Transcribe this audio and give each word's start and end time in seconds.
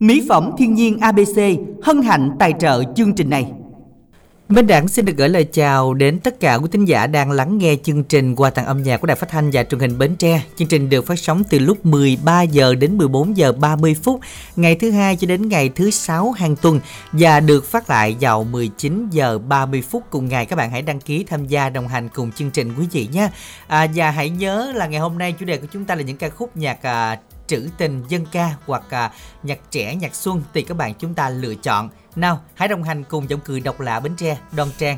Mỹ 0.00 0.26
phẩm 0.28 0.50
thiên 0.58 0.74
nhiên 0.74 0.98
ABC 0.98 1.38
hân 1.82 2.02
hạnh 2.02 2.30
tài 2.38 2.54
trợ 2.60 2.82
chương 2.96 3.12
trình 3.12 3.30
này. 3.30 3.52
Minh 4.48 4.66
Đảng 4.66 4.88
xin 4.88 5.04
được 5.04 5.16
gửi 5.16 5.28
lời 5.28 5.44
chào 5.44 5.94
đến 5.94 6.18
tất 6.18 6.40
cả 6.40 6.54
quý 6.54 6.68
thính 6.72 6.84
giả 6.84 7.06
đang 7.06 7.30
lắng 7.30 7.58
nghe 7.58 7.76
chương 7.82 8.04
trình 8.04 8.34
qua 8.34 8.50
tặng 8.50 8.66
âm 8.66 8.82
nhạc 8.82 9.00
của 9.00 9.06
Đài 9.06 9.16
Phát 9.16 9.28
thanh 9.28 9.50
và 9.52 9.64
Truyền 9.64 9.80
hình 9.80 9.98
Bến 9.98 10.16
Tre. 10.16 10.42
Chương 10.56 10.68
trình 10.68 10.90
được 10.90 11.06
phát 11.06 11.18
sóng 11.18 11.44
từ 11.50 11.58
lúc 11.58 11.86
13 11.86 12.42
giờ 12.42 12.74
đến 12.74 12.98
14 12.98 13.36
giờ 13.36 13.52
30 13.52 13.96
phút 14.02 14.20
ngày 14.56 14.74
thứ 14.74 14.90
hai 14.90 15.16
cho 15.16 15.26
đến 15.26 15.48
ngày 15.48 15.68
thứ 15.68 15.90
sáu 15.90 16.32
hàng 16.32 16.56
tuần 16.56 16.80
và 17.12 17.40
được 17.40 17.64
phát 17.64 17.90
lại 17.90 18.16
vào 18.20 18.44
19 18.44 19.08
giờ 19.10 19.38
30 19.38 19.82
phút 19.82 20.02
cùng 20.10 20.28
ngày. 20.28 20.46
Các 20.46 20.56
bạn 20.56 20.70
hãy 20.70 20.82
đăng 20.82 21.00
ký 21.00 21.24
tham 21.24 21.46
gia 21.46 21.70
đồng 21.70 21.88
hành 21.88 22.08
cùng 22.08 22.32
chương 22.32 22.50
trình 22.50 22.72
quý 22.78 22.86
vị 22.92 23.08
nhé. 23.12 23.28
À, 23.66 23.86
và 23.94 24.10
hãy 24.10 24.30
nhớ 24.30 24.72
là 24.74 24.86
ngày 24.86 25.00
hôm 25.00 25.18
nay 25.18 25.34
chủ 25.40 25.46
đề 25.46 25.56
của 25.56 25.66
chúng 25.72 25.84
ta 25.84 25.94
là 25.94 26.02
những 26.02 26.16
ca 26.16 26.28
khúc 26.28 26.56
nhạc 26.56 26.82
à, 26.82 27.18
trữ 27.50 27.68
tình 27.78 28.02
dân 28.08 28.26
ca 28.32 28.50
hoặc 28.66 28.82
à, 28.90 29.12
nhạc 29.42 29.58
trẻ 29.70 29.94
nhạc 29.94 30.14
xuân 30.14 30.42
thì 30.54 30.62
các 30.62 30.76
bạn 30.76 30.94
chúng 30.94 31.14
ta 31.14 31.30
lựa 31.30 31.54
chọn 31.54 31.88
nào 32.16 32.40
hãy 32.54 32.68
đồng 32.68 32.82
hành 32.82 33.04
cùng 33.04 33.30
giọng 33.30 33.40
cười 33.44 33.60
độc 33.60 33.80
lạ 33.80 34.00
bến 34.00 34.14
tre 34.16 34.38
đoan 34.52 34.68
trang 34.78 34.96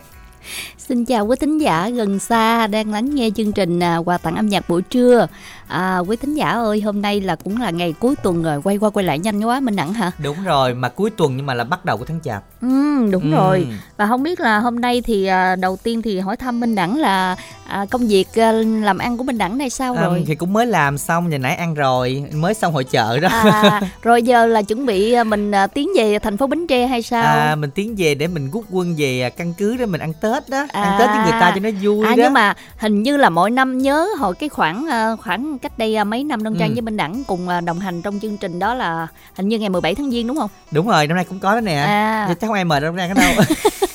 Xin 0.79 1.05
chào 1.05 1.27
quý 1.27 1.37
thính 1.41 1.59
giả 1.59 1.89
gần 1.89 2.19
xa 2.19 2.67
đang 2.67 2.91
lắng 2.91 3.15
nghe 3.15 3.31
chương 3.37 3.53
trình 3.53 3.81
à, 3.81 3.97
quà 3.97 4.19
tặng 4.19 4.37
âm 4.37 4.49
nhạc 4.49 4.69
buổi 4.69 4.83
trưa. 4.83 5.27
À, 5.73 5.99
quý 5.99 6.17
thính 6.17 6.35
giả 6.35 6.51
ơi, 6.51 6.81
hôm 6.81 7.03
nay 7.03 7.21
là 7.21 7.37
cũng 7.37 7.61
là 7.61 7.71
ngày 7.71 7.95
cuối 8.01 8.15
tuần 8.23 8.43
rồi, 8.43 8.61
quay 8.65 8.77
qua 8.77 8.91
quay 8.91 9.07
lại 9.07 9.19
nhanh 9.19 9.45
quá 9.45 9.61
Minh 9.61 9.77
Đẳng 9.77 9.95
hả? 9.95 10.11
Đúng 10.23 10.37
rồi, 10.45 10.75
mà 10.75 10.89
cuối 10.89 11.11
tuần 11.11 11.37
nhưng 11.37 11.47
mà 11.47 11.55
là 11.55 11.65
bắt 11.65 11.85
đầu 11.85 11.97
của 11.97 12.05
tháng 12.05 12.21
chạp. 12.25 12.45
Ừ, 12.61 13.09
đúng 13.11 13.23
ừ. 13.23 13.31
rồi. 13.31 13.67
Và 13.97 14.07
không 14.07 14.23
biết 14.23 14.41
là 14.41 14.59
hôm 14.59 14.81
nay 14.81 15.03
thì 15.03 15.27
à, 15.27 15.57
đầu 15.57 15.77
tiên 15.83 16.03
thì 16.03 16.19
hỏi 16.19 16.37
thăm 16.37 16.61
Minh 16.61 16.75
Đẳng 16.75 16.99
là 16.99 17.37
à, 17.67 17.87
công 17.91 18.07
việc 18.07 18.39
à, 18.39 18.53
làm 18.83 18.99
ăn 18.99 19.17
của 19.17 19.25
Minh 19.25 19.39
Đẳng 19.39 19.59
này 19.59 19.71
sao 19.71 19.95
rồi? 19.95 20.19
À, 20.19 20.25
thì 20.27 20.35
cũng 20.35 20.53
mới 20.53 20.67
làm 20.67 20.99
xong, 20.99 21.33
giờ 21.33 21.39
nãy 21.39 21.57
ăn 21.57 21.75
rồi, 21.75 22.25
mới 22.35 22.55
xong 22.55 22.73
hội 22.73 22.85
chợ 22.85 23.21
đó. 23.21 23.29
À, 23.29 23.81
rồi 24.03 24.23
giờ 24.23 24.47
là 24.47 24.63
chuẩn 24.63 24.87
bị 24.87 25.13
à, 25.13 25.25
mình 25.25 25.51
à, 25.55 25.67
tiến 25.67 25.89
về 25.97 26.19
thành 26.19 26.37
phố 26.37 26.47
Bến 26.47 26.67
Tre 26.67 26.87
hay 26.87 27.03
sao? 27.03 27.23
À, 27.23 27.55
mình 27.55 27.71
tiến 27.71 27.95
về 27.99 28.15
để 28.15 28.27
mình 28.27 28.51
rút 28.51 28.65
quân 28.71 28.95
về 28.99 29.31
căn 29.31 29.55
cứ 29.59 29.77
để 29.77 29.87
mình 29.87 30.01
ăn 30.01 30.13
Tết 30.21 30.49
đó, 30.49 30.67
à, 30.73 30.83
ăn 30.83 30.95
Tết 30.99 31.11
với 31.11 31.19
người 31.19 31.41
ta 31.41 31.53
cho 31.55 31.61
nó 31.61 31.71
vui 31.83 32.07
à, 32.07 32.11
đó. 32.17 32.23
nhưng 32.23 32.33
mà 32.33 32.55
hình 32.77 33.03
như 33.03 33.17
là 33.17 33.31
mỗi 33.31 33.51
năm 33.51 33.79
nhớ 33.79 34.09
hồi 34.19 34.35
cái 34.35 34.49
khoảng 34.49 34.87
khoảng 35.23 35.59
cách 35.63 35.79
đây 35.79 36.05
mấy 36.05 36.25
năm 36.25 36.43
Đông 36.43 36.57
Trang 36.59 36.69
ừ. 36.69 36.75
với 36.75 36.83
Minh 36.83 36.97
Đẳng 36.97 37.23
cùng 37.27 37.49
đồng 37.65 37.79
hành 37.79 38.03
trong 38.03 38.21
chương 38.21 38.37
trình 38.37 38.59
đó 38.59 38.75
là 38.75 39.07
hình 39.35 39.49
như 39.49 39.59
ngày 39.59 39.69
17 39.69 39.95
tháng 39.95 40.11
Giêng 40.11 40.27
đúng 40.27 40.37
không? 40.37 40.51
Đúng 40.71 40.89
rồi, 40.89 41.07
năm 41.07 41.17
nay 41.17 41.25
cũng 41.25 41.39
có 41.39 41.55
đó 41.55 41.61
nè. 41.61 41.75
À. 41.75 42.27
chắc 42.41 42.47
không 42.47 42.55
ai 42.55 42.65
mời 42.65 42.81
Đông 42.81 42.97
Trang 42.97 43.09
ở 43.09 43.15
đâu. 43.15 43.45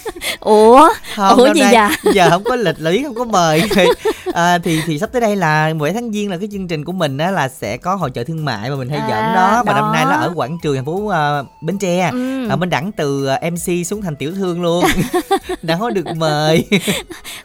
ủa? 0.47 0.89
Không, 1.15 1.37
ủa 1.37 1.53
gì 1.53 1.61
vậy? 1.61 1.89
giờ 2.13 2.29
không 2.29 2.43
có 2.43 2.55
lịch 2.55 2.81
lý 2.81 3.03
không 3.03 3.15
có 3.15 3.25
mời. 3.25 3.69
À, 4.33 4.57
thì 4.57 4.81
thì 4.85 4.99
sắp 4.99 5.09
tới 5.11 5.21
đây 5.21 5.35
là 5.35 5.73
17 5.73 5.93
tháng 5.93 6.11
giêng 6.11 6.31
là 6.31 6.37
cái 6.37 6.49
chương 6.51 6.67
trình 6.67 6.85
của 6.85 6.91
mình 6.91 7.17
á 7.17 7.31
là 7.31 7.49
sẽ 7.49 7.77
có 7.77 7.95
hội 7.95 8.11
trợ 8.13 8.23
thương 8.23 8.45
mại 8.45 8.69
mà 8.69 8.75
mình 8.75 8.89
hay 8.89 8.99
à, 8.99 9.07
dẫn 9.09 9.35
đó. 9.35 9.63
Mà 9.65 9.73
năm 9.73 9.91
nay 9.93 10.05
nó 10.05 10.11
ở 10.11 10.31
quảng 10.35 10.57
trường 10.63 10.75
thành 10.75 10.85
phố 10.85 10.91
uh, 10.91 11.47
bến 11.61 11.77
tre. 11.77 12.09
Ừ. 12.11 12.49
à, 12.49 12.55
bên 12.55 12.69
đẳng 12.69 12.91
từ 12.91 13.29
uh, 13.47 13.53
mc 13.53 13.87
xuống 13.87 14.01
thành 14.01 14.15
tiểu 14.15 14.31
thương 14.35 14.61
luôn. 14.61 14.83
Đã 15.61 15.77
có 15.79 15.89
được 15.89 16.05
mời. 16.15 16.65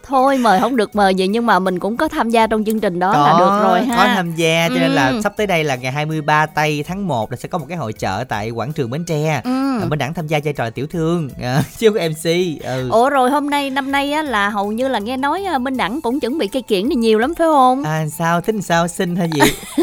Thôi 0.03 0.39
mời 0.39 0.61
không 0.61 0.77
được 0.77 0.97
mời 0.97 1.15
gì 1.15 1.27
nhưng 1.27 1.47
mà 1.47 1.59
mình 1.59 1.79
cũng 1.79 1.97
có 1.97 2.09
tham 2.09 2.31
gia 2.31 2.47
trong 2.47 2.65
chương 2.65 2.81
trình 2.81 2.99
đó 2.99 3.13
có, 3.13 3.27
là 3.27 3.39
được 3.39 3.69
rồi 3.69 3.83
ha. 3.83 3.97
có 3.97 4.05
tham 4.15 4.35
gia 4.35 4.69
cho 4.69 4.75
ừ. 4.75 4.81
nên 4.81 4.91
là 4.91 5.13
sắp 5.23 5.33
tới 5.37 5.47
đây 5.47 5.65
là 5.65 5.77
ngày 5.77 5.93
23 5.93 6.47
tây 6.47 6.85
tháng 6.89 7.09
1 7.09 7.31
là 7.31 7.37
sẽ 7.37 7.49
có 7.49 7.59
một 7.59 7.67
cái 7.69 7.79
hội 7.79 7.93
trợ 7.93 8.25
tại 8.29 8.51
quảng 8.51 8.73
trường 8.73 8.91
bến 8.91 9.05
tre. 9.05 9.41
Ừ. 9.45 9.81
à, 9.83 9.87
bên 9.89 9.99
đẳng 9.99 10.15
tham 10.15 10.27
gia 10.27 10.41
vai 10.45 10.53
trò 10.53 10.65
là 10.65 10.71
tiểu 10.71 10.87
thương. 10.87 11.29
À, 11.43 11.63
chứ 11.79 11.89
không 11.89 11.99
có 11.99 12.09
mc 12.09 12.25
ừ. 12.65 12.89
Ủa 12.93 13.11
rồi 13.11 13.31
hôm 13.31 13.51
nay 13.51 13.71
năm 13.71 13.93
nay 13.93 14.13
á 14.13 14.23
là 14.23 14.49
hầu 14.49 14.73
như 14.73 14.89
là 14.89 14.99
nghe 14.99 15.17
nói 15.17 15.45
minh 15.61 15.77
đẳng 15.77 16.01
cũng 16.01 16.21
chuẩn 16.21 16.39
bị 16.39 16.47
cây 16.47 16.63
kiển 16.63 16.89
này 16.89 16.97
nhiều 16.97 17.19
lắm 17.19 17.35
phải 17.35 17.47
không 17.47 17.85
à 17.85 18.07
sao 18.19 18.41
thích 18.41 18.55
sao 18.63 18.89
xin 18.89 19.17
hay 19.17 19.31
gì 19.35 19.41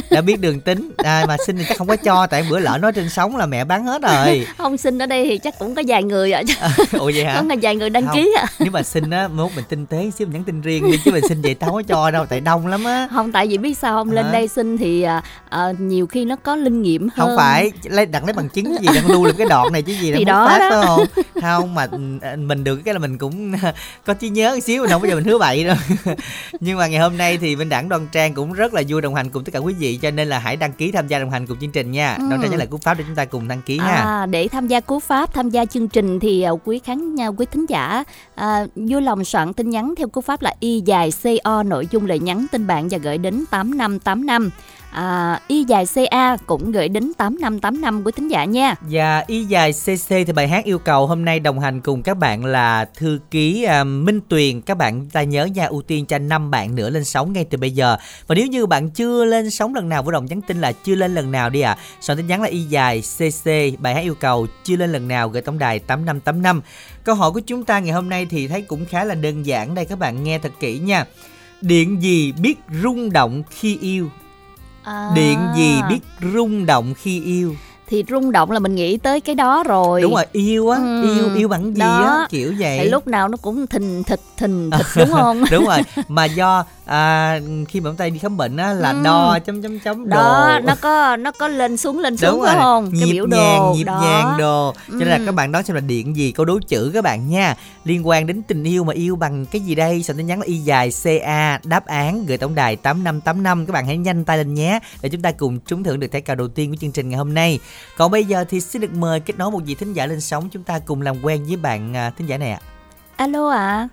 đã 0.10 0.22
biết 0.22 0.40
đường 0.42 0.62
tính 0.62 0.92
à, 0.98 1.26
mà 1.28 1.38
xin 1.48 1.58
thì 1.58 1.64
chắc 1.70 1.78
không 1.78 1.88
có 1.88 1.96
cho 1.96 2.28
tại 2.28 2.46
bữa 2.50 2.60
lỡ 2.60 2.78
nói 2.82 2.92
trên 2.92 3.10
sóng 3.10 3.38
là 3.38 3.46
mẹ 3.46 3.66
bán 3.66 3.86
hết 3.86 4.02
rồi 4.02 4.48
không 4.58 4.78
xin 4.78 5.02
ở 5.02 5.06
đây 5.06 5.26
thì 5.30 5.38
chắc 5.38 5.60
cũng 5.60 5.76
có 5.76 5.84
vài 5.88 6.04
người 6.04 6.32
ạ 6.32 6.42
à. 6.62 6.70
ủa 6.92 7.12
vậy 7.16 7.26
hả 7.26 7.44
có 7.50 7.56
vài 7.62 7.76
người 7.76 7.90
đăng 7.90 8.06
không. 8.06 8.16
ký 8.16 8.34
ạ 8.38 8.42
à. 8.42 8.54
nếu 8.60 8.72
mà 8.72 8.84
xin 8.84 9.10
á 9.10 9.28
mốt 9.28 9.52
mình 9.56 9.66
tinh 9.70 9.86
tế 9.86 10.12
xíu 10.18 10.28
mình 10.28 10.34
nhắn 10.34 10.44
tin 10.44 10.62
riêng 10.62 10.92
đi 10.92 10.98
chứ 11.06 11.12
mình 11.12 11.24
xin 11.30 11.42
vậy 11.42 11.54
tao 11.56 11.72
có 11.72 11.82
cho 11.88 12.12
đâu 12.12 12.26
tại 12.26 12.40
đông 12.40 12.68
lắm 12.68 12.84
á 12.84 13.08
không 13.12 13.32
tại 13.32 13.48
vì 13.48 13.58
biết 13.58 13.78
sao 13.78 13.96
không 13.96 14.12
lên 14.12 14.26
à. 14.26 14.32
đây 14.32 14.48
xin 14.48 14.78
thì 14.78 15.02
à, 15.02 15.24
à, 15.50 15.74
nhiều 15.80 16.08
khi 16.08 16.26
nó 16.26 16.36
có 16.36 16.56
linh 16.56 16.82
nghiệm 16.82 17.02
hơn 17.02 17.28
không 17.28 17.38
phải 17.38 17.72
lấy 17.84 18.06
đặt 18.06 18.24
lấy 18.24 18.34
bằng 18.34 18.50
chứng 18.50 18.66
gì 18.66 18.88
đang 18.96 19.08
lưu 19.08 19.26
lên 19.26 19.36
cái 19.38 19.48
đoạn 19.50 19.72
này 19.74 19.82
chứ 19.82 19.94
gì 19.94 20.12
thì 20.12 20.24
đó, 20.24 20.48
phát 20.48 20.60
đó. 20.60 20.84
không 20.86 21.06
không 21.42 21.76
mà 21.76 21.88
ừ, 21.92 21.98
mình 22.38 22.64
được 22.64 22.76
cái 22.76 22.89
là 22.94 23.00
mình 23.00 23.18
cũng 23.18 23.54
có 24.06 24.14
trí 24.14 24.30
nhớ 24.30 24.54
một 24.56 24.60
xíu 24.64 24.88
không 24.90 25.02
bao 25.02 25.10
giờ 25.10 25.16
mình 25.16 25.24
hứa 25.24 25.38
bậy 25.38 25.64
đâu. 25.64 25.76
Nhưng 26.60 26.78
mà 26.78 26.88
ngày 26.88 27.00
hôm 27.00 27.18
nay 27.18 27.38
thì 27.38 27.56
bên 27.56 27.70
đảng 27.70 27.90
đoan 27.90 28.08
trang 28.12 28.34
cũng 28.34 28.54
rất 28.54 28.74
là 28.74 28.82
vui 28.88 29.02
đồng 29.02 29.16
hành 29.16 29.30
cùng 29.30 29.44
tất 29.44 29.52
cả 29.54 29.60
quý 29.60 29.74
vị 29.74 30.00
cho 30.02 30.12
nên 30.12 30.28
là 30.28 30.40
hãy 30.40 30.56
đăng 30.56 30.74
ký 30.74 30.92
tham 30.92 31.08
gia 31.08 31.20
đồng 31.20 31.30
hành 31.30 31.48
cùng 31.48 31.58
chương 31.62 31.72
trình 31.72 31.92
nha. 31.92 32.16
Ừ. 32.20 32.26
đoan 32.30 32.42
trang 32.42 32.52
nhớ 32.52 32.58
lại 32.58 32.68
cú 32.68 32.78
pháp 32.78 32.98
để 32.98 33.04
chúng 33.08 33.16
ta 33.16 33.26
cùng 33.26 33.48
đăng 33.48 33.62
ký 33.62 33.78
ha 33.78 33.96
à, 33.96 34.26
để 34.26 34.48
tham 34.48 34.68
gia 34.68 34.80
cú 34.80 35.00
pháp 35.00 35.34
tham 35.34 35.50
gia 35.50 35.66
chương 35.66 35.88
trình 35.88 36.20
thì 36.20 36.46
uh, 36.52 36.62
quý 36.66 36.80
khán 36.80 37.16
nha 37.16 37.28
quý 37.28 37.46
thính 37.52 37.66
giả 37.70 38.04
uh, 38.42 38.46
vui 38.76 39.02
lòng 39.02 39.26
soạn 39.26 39.54
tin 39.54 39.70
nhắn 39.70 39.94
theo 39.98 40.08
cú 40.08 40.22
pháp 40.22 40.42
là 40.42 40.54
y 40.60 40.82
dài 40.86 41.12
co 41.44 41.64
nội 41.64 41.88
dung 41.92 42.06
lời 42.06 42.20
nhắn 42.20 42.46
tin 42.52 42.68
bạn 42.68 42.88
và 42.90 42.98
gửi 42.98 43.18
đến 43.18 43.44
tám 43.52 43.78
năm 43.78 44.00
tám 44.00 44.26
năm 44.26 44.50
à, 44.92 45.40
y 45.48 45.64
dài 45.64 45.86
ca 46.12 46.38
cũng 46.46 46.72
gửi 46.72 46.90
đến 46.90 47.12
tám 47.18 47.38
năm 47.42 47.60
tám 47.60 47.82
năm 47.82 48.04
của 48.04 48.12
thính 48.12 48.28
giả 48.28 48.46
nha. 48.46 48.76
Và 48.82 49.24
y 49.28 49.44
dài 49.44 49.74
cc 49.74 50.10
thì 50.10 50.34
bài 50.36 50.48
hát 50.48 50.66
yêu 50.66 50.80
cầu 50.80 51.08
hôm 51.08 51.26
nay 51.26 51.40
đồng 51.40 51.60
hành 51.60 51.82
cùng 51.82 52.04
các 52.04 52.18
bạn 52.18 52.46
là 52.46 52.86
thư 52.96 53.20
ký 53.32 53.68
uh, 53.82 53.88
minh 53.88 54.22
tuyền. 54.30 54.62
Các 54.62 54.78
bạn 54.78 55.06
ta 55.10 55.24
nhớ 55.24 55.46
nha 55.46 55.66
ưu 55.66 55.82
tiên 55.82 56.06
cho 56.06 56.18
năm 56.18 56.52
bạn 56.52 56.76
nữa 56.76 56.90
lên 56.90 57.04
sóng 57.04 57.34
ngay 57.34 57.46
từ 57.46 57.58
bây 57.58 57.72
giờ. 57.72 57.98
Và 58.28 58.36
nếu 58.36 58.48
như 58.48 58.66
bạn 58.66 58.90
chưa 58.90 59.26
lên 59.26 59.52
sóng 59.52 59.76
lần 59.76 59.90
nào 59.90 60.04
vui 60.04 60.14
đồng 60.14 60.26
nhắn 60.26 60.42
tin 60.42 60.62
là 60.62 60.72
chưa 60.72 60.96
lên 60.96 61.16
lần 61.16 61.32
nào 61.32 61.50
đi 61.50 61.62
ạ. 61.62 61.72
À. 61.72 61.78
soạn 62.02 62.18
tin 62.18 62.28
nhắn 62.28 62.42
là 62.42 62.48
y 62.48 62.62
dài 62.62 63.02
cc 63.18 63.46
bài 63.80 63.96
hát 63.96 64.02
yêu 64.02 64.16
cầu 64.16 64.48
chưa 64.64 64.76
lên 64.76 64.92
lần 64.92 65.08
nào 65.08 65.30
gửi 65.30 65.42
tổng 65.42 65.60
đài 65.60 65.80
tám 65.80 66.06
năm 66.06 66.20
tám 66.20 66.42
năm. 66.42 66.62
Câu 67.04 67.16
hỏi 67.16 67.32
của 67.32 67.40
chúng 67.40 67.64
ta 67.64 67.80
ngày 67.80 67.94
hôm 67.94 68.10
nay 68.10 68.26
thì 68.30 68.48
thấy 68.48 68.62
cũng 68.62 68.86
khá 68.86 69.04
là 69.04 69.16
đơn 69.16 69.46
giản 69.46 69.76
đây 69.76 69.86
các 69.86 70.00
bạn 70.00 70.24
nghe 70.24 70.40
thật 70.40 70.52
kỹ 70.60 70.80
nha. 70.80 71.06
Điện 71.62 72.02
gì 72.02 72.32
biết 72.32 72.60
rung 72.84 73.14
động 73.14 73.44
khi 73.50 73.78
yêu? 73.82 74.10
À. 74.84 75.12
điện 75.16 75.40
gì 75.56 75.82
biết 75.90 76.00
rung 76.34 76.66
động 76.66 76.94
khi 76.94 77.22
yêu 77.22 77.56
thì 77.90 78.04
rung 78.10 78.32
động 78.32 78.52
là 78.52 78.60
mình 78.60 78.76
nghĩ 78.76 78.98
tới 78.98 79.22
cái 79.22 79.36
đó 79.36 79.64
rồi 79.64 80.02
đúng 80.02 80.14
rồi 80.14 80.26
yêu 80.32 80.70
á 80.70 80.78
ừ. 80.78 81.16
yêu 81.16 81.36
yêu 81.36 81.48
bằng 81.48 81.74
gì 81.74 81.80
đó. 81.80 82.06
á 82.06 82.28
kiểu 82.30 82.54
vậy 82.60 82.80
thì 82.84 82.90
lúc 82.90 83.08
nào 83.08 83.28
nó 83.28 83.38
cũng 83.38 83.68
thình 83.68 84.04
thịt 84.04 84.20
thình 84.38 84.70
thịt 84.72 84.86
đúng 84.98 85.12
không 85.12 85.44
đúng 85.52 85.66
rồi 85.66 85.80
mà 86.08 86.26
do 86.26 86.66
à, 86.90 87.40
khi 87.68 87.82
mà 87.82 87.90
chúng 87.90 87.98
ta 87.98 88.10
đi 88.10 88.20
khám 88.20 88.38
bệnh 88.38 88.58
á 88.58 88.74
là 88.74 88.92
ừ. 88.92 89.02
đo 89.04 89.40
chấm 89.40 89.62
chấm 89.62 89.80
chấm 89.80 90.10
đồ. 90.10 90.18
đó 90.18 90.60
nó 90.64 90.76
có 90.82 91.16
nó 91.16 91.32
có 91.32 91.48
lên 91.48 91.78
xuống 91.78 92.00
lên 92.00 92.18
xuống 92.18 92.42
phải 92.42 92.58
không? 92.58 92.90
Nhịp 92.94 93.02
cái 93.02 93.14
biểu 93.14 93.28
nhàng, 93.28 93.60
đồ 93.60 93.74
nhịp 93.78 93.84
đó. 93.84 94.00
nhàng 94.02 94.38
đồ. 94.40 94.74
Cho 94.88 94.96
nên 95.00 95.08
là 95.08 95.18
ừ. 95.18 95.24
các 95.26 95.36
bạn 95.36 95.52
đó 95.52 95.62
xem 95.62 95.76
là 95.76 95.82
điện 95.82 96.16
gì 96.16 96.32
câu 96.32 96.46
đố 96.46 96.60
chữ 96.68 96.92
các 96.94 97.04
bạn 97.04 97.30
nha. 97.30 97.56
Liên 97.84 98.08
quan 98.08 98.28
đến 98.28 98.42
tình 98.42 98.64
yêu 98.64 98.84
mà 98.84 98.94
yêu 98.94 99.16
bằng 99.16 99.46
cái 99.46 99.62
gì 99.62 99.76
đây? 99.76 100.04
Soạn 100.04 100.18
tin 100.18 100.28
nhắn 100.28 100.40
là 100.40 100.46
y 100.46 100.58
dài 100.58 100.92
ca 101.30 101.60
đáp 101.64 101.86
án 101.86 102.26
gửi 102.26 102.38
tổng 102.38 102.56
đài 102.56 102.76
tám 102.76 103.04
năm 103.04 103.22
tám 103.22 103.44
năm. 103.44 103.66
Các 103.66 103.74
bạn 103.74 103.86
hãy 103.86 103.98
nhanh 103.98 104.26
tay 104.26 104.38
lên 104.38 104.54
nhé 104.54 104.80
để 105.02 105.10
chúng 105.10 105.22
ta 105.22 105.32
cùng 105.32 105.60
trúng 105.60 105.84
thưởng 105.84 106.00
được 106.00 106.12
thẻ 106.12 106.20
cào 106.20 106.36
đầu 106.36 106.48
tiên 106.48 106.70
của 106.70 106.76
chương 106.76 106.92
trình 106.92 107.10
ngày 107.10 107.18
hôm 107.18 107.34
nay. 107.34 107.60
Còn 107.98 108.12
bây 108.12 108.26
giờ 108.26 108.46
thì 108.50 108.62
xin 108.62 108.82
được 108.82 108.94
mời 108.94 109.20
kết 109.20 109.38
nối 109.38 109.52
một 109.52 109.62
vị 109.66 109.76
thính 109.76 109.94
giả 109.94 110.06
lên 110.06 110.22
sóng 110.22 110.50
chúng 110.52 110.64
ta 110.64 110.80
cùng 110.80 111.02
làm 111.02 111.16
quen 111.22 111.46
với 111.48 111.56
bạn 111.56 111.94
à, 111.94 112.12
thính 112.18 112.28
giả 112.28 112.38
này 112.38 112.52
ạ. 112.52 112.60
Alo 113.16 113.50
ạ. 113.50 113.58
À. 113.58 113.88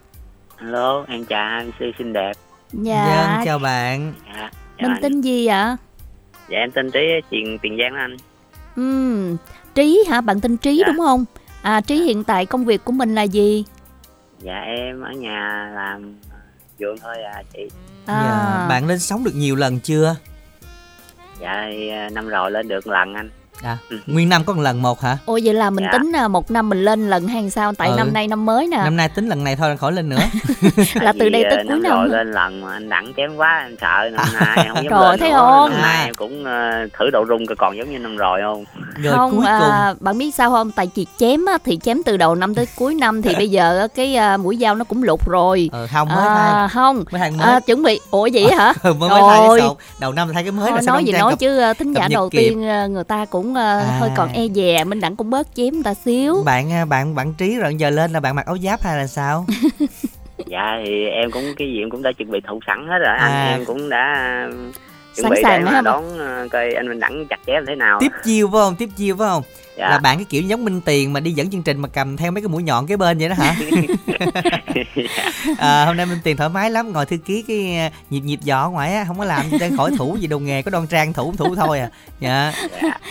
alo 0.57 1.05
em 1.09 1.25
chào 1.25 1.49
anh 1.49 1.71
xinh 1.99 2.13
đẹp 2.13 2.33
dạ. 2.73 3.37
Dân, 3.37 3.47
chào 3.47 3.59
bạn. 3.59 4.15
Dạ, 4.35 4.51
mình 4.81 4.91
anh. 4.91 5.03
tên 5.03 5.21
gì 5.21 5.47
ạ? 5.47 5.77
Dạ 6.49 6.59
em 6.59 6.71
tên 6.71 6.91
trí 6.91 7.01
tiền 7.31 7.59
tiền 7.63 7.77
giang 7.79 7.93
đó 7.95 8.01
anh. 8.01 8.17
Ừ 8.77 9.37
trí 9.77 10.05
hả? 10.09 10.21
Bạn 10.21 10.41
tên 10.41 10.57
trí 10.57 10.77
dạ. 10.79 10.85
đúng 10.87 10.99
không? 10.99 11.25
À 11.63 11.81
trí 11.81 11.97
hiện 11.97 12.25
tại 12.25 12.47
công 12.47 12.65
việc 12.65 12.85
của 12.85 12.93
mình 12.93 13.15
là 13.15 13.23
gì? 13.23 13.65
Dạ 14.41 14.61
em 14.61 15.01
ở 15.01 15.11
nhà 15.13 15.71
làm 15.75 16.15
vườn 16.79 16.99
thôi 17.03 17.23
à 17.23 17.43
chị. 17.53 17.69
À. 18.07 18.23
dạ. 18.25 18.67
bạn 18.69 18.87
lên 18.87 18.99
sóng 18.99 19.25
được 19.25 19.35
nhiều 19.35 19.57
lần 19.57 19.81
chưa? 19.81 20.17
Dạ 21.41 21.53
à, 21.93 22.09
năm 22.13 22.29
rồi 22.29 22.51
lên 22.51 22.69
được 22.69 22.87
lần 22.87 23.15
anh 23.15 23.31
à 23.63 23.79
ừ. 23.91 23.99
nguyên 24.07 24.29
năm 24.29 24.45
có 24.45 24.53
một 24.53 24.63
lần 24.63 24.83
một 24.83 25.01
hả? 25.01 25.19
Ôi 25.25 25.41
vậy 25.45 25.55
là 25.55 25.71
mình 25.71 25.85
dạ. 25.85 25.99
tính 25.99 26.13
là 26.13 26.29
một 26.29 26.51
năm 26.51 26.69
mình 26.69 26.85
lên 26.85 27.11
lần 27.11 27.29
hay 27.29 27.51
sao? 27.51 27.73
Tại 27.75 27.89
ừ. 27.89 27.95
năm 27.97 28.13
nay 28.13 28.29
năm 28.29 28.47
mới 28.47 28.67
nè. 28.67 28.77
Năm 28.77 28.97
nay 28.97 29.09
tính 29.09 29.29
lần 29.29 29.45
này 29.45 29.57
thôi 29.57 29.77
khỏi 29.77 29.93
lên 29.93 30.09
nữa. 30.09 30.19
Là 30.95 31.13
từ 31.19 31.29
đây 31.29 31.45
tới 31.51 31.65
cuối 31.69 31.79
năm 31.81 31.99
rồi 31.99 32.09
lên 32.09 32.33
lần 32.33 32.61
mà 32.61 32.73
anh 32.73 32.89
đặng 32.89 33.13
chém 33.17 33.37
quá 33.37 33.63
em 33.67 33.77
sợ 33.81 34.11
năm 34.13 34.27
nay 34.41 34.67
không 34.69 34.85
dám 34.85 34.93
rồi 35.01 35.11
lên 35.11 35.21
thấy 35.21 35.31
không 35.33 35.71
năm 35.71 35.83
nay 35.83 36.05
em 36.05 36.15
cũng 36.15 36.43
uh, 36.43 36.93
thử 36.99 37.11
độ 37.13 37.25
rung 37.29 37.47
còn 37.59 37.77
giống 37.77 37.91
như 37.91 37.99
năm 37.99 38.17
rồi 38.17 38.41
không? 38.43 38.65
Rồi 39.03 39.15
không 39.15 39.37
cuối 39.37 39.47
à, 39.47 39.59
cùng. 39.61 40.05
bạn 40.05 40.19
biết 40.19 40.35
sao 40.35 40.51
không? 40.51 40.71
Tại 40.71 40.91
vì 40.95 41.07
chém 41.19 41.45
á, 41.45 41.59
thì 41.65 41.79
chém 41.83 42.03
từ 42.03 42.17
đầu 42.17 42.35
năm 42.35 42.55
tới 42.55 42.67
cuối 42.77 42.95
năm 42.95 43.23
thì 43.23 43.35
bây 43.39 43.51
giờ 43.51 43.89
cái 43.95 44.17
uh, 44.35 44.41
mũi 44.41 44.57
dao 44.57 44.75
nó 44.75 44.85
cũng 44.85 45.03
lục 45.03 45.29
rồi. 45.29 45.71
Ừ, 45.73 45.87
không 45.93 46.09
mới 46.09 46.27
à, 46.27 46.69
không. 46.73 47.05
Mới 47.11 47.19
thay 47.19 47.31
mới. 47.31 47.47
À, 47.47 47.61
chuẩn 47.61 47.83
bị. 47.83 48.01
Ủa 48.11 48.29
vậy 48.33 48.53
hả? 48.59 48.73
Mới, 48.83 49.09
mới 49.09 49.61
đầu 50.01 50.13
năm 50.13 50.29
thay 50.35 50.43
cái 50.43 50.53
mới 50.53 50.71
Thôi, 50.71 50.81
nói 50.87 51.05
gì 51.05 51.13
nói 51.13 51.37
chứ 51.39 51.73
thính 51.79 51.93
giả 51.93 52.09
đầu 52.11 52.31
tiên 52.31 52.61
người 52.93 53.05
ta 53.05 53.25
cũng 53.25 53.46
hơi 53.55 54.11
còn 54.17 54.33
e 54.33 54.49
dè 54.49 54.85
minh 54.85 55.01
đẳng 55.01 55.17
cũng 55.17 55.31
bớt 55.31 55.49
chém 55.55 55.83
ta 55.83 55.95
xíu. 55.95 56.43
Bạn 56.45 56.73
à, 56.73 56.85
bạn 56.85 57.15
bạn 57.15 57.35
trí 57.35 57.57
rồi 57.57 57.75
giờ 57.75 57.91
lên 57.91 58.11
là 58.11 58.21
bạn 58.21 58.37
mặc 58.37 58.47
áo 58.47 58.59
giáp 58.59 58.83
hay 58.83 58.97
là 58.97 59.07
sao? 59.07 59.47
Dạ 60.47 60.81
thì 60.85 61.05
em 61.05 61.31
cũng 61.31 61.45
cái 61.57 61.69
gì 61.69 61.81
em 61.81 61.91
cũng 61.91 62.03
đã 62.03 62.13
chuẩn 62.13 62.31
bị 62.31 62.41
thủ 62.49 62.61
sẵn 62.67 62.87
hết 62.89 62.99
rồi. 62.99 63.17
Anh 63.19 63.33
à. 63.33 63.49
em 63.51 63.65
cũng 63.65 63.89
đã 63.89 64.49
Sẵn 65.23 65.31
bị 65.31 65.41
sàng 65.43 65.65
để 65.65 65.71
hả 65.71 65.73
mà 65.73 65.81
đón 65.81 66.19
ờ, 66.19 66.49
coi 66.51 66.73
anh 66.75 66.89
Minh 66.89 67.01
Đẳng 67.01 67.27
chặt 67.27 67.49
là 67.49 67.61
thế 67.67 67.75
nào. 67.75 67.99
Tiếp 68.01 68.13
chiêu 68.25 68.49
phải 68.53 68.61
không? 68.61 68.77
Tiếp 68.77 68.89
chiêu 68.97 69.17
phải 69.17 69.29
không? 69.29 69.43
Dạ. 69.79 69.89
là 69.89 69.99
bạn 69.99 70.17
cái 70.17 70.25
kiểu 70.25 70.43
giống 70.43 70.65
minh 70.65 70.81
tiền 70.81 71.13
mà 71.13 71.21
đi 71.21 71.33
dẫn 71.33 71.51
chương 71.51 71.63
trình 71.63 71.79
mà 71.79 71.89
cầm 71.89 72.17
theo 72.17 72.33
mấy 72.33 72.43
cái 72.43 72.49
mũi 72.49 72.63
nhọn 72.63 72.87
kế 72.87 72.97
bên 72.97 73.19
vậy 73.19 73.29
đó 73.29 73.35
hả? 73.39 73.57
À, 75.59 75.85
hôm 75.85 75.97
nay 75.97 76.07
minh 76.07 76.19
tiền 76.25 76.37
thoải 76.37 76.51
mái 76.51 76.71
lắm 76.71 76.93
ngồi 76.93 77.07
thư 77.07 77.17
ký 77.17 77.43
cái 77.43 77.77
à, 77.77 77.91
nhịp 78.11 78.21
nhịp 78.21 78.39
giò 78.43 78.63
ở 78.63 78.69
ngoài 78.69 78.95
á 78.95 79.05
không 79.05 79.19
có 79.19 79.25
làm 79.25 79.51
gì 79.51 79.59
đang 79.59 79.77
khỏi 79.77 79.91
thủ 79.99 80.17
gì 80.21 80.27
đồ 80.27 80.39
nghề 80.39 80.63
có 80.63 80.71
đoan 80.71 80.87
trang 80.87 81.13
thủ 81.13 81.35
thủ 81.37 81.55
thôi 81.55 81.81
à. 81.81 81.91
Dạ. 82.21 82.53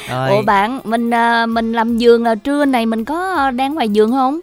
Rồi. 0.10 0.30
Ủa 0.30 0.42
bạn 0.42 0.80
mình 0.84 1.14
à, 1.14 1.46
mình 1.46 1.74
làm 1.74 1.98
giường 1.98 2.26
à, 2.26 2.36
trưa 2.36 2.66
này 2.66 2.86
mình 2.86 3.06
có 3.06 3.52
đang 3.52 3.76
ngoài 3.76 3.90
giường 3.90 4.12
không? 4.12 4.40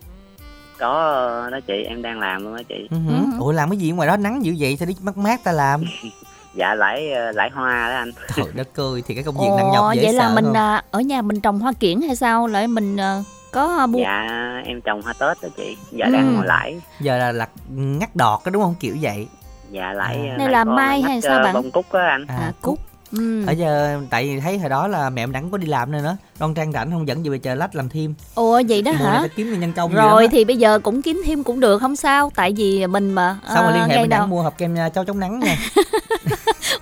Có 0.78 0.92
ờ, 0.92 1.50
đó 1.50 1.60
chị 1.66 1.82
em 1.88 2.02
đang 2.02 2.20
làm 2.20 2.44
luôn 2.44 2.56
đó 2.56 2.62
chị. 2.68 2.88
Ừ. 2.90 2.96
Ừ. 3.08 3.14
ủa 3.38 3.52
làm 3.52 3.70
cái 3.70 3.76
gì 3.76 3.90
ở 3.90 3.94
ngoài 3.94 4.08
đó 4.08 4.16
nắng 4.16 4.44
dữ 4.44 4.54
vậy 4.58 4.76
sao 4.76 4.86
đi 4.86 4.94
mát 5.02 5.16
mát 5.16 5.44
ta 5.44 5.52
làm 5.52 5.84
dạ 6.54 6.75
lãi 6.75 7.12
ờ, 7.12 7.32
lãi 7.32 7.50
hoa 7.50 7.88
đó 7.88 7.94
anh. 7.96 8.12
Trời 8.37 8.46
đất 8.54 8.69
ơi 8.81 9.02
thì 9.06 9.14
cái 9.14 9.25
công 9.25 9.34
việc 9.34 9.49
nặng 9.56 9.70
nhọc 9.72 9.84
ồ 9.84 9.93
dễ 9.93 10.02
vậy 10.02 10.12
là 10.12 10.28
sợ 10.28 10.34
mình 10.34 10.44
không? 10.44 10.54
à, 10.56 10.82
ở 10.90 11.00
nhà 11.00 11.22
mình 11.22 11.40
trồng 11.40 11.58
hoa 11.60 11.72
kiển 11.81 12.00
hay 12.00 12.16
sao? 12.16 12.46
Lại 12.46 12.66
mình 12.66 12.96
à, 13.00 13.22
có 13.52 13.87
buôn 13.87 14.02
dạ 14.02 14.26
em 14.64 14.81
trồng 14.81 15.02
hoa 15.02 15.12
tết 15.12 15.43
đó 15.43 15.49
chị. 15.56 15.76
Giờ 15.90 16.04
Ừ. 16.06 16.12
đang 16.12 16.34
ngồi 16.34 16.46
lãi. 16.46 16.81
Giờ 17.00 17.19
là 17.19 17.32
lặt 17.32 17.50
ngắt 17.76 18.16
đọt 18.16 18.40
đó 18.44 18.50
đúng 18.50 18.62
không? 18.62 18.75
Kiểu 18.81 18.96
vậy. 19.00 19.26
Dạ 19.70 19.93
lãi 19.93 20.14
À. 20.16 20.32
ờ, 20.32 20.38
Này 20.38 20.49
là 20.49 20.64
con 20.64 20.76
mai 20.76 21.02
hay 21.02 21.20
sao 21.20 21.38
ờ, 21.38 21.44
bạn? 21.44 21.54
bông 21.54 21.70
cúc 21.70 21.93
á 21.93 22.00
anh. 22.06 22.26
À, 22.28 22.37
à, 22.37 22.52
cúc. 22.62 22.78
ừ. 23.12 23.46
ở 23.46 23.52
giờ 23.52 24.00
tại 24.10 24.25
vì 24.25 24.40
thấy 24.40 24.58
hồi 24.58 24.69
đó 24.70 24.88
là 24.88 25.10
mẹ 25.10 25.22
em 25.22 25.32
đẳng 25.32 25.50
có 25.50 25.58
đi 25.58 25.66
làm 25.66 25.93
nữa 25.93 26.00
nữa 26.02 26.16
đoan 26.40 26.55
trang 26.55 26.72
rảnh 26.72 26.90
không? 26.90 27.08
Dẫn 27.08 27.22
về 27.22 27.38
chờ 27.38 27.55
lách 27.55 27.75
làm 27.75 27.88
thêm. 27.88 28.14
Ồ 28.34 28.60
vậy 28.69 28.82
đó 28.82 28.93
mùa 28.98 29.05
hả? 29.05 29.22
kiếm 29.37 29.60
nhân 29.60 29.72
công 29.72 29.90
gì 29.90 29.96
rồi 29.96 30.28
thì 30.28 30.44
bây 30.44 30.56
giờ 30.56 30.78
cũng 30.78 31.02
kiếm 31.02 31.22
thêm 31.26 31.43
cũng 31.44 31.60
được 31.60 31.78
không 31.78 31.96
sao. 31.96 32.31
Tại 32.37 32.52
vì 32.56 32.87
mình 32.87 33.12
mà 33.12 33.37
xong 33.55 33.64
rồi 33.64 33.72
à, 33.72 33.76
liên 33.78 33.88
hệ 33.88 33.98
mình 34.00 34.08
đẳng 34.10 34.31
mua 34.31 34.43
hộp 34.43 34.58
kem 34.58 34.76
cháu 34.94 35.05
chống 35.05 35.20
nắng 35.20 35.40
nha 35.40 35.56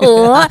ủa? 0.00 0.42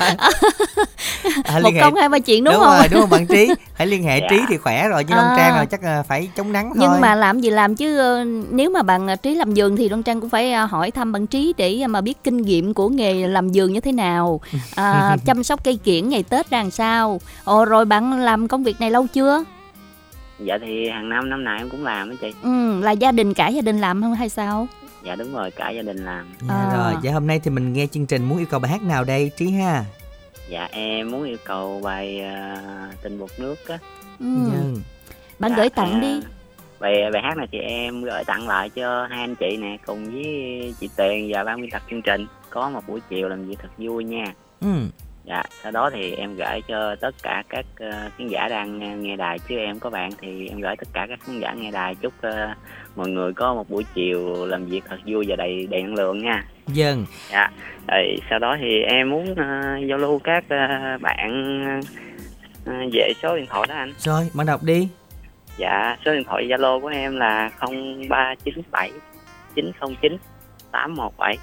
À, 1.44 1.58
một 1.62 1.68
liên 1.68 1.74
hệ 1.74 1.80
công 1.80 1.94
hai 1.94 2.08
ba 2.08 2.18
chuyện 2.18 2.44
đúng, 2.44 2.54
đúng, 2.54 2.62
không? 2.62 2.76
rồi 2.78 2.88
đúng 2.88 3.00
không 3.00 3.10
bạn 3.10 3.26
trí? 3.26 3.54
Hãy 3.74 3.86
liên 3.86 4.02
hệ 4.02 4.20
Dạ. 4.20 4.26
trí 4.30 4.46
thì 4.48 4.56
khỏe 4.56 4.88
rồi 4.88 5.04
chứ 5.04 5.14
À. 5.14 5.34
trang 5.36 5.54
rồi 5.56 5.66
chắc 5.66 5.82
là 5.82 6.02
phải 6.02 6.28
chống 6.36 6.52
nắng 6.52 6.64
thôi. 6.64 6.88
nhưng 6.90 7.00
mà 7.00 7.14
làm 7.14 7.40
gì 7.40 7.50
làm 7.50 7.74
chứ 7.76 7.98
ờ, 7.98 8.24
nếu 8.50 8.70
mà 8.70 8.82
bạn 8.82 9.06
ờ, 9.08 9.16
trí 9.16 9.34
làm 9.34 9.54
giường 9.54 9.76
thì 9.76 9.88
đoan 9.88 10.02
trang 10.02 10.20
cũng 10.20 10.30
phải 10.30 10.52
ờ, 10.52 10.64
hỏi 10.64 10.90
thăm 10.90 11.12
bạn 11.12 11.26
trí 11.26 11.54
để 11.56 11.86
mà 11.86 12.00
biết 12.00 12.18
kinh 12.24 12.36
nghiệm 12.36 12.74
của 12.74 12.88
nghề 12.88 13.28
làm 13.28 13.48
giường 13.48 13.72
như 13.72 13.80
thế 13.80 13.92
nào. 13.92 14.40
À, 14.74 15.16
chăm 15.26 15.44
sóc 15.44 15.64
cây 15.64 15.78
kiển 15.84 16.08
ngày 16.08 16.22
tết 16.22 16.50
ra 16.50 16.58
làm 16.62 16.70
sao? 16.70 17.20
Ồ 17.44 17.64
rồi 17.64 17.84
bạn 17.84 18.20
làm 18.20 18.48
công 18.48 18.64
việc 18.64 18.80
này 18.80 18.90
lâu 18.90 19.06
chưa? 19.06 19.44
Dạ 20.44 20.58
thì 20.66 20.88
hàng 20.88 21.08
năm 21.08 21.30
năm 21.30 21.44
nào 21.44 21.56
em 21.58 21.70
cũng 21.70 21.84
làm 21.84 22.10
đó 22.10 22.16
chị. 22.20 22.30
Ừ, 22.42 22.80
là 22.80 22.90
gia 22.92 23.12
đình 23.12 23.34
cả 23.34 23.48
gia 23.48 23.60
đình 23.62 23.80
làm 23.80 24.02
không 24.02 24.14
hay 24.14 24.28
sao 24.28 24.68
dạ 25.04 25.14
đúng 25.14 25.32
rồi 25.34 25.50
cả 25.50 25.70
gia 25.70 25.82
đình 25.82 25.96
làm 26.04 26.32
dạ, 26.48 26.54
À. 26.54 26.70
rồi 26.76 26.94
vậy 27.02 27.12
hôm 27.12 27.26
nay 27.26 27.40
thì 27.44 27.50
mình 27.50 27.72
nghe 27.72 27.86
chương 27.86 28.06
trình 28.06 28.24
muốn 28.24 28.38
yêu 28.38 28.46
cầu 28.50 28.60
bài 28.60 28.70
hát 28.72 28.82
nào 28.82 29.04
đây 29.04 29.30
trí 29.36 29.50
ha 29.50 29.84
dạ 30.48 30.68
em 30.72 31.10
muốn 31.10 31.24
yêu 31.24 31.36
cầu 31.44 31.80
bài 31.84 32.20
ờ, 32.20 32.56
tình 33.02 33.18
một 33.18 33.30
nước 33.38 33.68
á 33.68 33.78
ừ. 34.20 34.26
Dân. 34.26 34.80
bạn 35.38 35.50
Dạ, 35.50 35.56
gửi 35.56 35.70
tặng 35.70 35.92
à, 35.92 36.00
đi 36.00 36.20
bài 36.80 36.94
bài 37.12 37.22
hát 37.22 37.36
này 37.36 37.46
thì 37.52 37.58
em 37.58 38.02
gửi 38.02 38.24
tặng 38.24 38.48
lại 38.48 38.68
cho 38.70 39.06
hai 39.10 39.20
anh 39.20 39.34
chị 39.36 39.56
nè 39.56 39.76
cùng 39.86 40.04
với 40.12 40.74
chị 40.80 40.88
Tuyền 40.96 41.30
và 41.32 41.44
ban 41.44 41.60
biên 41.60 41.70
tập 41.70 41.82
chương 41.90 42.02
trình 42.02 42.26
có 42.50 42.70
một 42.70 42.80
buổi 42.86 43.00
chiều 43.10 43.28
làm 43.28 43.48
việc 43.48 43.56
thật 43.62 43.68
vui 43.78 44.04
nha 44.04 44.24
ừ. 44.60 44.68
Dạ 45.30 45.42
sau 45.62 45.72
đó 45.72 45.90
thì 45.92 46.12
em 46.12 46.36
gửi 46.36 46.60
cho 46.68 46.96
tất 47.00 47.14
cả 47.22 47.42
các 47.48 47.66
ờ, 47.78 47.90
khán 48.18 48.28
giả 48.28 48.48
đang 48.48 48.78
nghe, 48.78 48.96
nghe 48.96 49.16
đài. 49.16 49.38
Chứ 49.38 49.56
em 49.56 49.78
có 49.78 49.90
bạn 49.90 50.10
thì 50.20 50.48
em 50.48 50.60
gửi 50.60 50.76
tất 50.76 50.88
cả 50.92 51.06
các 51.08 51.18
khán 51.26 51.40
giả 51.40 51.52
nghe 51.52 51.70
đài 51.70 51.94
chúc 51.94 52.12
ờ, 52.20 52.54
mọi 52.96 53.08
người 53.08 53.32
có 53.32 53.54
một 53.54 53.70
buổi 53.70 53.84
chiều 53.94 54.46
làm 54.46 54.66
việc 54.66 54.80
thật 54.88 54.96
vui 55.06 55.24
và 55.28 55.36
đầy 55.36 55.66
đầy 55.70 55.82
năng 55.82 55.94
lượng 55.94 56.24
nha. 56.24 56.44
Dân 56.66 57.04
dạ 57.32 57.50
rồi 57.88 58.16
sau 58.30 58.38
đó 58.38 58.56
thì 58.60 58.80
em 58.82 59.10
muốn 59.10 59.34
ờ, 59.34 59.76
giao 59.88 59.98
lưu 59.98 60.18
các 60.18 60.44
ờ, 60.48 60.58
bạn 61.00 61.60
ờ, 62.66 62.72
về 62.92 63.12
số 63.22 63.36
điện 63.36 63.46
thoại 63.48 63.66
đó 63.68 63.74
anh. 63.74 63.92
Rồi 63.98 64.28
bạn 64.34 64.46
đọc 64.46 64.62
đi. 64.62 64.88
Dạ, 65.56 65.96
số 66.04 66.12
điện 66.12 66.24
thoại 66.24 66.46
Zalo 66.48 66.80
của 66.80 66.88
em 66.88 67.16
là 67.16 67.50
0397 67.60 68.90
909 69.54 70.16
817. 70.72 71.38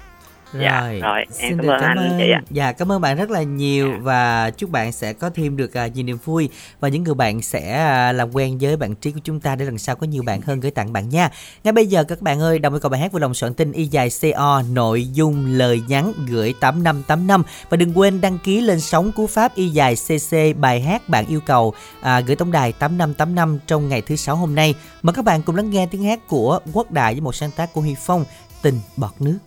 Dạ, 0.54 0.80
rồi, 0.80 1.00
rồi, 1.00 1.18
em 1.18 1.28
xin 1.48 1.58
cảm 1.58 1.66
ơn 1.66 1.80
anh, 1.80 2.14
chị 2.18 2.30
ạ. 2.30 2.42
Dạ, 2.50 2.72
cảm 2.72 2.92
ơn 2.92 3.00
bạn 3.00 3.16
rất 3.16 3.30
là 3.30 3.42
nhiều 3.42 3.90
Dạ. 3.92 3.98
và 4.02 4.50
chúc 4.50 4.70
bạn 4.70 4.92
sẽ 4.92 5.12
có 5.12 5.30
thêm 5.30 5.56
được 5.56 5.74
à, 5.76 5.86
nhiều 5.86 6.04
niềm 6.04 6.18
vui 6.24 6.48
và 6.80 6.88
những 6.88 7.04
người 7.04 7.14
bạn 7.14 7.42
sẽ 7.42 7.72
à, 7.72 8.12
làm 8.12 8.36
quen 8.36 8.58
với 8.58 8.76
bạn 8.76 8.94
trí 8.94 9.12
của 9.12 9.20
chúng 9.24 9.40
ta 9.40 9.56
để 9.56 9.64
lần 9.64 9.78
sau 9.78 9.96
có 9.96 10.06
nhiều 10.06 10.22
bạn 10.22 10.40
hơn 10.40 10.60
gửi 10.60 10.70
tặng 10.70 10.92
bạn 10.92 11.08
nha. 11.08 11.30
Ngay 11.64 11.72
bây 11.72 11.86
giờ 11.86 12.04
các 12.04 12.20
bạn 12.22 12.40
ơi, 12.40 12.58
đồng 12.58 12.74
yêu 12.74 12.80
cầu 12.80 12.90
bài 12.90 13.00
hát 13.00 13.12
vui 13.12 13.20
lòng 13.20 13.34
soạn 13.34 13.54
tin 13.54 13.72
y 13.72 13.84
dài 13.86 14.08
CO 14.22 14.62
nội 14.72 15.06
dung 15.06 15.46
lời 15.46 15.82
nhắn 15.88 16.12
gửi 16.28 16.54
8585 16.60 17.42
và 17.68 17.76
đừng 17.76 17.98
quên 17.98 18.20
đăng 18.20 18.38
ký 18.38 18.60
lên 18.60 18.80
sóng 18.80 19.12
cú 19.12 19.26
pháp 19.26 19.54
y 19.54 19.68
dài 19.68 19.94
CC 19.94 20.56
bài 20.56 20.80
hát 20.80 21.08
bạn 21.08 21.26
yêu 21.26 21.40
cầu 21.40 21.74
à, 22.00 22.20
gửi 22.20 22.36
tổng 22.36 22.52
đài 22.52 22.72
8585 22.72 23.58
trong 23.66 23.88
ngày 23.88 24.02
thứ 24.02 24.16
sáu 24.16 24.36
hôm 24.36 24.54
nay. 24.54 24.74
Mời 25.02 25.14
các 25.14 25.24
bạn 25.24 25.42
cùng 25.42 25.56
lắng 25.56 25.70
nghe 25.70 25.86
tiếng 25.90 26.02
hát 26.02 26.28
của 26.28 26.60
Quốc 26.72 26.90
Đại 26.90 27.14
với 27.14 27.20
một 27.20 27.34
sáng 27.34 27.50
tác 27.50 27.72
của 27.72 27.80
Huy 27.80 27.94
Phong 28.06 28.24
Tình 28.62 28.80
bọt 28.96 29.12
nước 29.18 29.38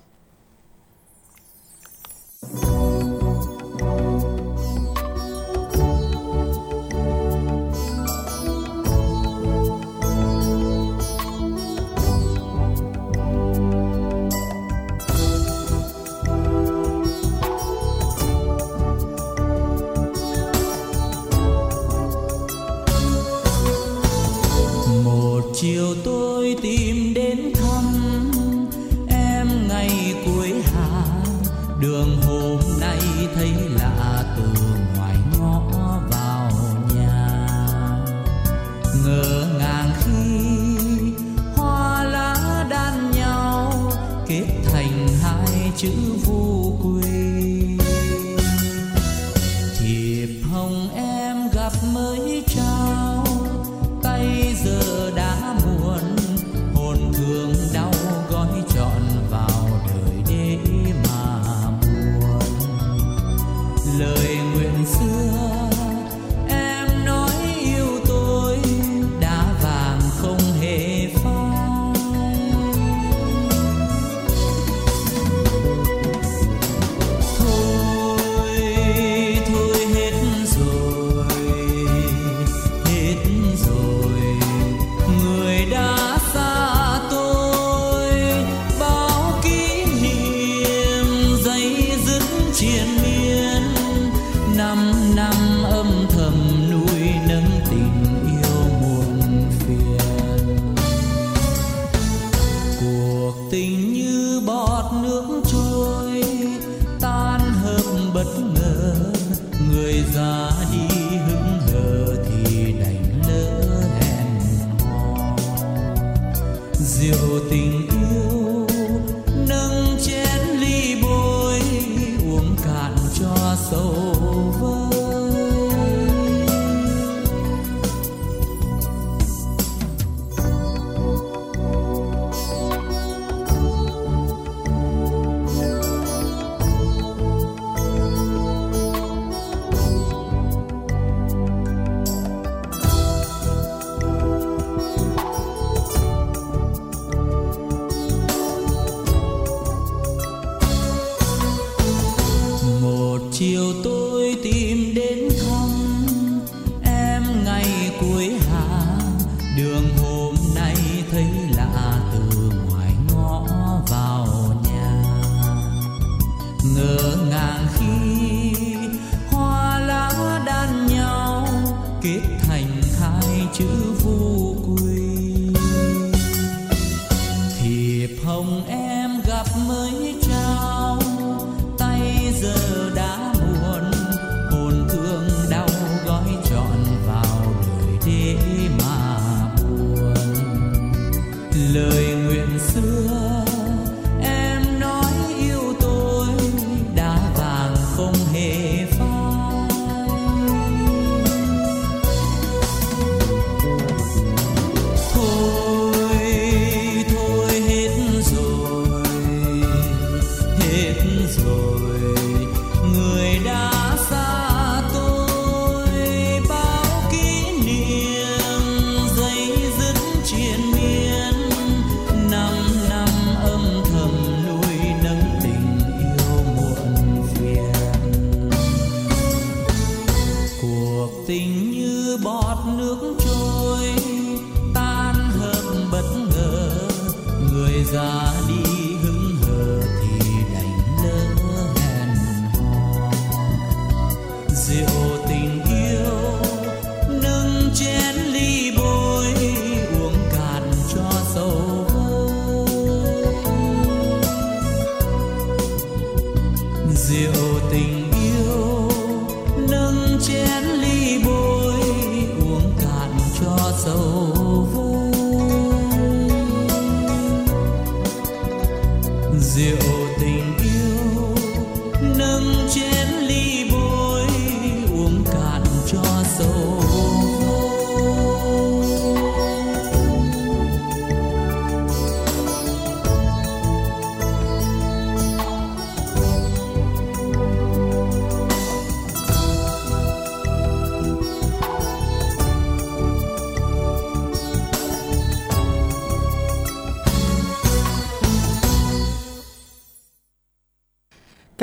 một 25.04 25.42
chiều 25.54 25.96
tôi 26.04 26.56
tìm 26.62 26.81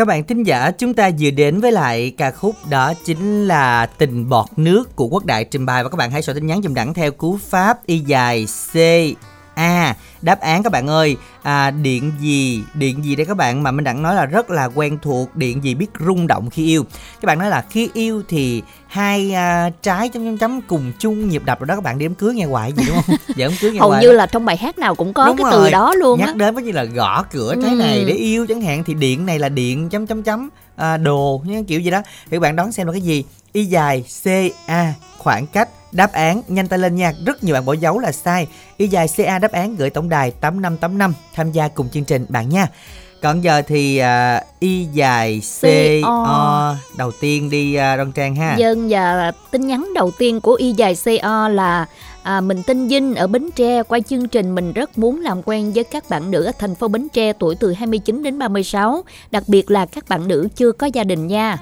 Các 0.08 0.14
bạn 0.14 0.24
thính 0.24 0.42
giả, 0.42 0.70
chúng 0.70 0.94
ta 0.94 1.10
vừa 1.18 1.30
đến 1.30 1.60
với 1.60 1.72
lại 1.72 2.12
ca 2.18 2.30
khúc 2.30 2.54
đó 2.70 2.92
chính 3.04 3.46
là 3.46 3.86
Tình 3.86 4.28
bọt 4.28 4.46
nước 4.56 4.96
của 4.96 5.06
Quốc 5.06 5.24
Đại 5.24 5.44
trình 5.44 5.66
bày. 5.66 5.84
Và 5.84 5.88
các 5.88 5.96
bạn 5.96 6.10
hãy 6.10 6.22
soạn 6.22 6.34
tin 6.34 6.46
nhắn 6.46 6.60
dùm 6.62 6.74
đẳng 6.74 6.94
theo 6.94 7.10
cú 7.10 7.38
pháp 7.48 7.86
y 7.86 7.98
dài 7.98 8.46
C 8.72 8.76
A 9.54 9.96
đáp 10.22 10.40
án 10.40 10.62
các 10.62 10.72
bạn 10.72 10.86
ơi 10.86 11.16
à, 11.42 11.70
điện 11.70 12.12
gì 12.20 12.62
điện 12.74 13.04
gì 13.04 13.16
đây 13.16 13.26
các 13.26 13.36
bạn 13.36 13.62
mà 13.62 13.70
mình 13.70 13.84
đặng 13.84 14.02
nói 14.02 14.14
là 14.14 14.26
rất 14.26 14.50
là 14.50 14.64
quen 14.64 14.98
thuộc 15.02 15.36
điện 15.36 15.64
gì 15.64 15.74
biết 15.74 15.86
rung 16.06 16.26
động 16.26 16.50
khi 16.50 16.66
yêu 16.66 16.84
các 17.20 17.26
bạn 17.26 17.38
nói 17.38 17.50
là 17.50 17.64
khi 17.70 17.90
yêu 17.94 18.22
thì 18.28 18.62
hai 18.86 19.32
à, 19.34 19.70
trái 19.82 20.08
chấm 20.08 20.24
chấm 20.24 20.38
chấm 20.38 20.60
cùng 20.60 20.92
chung 20.98 21.28
nhịp 21.28 21.42
đập 21.44 21.60
rồi 21.60 21.66
đó 21.66 21.74
các 21.74 21.84
bạn 21.84 21.98
đi 21.98 22.06
đám 22.06 22.14
cưới 22.14 22.34
nghe 22.34 22.44
hoài 22.44 22.72
gì 22.72 22.84
đúng 22.88 22.96
không 23.06 23.16
dạ 23.36 23.46
đám 23.48 23.52
cưới 23.60 23.70
nghe 23.72 23.78
hầu 23.78 23.88
hoài 23.90 24.02
như 24.02 24.08
đó. 24.08 24.14
là 24.14 24.26
trong 24.26 24.44
bài 24.44 24.56
hát 24.56 24.78
nào 24.78 24.94
cũng 24.94 25.12
có 25.12 25.26
Đúng 25.26 25.36
cái 25.36 25.44
rồi. 25.44 25.52
từ 25.52 25.70
đó 25.70 25.94
luôn 25.94 26.18
nhắc 26.20 26.36
đến 26.36 26.54
với 26.54 26.62
như 26.64 26.72
là 26.72 26.84
gõ 26.84 27.22
cửa 27.32 27.54
trái 27.62 27.74
này 27.74 27.98
Ừ. 27.98 28.04
để 28.08 28.14
yêu 28.14 28.46
chẳng 28.48 28.60
hạn 28.60 28.84
thì 28.84 28.94
điện 28.94 29.26
này 29.26 29.38
là 29.38 29.48
điện 29.48 29.88
chấm 29.88 30.06
chấm 30.06 30.22
chấm 30.22 30.48
à, 30.76 30.96
đồ 30.96 31.42
như 31.44 31.62
kiểu 31.68 31.80
gì 31.80 31.90
đó 31.90 32.02
thì 32.24 32.30
các 32.30 32.40
bạn 32.40 32.56
đoán 32.56 32.72
xem 32.72 32.86
là 32.86 32.92
cái 32.92 33.00
gì 33.02 33.24
y 33.52 33.64
dài 33.64 34.04
c 34.24 34.26
a 34.66 34.94
khoảng 35.18 35.46
cách 35.46 35.68
đáp 35.92 36.12
án 36.12 36.42
nhanh 36.48 36.68
tay 36.68 36.78
lên 36.78 36.96
nha. 36.96 37.12
Rất 37.26 37.44
nhiều 37.44 37.54
bạn 37.54 37.64
bỏ 37.64 37.72
dấu 37.72 37.98
là 37.98 38.12
sai. 38.12 38.46
Y 38.76 38.88
dài 38.88 39.06
ca 39.16 39.38
đáp 39.38 39.52
án 39.52 39.76
gửi 39.76 39.90
tổng 39.90 40.08
đài 40.08 40.30
8585 40.30 41.14
tham 41.34 41.52
gia 41.52 41.68
cùng 41.68 41.88
chương 41.88 42.04
trình 42.04 42.26
bạn 42.28 42.48
nha. 42.48 42.66
Còn 43.22 43.40
giờ 43.40 43.62
thì 43.62 43.98
à, 43.98 44.42
y 44.60 44.84
dài 44.92 45.40
c 45.60 45.62
CO. 45.62 46.24
o 46.26 46.76
đầu 46.96 47.12
tiên 47.20 47.50
đi 47.50 47.74
à, 47.74 47.96
đoan 47.96 48.12
trang 48.12 48.36
ha. 48.36 48.56
Dân 48.56 48.88
và 48.88 49.32
tin 49.50 49.66
nhắn 49.66 49.88
đầu 49.94 50.10
tiên 50.18 50.40
của 50.40 50.54
y 50.54 50.72
dài 50.72 50.96
CO 51.04 51.48
là 51.48 51.86
à, 52.22 52.40
mình 52.40 52.62
tên 52.66 52.88
Vinh 52.88 53.14
ở 53.14 53.26
Bến 53.26 53.50
Tre. 53.56 53.82
Qua 53.82 54.00
chương 54.00 54.28
trình 54.28 54.54
mình 54.54 54.72
rất 54.72 54.98
muốn 54.98 55.20
làm 55.20 55.42
quen 55.44 55.72
với 55.74 55.84
các 55.84 56.04
bạn 56.08 56.30
nữ 56.30 56.44
ở 56.44 56.52
thành 56.58 56.74
phố 56.74 56.88
Bến 56.88 57.08
Tre 57.12 57.32
tuổi 57.32 57.54
từ 57.60 57.72
29 57.72 58.22
đến 58.22 58.38
36, 58.38 59.04
đặc 59.30 59.42
biệt 59.46 59.70
là 59.70 59.86
các 59.86 60.08
bạn 60.08 60.28
nữ 60.28 60.48
chưa 60.56 60.72
có 60.72 60.86
gia 60.86 61.04
đình 61.04 61.26
nha. 61.26 61.58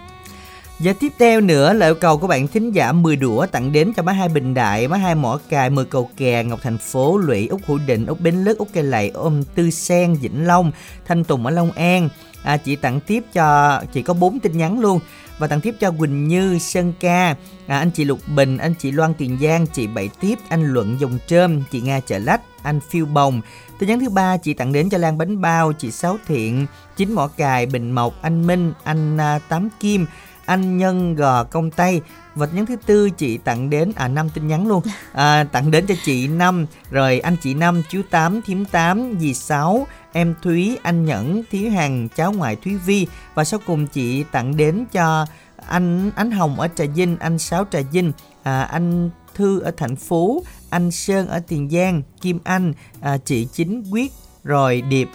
Và 0.78 0.92
tiếp 0.92 1.12
theo 1.18 1.40
nữa 1.40 1.72
là 1.72 1.86
yêu 1.86 1.94
cầu 1.94 2.18
của 2.18 2.26
bạn 2.26 2.48
thính 2.48 2.72
giả 2.72 2.92
10 2.92 3.16
đũa 3.16 3.46
tặng 3.46 3.72
đến 3.72 3.92
cho 3.96 4.02
má 4.02 4.12
hai 4.12 4.28
Bình 4.28 4.54
Đại, 4.54 4.88
má 4.88 4.96
hai 4.96 5.14
Mỏ 5.14 5.38
Cài, 5.48 5.70
10 5.70 5.84
cầu 5.84 6.10
kè, 6.16 6.44
Ngọc 6.44 6.60
Thành 6.62 6.78
Phố, 6.78 7.18
Lũy, 7.18 7.46
Úc 7.46 7.60
Hữu 7.66 7.78
Định, 7.86 8.06
Úc 8.06 8.20
Bến 8.20 8.34
Lức, 8.34 8.58
Úc 8.58 8.68
Cây 8.72 8.84
Lậy, 8.84 9.10
Ôm 9.14 9.42
Tư 9.54 9.70
Sen, 9.70 10.14
Vĩnh 10.14 10.46
Long, 10.46 10.72
Thanh 11.06 11.24
Tùng 11.24 11.46
ở 11.46 11.50
Long 11.50 11.72
An. 11.72 12.08
À, 12.42 12.56
chị 12.56 12.76
tặng 12.76 13.00
tiếp 13.00 13.24
cho 13.32 13.80
chị 13.92 14.02
có 14.02 14.14
4 14.14 14.40
tin 14.40 14.58
nhắn 14.58 14.80
luôn 14.80 15.00
và 15.38 15.46
tặng 15.46 15.60
tiếp 15.60 15.74
cho 15.80 15.90
Quỳnh 15.90 16.28
Như, 16.28 16.58
Sơn 16.58 16.92
Ca, 17.00 17.34
à, 17.66 17.78
anh 17.78 17.90
chị 17.90 18.04
Lục 18.04 18.18
Bình, 18.34 18.58
anh 18.58 18.74
chị 18.78 18.92
Loan 18.92 19.14
Tiền 19.14 19.38
Giang, 19.42 19.66
chị 19.66 19.86
Bảy 19.86 20.10
Tiếp, 20.20 20.38
anh 20.48 20.74
Luận 20.74 20.96
Dòng 21.00 21.18
Trơm, 21.26 21.62
chị 21.70 21.80
Nga 21.80 22.00
Chợ 22.00 22.18
Lách, 22.18 22.40
anh 22.62 22.80
Phiêu 22.90 23.06
Bồng. 23.06 23.40
Tin 23.78 23.88
nhắn 23.88 24.00
thứ 24.00 24.08
ba 24.08 24.36
chị 24.36 24.54
tặng 24.54 24.72
đến 24.72 24.88
cho 24.88 24.98
Lan 24.98 25.18
Bánh 25.18 25.40
Bao, 25.40 25.72
chị 25.72 25.90
Sáu 25.90 26.18
Thiện, 26.26 26.66
Chính 26.96 27.12
Mỏ 27.12 27.26
Cài, 27.26 27.66
Bình 27.66 27.92
Mộc, 27.92 28.22
anh 28.22 28.46
Minh, 28.46 28.72
anh 28.84 29.20
à, 29.20 29.38
Tám 29.48 29.68
Kim, 29.80 30.06
anh 30.46 30.78
Nhân 30.78 31.14
Gò 31.14 31.44
Công 31.44 31.70
Tây. 31.70 32.00
Tin 32.40 32.48
nhắn 32.52 32.66
thứ 32.66 32.76
tư 32.86 33.10
chị 33.10 33.38
tặng 33.38 33.70
đến 33.70 33.92
à 33.96 34.08
năm 34.08 34.28
tin 34.34 34.48
nhắn 34.48 34.66
luôn. 34.66 34.82
À, 35.12 35.44
tặng 35.52 35.70
đến 35.70 35.86
cho 35.86 35.94
chị 36.04 36.28
năm. 36.28 36.66
Rồi 36.90 37.20
anh 37.20 37.36
chị 37.42 37.54
năm 37.54 37.82
chú 37.90 38.00
tám 38.10 38.42
thím 38.42 38.64
tám 38.64 39.14
dì 39.20 39.34
sáu 39.34 39.86
em 40.12 40.34
thúy 40.42 40.78
anh 40.82 41.04
nhẫn 41.04 41.42
thúy 41.50 41.70
hằng 41.70 42.08
cháu 42.16 42.32
ngoại 42.32 42.56
thúy 42.56 42.74
vi. 42.86 43.06
Và 43.34 43.44
sau 43.44 43.60
cùng 43.66 43.86
chị 43.86 44.24
tặng 44.32 44.56
đến 44.56 44.84
cho 44.92 45.26
anh 45.68 46.10
ánh 46.16 46.30
hồng 46.30 46.60
ở 46.60 46.68
trà 46.76 46.84
vinh 46.84 47.16
anh 47.20 47.38
sáu 47.38 47.64
trà 47.70 47.80
vinh 47.92 48.12
à, 48.42 48.62
anh 48.62 49.10
thư 49.34 49.60
ở 49.60 49.70
thành 49.76 49.96
phố 49.96 50.42
anh 50.70 50.90
sơn 50.90 51.28
ở 51.28 51.40
tiền 51.48 51.70
giang 51.70 52.02
kim 52.20 52.38
anh 52.44 52.72
à, 53.00 53.18
chị 53.24 53.48
chính 53.52 53.84
quyết. 53.90 54.12
Rồi 54.44 54.80
điệp 54.80 55.08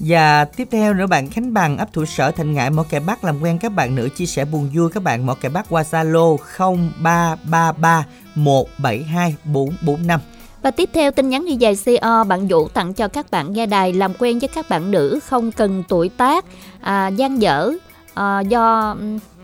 Và 0.00 0.44
tiếp 0.44 0.68
theo 0.70 0.94
nữa 0.94 1.06
bạn 1.06 1.30
Khánh 1.30 1.54
Bằng 1.54 1.78
ấp 1.78 1.92
thủ 1.92 2.04
sở 2.04 2.30
Thành 2.30 2.54
Ngãi 2.54 2.70
Mỏ 2.70 2.82
Cày 2.82 3.00
Bắc 3.00 3.24
làm 3.24 3.42
quen 3.42 3.58
các 3.58 3.72
bạn 3.72 3.94
nữ 3.94 4.08
chia 4.16 4.26
sẻ 4.26 4.44
buồn 4.44 4.70
vui 4.74 4.90
các 4.90 5.02
bạn 5.02 5.26
Mỏ 5.26 5.34
Cày 5.34 5.50
Bắc 5.50 5.66
qua 5.68 5.82
Zalo 5.90 6.36
0333 6.58 8.06
172 8.34 9.36
445. 9.44 10.20
Và 10.62 10.70
tiếp 10.70 10.90
theo 10.92 11.10
tin 11.10 11.28
nhắn 11.28 11.46
đi 11.46 11.56
dài 11.56 11.76
CO 11.84 12.24
bạn 12.24 12.48
Vũ 12.48 12.68
tặng 12.68 12.94
cho 12.94 13.08
các 13.08 13.30
bạn 13.30 13.52
nghe 13.52 13.66
đài 13.66 13.92
làm 13.92 14.12
quen 14.18 14.38
với 14.38 14.48
các 14.48 14.68
bạn 14.68 14.90
nữ 14.90 15.20
không 15.26 15.52
cần 15.52 15.84
tuổi 15.88 16.08
tác 16.08 16.44
à, 16.80 17.08
gian 17.08 17.42
dở 17.42 17.72
à, 18.14 18.40
do 18.40 18.96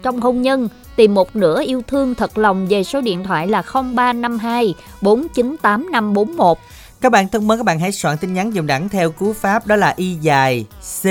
trong 0.02 0.20
hôn 0.20 0.42
nhân 0.42 0.68
tìm 0.96 1.14
một 1.14 1.36
nửa 1.36 1.62
yêu 1.64 1.82
thương 1.86 2.14
thật 2.14 2.38
lòng 2.38 2.66
về 2.66 2.84
số 2.84 3.00
điện 3.00 3.24
thoại 3.24 3.48
là 3.48 3.62
0352 3.72 4.74
498541. 5.00 6.58
Các 7.04 7.10
bạn 7.10 7.28
thân 7.28 7.46
mến, 7.46 7.58
các 7.58 7.64
bạn 7.64 7.78
hãy 7.78 7.92
soạn 7.92 8.18
tin 8.18 8.34
nhắn 8.34 8.54
dùng 8.54 8.66
đẳng 8.66 8.88
theo 8.88 9.10
cú 9.10 9.32
pháp 9.32 9.66
đó 9.66 9.76
là 9.76 9.94
y 9.96 10.14
dài 10.14 10.66
C 11.02 11.06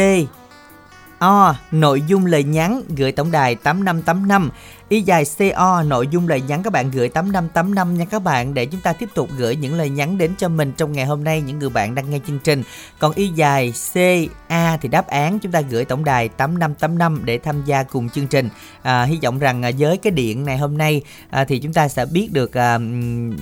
O 1.19 1.55
nội 1.71 2.01
dung 2.07 2.25
lời 2.25 2.43
nhắn 2.43 2.81
gửi 2.97 3.12
tổng 3.12 3.31
đài 3.31 3.55
8585 3.55 4.50
y 4.93 5.01
dài 5.01 5.23
CO 5.38 5.83
nội 5.83 6.07
dung 6.07 6.27
lời 6.27 6.41
nhắn 6.41 6.63
các 6.63 6.73
bạn 6.73 6.91
gửi 6.91 7.09
8585 7.09 7.97
nha 7.97 8.05
các 8.05 8.23
bạn 8.23 8.53
để 8.53 8.65
chúng 8.65 8.81
ta 8.81 8.93
tiếp 8.93 9.09
tục 9.13 9.29
gửi 9.38 9.55
những 9.55 9.73
lời 9.73 9.89
nhắn 9.89 10.17
đến 10.17 10.31
cho 10.38 10.50
mình 10.50 10.73
trong 10.77 10.93
ngày 10.93 11.05
hôm 11.05 11.23
nay 11.23 11.41
những 11.41 11.59
người 11.59 11.69
bạn 11.69 11.95
đang 11.95 12.09
nghe 12.09 12.19
chương 12.27 12.39
trình. 12.39 12.63
Còn 13.00 13.13
y 13.13 13.27
dài 13.27 13.73
CA 13.93 14.77
thì 14.77 14.89
đáp 14.89 15.07
án 15.07 15.39
chúng 15.39 15.51
ta 15.51 15.62
gửi 15.62 15.85
tổng 15.85 16.05
đài 16.05 16.29
8585 16.29 17.21
để 17.25 17.38
tham 17.38 17.63
gia 17.65 17.83
cùng 17.83 18.09
chương 18.09 18.27
trình. 18.27 18.50
À, 18.81 19.03
hy 19.03 19.19
vọng 19.23 19.39
rằng 19.39 19.65
à, 19.65 19.71
với 19.77 19.97
cái 19.97 20.12
điện 20.12 20.45
này 20.45 20.57
hôm 20.57 20.77
nay 20.77 21.01
à, 21.29 21.45
thì 21.45 21.59
chúng 21.59 21.73
ta 21.73 21.88
sẽ 21.88 22.05
biết 22.05 22.29
được 22.31 22.53
à, 22.53 22.79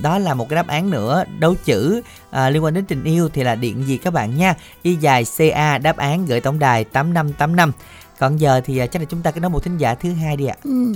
đó 0.02 0.18
là 0.18 0.34
một 0.34 0.48
cái 0.48 0.56
đáp 0.56 0.66
án 0.66 0.90
nữa 0.90 1.24
đấu 1.38 1.54
chữ 1.64 2.02
à, 2.30 2.50
liên 2.50 2.64
quan 2.64 2.74
đến 2.74 2.84
tình 2.84 3.04
yêu 3.04 3.28
thì 3.28 3.42
là 3.42 3.54
điện 3.54 3.86
gì 3.86 3.96
các 3.96 4.12
bạn 4.12 4.36
nha. 4.36 4.54
Y 4.82 4.94
dài 4.94 5.24
CA 5.38 5.78
đáp 5.78 5.96
án 5.96 6.26
gửi 6.26 6.40
tổng 6.40 6.58
đài 6.58 6.84
8585. 6.84 7.72
Còn 8.22 8.36
giờ 8.40 8.60
thì 8.64 8.78
à, 8.78 8.86
chắc 8.86 9.02
là 9.02 9.06
chúng 9.10 9.22
ta 9.22 9.30
cứ 9.30 9.40
nói 9.40 9.50
một 9.50 9.64
thính 9.64 9.78
giả 9.78 9.94
thứ 9.94 10.12
hai 10.12 10.36
đi 10.36 10.46
ạ. 10.46 10.54
Ừ. 10.64 10.92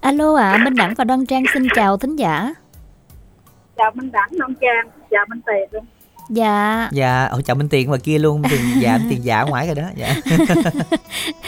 Alo 0.00 0.36
ạ, 0.36 0.58
Minh 0.64 0.74
Đẳng 0.74 0.94
và 0.94 1.04
Đoan 1.04 1.26
Trang 1.26 1.44
xin 1.54 1.62
chào 1.74 1.96
thính 1.96 2.16
giả. 2.16 2.54
chào 3.76 3.90
Minh 3.94 4.12
Đẳng, 4.12 4.28
Nông 4.32 4.54
Trang, 4.60 4.88
chào 5.10 5.26
Minh 5.28 5.40
Tiền 5.46 5.68
luôn. 5.72 5.84
Dạ, 6.28 6.88
Dạ, 6.92 7.24
ôi 7.24 7.42
chào 7.42 7.56
Minh 7.56 7.68
Tiền 7.68 7.88
ngoài 7.88 8.00
kia 8.00 8.18
luôn, 8.18 8.42
Tiền 8.50 8.60
dạ, 8.80 8.98
Tiền 9.10 9.24
giả 9.24 9.42
ngoài 9.42 9.66
rồi 9.66 9.74
đó. 9.74 9.82
Dạ. 9.96 10.14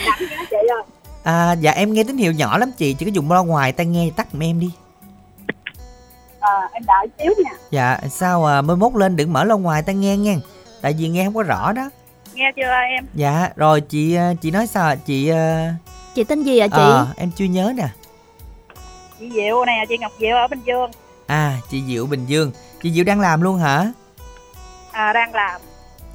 Đẳng 0.05 0.29
đó 0.29 0.45
chị 0.49 0.57
ơi. 0.69 0.83
À, 1.23 1.53
dạ 1.53 1.71
em 1.71 1.93
nghe 1.93 2.03
tín 2.03 2.17
hiệu 2.17 2.31
nhỏ 2.31 2.57
lắm 2.57 2.71
chị, 2.77 2.93
chị 2.93 3.05
có 3.05 3.11
dùng 3.11 3.31
lo 3.31 3.43
ngoài 3.43 3.71
tai 3.71 3.85
nghe 3.85 4.09
tắt 4.15 4.27
giùm 4.33 4.43
em 4.43 4.59
đi. 4.59 4.71
À, 6.39 6.69
em 6.71 6.83
đợi 6.87 7.07
xíu 7.19 7.33
nha. 7.43 7.51
Dạ, 7.71 7.97
sao 8.09 8.45
à, 8.45 8.61
mới 8.61 8.75
mốt 8.77 8.93
lên 8.95 9.15
đừng 9.15 9.33
mở 9.33 9.43
lo 9.43 9.57
ngoài 9.57 9.81
tai 9.81 9.95
nghe 9.95 10.17
nghe. 10.17 10.37
Tại 10.81 10.95
vì 10.99 11.09
nghe 11.09 11.25
không 11.25 11.35
có 11.35 11.43
rõ 11.43 11.71
đó. 11.71 11.89
Nghe 12.35 12.51
chưa 12.55 12.61
em? 12.95 13.05
Dạ, 13.13 13.49
rồi 13.55 13.81
chị 13.81 14.15
à, 14.15 14.33
chị 14.41 14.51
nói 14.51 14.67
sao 14.67 14.87
ạ? 14.87 14.95
Chị 15.05 15.27
à, 15.29 15.73
chị 16.15 16.23
tên 16.23 16.43
gì 16.43 16.57
ạ 16.59 16.67
chị? 16.67 16.73
ờ, 16.77 17.07
em 17.17 17.31
chưa 17.35 17.45
nhớ 17.45 17.73
nè. 17.75 17.87
Chị 19.19 19.29
Diệu 19.33 19.65
nè, 19.65 19.85
chị 19.89 19.97
Ngọc 19.97 20.11
Diệu 20.19 20.35
ở 20.35 20.47
Bình 20.47 20.59
Dương. 20.65 20.91
À, 21.27 21.57
chị 21.71 21.83
Diệu 21.87 22.05
Bình 22.05 22.25
Dương. 22.25 22.51
Chị 22.83 22.91
Diệu 22.91 23.03
đang 23.03 23.19
làm 23.19 23.41
luôn 23.41 23.57
hả? 23.57 23.91
À, 24.91 25.13
đang 25.13 25.33
làm. 25.35 25.61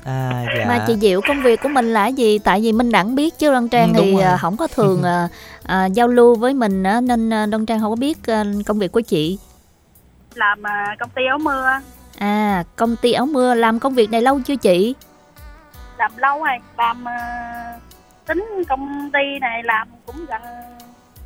À 0.04 0.44
dạ. 0.58 0.64
Mà 0.68 0.84
chị 0.86 0.96
Diệu 1.00 1.20
công 1.20 1.42
việc 1.42 1.60
của 1.62 1.68
mình 1.68 1.92
là 1.92 2.06
gì? 2.06 2.38
Tại 2.38 2.60
vì 2.60 2.72
Minh 2.72 2.92
Đẳng 2.92 3.14
biết 3.14 3.38
chứ 3.38 3.50
Đoan 3.52 3.68
Trang 3.68 3.94
Ừ, 3.94 4.00
thì 4.02 4.12
rồi. 4.12 4.22
à, 4.22 4.36
không 4.36 4.56
có 4.56 4.66
thường 4.66 5.02
à, 5.02 5.28
à, 5.62 5.86
giao 5.86 6.08
lưu 6.08 6.34
với 6.34 6.54
mình 6.54 6.82
á, 6.82 7.00
nên 7.00 7.32
à, 7.32 7.46
Đoan 7.46 7.66
Trang 7.66 7.80
không 7.80 7.90
có 7.92 7.96
biết 7.96 8.18
à, 8.26 8.44
công 8.66 8.78
việc 8.78 8.92
của 8.92 9.00
chị. 9.00 9.38
Làm 10.34 10.62
à, 10.66 10.96
công 11.00 11.10
ty 11.16 11.22
áo 11.28 11.38
mưa. 11.38 11.66
À, 12.18 12.64
công 12.76 12.96
ty 12.96 13.12
áo 13.12 13.26
mưa 13.26 13.54
làm 13.54 13.78
công 13.78 13.94
việc 13.94 14.10
này 14.10 14.22
lâu 14.22 14.40
chưa 14.46 14.56
chị? 14.56 14.94
Làm 16.00 16.16
lâu 16.16 16.38
rồi. 16.44 16.56
Làm 16.78 17.08
à, 17.08 17.18
tính 18.26 18.44
công 18.68 19.10
ty 19.12 19.38
này 19.40 19.62
làm 19.62 19.88
cũng 20.06 20.26
gần 20.28 20.42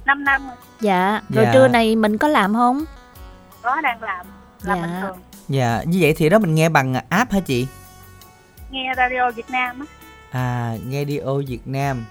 5 0.05 0.25
năm 0.25 0.47
rồi. 0.47 0.57
Dạ, 0.81 1.21
rồi 1.29 1.45
Dạ. 1.45 1.51
trưa 1.55 1.69
này 1.69 1.97
mình 1.97 2.19
có 2.19 2.29
làm 2.29 2.55
không? 2.55 2.85
Có 3.63 3.81
đang 3.81 4.03
làm. 4.03 4.27
Làm 4.63 4.79
Dạ. 4.79 4.83
bình 4.87 4.91
thường. 5.01 5.17
Dạ, 5.49 5.83
như 5.87 5.99
vậy 6.01 6.15
thì 6.17 6.29
đó 6.29 6.39
mình 6.39 6.55
nghe 6.55 6.69
bằng 6.69 6.95
app 7.09 7.33
hả 7.33 7.41
chị? 7.41 7.67
Nghe 8.71 8.93
radio 8.97 9.31
Việt 9.31 9.51
Nam 9.51 9.81
á. 9.81 9.87
À, 10.41 10.73
nghe 10.89 11.05
ô 11.25 11.43
Việt 11.49 11.61
Nam. 11.67 12.05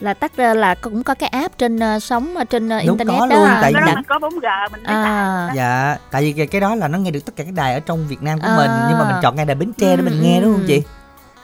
Là 0.00 0.14
tắt 0.14 0.36
ra 0.36 0.54
là 0.54 0.74
cũng 0.74 1.02
có 1.02 1.14
cái 1.14 1.28
app 1.28 1.58
trên 1.58 1.78
à, 1.82 2.00
sóng 2.00 2.34
ở 2.36 2.44
trên 2.44 2.68
à, 2.72 2.80
Đúng, 2.86 2.98
internet 2.98 3.20
có 3.20 3.26
đó. 3.26 3.36
luôn, 3.36 3.44
à, 3.44 3.58
tại 3.62 3.72
Cái 3.72 3.82
vì- 3.82 3.90
đó 3.90 3.94
mình 3.94 4.04
có 4.08 4.18
4G 4.18 4.68
mình 4.72 4.82
mới 4.82 4.94
À. 4.94 5.50
Dạ, 5.54 5.96
tại 6.10 6.22
vì 6.34 6.46
cái- 6.46 6.60
đó 6.60 6.74
là 6.74 6.88
nó 6.88 6.98
nghe 6.98 7.10
được 7.10 7.20
tất 7.26 7.32
cả 7.36 7.44
các 7.44 7.52
đài 7.54 7.74
ở 7.74 7.80
trong 7.80 8.06
Việt 8.08 8.22
Nam 8.22 8.38
của 8.40 8.46
À. 8.48 8.56
mình 8.56 8.70
nhưng 8.88 8.98
mà 8.98 9.04
mình 9.04 9.16
chọn 9.22 9.36
nghe 9.36 9.44
đài 9.44 9.54
Bến 9.54 9.72
Tre 9.78 9.96
để 9.96 10.02
mình 10.02 10.18
Ừ, 10.20 10.22
nghe 10.24 10.40
đúng 10.40 10.52
không 10.52 10.62
ừ. 10.62 10.66
chị? 10.68 10.82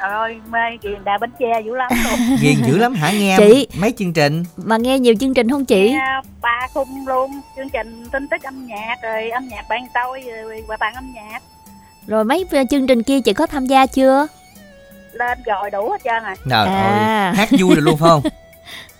Trời 0.02 0.10
ơi, 0.10 0.36
mê 0.50 0.58
kiền 0.82 1.04
đà 1.04 1.18
Bến 1.18 1.30
Tre 1.38 1.60
dữ 1.64 1.74
lắm 1.76 1.90
luôn. 2.04 2.18
Ghiền 2.40 2.54
dữ 2.66 2.78
lắm 2.78 2.94
hả 2.94 3.10
nghe 3.12 3.36
Chị. 3.38 3.66
mấy 3.80 3.92
chương 3.98 4.12
trình? 4.12 4.44
Mà 4.56 4.76
nghe 4.76 4.98
nhiều 4.98 5.14
chương 5.20 5.34
trình 5.34 5.50
không 5.50 5.64
chị? 5.64 5.90
Nghe 5.90 6.20
ba 6.40 6.66
khung 6.74 7.06
luôn. 7.06 7.30
Chương 7.56 7.68
trình 7.68 8.04
tin 8.12 8.28
tức 8.28 8.42
âm 8.42 8.66
nhạc, 8.66 8.96
rồi 9.02 9.30
âm 9.30 9.48
nhạc 9.48 9.64
bạn 9.68 9.86
tôi, 9.94 10.20
rồi 10.44 10.62
quà 10.66 10.76
tặng 10.76 10.94
âm 10.94 11.12
nhạc. 11.14 11.42
Rồi 12.06 12.24
mấy 12.24 12.44
à, 12.52 12.62
chương 12.70 12.86
trình 12.86 13.02
kia 13.02 13.20
chị 13.20 13.32
có 13.32 13.46
tham 13.46 13.66
gia 13.66 13.86
chưa? 13.86 14.26
Lên 15.12 15.38
rồi 15.46 15.70
đủ 15.70 15.90
hết 15.90 15.98
trơn 16.04 16.22
rồi. 16.24 16.34
Trời 16.50 16.66
À. 16.66 17.26
ơi, 17.28 17.34
hát 17.36 17.48
vui 17.60 17.74
rồi 17.74 17.82
luôn 17.82 17.96
phải 17.96 18.08
không? 18.10 18.22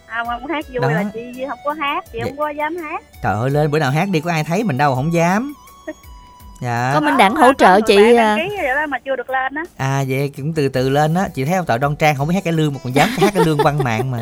À, 0.06 0.24
không 0.26 0.46
hát 0.46 0.64
vui 0.68 0.80
Đó. 0.82 0.90
là 0.90 1.04
chị 1.14 1.44
không 1.48 1.58
có 1.64 1.72
hát, 1.72 2.04
chị 2.12 2.18
không 2.22 2.36
có 2.36 2.48
dám 2.50 2.76
hát. 2.76 3.02
Trời 3.22 3.34
ơi 3.34 3.50
lên 3.50 3.70
bữa 3.70 3.78
nào 3.78 3.90
hát 3.90 4.08
đi 4.08 4.20
có 4.20 4.30
ai 4.30 4.44
thấy 4.44 4.64
mình 4.64 4.78
đâu 4.78 4.94
không 4.94 5.12
dám. 5.12 5.54
Dạ. 6.62 6.90
Có 6.94 7.00
Minh 7.00 7.16
Đẳng 7.16 7.34
hỗ 7.36 7.52
trợ 7.58 7.80
chị 7.80 7.96
bạn 7.96 8.16
à, 8.16 8.36
đăng 8.36 8.48
ký 8.50 8.56
vậy 8.56 8.66
đó 8.74 8.86
mà 8.86 8.98
chưa 9.04 9.16
được 9.16 9.30
lên 9.30 9.54
á. 9.54 9.62
À 9.76 10.04
vậy 10.08 10.30
cũng 10.36 10.52
từ 10.52 10.68
từ 10.68 10.88
lên 10.88 11.14
á, 11.14 11.28
chị 11.34 11.44
thấy 11.44 11.56
không 11.56 11.66
tội 11.66 11.78
Đoan 11.78 11.96
Trang 11.96 12.16
không 12.16 12.28
biết 12.28 12.34
hát 12.34 12.44
cái 12.44 12.52
lương 12.52 12.72
mà 12.74 12.80
còn 12.84 12.92
dám 12.94 13.08
hát 13.18 13.32
cái 13.34 13.44
lương 13.46 13.56
văn 13.58 13.78
mạng 13.84 14.10
mà. 14.10 14.18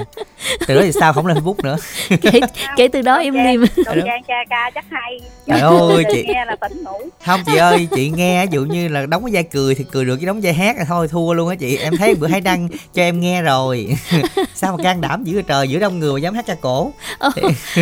Từ 0.67 0.75
đó 0.75 0.81
thì 0.85 0.93
sao 0.93 1.13
không 1.13 1.27
lên 1.27 1.37
Facebook 1.37 1.55
nữa. 1.63 1.77
kể, 2.23 2.41
kể 2.77 2.89
từ 2.89 3.03
đó 3.03 3.19
im 3.19 3.35
Trang- 3.35 3.47
im. 3.51 3.65
Đồ 3.77 3.93
Trang 4.05 4.23
ca 4.29 4.35
ca 4.51 4.71
chắc 4.75 4.85
hay. 4.91 5.21
Trời 5.47 5.61
ơi 5.61 6.05
chị 6.13 6.25
nghe 6.29 6.45
là 6.45 6.57
tỉnh 6.57 6.85
ngủ. 6.85 6.99
không 7.27 7.41
chị 7.47 7.57
ơi 7.57 7.89
chị 7.97 8.11
nghe 8.11 8.47
ví 8.47 8.51
dụ 8.53 8.65
như 8.65 8.89
là 8.89 9.07
đóng 9.07 9.25
cái 9.25 9.35
vai 9.35 9.43
cười 9.43 9.75
thì 9.75 9.85
cười 9.93 10.05
được 10.05 10.17
chứ 10.21 10.27
đóng 10.27 10.41
vai 10.43 10.53
hát 10.55 10.77
là 10.79 10.85
thôi 10.89 11.09
thua 11.09 11.33
luôn 11.33 11.49
á 11.49 11.55
chị 11.55 11.77
em 11.77 11.97
thấy 11.97 12.15
bữa 12.15 12.27
hay 12.27 12.41
đăng 12.41 12.69
cho 12.95 13.03
em 13.03 13.21
nghe 13.21 13.43
rồi 13.43 13.97
sao 14.55 14.77
mà 14.77 14.83
can 14.85 15.01
đảm 15.01 15.25
dữ 15.25 15.43
trời 15.43 15.69
giữa 15.69 15.79
đông 15.79 15.99
người 15.99 16.13
mà 16.13 16.19
dám 16.21 16.35
hát 16.35 16.45
ca 16.47 16.55
cổ 16.61 16.93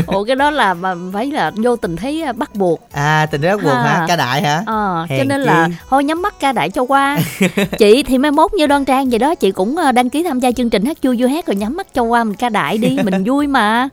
Ủa 0.06 0.24
cái 0.24 0.36
đó 0.36 0.50
là 0.50 0.74
mà 0.74 0.94
phải 1.12 1.26
là 1.26 1.50
vô 1.56 1.76
tình 1.76 1.96
thấy 1.96 2.24
bắt 2.36 2.54
buộc. 2.54 2.80
à 2.92 3.26
tình 3.30 3.40
đó 3.40 3.52
quần 3.54 3.76
hả 3.76 3.92
À. 3.98 4.04
ca 4.08 4.16
đại 4.16 4.42
hả 4.42 4.47
Ờ, 4.66 5.06
cho 5.08 5.14
Hèn 5.14 5.28
nên 5.28 5.40
chi. 5.40 5.46
là 5.46 5.68
thôi 5.90 6.04
nhắm 6.04 6.22
mắt 6.22 6.34
ca 6.40 6.52
đại 6.52 6.70
cho 6.70 6.82
qua. 6.82 7.18
chị 7.78 8.02
thì 8.02 8.18
mai 8.18 8.30
mốt 8.30 8.52
như 8.54 8.66
Đoan 8.66 8.84
Trang 8.84 9.10
vậy 9.10 9.18
đó, 9.18 9.34
chị 9.34 9.50
cũng 9.50 9.76
à, 9.76 9.92
đăng 9.92 10.10
ký 10.10 10.22
tham 10.22 10.40
gia 10.40 10.52
chương 10.52 10.70
trình 10.70 10.84
hát 10.84 10.96
vui 11.02 11.16
vui 11.20 11.30
hát 11.30 11.46
rồi 11.46 11.56
nhắm 11.56 11.76
mắt 11.76 11.86
cho 11.94 12.02
qua 12.02 12.24
mình 12.24 12.34
ca 12.36 12.48
đại 12.48 12.78
đi, 12.78 12.98
mình 13.04 13.24
vui 13.26 13.46
mà. 13.46 13.88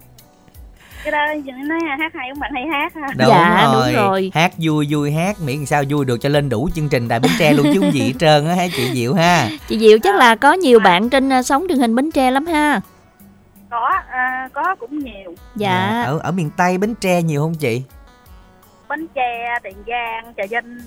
Cái 1.03 1.11
đó 1.11 1.19
nói 1.67 1.79
hát 1.99 2.11
hay 2.13 2.29
cũng 2.33 2.39
bạn 2.39 2.51
hay 2.55 2.63
hát 2.71 2.93
ha. 2.95 3.07
đúng, 3.17 3.27
Dạ, 3.29 3.69
rồi. 3.73 3.93
đúng 3.93 4.03
rồi. 4.03 4.31
hát 4.33 4.51
vui 4.57 4.87
vui 4.89 5.11
hát 5.11 5.35
miễn 5.41 5.65
sao 5.65 5.83
vui 5.89 6.05
được 6.05 6.17
cho 6.21 6.29
lên 6.29 6.49
đủ 6.49 6.69
chương 6.75 6.89
trình 6.89 7.07
đài 7.07 7.19
bến 7.19 7.31
tre 7.39 7.53
luôn 7.53 7.65
chứ 7.73 7.79
không 7.79 7.93
gì 7.93 7.99
hết 8.01 8.13
trơn 8.19 8.47
á 8.47 8.55
hả 8.55 8.67
chị 8.75 8.91
diệu 8.93 9.13
ha 9.13 9.49
Chị 9.67 9.79
Diệu 9.79 9.97
chắc 10.03 10.15
là 10.15 10.35
có 10.35 10.53
nhiều 10.53 10.79
bạn 10.79 11.09
trên 11.09 11.29
à, 11.33 11.43
sóng 11.43 11.65
truyền 11.69 11.79
hình 11.79 11.95
Bến 11.95 12.11
Tre 12.11 12.31
lắm 12.31 12.45
ha. 12.45 12.81
Có 13.69 13.89
à, 14.11 14.49
có 14.53 14.75
cũng 14.79 14.99
nhiều. 14.99 15.35
Dạ. 15.55 16.03
ở 16.05 16.19
ở 16.23 16.31
miền 16.31 16.49
tây 16.57 16.77
bến 16.77 16.95
tre 17.01 17.21
nhiều 17.21 17.41
không 17.41 17.55
chị 17.55 17.81
Bến 18.89 19.07
Tre, 19.15 19.59
Tiền 19.63 19.77
Giang, 19.87 20.33
Trà 20.37 20.43
Vinh. 20.49 20.77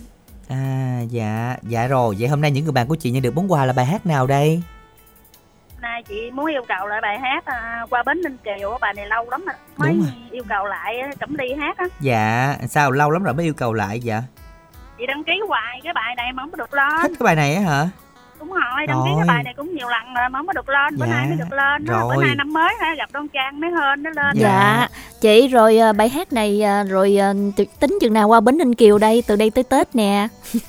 à 0.49 1.01
dạ 1.09 1.57
dạ 1.63 1.87
rồi 1.87 2.17
vậy 2.19 2.29
hôm 2.29 2.41
nay 2.41 2.51
những 2.51 2.65
người 2.65 2.73
bạn 2.73 2.87
của 2.87 2.97
chị 2.97 3.11
nhận 3.11 3.23
được 3.23 3.35
món 3.37 3.53
quà 3.53 3.65
là 3.67 3.73
bài 3.73 3.85
hát 3.87 4.07
nào 4.07 4.27
đây 4.27 4.63
Nay 5.81 6.03
chị 6.09 6.31
muốn 6.31 6.47
yêu 6.47 6.63
cầu 6.69 6.87
lại 6.87 7.01
bài 7.03 7.19
hát 7.19 7.45
à, 7.45 7.87
qua 7.91 8.03
bến 8.03 8.21
Ninh 8.23 8.37
Kiều 8.45 8.79
bài 8.81 8.95
này 8.95 9.07
lâu 9.07 9.31
lắm 9.31 9.45
rồi. 9.47 9.55
Mới 9.77 9.89
Đúng 9.93 10.01
rồi. 10.01 10.11
yêu 10.31 10.43
cầu 10.49 10.65
lại 10.67 10.95
Cẩm 11.21 11.35
Ly 11.39 11.55
hát 11.59 11.77
á. 11.79 11.85
dạ 12.01 12.57
sao 12.69 12.91
lâu 12.91 13.11
lắm 13.11 13.23
rồi 13.23 13.35
mới 13.35 13.45
yêu 13.45 13.55
cầu 13.55 13.73
lại 13.73 14.01
dạ 14.01 14.23
Chị 14.99 15.07
đăng 15.07 15.25
ký 15.25 15.33
hoài 15.49 15.81
cái 15.85 15.93
bài 15.93 16.15
này 16.17 16.33
mà 16.33 16.43
không 16.43 16.51
có 16.51 16.57
được 16.57 16.71
thích 16.71 16.77
lên. 16.77 17.15
cái 17.19 17.25
bài 17.25 17.37
này 17.37 17.55
á 17.55 17.63
hả 17.63 17.89
Đúng 18.39 18.53
rồi, 18.53 18.87
đăng 18.87 19.03
ký 19.05 19.11
Rồi. 19.11 19.19
cái 19.19 19.29
bài 19.29 19.43
này 19.45 19.55
cũng 19.57 19.75
nhiều 19.75 19.89
lần 19.89 20.15
rồi 20.15 20.29
mà 20.31 20.39
không 20.39 20.47
có 20.47 20.53
được 20.53 20.69
lên. 20.69 20.99
Bữa 20.99 21.07
Dạ, 21.07 21.13
nay 21.13 21.27
mới 21.29 21.37
được 21.37 21.53
lên. 21.53 21.87
á. 21.87 22.03
Bữa 22.09 22.15
rồi. 22.15 22.25
nay 22.27 22.35
năm 22.37 22.53
mới 22.53 22.75
ha, 22.81 22.95
gặp 22.99 23.09
Đoan 23.13 23.29
Trang 23.29 23.61
mới 23.61 23.71
hên 23.71 24.03
nó 24.03 24.11
lên. 24.11 24.37
Dạ. 24.37 24.49
Dạ. 24.49 24.89
Chị 25.21 25.49
rồi 25.49 25.79
à, 25.79 25.93
bài 25.93 26.09
hát 26.09 26.33
này 26.33 26.63
à, 26.63 26.85
rồi 26.85 27.17
à, 27.21 27.33
t- 27.33 27.65
tính 27.81 27.99
chừng 28.01 28.13
nào 28.13 28.29
qua 28.29 28.41
Bến 28.41 28.59
Ninh 28.59 28.75
Kiều 28.75 28.99
đây, 28.99 29.23
từ 29.27 29.37
đây 29.37 29.51
tới 29.51 29.65
Tết 29.65 29.97
nè. 29.97 30.29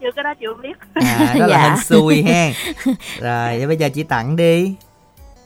Chưa 0.00 0.10
cái 0.16 0.24
đó 0.24 0.34
chưa 0.40 0.54
biết. 0.62 0.72
à 0.94 1.34
đó 1.34 1.46
là 1.46 1.46
Dạ. 1.50 1.68
hên 1.68 1.78
xui 1.78 2.22
ha 2.22 2.50
rồi 3.20 3.66
bây 3.66 3.76
giờ 3.76 3.88
chị 3.94 4.02
tặng 4.02 4.36
đi 4.36 4.74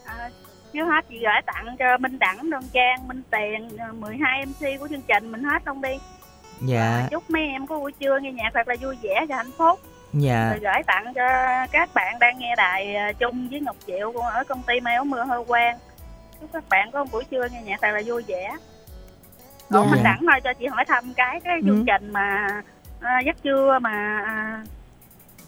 À, 0.05 0.29
trước 0.73 0.85
hết 0.85 1.05
chị 1.09 1.19
gửi 1.19 1.41
tặng 1.45 1.75
cho 1.79 1.97
Minh 1.97 2.19
Đẳng, 2.19 2.49
Đoan 2.49 2.63
Trang, 2.73 3.07
Minh 3.07 3.21
Tiền, 3.31 3.69
à, 3.77 3.87
12 3.99 4.45
MC 4.45 4.79
của 4.79 4.87
chương 4.87 5.01
trình 5.07 5.31
mình 5.31 5.43
hết 5.43 5.61
luôn 5.65 5.81
đi. 5.81 5.89
dạ 6.61 7.07
Chúc 7.11 7.29
mấy 7.29 7.41
em 7.41 7.67
có 7.67 7.79
buổi 7.79 7.91
trưa 7.91 8.19
nghe 8.21 8.31
nhạc 8.31 8.49
thật 8.53 8.67
là 8.67 8.75
vui 8.81 8.95
vẻ 9.01 9.25
và 9.29 9.35
hạnh 9.35 9.51
phúc 9.57 9.79
dạ 10.13 10.57
gửi 10.61 10.83
tặng 10.87 11.13
cho 11.15 11.23
các 11.71 11.89
bạn 11.93 12.19
đang 12.19 12.39
nghe 12.39 12.55
đài 12.55 12.95
à, 12.95 13.11
chung 13.11 13.47
với 13.51 13.59
ngọc 13.59 13.75
diệu 13.87 14.11
con 14.11 14.25
ở 14.25 14.43
công 14.43 14.61
ty 14.67 14.79
may 14.79 14.95
áo 14.95 15.05
mưa 15.05 15.23
hơi 15.23 15.43
Quang. 15.47 15.77
chúc 16.41 16.49
các 16.53 16.63
bạn 16.69 16.91
có 16.91 17.03
một 17.03 17.11
buổi 17.11 17.23
trưa 17.23 17.47
nghe 17.51 17.61
nhạc 17.61 17.79
thật 17.81 17.91
là 17.91 18.01
vui 18.05 18.23
vẻ 18.27 18.55
dạ. 19.69 19.79
mình 19.91 20.03
đẳng 20.03 20.19
thôi 20.19 20.41
cho 20.43 20.53
chị 20.53 20.67
hỏi 20.67 20.85
thăm 20.85 21.13
cái 21.13 21.39
cái 21.43 21.55
ừ. 21.55 21.61
chương 21.65 21.79
ừ. 21.79 21.83
trình 21.87 22.13
mà 22.13 22.47
à, 22.99 23.19
giấc 23.25 23.43
trưa 23.43 23.79
mà 23.81 24.21
à, 24.25 24.63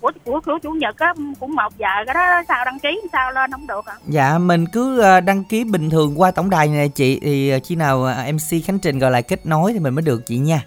của 0.02 0.12
của 0.26 0.42
của 0.46 0.60
chủ 0.62 0.72
nhật 0.72 0.98
á 0.98 1.14
cũng 1.40 1.56
một 1.56 1.78
giờ 1.78 1.88
cái 2.06 2.14
đó 2.14 2.42
sao 2.48 2.66
đăng 2.66 2.80
ký 2.80 3.02
sao 3.12 3.32
lên 3.32 3.52
không 3.52 3.68
được 3.68 3.86
hả? 3.88 3.94
Dạ 4.08 4.38
mình 4.38 4.66
cứ 4.68 5.00
ờ, 5.00 5.20
đăng 5.20 5.44
ký 5.44 5.64
bình 5.64 5.90
thường 5.90 6.22
qua 6.22 6.32
tổng 6.32 6.50
đài 6.50 6.68
này 6.68 6.90
chị 6.90 7.20
thì 7.20 7.50
ờ, 7.50 7.60
khi 7.64 7.76
nào 7.76 8.04
ờ, 8.04 8.32
MC 8.32 8.66
Khánh 8.66 8.80
Trình 8.80 9.00
gọi 9.00 9.12
lại 9.12 9.24
kết 9.24 9.46
nối 9.46 9.74
thì 9.74 9.80
mình 9.80 9.96
mới 9.96 10.02
được 10.02 10.26
chị 10.26 10.38
nha 10.38 10.62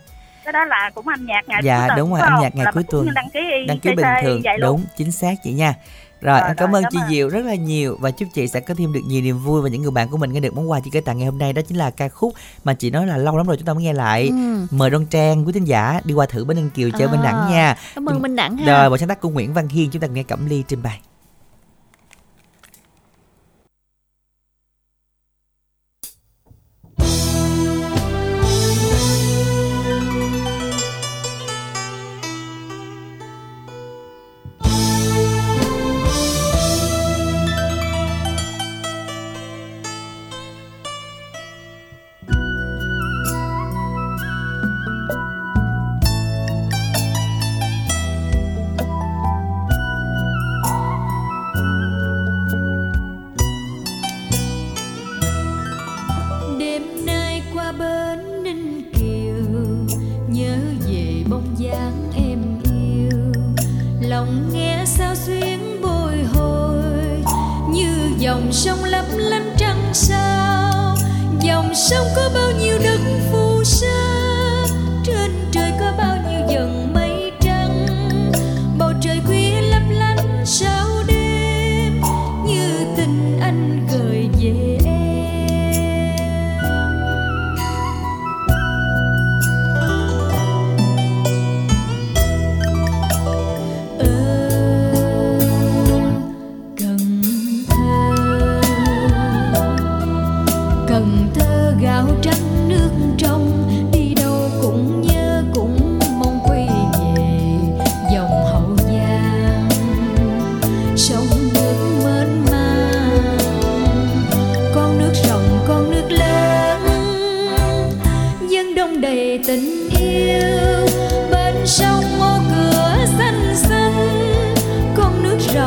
cái 0.44 0.52
đó 0.52 0.64
là 0.64 0.90
cũng 0.94 1.09
âm 1.09 1.26
nhạc 1.26 1.48
ngày 1.48 1.61
dạ, 1.64 1.78
cuối 1.80 1.88
tuần 1.88 1.98
đúng 1.98 2.11
rồi 2.11 2.20
đúng 2.20 2.35
âm 2.35 2.42
nhạc 2.42 2.54
ngày 2.54 2.64
là 2.64 2.72
cuối 2.72 2.85
tuần. 2.90 3.07
đăng 3.14 3.30
ký 3.33 3.40
đăng 3.68 3.78
ký 3.78 3.90
bình 3.96 4.07
thường. 4.24 4.40
vậy 4.44 4.59
đúng 4.61 4.85
chính 4.96 5.12
xác 5.12 5.35
chị 5.44 5.52
nha. 5.52 5.74
Rồi, 6.20 6.40
rồi 6.40 6.48
em 6.48 6.57
cảm 6.57 6.70
rồi, 6.72 6.78
ơn 6.78 6.85
cảm 6.85 6.92
chị 6.92 6.98
ơn. 7.02 7.11
Diệu 7.11 7.28
rất 7.28 7.44
là 7.44 7.54
nhiều 7.54 7.96
và 8.00 8.11
chúc 8.11 8.28
chị 8.35 8.48
sẽ 8.48 8.61
có 8.61 8.74
thêm 8.74 8.92
được 8.92 9.00
nhiều 9.07 9.22
niềm 9.22 9.38
vui 9.38 9.62
và 9.62 9.68
những 9.68 9.83
người 9.83 9.90
bạn 9.90 10.09
của 10.09 10.16
mình 10.16 10.33
nghe 10.33 10.40
được 10.40 10.54
món 10.57 10.70
quà 10.70 10.80
chị 10.80 10.90
gửi 10.92 11.02
tặng 11.02 11.18
ngày 11.18 11.26
hôm 11.26 11.38
nay. 11.38 11.52
Đó 11.52 11.62
chính 11.68 11.76
là 11.78 11.90
ca 11.90 12.09
khúc 12.09 12.35
mà 12.64 12.74
chị 12.74 12.90
nói 12.90 13.07
là 13.07 13.16
lâu 13.16 13.37
lắm 13.37 13.46
rồi 13.46 13.57
chúng 13.57 13.66
ta 13.66 13.74
mới 13.74 13.83
nghe 13.83 13.92
lại. 13.92 14.28
Ừ. 14.28 14.66
mời 14.70 14.90
đoan 14.90 15.07
trang 15.07 15.46
quý 15.46 15.52
thính 15.52 15.64
giả 15.64 16.00
đi 16.04 16.14
qua 16.14 16.26
thử 16.26 16.44
bên 16.44 16.57
ninh 16.57 16.70
kiều 16.70 16.90
chơi 16.90 17.09
à, 17.09 17.11
bên 17.11 17.20
ờ, 17.20 17.24
đẳng 17.24 17.50
nha. 17.50 17.76
cảm 17.94 18.09
ơn 18.09 18.22
bên 18.22 18.37
đẳng 18.37 18.57
ha. 18.57 18.66
rồi 18.66 18.90
bộ 18.90 18.96
sáng 18.96 19.09
tác 19.09 19.20
của 19.20 19.28
nguyễn 19.28 19.54
văn 19.54 19.68
hiên 19.68 19.90
chúng 19.90 20.02
ta 20.02 20.09
nghe 20.09 20.22
cẩm 20.22 20.46
ly 20.46 20.64
trình 20.68 20.83
bày. 20.83 21.00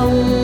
lòng 0.08 0.37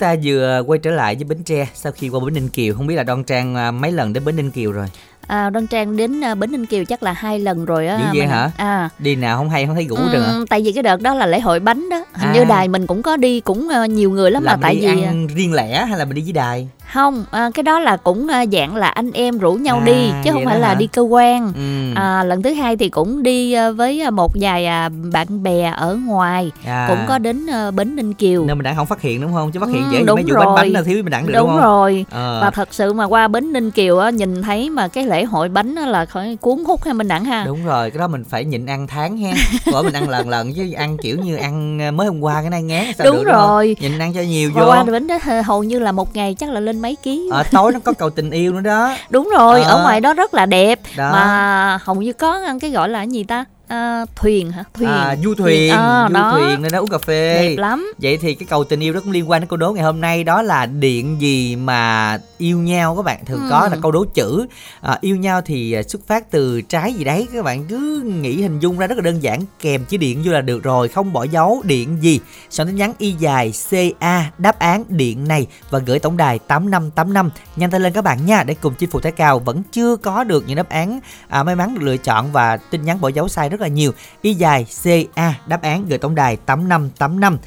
ta 0.00 0.16
vừa 0.24 0.62
quay 0.66 0.78
trở 0.78 0.90
lại 0.90 1.14
với 1.14 1.24
Bến 1.24 1.42
Tre 1.44 1.68
sau 1.74 1.92
khi 1.92 2.08
qua 2.08 2.20
Bến 2.20 2.34
Ninh 2.34 2.48
Kiều. 2.48 2.74
Không 2.74 2.86
biết 2.86 2.94
là 2.94 3.02
Đoan 3.02 3.24
Trang 3.24 3.54
à, 3.54 3.70
mấy 3.70 3.92
lần 3.92 4.12
đến 4.12 4.24
Bến 4.24 4.36
Ninh 4.36 4.50
Kiều 4.50 4.72
rồi? 4.72 4.86
à, 5.30 5.50
Đoan 5.50 5.66
Trang 5.66 5.96
đến 5.96 6.24
à, 6.24 6.34
Bến 6.34 6.52
Ninh 6.52 6.66
Kiều 6.66 6.84
chắc 6.84 7.02
là 7.02 7.12
hai 7.12 7.38
lần 7.38 7.64
rồi 7.64 7.86
á. 7.86 7.98
Dĩ 7.98 8.18
vậy 8.18 8.28
hả? 8.28 8.50
À. 8.56 8.88
Đi 8.98 9.16
nào 9.16 9.38
không 9.38 9.50
hay 9.50 9.66
không 9.66 9.74
thấy 9.74 9.84
ngủ 9.84 9.96
ừ, 9.96 10.12
được. 10.12 10.22
À? 10.22 10.34
Tại 10.48 10.62
vì 10.62 10.72
cái 10.72 10.82
đợt 10.82 11.00
đó 11.00 11.14
là 11.14 11.26
lễ 11.26 11.40
hội 11.40 11.60
bánh 11.60 11.88
đó. 11.88 12.04
Hình 12.12 12.28
à. 12.28 12.34
như 12.34 12.44
đài 12.44 12.68
mình 12.68 12.86
cũng 12.86 13.02
có 13.02 13.16
đi 13.16 13.40
cũng 13.40 13.68
à, 13.68 13.86
nhiều 13.86 14.10
người 14.10 14.30
lắm 14.30 14.42
là 14.42 14.56
mà 14.56 14.62
tại 14.62 14.74
đi 14.74 14.80
vì 14.80 15.02
ăn 15.02 15.26
riêng 15.26 15.52
lẻ 15.52 15.84
hay 15.84 15.98
là 15.98 16.04
mình 16.04 16.14
đi 16.14 16.22
với 16.22 16.32
đài? 16.32 16.68
Không 16.92 17.24
à, 17.30 17.50
cái 17.54 17.62
đó 17.62 17.78
là 17.80 17.96
cũng 17.96 18.26
à, 18.28 18.44
dạng 18.52 18.76
là 18.76 18.88
anh 18.88 19.12
em 19.12 19.38
rủ 19.38 19.52
nhau 19.52 19.76
À, 19.76 19.84
đi 19.84 20.10
chứ 20.24 20.30
không 20.32 20.44
phải 20.44 20.58
là 20.60 20.68
hả? 20.68 20.74
đi 20.74 20.86
cơ 20.86 21.02
quan 21.02 21.52
ừ. 21.54 22.00
à, 22.00 22.24
lần 22.24 22.42
thứ 22.42 22.52
hai 22.54 22.76
thì 22.76 22.88
cũng 22.88 23.22
đi 23.22 23.52
à, 23.52 23.70
với 23.70 24.00
à, 24.00 24.10
một 24.10 24.32
vài 24.40 24.66
à, 24.66 24.88
bạn 25.12 25.42
bè 25.42 25.72
ở 25.76 25.98
ngoài 26.06 26.50
à. 26.66 26.86
cũng 26.88 26.98
có 27.08 27.18
đến 27.18 27.46
à, 27.50 27.70
bến 27.70 27.96
ninh 27.96 28.14
kiều 28.14 28.44
nên 28.44 28.58
mình 28.58 28.64
đặng 28.64 28.76
không 28.76 28.86
phát 28.86 29.00
hiện 29.00 29.20
đúng 29.20 29.32
không 29.32 29.52
chứ 29.52 29.60
phát 29.60 29.68
hiện 29.68 29.82
Ừ, 29.82 29.92
dễ 29.92 29.98
gì 29.98 30.04
đúng 30.06 30.14
mấy 30.14 30.24
vụ 30.24 30.34
bánh 30.38 30.54
bánh 30.54 30.68
là 30.68 30.82
thiếu 30.82 30.96
mình 30.96 31.10
đặng 31.10 31.26
được 31.26 31.32
đúng, 31.32 31.40
đúng, 31.46 31.50
không 31.56 31.60
rồi 31.64 32.06
Ờ. 32.10 32.38
và 32.42 32.50
thật 32.50 32.68
sự 32.74 32.92
mà 32.92 33.04
qua 33.04 33.28
bến 33.28 33.52
ninh 33.52 33.70
kiều 33.70 33.98
á 33.98 34.10
nhìn 34.10 34.42
thấy 34.42 34.70
mà 34.70 34.88
cái 34.88 35.04
lễ 35.06 35.24
hội 35.24 35.48
bánh 35.48 35.74
á 35.74 35.86
là 35.86 36.04
khỏi 36.06 36.36
cuốn 36.40 36.64
hút 36.66 36.84
hay 36.84 36.94
mình 36.94 37.08
đặng 37.08 37.24
ha 37.24 37.44
đúng 37.46 37.64
rồi 37.66 37.90
cái 37.90 37.98
đó 37.98 38.08
mình 38.08 38.24
phải 38.24 38.44
nhịn 38.44 38.66
ăn 38.66 38.86
tháng 38.86 39.16
ha 39.18 39.32
bởi 39.72 39.82
mình 39.82 39.92
ăn 39.92 40.08
lần 40.08 40.28
lần 40.28 40.52
chứ 40.54 40.72
ăn 40.76 40.96
kiểu 41.02 41.16
như 41.16 41.36
ăn 41.36 41.78
mới 41.96 42.06
hôm 42.06 42.20
qua 42.20 42.40
cái 42.40 42.50
này 42.50 42.62
ngán 42.62 42.84
sao 42.98 43.04
Đúng 43.06 43.16
được, 43.16 43.22
không? 43.32 43.48
rồi. 43.48 43.76
nhịn 43.80 43.98
ăn 43.98 44.12
cho 44.14 44.20
nhiều 44.20 44.50
vô 44.54 44.66
qua 44.66 44.82
bến 44.84 45.06
đó 45.06 45.18
hầu 45.44 45.62
như 45.64 45.78
là 45.78 45.92
một 45.92 46.16
ngày 46.16 46.34
chắc 46.38 46.50
là 46.50 46.60
lên 46.60 46.79
mấy 46.82 46.96
ký. 47.02 47.28
Ở 47.32 47.42
tối 47.50 47.72
nó 47.72 47.78
có 47.84 47.92
cầu 47.92 48.10
tình 48.10 48.30
yêu 48.30 48.52
nữa 48.52 48.60
đó. 48.60 48.94
Đúng 49.10 49.28
rồi 49.38 49.62
Ờ. 49.62 49.76
ở 49.78 49.82
ngoài 49.82 50.00
đó 50.00 50.14
rất 50.14 50.34
là 50.34 50.46
đẹp. 50.46 50.78
Đó. 50.96 51.10
Mà 51.12 51.78
hầu 51.84 51.96
như 51.96 52.12
có 52.12 52.40
cái 52.60 52.70
gọi 52.70 52.88
là 52.88 53.02
gì 53.02 53.24
ta 53.24 53.44
à, 53.70 54.06
thuyền 54.16 54.50
hả? 54.52 54.64
Thuyền. 54.74 54.88
À, 54.88 55.16
du 55.24 55.34
thuyền. 55.34 55.72
À, 55.72 56.08
du 56.08 56.14
đó. 56.14 56.32
thuyền 56.32 56.62
nên 56.62 56.72
đó 56.72 56.78
uống 56.78 56.88
cà 56.90 56.98
phê. 56.98 57.48
Đẹp 57.48 57.56
lắm. 57.62 57.92
Vậy 57.98 58.16
thì 58.16 58.34
cái 58.34 58.46
cầu 58.50 58.64
tình 58.64 58.80
yêu 58.80 58.92
đó 58.92 59.00
cũng 59.00 59.12
liên 59.12 59.30
quan 59.30 59.40
đến 59.40 59.48
câu 59.48 59.56
đố 59.56 59.72
ngày 59.72 59.84
hôm 59.84 60.00
nay 60.00 60.24
đó 60.24 60.42
là 60.42 60.66
điện 60.66 61.20
gì 61.20 61.56
mà 61.56 62.18
yêu 62.38 62.58
nhau 62.58 62.96
các 62.96 63.02
bạn? 63.02 63.24
Thường 63.24 63.40
Ừ. 63.40 63.46
có 63.50 63.68
là 63.70 63.76
câu 63.82 63.90
đố 63.90 64.04
chữ. 64.14 64.46
À, 64.80 64.98
yêu 65.00 65.16
nhau 65.16 65.40
thì 65.44 65.72
à, 65.72 65.82
xuất 65.82 66.06
phát 66.06 66.30
từ 66.30 66.60
trái 66.62 66.94
gì 66.94 67.04
đấy 67.04 67.28
các 67.34 67.44
bạn 67.44 67.64
cứ 67.68 68.02
nghĩ 68.04 68.42
hình 68.42 68.60
dung 68.60 68.78
ra 68.78 68.86
rất 68.86 68.98
là 68.98 69.02
đơn 69.02 69.22
giản. 69.22 69.40
Kèm 69.60 69.84
chữ 69.84 69.96
điện 69.96 70.22
vô 70.24 70.32
là 70.32 70.40
được 70.40 70.62
rồi 70.62 70.88
không 70.88 71.12
bỏ 71.12 71.24
dấu 71.24 71.62
điện 71.64 71.96
gì. 72.00 72.20
Soạn 72.50 72.66
tin 72.68 72.76
nhắn 72.76 72.92
y 72.98 73.12
dài 73.12 73.52
ca 74.00 74.30
đáp 74.38 74.58
án 74.58 74.84
điện 74.88 75.28
này 75.28 75.46
và 75.70 75.78
gửi 75.78 75.98
tổng 75.98 76.16
đài 76.16 76.38
8585 76.38 77.30
nhanh 77.56 77.70
tay 77.70 77.80
lên 77.80 77.92
các 77.92 78.04
bạn 78.04 78.26
nha 78.26 78.42
để 78.42 78.54
cùng 78.60 78.74
chinh 78.74 78.90
phục 78.90 79.02
thái 79.02 79.12
cao 79.12 79.38
vẫn 79.38 79.62
chưa 79.72 79.96
có 79.96 80.24
được 80.24 80.44
những 80.46 80.56
đáp 80.56 80.68
án 80.68 81.00
à, 81.28 81.42
may 81.42 81.56
mắn 81.56 81.74
được 81.74 81.82
lựa 81.84 81.96
chọn 81.96 82.32
và 82.32 82.56
tin 82.56 82.84
nhắn 82.84 83.00
bỏ 83.00 83.08
dấu 83.08 83.28
sai 83.28 83.48
rất 83.48 83.59
là 83.60 83.68
nhiều. 83.68 83.92
Y 84.22 84.34
dài 84.34 84.66
ca 85.14 85.34
đáp 85.46 85.62
án 85.62 85.86
gửi 85.88 85.98
tổng 85.98 86.14
đài 86.14 86.36
8585 86.36 87.38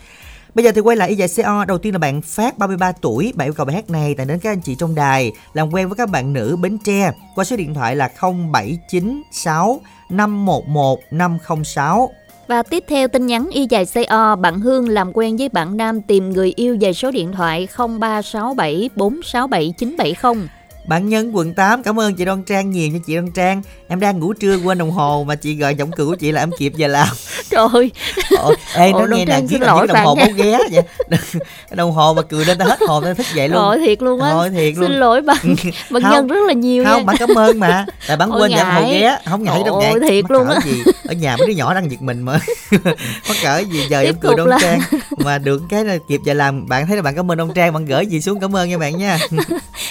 Bây 0.55 0.65
giờ 0.65 0.71
thì 0.71 0.81
quay 0.81 0.97
lại 0.97 1.09
y 1.09 1.15
dài 1.15 1.27
CO 1.37 1.65
Đầu 1.65 1.77
tiên 1.77 1.93
là 1.93 1.99
bạn 1.99 2.21
Phát 2.21 2.57
33 2.57 2.91
tuổi. 2.91 3.33
Bạn 3.35 3.47
yêu 3.47 3.53
cầu 3.53 3.65
bài 3.65 3.75
hát 3.75 3.89
này 3.89 4.15
tặng 4.15 4.27
đến 4.27 4.39
các 4.39 4.51
anh 4.51 4.61
chị 4.61 4.75
trong 4.75 4.95
đài 4.95 5.31
Làm 5.53 5.73
quen 5.73 5.89
với 5.89 5.95
các 5.95 6.09
bạn 6.09 6.33
nữ 6.33 6.57
Bến 6.61 6.77
Tre 6.85 7.11
Qua 7.35 7.43
số 7.43 7.55
điện 7.55 7.73
thoại 7.73 7.95
là 7.95 8.09
0796 8.21 9.81
511 10.09 10.99
506 11.11 12.11
Và 12.47 12.63
tiếp 12.63 12.83
theo 12.87 13.07
tin 13.07 13.27
nhắn 13.27 13.49
y 13.51 13.67
dài 13.69 13.85
CO, 13.85 14.35
bạn 14.35 14.59
Hương 14.59 14.89
làm 14.89 15.11
quen 15.13 15.37
với 15.37 15.49
bạn 15.49 15.77
Nam 15.77 16.01
tìm 16.01 16.29
người 16.29 16.53
yêu 16.55 16.77
về 16.81 16.93
số 16.93 17.11
điện 17.11 17.31
thoại 17.31 17.67
0367 17.77 18.89
467 18.95 19.73
970. 19.77 20.49
Bạn 20.87 21.09
Nhân 21.09 21.31
quận 21.35 21.53
8 21.53 21.83
Cảm 21.83 21.99
ơn 21.99 22.15
chị 22.15 22.25
Đoan 22.25 22.43
Trang 22.43 22.71
nhiều 22.71 22.89
nha 22.89 22.99
chị 23.07 23.15
Đoan 23.15 23.31
Trang. 23.31 23.61
Em 23.87 23.99
đang 23.99 24.19
ngủ 24.19 24.33
trưa 24.33 24.57
quên 24.57 24.77
đồng 24.77 24.91
hồ 24.91 25.23
Mà 25.27 25.35
chị 25.35 25.55
gọi 25.55 25.75
giọng 25.75 25.91
cười 25.91 26.05
của 26.07 26.15
chị 26.15 26.31
là 26.31 26.41
em 26.43 26.51
kịp 26.59 26.73
giờ 26.75 26.87
làm. 26.87 27.07
Trời 27.49 27.67
ơi, 27.73 27.91
Ồ, 28.37 28.53
Ê 28.75 28.91
nó 28.91 28.97
Đoan 28.99 29.09
nghe 29.11 29.25
nè 29.25 29.31
Trang 29.33 29.47
xin 29.47 29.61
là 29.61 29.67
lỗi 29.67 29.87
đồng 29.87 29.97
hồ 30.05 30.15
báo 30.15 30.27
ghé 30.35 30.57
vậy. 30.71 30.83
Đồng 31.71 31.91
hồ 31.91 32.13
mà 32.13 32.21
cười 32.21 32.45
lên 32.45 32.57
ta 32.57 32.65
hết 32.65 32.79
hồn 32.87 33.03
ta 33.03 33.13
thức 33.13 33.25
dậy 33.35 33.49
luôn. 33.49 33.61
Rồi 33.61 33.77
thiệt 33.77 34.01
luôn 34.01 34.21
á. 34.21 34.29
Thôi 34.31 34.49
thiệt 34.49 34.73
luôn. 34.77 34.87
Xin 34.89 34.99
lỗi 34.99 35.21
bạn, 35.21 35.37
bạn 35.91 36.03
nhân 36.11 36.27
rất 36.27 36.35
là 36.47 36.53
nhiều 36.53 36.83
không 36.85 36.97
nha. 36.97 37.03
bạn 37.03 37.15
cảm 37.19 37.29
ơn 37.37 37.59
mà. 37.59 37.85
Tại 38.07 38.17
bạn 38.17 38.29
Ôi, 38.31 38.41
quên 38.41 38.51
giảm 38.57 38.75
hồ 38.75 38.81
ngại. 38.81 38.99
ghé 39.01 39.17
không 39.29 39.43
ngại 39.43 39.61
đâu 39.65 39.79
ngại. 39.81 39.93
thiệt 40.09 40.25
luôn 40.31 40.47
á. 40.47 40.59
gì? 40.65 40.83
Ở 41.07 41.13
nhà 41.13 41.37
mấy 41.37 41.47
đứa 41.47 41.53
nhỏ 41.53 41.73
đang 41.73 41.91
giật 41.91 42.01
mình 42.01 42.21
mà. 42.21 42.39
Mắc 43.27 43.37
cỡ 43.43 43.57
gì 43.71 43.81
giờ 43.89 44.01
em 44.01 44.15
cười 44.21 44.35
là- 44.45 44.57
trang. 44.61 44.79
Mà 45.17 45.37
được 45.37 45.61
cái 45.69 45.85
là 45.85 45.97
kịp 46.07 46.19
giờ 46.25 46.33
làm 46.33 46.67
bạn 46.67 46.87
thấy 46.87 46.95
là 46.95 47.01
bạn 47.01 47.15
cảm 47.15 47.31
ơn 47.31 47.37
đông 47.37 47.53
trang 47.53 47.73
bạn 47.73 47.85
gửi 47.85 48.05
gì 48.05 48.21
xuống 48.21 48.39
cảm 48.39 48.55
ơn 48.55 48.69
nha 48.69 48.77
bạn 48.77 48.97
nha. 48.97 49.17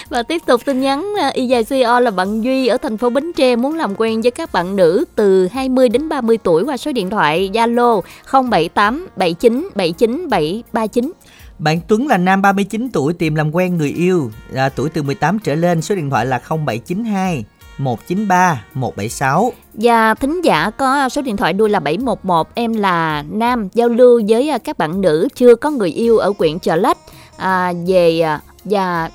Và 0.09 0.23
tiếp 0.23 0.43
tục 0.47 0.61
tin 0.65 0.81
nhắn 0.83 1.13
à, 1.21 1.31
y 1.35 1.47
dài 1.47 1.65
CO 1.65 2.01
là 2.01 2.11
bạn 2.11 2.41
Duy 2.41 2.67
ở 2.67 2.77
thành 2.77 2.99
phố 2.99 3.11
Bến 3.11 3.33
Tre 3.33 3.57
muốn 3.57 3.75
làm 3.75 3.95
quen 3.97 4.23
với 4.23 4.31
các 4.31 4.53
bạn 4.53 4.77
nữ 4.77 5.05
từ 5.15 5.49
20 5.53 5.89
đến 5.89 6.09
30 6.09 6.39
tuổi 6.39 6.65
qua 6.65 6.77
số 6.77 6.93
điện 6.93 7.11
thoại 7.11 7.51
Zalo 7.55 8.01
078 8.33 9.09
79 9.17 9.69
79 9.75 10.29
739. 10.31 11.13
bạn 11.59 11.81
Tuấn 11.89 12.07
là 12.07 12.17
nam 12.19 12.43
39 12.43 12.89
tuổi 12.93 13.13
tìm 13.13 13.35
làm 13.35 13.55
quen 13.55 13.77
người 13.77 13.91
yêu 13.91 14.31
à, 14.55 14.69
tuổi 14.69 14.91
từ 14.91 15.03
18 15.03 15.39
trở 15.39 15.55
lên 15.55 15.83
số 15.83 15.95
điện 15.95 16.11
thoại 16.11 16.27
là 16.27 16.41
0792 16.49 17.45
193 17.79 18.65
176 18.75 19.53
Và 19.75 20.15
thính 20.15 20.45
giả 20.45 20.71
có 20.71 21.09
số 21.09 21.23
điện 21.23 21.37
thoại 21.37 21.53
đuôi 21.53 21.71
là 21.71 21.81
711 21.81 22.55
Em 22.55 22.75
là 22.75 23.25
Nam 23.31 23.69
giao 23.75 23.89
lưu 23.89 24.23
với 24.29 24.49
à, 24.49 24.59
các 24.59 24.79
bạn 24.79 25.01
nữ 25.01 25.29
chưa 25.35 25.55
có 25.55 25.71
người 25.71 25.91
yêu 25.91 26.19
ở 26.19 26.33
huyện 26.39 26.59
Chợ 26.59 26.77
Lách 26.77 26.99
à, 27.37 27.73
Về 27.87 28.21
à, 28.21 28.41
và 28.65 29.11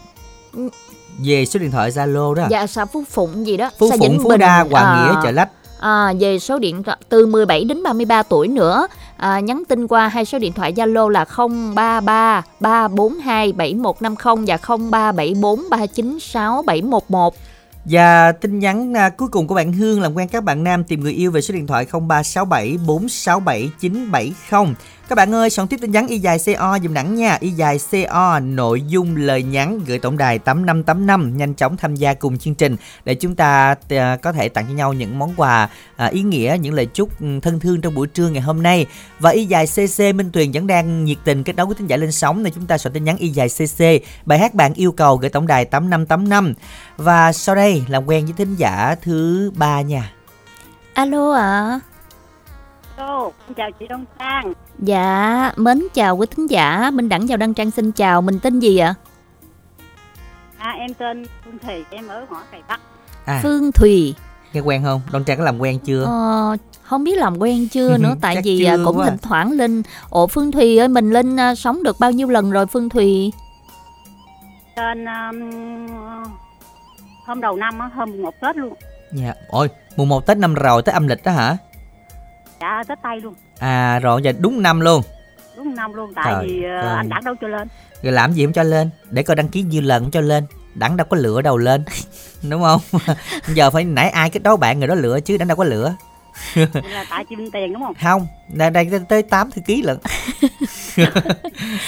về 1.24 1.46
số 1.46 1.60
điện 1.60 1.72
thoại 1.72 1.92
Zalo 1.92 2.34
đó. 2.34 2.48
Và 2.50 2.68
xã 2.68 2.86
Phú 2.86 3.04
Phụng 3.10 3.48
gì 3.48 3.58
đó 3.58 3.70
Phú 3.80 3.90
xã 3.90 3.96
Phụng 4.00 4.20
Phú 4.24 4.30
Bình. 4.30 4.40
Đa 4.40 4.66
Hoàng 4.72 4.86
À, 4.86 5.08
Nghĩa 5.14 5.20
Chợ 5.24 5.32
Lách. 5.32 5.50
à, 5.80 6.14
Về 6.20 6.40
số 6.40 6.60
điện 6.60 6.84
thoại 6.84 6.98
từ 7.10 7.26
17 7.26 7.64
đến 7.64 7.84
33 7.84 8.24
tuổi 8.24 8.48
nữa. 8.48 8.88
À, 9.18 9.40
Nhắn 9.40 9.64
tin 9.70 9.88
qua 9.88 10.08
hai 10.08 10.26
số 10.26 10.40
điện 10.40 10.54
thoại 10.54 10.74
Zalo 10.74 11.10
là 11.10 11.26
033 11.38 12.42
342 12.60 13.52
7150 13.54 14.46
và 14.48 14.58
0374 14.58 15.64
396 15.70 16.62
711 16.66 17.36
và 17.90 18.32
tin 18.32 18.60
nhắn 18.60 18.94
à, 18.94 19.10
cuối 19.10 19.28
cùng 19.28 19.48
của 19.48 19.56
bạn 19.56 19.74
Hương 19.74 20.02
làm 20.02 20.14
quen 20.14 20.28
các 20.28 20.44
bạn 20.44 20.64
nam 20.64 20.84
tìm 20.84 21.02
người 21.02 21.14
yêu 21.14 21.32
về 21.32 21.42
số 21.42 21.54
điện 21.54 21.68
thoại 21.68 21.86
0367 21.86 22.78
467 22.86 23.70
970. 23.80 24.76
Các 25.10 25.16
bạn 25.16 25.34
ơi, 25.34 25.50
soạn 25.50 25.68
tiếp 25.68 25.78
tin 25.82 25.92
nhắn 25.92 26.08
y 26.08 26.18
dài 26.18 26.38
CO 26.46 26.78
dùm 26.84 26.94
nắng 26.94 27.16
nha. 27.16 27.38
Y 27.40 27.50
dài 27.50 27.80
CO 27.92 28.40
nội 28.40 28.82
dung 28.82 29.16
lời 29.16 29.44
nhắn 29.44 29.80
gửi 29.86 30.00
tổng 30.00 30.18
đài 30.18 30.40
8585 30.40 31.38
nhanh 31.38 31.54
chóng 31.54 31.78
tham 31.78 31.96
gia 31.96 32.14
cùng 32.14 32.38
chương 32.38 32.56
trình 32.56 32.76
để 33.06 33.16
chúng 33.16 33.36
ta 33.36 33.76
à, 33.90 34.18
có 34.22 34.32
thể 34.32 34.50
tặng 34.50 34.66
cho 34.68 34.74
nhau 34.74 34.94
những 34.94 35.20
món 35.20 35.34
quà 35.38 35.70
à, 35.96 36.06
ý 36.06 36.22
nghĩa, 36.22 36.58
những 36.62 36.74
lời 36.74 36.86
chúc 36.86 37.20
ừ, 37.20 37.28
thân 37.42 37.60
thương 37.60 37.82
trong 37.82 37.96
buổi 37.96 38.08
trưa 38.08 38.30
ngày 38.30 38.42
hôm 38.42 38.64
nay. 38.64 38.86
Và 39.20 39.30
y 39.30 39.46
dài 39.46 39.66
CC 39.68 40.00
Minh 40.00 40.30
Tuyền 40.34 40.52
vẫn 40.52 40.68
đang 40.68 41.06
nhiệt 41.06 41.18
tình 41.24 41.44
kết 41.44 41.56
nối 41.56 41.66
với 41.66 41.76
thính 41.76 41.88
giả 41.88 41.98
lên 41.98 42.12
sóng 42.12 42.44
nên 42.44 42.54
chúng 42.54 42.66
ta 42.66 42.78
soạn 42.78 42.94
tin 42.94 43.04
nhắn 43.04 43.18
y 43.18 43.28
dài 43.28 43.50
CC 43.50 43.84
bài 44.26 44.40
hát 44.40 44.54
bạn 44.54 44.74
yêu 44.74 44.92
cầu 44.92 45.18
gửi 45.18 45.30
tổng 45.30 45.48
đài 45.48 45.66
8585 45.66 46.54
và 46.98 47.34
sau 47.34 47.56
đây 47.56 47.84
làm 47.88 48.06
quen 48.06 48.26
với 48.26 48.34
thính 48.34 48.56
giả 48.56 48.96
thứ 49.02 49.52
ba 49.56 49.82
nha. 49.82 50.12
Alo 50.94 51.32
ạ 51.34 51.80
Cô, 52.98 53.32
xin 53.48 53.54
chào 53.56 53.70
chị 53.80 53.88
Đông 53.88 54.06
Trang. 54.20 54.54
Dạ, 54.80 55.52
mến 55.58 55.82
chào 55.94 56.18
quý 56.18 56.28
thính 56.36 56.48
giả 56.50 56.92
Minh 56.94 57.10
Đẳng 57.10 57.28
chào 57.28 57.38
Đăng 57.38 57.54
Trang 57.54 57.72
xin 57.72 57.92
chào 57.92 58.22
Mình 58.22 58.40
tên 58.40 58.60
gì 58.60 58.78
ạ? 58.78 58.94
À, 60.58 60.72
em 60.80 60.94
tên 60.94 61.26
Phương 61.46 61.58
Thùy, 61.60 61.86
em 61.90 62.08
ở 62.08 62.26
ngõ 62.30 62.42
Cày 62.52 62.62
Bắc. 62.68 62.80
À, 63.26 63.40
Phương 63.44 63.72
Thùy 63.72 64.16
nghe 64.54 64.60
quen 64.62 64.84
không? 64.84 65.02
Don 65.14 65.24
Trang 65.24 65.38
có 65.38 65.44
làm 65.44 65.60
quen 65.60 65.80
chưa? 65.80 66.04
Ờ, 66.04 66.58
không 66.84 67.04
biết 67.04 67.18
làm 67.18 67.38
quen 67.38 67.68
chưa 67.72 67.98
nữa 68.02 68.16
tại 68.22 68.36
Chắc 68.36 68.44
vì 68.44 68.60
chưa 68.60 68.68
à, 68.70 68.78
cũng 68.86 68.98
quá. 68.98 69.06
thỉnh 69.06 69.18
thoảng 69.22 69.52
lên 69.52 69.84
ồ 70.10 70.28
Phương 70.28 70.52
Thùy 70.52 70.78
ơi 70.78 70.88
mình 70.88 71.12
lên 71.12 71.40
à, 71.40 71.56
sống 71.56 71.84
được 71.84 71.96
bao 72.00 72.12
nhiêu 72.12 72.28
lần 72.30 72.52
rồi 72.52 72.66
Phương 72.66 72.90
Thùy 72.90 73.32
Tên 74.76 75.06
um, 75.06 75.50
hôm 77.28 77.42
đầu 77.42 77.56
năm 77.56 77.80
á, 77.80 77.90
hôm 77.96 78.12
mùng 78.12 78.22
một 78.22 78.40
Tết 78.42 78.58
luôn. 78.58 78.74
Dạ. 79.12 79.34
Ôi, 79.48 79.70
mùng 79.96 80.10
1 80.10 80.26
Tết 80.26 80.38
năm 80.38 80.54
rồi, 80.54 80.82
Tết 80.82 80.96
âm 80.96 81.08
lịch 81.08 81.24
đó 81.24 81.32
hả? 81.32 81.58
Dạ, 82.62 82.84
Tết 82.88 82.98
Tây 83.04 83.22
luôn. 83.22 83.34
À 83.60 84.00
rồi, 84.00 84.22
giờ 84.22 84.32
đúng 84.40 84.62
năm 84.62 84.80
luôn. 84.80 85.02
Đúng 85.58 85.76
năm 85.76 85.94
luôn, 85.94 86.14
tại 86.16 86.26
Trời 86.28 86.46
vì 86.48 86.64
ờ, 86.64 86.88
ơi. 86.88 86.96
anh 86.96 87.10
đẳng 87.10 87.24
đâu 87.24 87.36
cho 87.42 87.48
lên. 87.48 87.68
Rồi 88.02 88.14
làm 88.14 88.34
gì 88.34 88.46
không 88.46 88.54
cho 88.54 88.64
lên? 88.64 88.90
Để 89.10 89.24
coi 89.24 89.36
đăng 89.36 89.48
ký 89.48 89.62
nhiêu 89.62 89.82
lần 89.82 90.04
không 90.04 90.12
cho 90.12 90.22
lên. 90.22 90.46
Đẳng 90.76 90.98
đâu 90.98 91.08
có 91.10 91.18
lựa 91.18 91.42
đầu 91.42 91.58
lên. 91.58 91.86
Đúng 92.50 92.62
không? 92.62 92.82
giờ 93.56 93.70
phải 93.70 93.84
nãy 93.84 94.10
ai 94.10 94.30
cái 94.30 94.40
đó 94.40 94.56
bạn 94.56 94.80
người 94.80 94.88
đó 94.88 94.96
lựa 94.96 95.20
chứ 95.20 95.38
đẳng 95.38 95.48
đâu 95.48 95.58
có 95.58 95.64
lựa. 95.64 95.96
Là 96.74 97.06
tại 97.10 97.26
bên 97.30 97.52
tiền 97.52 97.74
đúng 97.74 97.82
không? 97.84 97.94
Không, 98.04 98.28
đây 98.48 98.70
đây 98.70 98.88
tới- 98.92 99.00
tới 99.10 99.22
8 99.24 99.52
thư 99.52 99.62
ký 99.66 99.82
lận. 99.82 99.98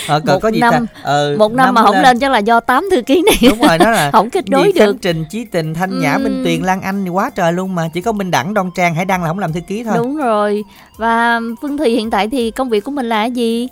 ờ, 0.08 0.20
còn 0.20 0.26
Một 0.26 0.40
có 0.42 0.50
gì 0.52 0.60
năm- 0.60 0.74
ta? 0.88 1.02
Ờ, 1.04 1.36
một 1.40 1.52
năm 1.54 1.74
mà 1.74 1.82
mới 1.82 1.84
không 1.94 2.02
lên 2.04 2.20
chắc 2.20 2.32
là 2.32 2.38
do 2.40 2.60
tám 2.60 2.88
thư 2.92 3.02
ký 3.02 3.24
này 3.26 3.50
Đúng 3.50 3.62
rồi, 3.68 3.78
đó 3.78 3.92
là 3.92 4.12
không 4.14 4.30
kết 4.30 4.50
nối 4.50 4.72
được 4.76 4.86
Khánh 4.86 4.98
Trình, 4.98 5.26
Chí 5.30 5.46
Tình, 5.46 5.74
Thanh 5.74 6.00
Nhã. 6.00 6.18
Minh 6.18 6.42
Tuyền, 6.46 6.62
Lan 6.64 6.82
Anh 6.82 7.04
thì 7.04 7.10
quá 7.10 7.30
trời 7.36 7.54
luôn 7.54 7.76
mà 7.76 7.90
Chỉ 7.94 8.02
có 8.02 8.12
Minh 8.12 8.32
Đẳng, 8.32 8.54
Đoan 8.54 8.70
Trang, 8.76 8.96
Hải 8.96 9.06
Đăng 9.06 9.22
là 9.24 9.28
không 9.28 9.40
làm 9.40 9.54
thư 9.54 9.60
ký 9.68 9.84
thôi 9.84 9.94
đúng 9.98 10.18
rồi 10.18 10.64
và 10.98 11.40
Phương 11.62 11.78
Thùy 11.78 11.90
hiện 11.90 12.10
tại 12.10 12.28
thì 12.28 12.52
công 12.52 12.70
việc 12.70 12.84
của 12.84 12.92
mình 12.92 13.10
là 13.10 13.26
gì 13.26 13.68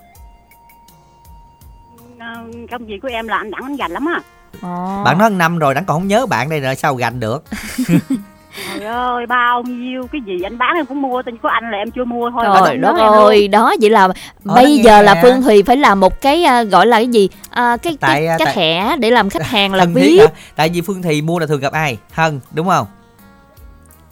Ờ, 2.19 2.43
công 2.71 2.85
việc 2.85 2.99
của 3.01 3.07
em 3.11 3.27
là 3.27 3.37
anh 3.37 3.51
đẳng 3.51 3.63
anh 3.63 3.75
dành 3.75 3.91
lắm 3.91 4.05
á. 4.05 4.21
Ồ. 4.61 5.03
Bạn 5.05 5.17
nói 5.17 5.29
năm 5.29 5.59
rồi, 5.59 5.73
Đẳng 5.73 5.85
còn 5.85 5.99
không 5.99 6.07
nhớ 6.07 6.25
bạn 6.25 6.49
đây 6.49 6.59
rồi 6.59 6.75
sao 6.75 6.95
gành 6.95 7.19
được 7.19 7.43
trời 8.79 8.87
ơi 8.93 9.25
bao 9.25 9.61
nhiêu 9.63 10.07
cái 10.11 10.21
gì 10.25 10.41
anh 10.41 10.57
bán 10.57 10.75
em 10.75 10.85
cũng 10.85 11.01
mua 11.01 11.21
tên 11.21 11.37
của 11.37 11.47
anh 11.47 11.71
là 11.71 11.77
em 11.77 11.91
chưa 11.91 12.05
mua 12.05 12.29
thôi 12.31 12.43
Trời 12.65 12.77
đất 12.77 12.95
ơi, 12.97 13.47
đó 13.47 13.73
vậy 13.81 13.89
là 13.89 14.07
đó 14.07 14.13
bây 14.55 14.77
giờ 14.77 15.01
là 15.01 15.13
nè. 15.13 15.19
Phương 15.23 15.41
Thùy 15.41 15.63
phải 15.63 15.77
làm 15.77 15.99
một 15.99 16.21
cái 16.21 16.43
à, 16.43 16.63
gọi 16.63 16.85
là 16.85 16.97
cái 16.97 17.07
gì? 17.07 17.29
À, 17.49 17.77
cái 17.77 17.97
Tại, 17.99 18.11
cái, 18.13 18.27
à, 18.27 18.35
cái 18.37 18.45
tại- 18.45 18.55
thẻ 18.55 18.95
để 18.99 19.11
làm 19.11 19.29
khách 19.29 19.47
hàng 19.47 19.73
là 19.73 19.85
biết. 19.85 20.21
tại 20.55 20.69
vì 20.73 20.81
phương 20.81 21.01
thì 21.01 21.21
mua 21.21 21.39
là 21.39 21.45
thường 21.45 21.59
gặp 21.59 21.73
ai? 21.73 21.97
Hân 22.13 22.39
đúng 22.51 22.67
không? 22.67 22.85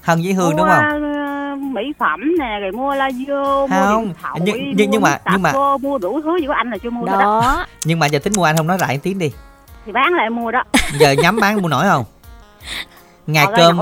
Hân 0.01 0.21
với 0.23 0.33
hương 0.33 0.51
đúng 0.57 0.59
mua, 0.67 0.73
không? 0.73 1.13
ờ, 1.13 1.55
mỹ 1.55 1.81
phẩm 1.99 2.19
nè 2.39 2.59
rồi 2.61 2.71
mua 2.71 2.95
la 2.95 3.09
vô 3.27 3.67
mua 3.67 3.67
Không, 3.85 4.13
thoại 4.21 4.39
nhưng- 4.43 4.57
nhưng- 4.75 4.89
nhưng 4.91 5.01
mua 5.01 5.05
mà- 5.07 5.11
nước 5.25 5.31
nhưng 5.31 5.41
mà- 5.41 5.51
vô, 5.51 5.77
mua 5.77 5.97
đủ 5.97 6.21
thứ 6.23 6.37
gì 6.41 6.47
của 6.47 6.53
anh 6.53 6.69
là 6.71 6.77
chưa 6.77 6.89
mua 6.89 7.05
đó. 7.05 7.19
đó. 7.19 7.65
Nhưng 7.85 7.99
mà 7.99 8.05
giờ 8.07 8.19
tính 8.19 8.33
mua 8.37 8.43
anh 8.43 8.57
không 8.57 8.67
nói 8.67 8.77
lại 8.79 8.99
tiếng 9.03 9.19
đi. 9.19 9.31
Thì 9.85 9.91
bán 9.91 10.13
em 10.19 10.35
mua 10.35 10.51
đó. 10.51 10.63
Giờ 10.99 11.11
nhắm 11.11 11.39
bán 11.41 11.61
mua 11.61 11.67
nổi 11.67 11.85
không 11.89 12.03
ngày 13.27 13.45
Họ 13.45 13.51
cơm 13.55 13.79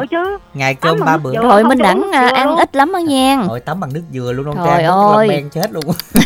ngày 0.53 0.75
cơm 0.75 0.99
ba 1.05 1.17
bữa. 1.17 1.33
Rồi 1.33 1.61
không 1.61 1.69
Minh 1.69 1.77
cho 1.77 1.83
Đẳng 1.83 2.11
à, 2.13 2.29
ăn 2.33 2.47
luôn. 2.49 2.57
ít 2.57 2.75
lắm 2.75 2.91
đó 2.93 2.97
nha. 2.97 3.43
Thôi 3.47 3.59
tắm 3.59 3.79
bằng 3.79 3.93
nước 3.93 4.03
dừa 4.13 4.31
luôn 4.31 4.45
ông 4.45 4.57
Trời 4.65 4.83
ơi. 4.83 5.27
men 5.27 5.49
chết 5.49 5.71
luôn 5.71 5.83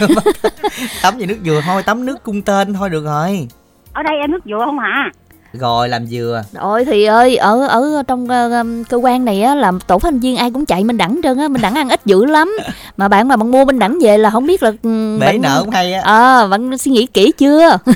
tắm 1.02 1.18
về 1.18 1.26
nước 1.26 1.38
dừa 1.46 1.62
thôi 1.66 1.84
tắm 1.84 2.06
nước 2.06 2.24
cung 2.24 2.42
tên 2.42 2.74
thôi 2.74 2.90
được 2.90 3.04
rồi 3.06 3.48
ở 3.94 4.04
đây 4.04 4.14
em 4.22 4.32
nước 4.32 4.40
dừa 4.46 4.62
không 4.66 4.80
hả 4.80 5.12
rồi 5.54 5.90
làm 5.90 6.06
dừa 6.06 6.44
Rồi 6.54 6.86
thì 6.86 7.04
ơi 7.06 7.36
ở 7.38 7.68
ở 7.68 8.04
trong 8.08 8.28
um, 8.30 8.84
cơ 8.84 8.98
quan 8.98 9.26
này 9.26 9.42
á 9.42 9.56
là 9.56 9.72
tổ 9.88 10.00
phóng 10.00 10.20
viên 10.20 10.38
ai 10.38 10.52
cũng 10.52 10.66
chạy 10.66 10.84
Minh 10.84 10.98
Đẳng 10.98 11.20
trơn 11.24 11.38
á, 11.38 11.48
Minh 11.48 11.62
Đẳng 11.62 11.76
ăn 11.76 11.90
ít 11.90 12.02
dữ 12.06 12.26
lắm. 12.26 12.58
Mà 12.98 13.08
bạn 13.08 13.28
mà 13.28 13.36
bạn 13.36 13.52
mua 13.52 13.66
Minh 13.66 13.80
Đẳng 13.80 13.98
về 14.02 14.18
là 14.18 14.30
không 14.30 14.46
biết 14.48 14.64
là 14.64 14.72
ừ, 14.84 15.18
bể 15.22 15.26
bạn 15.28 15.42
nợ 15.42 15.62
cũng 15.66 15.74
hay 15.74 15.94
á 15.94 16.02
Ờ, 16.04 16.48
bạn 16.52 16.78
suy 16.78 16.92
nghĩ 16.92 17.06
kỹ 17.06 17.32
chưa? 17.38 17.78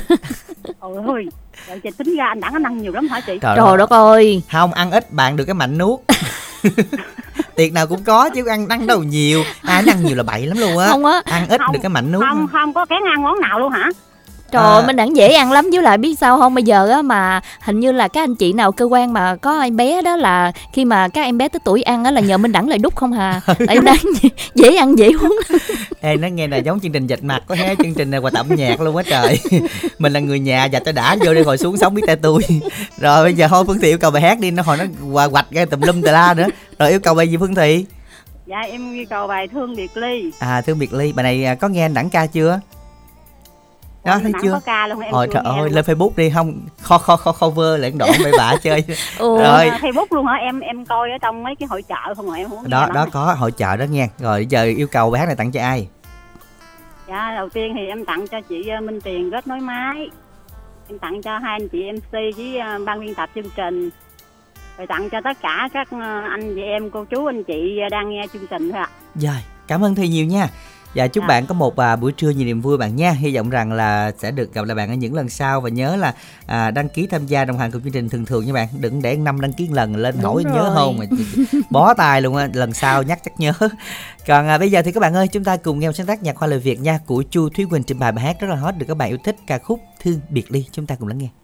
trời 0.64 0.92
ơi 1.06 1.24
Trời, 1.72 1.80
chị 1.80 1.90
tính 1.98 2.16
ra 2.16 2.24
anh 2.26 2.40
đẳng 2.40 2.52
anh 2.52 2.62
ăn 2.62 2.78
nhiều 2.82 2.92
lắm 2.92 3.08
hả 3.08 3.20
chị? 3.20 3.38
Trời, 3.42 3.56
Trời 3.56 3.76
đất 3.78 3.90
ơi. 3.90 4.42
không 4.52 4.72
ăn 4.72 4.90
ít 4.90 5.12
bạn 5.12 5.36
được 5.36 5.44
cái 5.44 5.54
mạnh 5.54 5.78
nuốt. 5.78 6.00
Tiệc 7.56 7.72
nào 7.72 7.86
cũng 7.86 8.04
có 8.04 8.30
chứ 8.34 8.46
ăn 8.46 8.68
ăn 8.68 8.86
đâu 8.86 9.02
nhiều. 9.02 9.44
Ai 9.62 9.82
ăn 9.86 10.04
nhiều 10.04 10.16
là 10.16 10.22
bậy 10.22 10.46
lắm 10.46 10.58
luôn 10.58 10.78
á. 10.78 10.88
Không 10.88 11.04
á. 11.04 11.22
ăn 11.24 11.48
ít 11.48 11.60
Không, 11.60 11.72
được 11.72 11.78
cái 11.82 11.88
mạnh 11.88 12.12
nuốt 12.12 12.22
không 12.28 12.46
không 12.52 12.72
có 12.72 12.84
kén 12.86 12.98
ăn 13.14 13.22
món 13.22 13.40
nào 13.40 13.58
luôn 13.58 13.72
hả 13.72 13.88
Trời 14.52 14.62
À. 14.62 14.68
ơi, 14.74 14.86
Minh 14.86 14.96
Đẳng 14.96 15.16
dễ 15.16 15.32
ăn 15.32 15.52
lắm 15.52 15.68
với 15.72 15.82
lại 15.82 15.98
biết 15.98 16.18
sao 16.18 16.38
không? 16.38 16.54
Bây 16.54 16.64
giờ 16.64 16.88
á 16.88 17.02
mà 17.02 17.40
hình 17.60 17.80
như 17.80 17.92
là 17.92 18.08
các 18.08 18.22
anh 18.22 18.34
chị 18.34 18.52
nào 18.52 18.72
cơ 18.72 18.84
quan 18.84 19.12
mà 19.12 19.36
có 19.36 19.60
em 19.60 19.76
bé 19.76 20.02
đó 20.02 20.16
là 20.16 20.52
khi 20.72 20.84
mà 20.84 21.08
các 21.08 21.22
em 21.22 21.38
bé 21.38 21.48
tới 21.48 21.60
tuổi 21.64 21.82
ăn 21.82 22.04
á 22.04 22.10
là 22.10 22.20
nhờ 22.20 22.38
Minh 22.38 22.52
Đẳng 22.52 22.68
lại 22.68 22.78
đút 22.78 22.94
không 22.96 23.12
hà. 23.12 23.40
Tại 23.46 23.56
Minh 23.76 23.84
Đẳng 23.84 23.96
dễ 24.54 24.76
ăn 24.76 24.98
dễ 24.98 25.10
uống. 25.22 25.38
Ê, 26.00 26.16
nó 26.16 26.28
nghe 26.28 26.48
là 26.48 26.56
giống 26.56 26.80
chương 26.80 26.92
trình 26.92 27.08
dạch 27.08 27.22
mặt 27.24 27.42
có 27.46 27.54
thế 27.54 27.74
chương 27.82 27.94
trình 27.94 28.10
này 28.10 28.20
quà 28.20 28.30
tẩm 28.30 28.46
nhạc 28.56 28.80
luôn 28.80 28.96
á 28.96 29.02
trời. 29.10 29.38
Mình 29.98 30.12
là 30.12 30.20
người 30.20 30.38
nhà 30.40 30.68
dạch 30.72 30.82
cho 30.84 30.92
đã 30.92 31.16
vô 31.26 31.34
đi 31.34 31.42
hồi 31.42 31.58
xuống 31.58 31.76
sống 31.76 31.94
biết 31.94 32.02
tay 32.06 32.16
tôi. 32.16 32.42
Rồi 32.98 33.24
bây 33.24 33.34
giờ 33.34 33.48
thôi 33.48 33.64
phương 33.66 33.78
thị 33.78 33.88
yêu 33.88 33.98
cầu 33.98 34.10
bài 34.10 34.22
hát 34.22 34.38
đi 34.38 34.50
nó 34.50 34.62
hồi 34.62 34.76
nó 34.76 34.84
quà 35.12 35.28
quạch 35.28 35.46
ra 35.50 35.64
tùm 35.64 35.80
lum 35.80 36.02
tà 36.02 36.12
la 36.12 36.34
nữa. 36.34 36.46
Rồi 36.78 36.90
yêu 36.90 37.00
cầu 37.00 37.14
bài 37.14 37.28
gì 37.28 37.36
phương 37.40 37.54
thị? 37.54 37.84
Dạ 38.46 38.58
em 38.70 38.92
yêu 38.94 39.04
cầu 39.10 39.26
bài 39.26 39.48
thương 39.48 39.76
biệt 39.76 39.96
ly. 39.96 40.30
À 40.38 40.60
thương 40.60 40.78
biệt 40.78 40.92
ly 40.94 41.12
bài 41.12 41.22
này 41.22 41.44
à, 41.44 41.54
có 41.54 41.68
nghe 41.68 41.84
anh 41.84 41.94
đẳng 41.94 42.10
ca 42.10 42.26
chưa 42.26 42.60
đó 44.04 44.18
thấy 44.22 44.32
chưa? 44.42 44.52
có 44.52 44.60
ca 44.64 44.86
luôn 44.86 45.00
em 45.00 45.12
Ôi 45.12 45.28
trời 45.32 45.42
ơi 45.44 45.58
luôn. 45.58 45.72
lên 45.72 45.84
facebook 45.84 46.10
đi 46.16 46.30
không 46.30 46.60
kho 46.82 46.98
kho 46.98 47.16
kho 47.16 47.32
cover 47.32 47.80
lại 47.80 47.92
đoạn 47.98 48.10
bậy 48.22 48.32
bạ 48.38 48.54
chơi. 48.62 48.84
Ồ, 49.18 49.36
Rồi. 49.42 49.68
À, 49.68 49.78
Facebook 49.82 50.06
luôn 50.10 50.26
hả? 50.26 50.34
Em 50.34 50.60
em 50.60 50.84
coi 50.84 51.10
ở 51.10 51.18
trong 51.22 51.42
mấy 51.42 51.54
cái 51.56 51.66
hội 51.70 51.82
chợ 51.82 52.14
không 52.16 52.26
mà 52.26 52.36
em 52.36 52.48
không 52.48 52.58
có 52.62 52.68
đó 52.68 52.88
đó 52.94 53.06
có 53.12 53.34
hội 53.38 53.52
chợ 53.52 53.76
đó 53.76 53.84
nghe 53.84 54.08
rồi 54.18 54.46
giờ 54.46 54.64
yêu 54.64 54.86
cầu 54.86 55.10
bài 55.10 55.20
hát 55.20 55.26
này 55.26 55.36
tặng 55.36 55.52
cho 55.52 55.60
ai? 55.60 55.88
Dạ 57.08 57.32
đầu 57.34 57.48
tiên 57.48 57.74
thì 57.76 57.86
em 57.86 58.04
tặng 58.04 58.26
cho 58.28 58.40
chị 58.40 58.68
ờ, 58.68 58.80
Minh 58.80 59.00
Tiền 59.00 59.30
kết 59.30 59.46
nối 59.46 59.60
máy. 59.60 60.10
Em 60.88 60.98
tặng 60.98 61.22
cho 61.22 61.38
hai 61.38 61.58
anh 61.60 61.68
chị 61.68 61.84
MC 61.92 62.12
với 62.36 62.58
ờ, 62.58 62.78
ban 62.84 63.00
biên 63.00 63.14
tập 63.14 63.30
chương 63.34 63.50
trình. 63.56 63.90
Rồi 64.78 64.86
tặng 64.86 65.10
cho 65.10 65.20
tất 65.24 65.36
cả 65.42 65.68
các 65.72 65.88
ờ, 65.90 66.20
anh 66.30 66.54
chị 66.54 66.62
em 66.62 66.90
cô 66.90 67.04
chú 67.04 67.26
anh 67.26 67.44
chị 67.44 67.80
đang 67.90 68.10
nghe 68.10 68.26
chương 68.32 68.46
trình 68.50 68.72
thôi 68.72 68.80
ạ. 68.80 68.88
Rồi, 69.14 69.36
cảm 69.66 69.84
ơn 69.84 69.94
Thi 69.94 70.08
nhiều 70.08 70.26
nha. 70.26 70.48
Và 70.94 71.08
chúc 71.08 71.22
Dạ. 71.22 71.28
bạn 71.28 71.46
có 71.46 71.54
một 71.54 71.76
à, 71.76 71.96
buổi 71.96 72.12
trưa 72.12 72.30
nhiều 72.30 72.46
niềm 72.46 72.60
vui 72.60 72.78
bạn 72.78 72.96
nha. 72.96 73.10
Hy 73.10 73.36
vọng 73.36 73.50
rằng 73.50 73.72
là 73.72 74.12
sẽ 74.18 74.30
được 74.30 74.54
gặp 74.54 74.64
lại 74.64 74.74
bạn 74.74 74.88
ở 74.88 74.94
những 74.94 75.14
lần 75.14 75.28
sau 75.28 75.60
và 75.60 75.68
nhớ 75.68 75.96
là 75.96 76.14
à, 76.46 76.70
đăng 76.70 76.88
ký 76.88 77.06
tham 77.06 77.26
gia 77.26 77.44
đồng 77.44 77.58
hành 77.58 77.70
cùng 77.70 77.82
chương 77.82 77.92
trình 77.92 78.08
thường 78.08 78.24
thường 78.24 78.46
nha 78.46 78.52
bạn. 78.52 78.68
Đừng 78.80 79.02
để 79.02 79.16
năm 79.16 79.40
đăng 79.40 79.52
ký 79.52 79.68
lần 79.68 79.96
lên 79.96 80.14
Đúng 80.14 80.24
hỏi 80.24 80.44
nhớ 80.44 80.72
không 80.74 80.98
mà 80.98 81.04
bó 81.70 81.94
tay 81.94 82.22
luôn 82.22 82.36
á. 82.36 82.48
Lần 82.54 82.72
sau 82.72 83.02
nhắc 83.02 83.20
chắc 83.24 83.40
nhớ. 83.40 83.52
Còn 84.26 84.48
à, 84.48 84.58
bây 84.58 84.70
giờ 84.70 84.82
thì 84.82 84.92
các 84.92 85.00
bạn 85.00 85.14
ơi, 85.14 85.28
chúng 85.28 85.44
ta 85.44 85.56
cùng 85.56 85.78
nghe 85.78 85.88
một 85.88 85.92
sáng 85.92 86.06
tác 86.06 86.22
nhạc 86.22 86.36
khoa 86.36 86.48
lời 86.48 86.58
Việt 86.58 86.80
nha 86.80 86.98
của 87.06 87.24
Chu 87.30 87.48
Thúy 87.48 87.66
Quỳnh 87.70 87.82
trình 87.82 87.98
bày 87.98 88.12
bài 88.12 88.24
hát 88.24 88.40
rất 88.40 88.48
là 88.50 88.56
hot 88.56 88.76
được 88.76 88.86
các 88.88 88.96
bạn 88.96 89.08
yêu 89.08 89.18
thích 89.24 89.36
ca 89.46 89.58
khúc 89.58 89.80
Thương 90.02 90.20
biệt 90.28 90.50
ly. 90.50 90.64
Chúng 90.72 90.86
ta 90.86 90.94
cùng 90.94 91.08
lắng 91.08 91.18
nghe. 91.18 91.41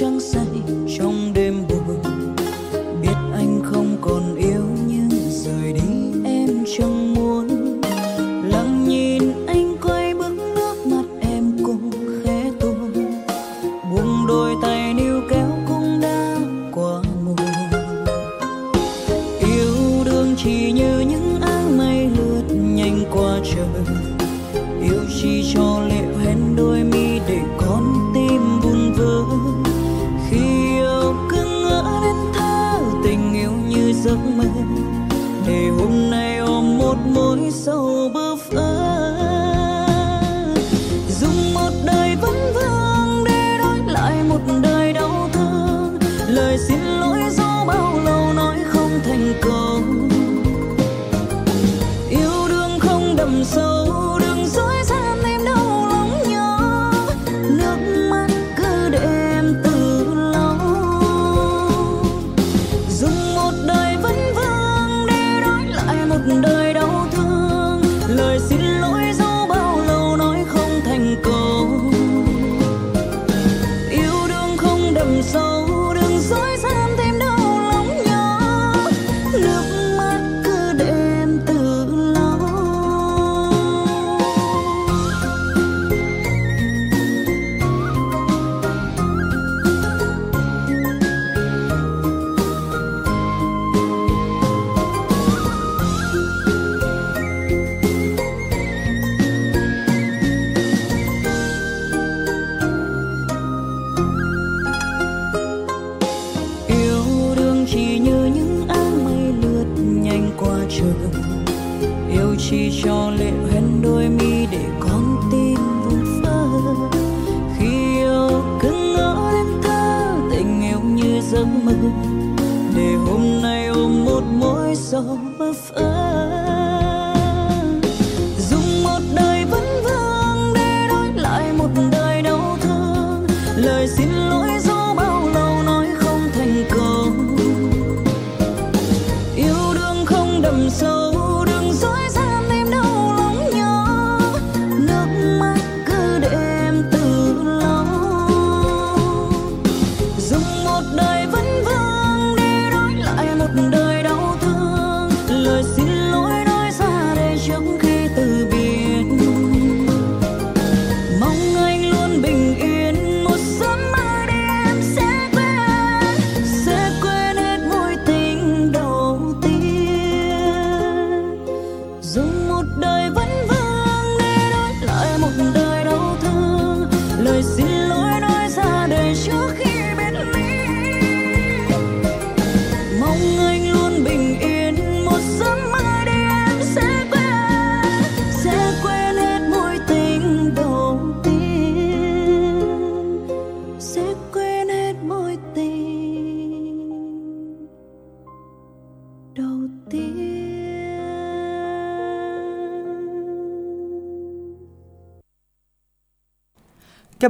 Uống 0.00 0.18
ánh 0.34 0.51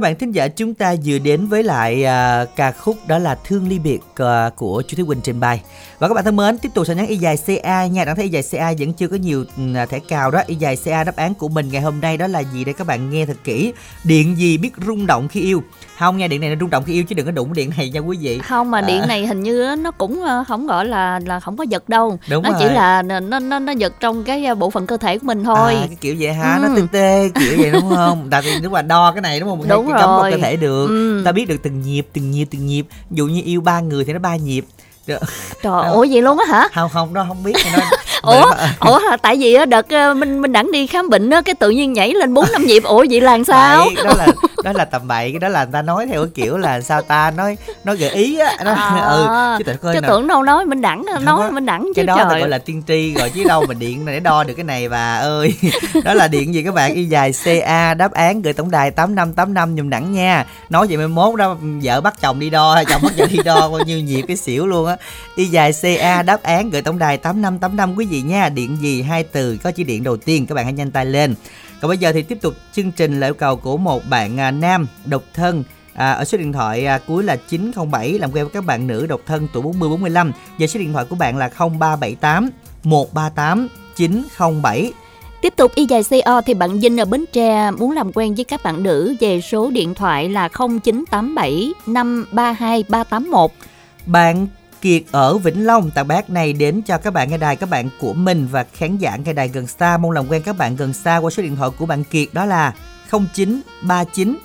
bạn 0.03 0.15
thính 0.15 0.31
giả 0.31 0.47
chúng 0.47 0.73
ta 0.73 0.95
vừa 1.05 1.17
đến 1.17 1.47
với 1.47 1.63
lại 1.63 2.05
à, 2.05 2.45
ca 2.55 2.71
khúc 2.71 2.97
đó 3.07 3.17
là 3.17 3.35
Thương 3.35 3.67
ly 3.67 3.79
biệt 3.79 3.99
à, 4.15 4.49
của 4.55 4.83
chú 4.87 4.97
Thúy 4.97 5.05
Quỳnh 5.05 5.21
trình 5.21 5.39
bày. 5.39 5.61
Và 6.03 6.09
các 6.09 6.13
bạn 6.15 6.23
thân 6.25 6.35
mến, 6.35 6.57
tiếp 6.57 6.69
tục 6.73 6.87
sẽ 6.87 6.95
nhắn 6.95 7.07
y 7.07 7.15
dài 7.17 7.37
CA 7.47 7.85
nha. 7.85 8.05
Đang 8.05 8.15
thấy 8.15 8.25
y 8.25 8.31
dài 8.31 8.43
CA 8.51 8.73
vẫn 8.79 8.93
chưa 8.93 9.07
có 9.07 9.15
nhiều 9.15 9.45
ừ, 9.57 9.63
thẻ 9.89 9.99
cào 9.99 10.31
đó. 10.31 10.41
Y 10.47 10.55
dài 10.55 10.77
CA 10.85 11.03
đáp 11.03 11.15
án 11.15 11.33
của 11.33 11.47
mình 11.47 11.69
ngày 11.71 11.81
hôm 11.81 12.01
nay 12.01 12.17
đó 12.17 12.27
là 12.27 12.39
gì 12.39 12.63
đây 12.63 12.73
các 12.73 12.87
bạn 12.87 13.09
nghe 13.09 13.25
thật 13.25 13.37
kỹ. 13.43 13.73
Điện 14.03 14.37
gì 14.37 14.57
biết 14.57 14.69
rung 14.87 15.07
động 15.07 15.27
khi 15.27 15.41
yêu? 15.41 15.63
Không 15.99 16.17
nghe 16.17 16.27
điện 16.27 16.41
này 16.41 16.49
nó 16.49 16.55
rung 16.59 16.69
động 16.69 16.83
khi 16.83 16.93
yêu 16.93 17.03
chứ 17.03 17.15
đừng 17.15 17.25
có 17.25 17.31
đụng 17.31 17.53
điện 17.53 17.71
này 17.77 17.89
nha 17.89 17.99
quý 17.99 18.17
vị. 18.21 18.39
không 18.39 18.71
mà 18.71 18.81
điện 18.81 19.01
À. 19.01 19.05
này 19.05 19.27
hình 19.27 19.43
như 19.43 19.75
nó 19.79 19.91
cũng 19.91 20.21
ờ, 20.23 20.43
không 20.47 20.67
gọi 20.67 20.85
là 20.85 21.19
là 21.25 21.39
không 21.39 21.57
có 21.57 21.63
giật 21.63 21.89
đâu 21.89 22.19
Đúng 22.29 22.43
nó 22.43 22.49
rồi. 22.51 22.59
chỉ 22.63 22.69
là 22.75 23.01
nó 23.01 23.19
nó 23.19 23.59
nó 23.59 23.71
giật 23.71 23.93
trong 23.99 24.23
cái 24.23 24.45
ờ, 24.45 24.55
bộ 24.55 24.69
phận 24.69 24.87
cơ 24.87 24.97
thể 24.97 25.17
của 25.17 25.25
mình 25.27 25.43
thôi 25.43 25.73
À, 25.75 25.85
cái 25.87 25.97
kiểu 26.01 26.15
vậy? 26.19 26.33
Nó 26.61 26.67
Ừ. 26.67 26.75
tê 26.75 26.87
tê 26.91 27.29
kiểu 27.39 27.57
vậy 27.57 27.71
đúng 27.71 27.89
không? 27.89 28.27
Tại 28.31 28.41
vì 28.41 28.51
nếu 28.61 28.69
mà 28.69 28.81
đo 28.81 29.11
cái 29.11 29.21
này 29.21 29.39
đúng 29.39 29.49
không? 29.49 29.59
Mình 29.59 29.67
Đúng 29.69 29.91
cái 29.91 30.01
rồi. 30.01 30.31
cơ 30.31 30.37
thể 30.37 30.55
được. 30.55 30.87
Ừ. 30.87 31.21
Ta 31.25 31.31
biết 31.31 31.45
được 31.47 31.57
từng 31.63 31.81
nhịp, 31.81 32.07
từng 32.13 32.31
nhịp, 32.31 32.45
từng 32.51 32.65
nhịp. 32.67 32.85
Ví 33.09 33.15
dụ 33.17 33.27
như 33.27 33.41
yêu 33.45 33.61
ba 33.61 33.79
người 33.79 34.05
thì 34.05 34.13
nó 34.13 34.19
ba 34.19 34.35
nhịp. 34.35 34.65
Trời 35.07 35.19
Đâu. 35.63 35.93
ủa 35.93 36.05
vậy 36.11 36.21
luôn 36.21 36.37
á 36.39 36.45
hả? 36.49 36.67
Không 36.73 36.89
không 36.93 37.13
đó 37.13 37.25
không 37.27 37.43
biết 37.43 37.53
nó 37.73 37.79
ủa 38.21 38.51
ủa 38.79 38.99
tại 39.21 39.37
vì 39.37 39.57
đợt 39.69 39.89
ờ, 39.89 40.13
minh 40.13 40.41
minh 40.41 40.51
đẳng 40.51 40.71
đi 40.71 40.87
khám 40.87 41.09
bệnh 41.09 41.29
á, 41.29 41.41
cái 41.41 41.55
tự 41.55 41.69
nhiên 41.69 41.93
nhảy 41.93 42.13
lên 42.13 42.33
bốn 42.33 42.45
năm 42.51 42.65
nhịp. 42.65 42.83
Ủa 42.83 43.05
vậy 43.09 43.21
là 43.21 43.31
làm 43.31 43.43
sao? 43.43 43.85
Bậy, 43.95 44.05
đó 44.05 44.13
là 44.17 44.27
đó 44.63 44.71
là 44.73 44.85
tầm 44.85 45.07
bậy 45.07 45.31
cái 45.31 45.39
đó 45.39 45.47
là 45.47 45.63
người 45.63 45.73
ta 45.73 45.81
nói 45.81 46.07
theo 46.07 46.21
cái 46.21 46.31
kiểu 46.35 46.57
là 46.57 46.81
sao 46.81 47.01
ta 47.01 47.31
nói 47.31 47.57
nói 47.83 47.97
gợi 47.97 48.09
ý 48.09 48.39
á 48.39 48.57
nó, 48.65 48.73
À, 48.73 49.05
ừ 49.09 49.27
chứ 49.59 49.73
chứ 49.93 50.01
nào 50.01 50.11
tưởng 50.11 50.27
đâu 50.27 50.43
nói 50.43 50.65
minh 50.65 50.81
đẳng 50.81 51.05
nói 51.21 51.37
có. 51.37 51.51
minh 51.51 51.65
đẳng 51.65 51.81
chứ 51.83 51.91
cái 51.95 52.05
đó 52.05 52.27
trời. 52.29 52.39
gọi 52.39 52.49
là 52.49 52.57
tiên 52.57 52.83
tri 52.87 53.13
rồi 53.13 53.29
chứ 53.29 53.43
đâu 53.43 53.65
mà 53.67 53.73
điện 53.73 54.05
để 54.05 54.19
đo 54.19 54.43
được 54.43 54.53
cái 54.53 54.63
này 54.63 54.89
bà 54.89 55.15
ơi. 55.15 55.53
Đó 56.03 56.13
là 56.13 56.27
điện 56.27 56.53
gì 56.53 56.63
các 56.63 56.73
bạn? 56.73 56.93
Y 56.93 57.05
dài 57.05 57.31
ca 57.45 57.93
đáp 57.93 58.11
án 58.11 58.41
gửi 58.41 58.53
tổng 58.53 58.71
đài 58.71 58.91
tám 58.91 59.15
năm 59.15 59.33
tám 59.33 59.53
năm 59.53 59.77
dùm 59.77 59.89
đẳng 59.89 60.13
nha. 60.13 60.45
Nói 60.69 60.87
vậy 60.87 60.97
mai 60.97 61.07
mốt 61.07 61.35
đó 61.35 61.57
vợ 61.83 62.01
bắt 62.01 62.21
chồng 62.21 62.39
đi 62.39 62.49
đo 62.49 62.75
hay 62.75 62.85
chồng 62.85 63.01
bắt 63.01 63.11
vợ 63.17 63.25
đi 63.31 63.39
đo 63.45 63.69
bao 63.69 63.79
nhiêu 63.85 63.99
nhịp 63.99 64.21
cái 64.27 64.37
xỉu 64.37 64.67
luôn 64.67 64.87
á. 64.87 64.97
Y 65.35 65.45
dài 65.45 65.71
ca 65.83 66.23
đáp 66.23 66.43
án 66.43 66.69
gửi 66.69 66.81
tổng 66.81 66.99
đài 66.99 67.17
tám 67.17 67.41
năm 67.41 67.59
tám 67.59 67.75
năm 67.75 67.95
quý 67.97 68.05
vị 68.05 68.21
nha. 68.21 68.49
Điện 68.49 68.77
gì? 68.81 69.01
Hai 69.01 69.23
từ 69.23 69.57
có 69.63 69.71
chữ 69.71 69.83
điện 69.83 70.03
đầu 70.03 70.17
tiên 70.17 70.45
các 70.45 70.55
bạn 70.55 70.65
hãy 70.65 70.73
nhanh 70.73 70.91
tay 70.91 71.05
lên 71.05 71.35
còn 71.83 71.89
bây 71.89 71.97
giờ 71.97 72.11
thì 72.11 72.21
tiếp 72.21 72.37
tục 72.41 72.53
chương 72.73 72.91
trình 72.91 73.19
là 73.19 73.27
yêu 73.27 73.33
cầu 73.33 73.55
của 73.55 73.77
một 73.77 74.01
bạn 74.09 74.39
à, 74.39 74.51
nam 74.51 74.87
độc 75.05 75.23
thân 75.33 75.63
À, 75.93 76.11
ở 76.11 76.25
số 76.25 76.37
điện 76.37 76.53
thoại 76.53 76.85
à, 76.85 76.99
cuối 77.07 77.23
là 77.23 77.35
907 77.35 78.19
làm 78.19 78.31
quen 78.31 78.45
với 78.45 78.53
các 78.53 78.65
bạn 78.65 78.87
nữ 78.87 79.05
độc 79.05 79.21
thân 79.25 79.47
tuổi 79.53 79.63
40 79.63 79.89
45. 79.89 80.31
Giờ 80.57 80.67
số 80.67 80.79
điện 80.79 80.93
thoại 80.93 81.05
của 81.09 81.15
bạn 81.15 81.37
là 81.37 81.49
0378 81.57 82.49
138 82.83 83.67
907. 83.95 84.93
Tiếp 85.41 85.53
tục 85.55 85.75
y 85.75 85.85
dài 85.85 86.01
CO 86.09 86.41
thì 86.41 86.53
bạn 86.53 86.79
Vinh 86.79 86.99
ở 86.99 87.05
Bến 87.05 87.25
Tre 87.33 87.71
muốn 87.71 87.91
làm 87.91 88.11
quen 88.13 88.35
với 88.35 88.43
các 88.43 88.63
bạn 88.63 88.83
nữ 88.83 89.15
về 89.19 89.41
số 89.41 89.71
điện 89.71 89.93
thoại 89.93 90.29
là 90.29 90.49
0987 90.49 91.73
532 91.85 92.83
381. 92.89 93.51
Bạn 94.05 94.47
Kiệt 94.83 95.01
ở 95.11 95.37
Vĩnh 95.37 95.65
Long 95.65 95.91
tặng 95.91 96.07
bác 96.07 96.29
này 96.29 96.53
đến 96.53 96.81
cho 96.81 96.97
các 96.97 97.13
bạn 97.13 97.29
nghe 97.29 97.37
đài 97.37 97.55
các 97.55 97.69
bạn 97.69 97.89
của 97.99 98.13
mình 98.13 98.47
và 98.51 98.65
khán 98.73 98.97
giả 98.97 99.17
nghe 99.25 99.33
đài 99.33 99.47
gần 99.47 99.67
xa 99.67 99.97
mong 99.97 100.11
làm 100.11 100.27
quen 100.29 100.41
các 100.45 100.57
bạn 100.57 100.75
gần 100.75 100.93
xa 100.93 101.17
qua 101.17 101.29
số 101.29 101.43
điện 101.43 101.55
thoại 101.55 101.69
của 101.79 101.85
bạn 101.85 102.03
Kiệt 102.03 102.27
đó 102.33 102.45
là 102.45 102.73
0939 103.11 104.37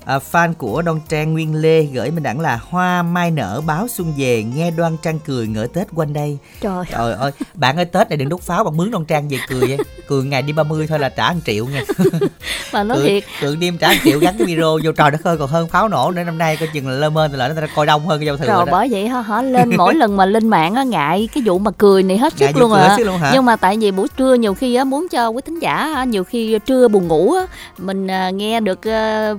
à, 0.07 0.19
fan 0.31 0.53
của 0.53 0.81
Đoan 0.81 0.99
Trang 1.09 1.33
Nguyên 1.33 1.55
Lê 1.55 1.83
gửi 1.83 2.11
mình 2.11 2.23
đẳng 2.23 2.39
là 2.39 2.59
hoa 2.69 3.03
mai 3.03 3.31
nở 3.31 3.61
báo 3.65 3.87
xuân 3.87 4.13
về 4.17 4.43
nghe 4.43 4.71
Đoan 4.71 4.97
Trang 5.03 5.19
cười 5.19 5.47
ngỡ 5.47 5.67
Tết 5.73 5.87
quanh 5.95 6.13
đây. 6.13 6.37
Trời 6.61 6.85
Trời 6.91 7.13
ơi, 7.13 7.31
bạn 7.53 7.75
ơi 7.75 7.85
Tết 7.85 8.09
này 8.09 8.17
đừng 8.17 8.29
đốt 8.29 8.41
pháo 8.41 8.63
bạn 8.63 8.77
mướn 8.77 8.91
Đoan 8.91 9.05
Trang 9.05 9.29
về 9.29 9.37
cười 9.47 9.59
vậy. 9.59 9.77
Cười 10.07 10.23
ngày 10.23 10.41
đi 10.41 10.53
30 10.53 10.87
thôi 10.87 10.99
là 10.99 11.09
trả 11.09 11.33
1 11.33 11.39
triệu 11.45 11.65
nha. 11.65 11.83
mà 12.73 12.83
nói 12.83 12.97
Cười, 12.97 13.07
thiệt 13.07 13.23
cười 13.41 13.55
đêm 13.55 13.77
trả 13.77 13.87
1 13.87 13.93
triệu 14.03 14.19
gắn 14.19 14.35
cái 14.37 14.47
video 14.47 14.79
vô 14.83 14.91
trời 14.91 15.11
đất 15.11 15.23
ơi 15.23 15.37
còn 15.37 15.49
hơn 15.49 15.67
pháo 15.67 15.87
nổ 15.87 16.11
nữa 16.11 16.23
năm 16.23 16.37
nay 16.37 16.57
coi 16.57 16.69
chừng 16.73 16.87
là 16.87 16.93
lơ 16.93 17.09
mơ 17.09 17.27
thì 17.27 17.37
lại 17.37 17.49
nó 17.55 17.61
coi 17.75 17.85
đông 17.85 18.07
hơn 18.07 18.19
cái 18.19 18.25
giao 18.25 18.37
thừa 18.37 18.45
rồi 18.45 18.65
đó. 18.65 18.71
bởi 18.71 18.87
vậy 18.91 19.07
hả 19.07 19.21
hả 19.21 19.41
lên 19.41 19.77
mỗi 19.77 19.95
lần 19.95 20.17
mà 20.17 20.25
lên 20.25 20.47
mạng 20.47 20.75
á 20.75 20.83
ngại 20.83 21.29
cái 21.33 21.43
vụ 21.45 21.59
mà 21.59 21.71
cười 21.71 22.03
này 22.03 22.17
hết 22.17 22.33
sức 22.37 22.57
luôn 22.57 22.73
à 22.73 22.97
luôn 22.99 23.17
hả? 23.17 23.31
nhưng 23.33 23.45
mà 23.45 23.55
tại 23.55 23.77
vì 23.77 23.91
buổi 23.91 24.07
trưa 24.17 24.33
nhiều 24.33 24.53
khi 24.53 24.75
á 24.75 24.83
muốn 24.83 25.07
cho 25.11 25.29
quý 25.29 25.41
thính 25.45 25.59
giả 25.59 26.03
nhiều 26.03 26.23
khi 26.23 26.59
trưa 26.65 26.87
buồn 26.87 27.07
ngủ 27.07 27.33
á 27.33 27.47
mình 27.77 28.07
à, 28.07 28.29
nghe 28.29 28.59
được 28.59 28.87
à, 28.87 29.33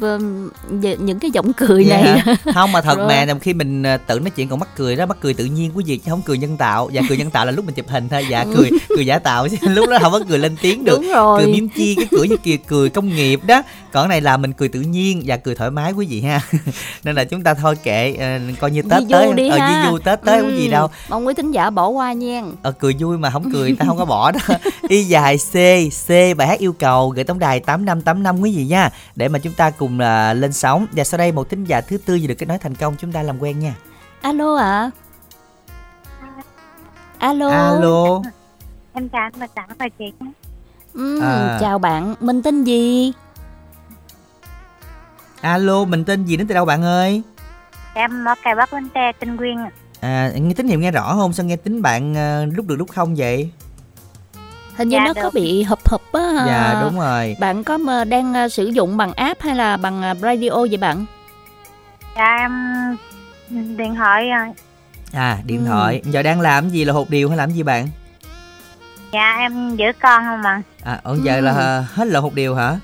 những 0.99 1.19
cái 1.19 1.31
giọng 1.31 1.53
cười 1.53 1.85
Vậy 1.85 2.03
này 2.03 2.23
không 2.55 2.73
mà 2.73 2.81
thật 2.81 2.99
Rồi. 2.99 3.09
mà 3.09 3.35
khi 3.41 3.55
mình 3.55 3.83
à, 3.83 3.97
tự 3.97 4.21
nói 4.21 4.31
chuyện 4.31 4.49
còn 4.49 4.59
mắc 4.59 4.69
cười 4.77 4.97
đó 4.97 5.07
mắc 5.07 5.17
cười 5.21 5.35
tự 5.35 5.45
nhiên 5.45 5.71
quý 5.75 5.85
vị 5.87 5.97
chứ 5.97 6.11
không 6.11 6.23
cười 6.23 6.39
nhân 6.39 6.57
tạo. 6.57 6.91
Và 6.93 7.03
cười 7.09 7.19
nhân 7.19 7.31
tạo 7.31 7.47
là 7.47 7.53
lúc 7.53 7.65
mình 7.65 7.75
chụp 7.75 7.89
hình 7.89 8.09
thôi. 8.09 8.27
Dạ 8.31 8.45
cười 8.57 8.71
cười 8.89 9.07
giả 9.07 9.19
tạo 9.19 9.49
chứ 9.49 9.57
lúc 9.69 9.89
đó 9.89 9.99
không 10.01 10.13
có 10.13 10.21
cười 10.29 10.39
lên 10.39 10.57
tiếng 10.63 10.85
được. 10.85 10.99
Đúng 11.03 11.13
rồi. 11.13 11.43
Cười 11.43 11.53
miếm 11.53 11.69
chi 11.69 11.95
cái 11.95 12.07
cười 12.11 12.29
như 12.29 12.37
kia 12.37 12.57
cười 12.67 12.91
công 12.91 13.09
nghiệp 13.09 13.41
đó. 13.47 13.63
Còn 13.93 14.09
này 14.09 14.21
là 14.21 14.37
mình 14.37 14.53
cười 14.53 14.69
tự 14.69 14.81
nhiên 14.81 15.23
và 15.27 15.37
cười 15.37 15.55
thoải 15.55 15.71
mái 15.71 15.93
quý 15.93 16.07
vị 16.07 16.21
ha. 16.21 16.41
Nên 17.05 17.15
là 17.15 17.25
chúng 17.25 17.43
ta 17.43 17.55
thôi 17.55 17.77
kệ 17.83 18.15
ờ, 18.19 18.39
coi 18.61 18.71
như 18.71 18.83
tết 18.83 19.03
Di 19.03 19.07
tới 19.11 19.33
đi 19.33 19.49
ờ, 19.49 19.59
ha. 19.59 19.83
di 19.85 19.91
du 19.91 19.99
tết 19.99 20.23
tới 20.25 20.43
có 20.43 20.49
gì 20.49 20.67
Ừ, 20.67 20.71
đâu. 20.71 20.89
Mong 21.09 21.27
quý 21.27 21.35
thính 21.35 21.51
giả 21.51 21.71
bỏ 21.71 21.89
qua 21.89 22.13
nha. 22.13 22.43
Ờ, 22.63 22.73
cười 22.73 22.97
vui 22.99 23.19
mà 23.19 23.31
không 23.31 23.53
cười 23.53 23.77
ta 23.79 23.87
không 23.87 23.99
có 23.99 24.05
bỏ 24.15 24.31
đó. 24.31 24.41
Y 24.89 25.03
dài 25.05 25.37
c 25.39 25.53
c 26.07 26.37
bài 26.37 26.49
hát 26.49 26.59
yêu 26.59 26.73
cầu 26.73 27.09
gửi 27.09 27.25
tổng 27.25 27.39
đài 27.39 27.61
tám 27.61 27.85
năm 27.85 28.03
tám 28.03 28.23
năm 28.23 28.41
quý 28.41 28.57
vị 28.57 28.65
nha. 28.65 28.91
Để 29.17 29.29
mà 29.29 29.39
chúng 29.39 29.53
ta 29.53 29.71
cùng 29.71 29.99
à, 29.99 30.35
lên 30.35 30.48
sóng. 30.53 30.87
Và 30.93 31.05
sau 31.05 31.19
đây 31.19 31.33
một 31.33 31.51
thính 31.51 31.65
giả 31.65 31.81
thứ 31.81 31.99
tư 31.99 32.19
vừa 32.21 32.27
được 32.27 32.35
kết 32.39 32.47
nối 32.47 32.59
thành 32.59 32.75
công 32.75 32.97
chúng 32.99 33.13
ta 33.13 33.23
làm 33.23 33.39
quen 33.43 33.59
nha. 33.59 33.75
Alo 34.21 34.57
ạ. 34.57 34.91
Alo. 37.19 37.49
Alo. 37.51 38.23
Em 38.93 39.09
chào 39.09 39.23
anh 39.23 39.33
và 39.37 39.47
tặng 39.55 39.69
và 39.79 39.89
chị 39.99 40.13
Ừ, 40.95 41.21
À. 41.23 41.59
chào 41.61 41.79
bạn. 41.79 42.15
Mình 42.21 42.43
tên 42.43 42.65
gì? 42.65 43.13
Alo 45.41 45.85
mình 45.85 46.05
tên 46.05 46.25
gì 46.25 46.37
đến 46.37 46.47
từ 46.47 46.55
đâu 46.55 46.65
bạn 46.65 46.83
ơi? 46.83 47.23
Em 47.95 48.25
ở 48.25 48.35
cài 48.45 48.55
bắc 48.55 48.73
bến 48.73 48.89
tre 48.95 49.13
tinh 49.21 49.37
quyên 49.37 49.57
à 50.01 50.33
nghe 50.35 50.55
tín 50.55 50.69
hiệu 50.69 50.79
nghe 50.81 50.91
rõ 50.91 51.15
không? 51.15 51.33
Sao 51.33 51.47
nghe 51.47 51.57
tính 51.57 51.83
bạn 51.83 52.17
à, 52.17 52.45
lúc 52.55 52.67
được 52.67 52.77
lúc 52.77 52.89
không 52.95 53.15
vậy 53.17 53.51
hình 54.79 54.89
như 54.89 54.97
Dạ, 54.97 55.05
nó 55.07 55.15
có 55.15 55.23
được. 55.23 55.35
bị 55.35 55.63
hụp 55.63 55.89
hụp 55.91 56.13
á. 56.13 56.45
Dạ 56.47 56.81
đúng 56.83 56.99
rồi. 57.01 57.37
Bạn 57.41 57.65
có 57.65 57.79
mà 57.79 58.05
đang 58.05 58.35
à, 58.35 58.49
sử 58.49 58.67
dụng 58.67 58.97
bằng 58.97 59.13
app 59.13 59.43
hay 59.43 59.55
là 59.55 59.77
bằng 59.77 60.03
à, 60.03 60.15
radio 60.15 60.51
vậy 60.51 60.77
bạn? 60.77 61.05
Dạ 62.17 62.37
em 62.39 62.53
điện 63.77 63.95
thoại 63.95 64.29
à, 64.31 64.49
à 65.13 65.39
điện 65.45 65.61
Ừ. 65.65 65.69
thoại. 65.69 66.03
Giờ 66.05 66.23
đang 66.23 66.41
làm 66.41 66.69
gì? 66.71 66.85
Là 66.85 66.93
hột 66.93 67.11
điều 67.11 67.29
hay 67.29 67.39
làm 67.39 67.51
gì 67.51 67.63
bạn? 67.63 67.89
Dạ 69.13 69.37
em 69.39 69.77
giữ 69.77 69.85
con 70.01 70.23
không 70.25 70.43
mà 70.43 70.63
à 70.85 71.01
ở 71.03 71.17
giờ 71.23 71.35
Ừ. 71.35 71.41
là 71.41 71.85
hết 71.95 72.07
là 72.09 72.21
hột 72.21 72.35
điều 72.35 72.55
hả? 72.55 72.79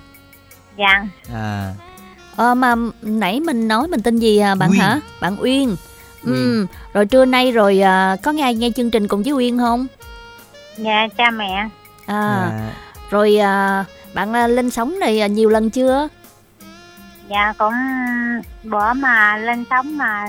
Dạ. 0.78 1.06
À. 1.34 1.72
Ờ 2.36 2.54
mà 2.54 2.74
nãy 3.02 3.40
mình 3.40 3.68
nói 3.68 3.88
mình 3.88 4.02
tên 4.02 4.18
gì 4.18 4.38
à, 4.38 4.54
bạn 4.54 4.70
Uyên. 4.70 4.80
hả? 4.80 5.00
Bạn 5.20 5.36
Uyên. 5.40 5.76
Ừ, 6.22 6.32
Uyên. 6.32 6.66
rồi 6.92 7.06
trưa 7.06 7.24
nay 7.24 7.52
rồi 7.52 7.80
à, 7.80 8.16
có 8.22 8.32
nghe 8.32 8.54
nghe 8.54 8.70
chương 8.76 8.90
trình 8.90 9.08
cùng 9.08 9.22
với 9.22 9.32
Uyên 9.32 9.58
không? 9.58 9.86
Dạ 10.76 11.08
cha 11.18 11.30
mẹ 11.30 11.68
à, 12.06 12.16
à, 12.16 12.72
rồi 13.10 13.36
à, 13.36 13.84
bạn 14.14 14.32
à, 14.32 14.46
lên 14.46 14.70
sóng 14.70 14.98
này 14.98 15.20
à, 15.20 15.26
nhiều 15.26 15.48
lần 15.48 15.70
chưa? 15.70 16.08
Dạ 17.28 17.52
cũng 17.58 17.74
bữa 18.64 18.92
mà 18.92 19.36
lên 19.36 19.64
sóng 19.70 19.98
mà 19.98 20.24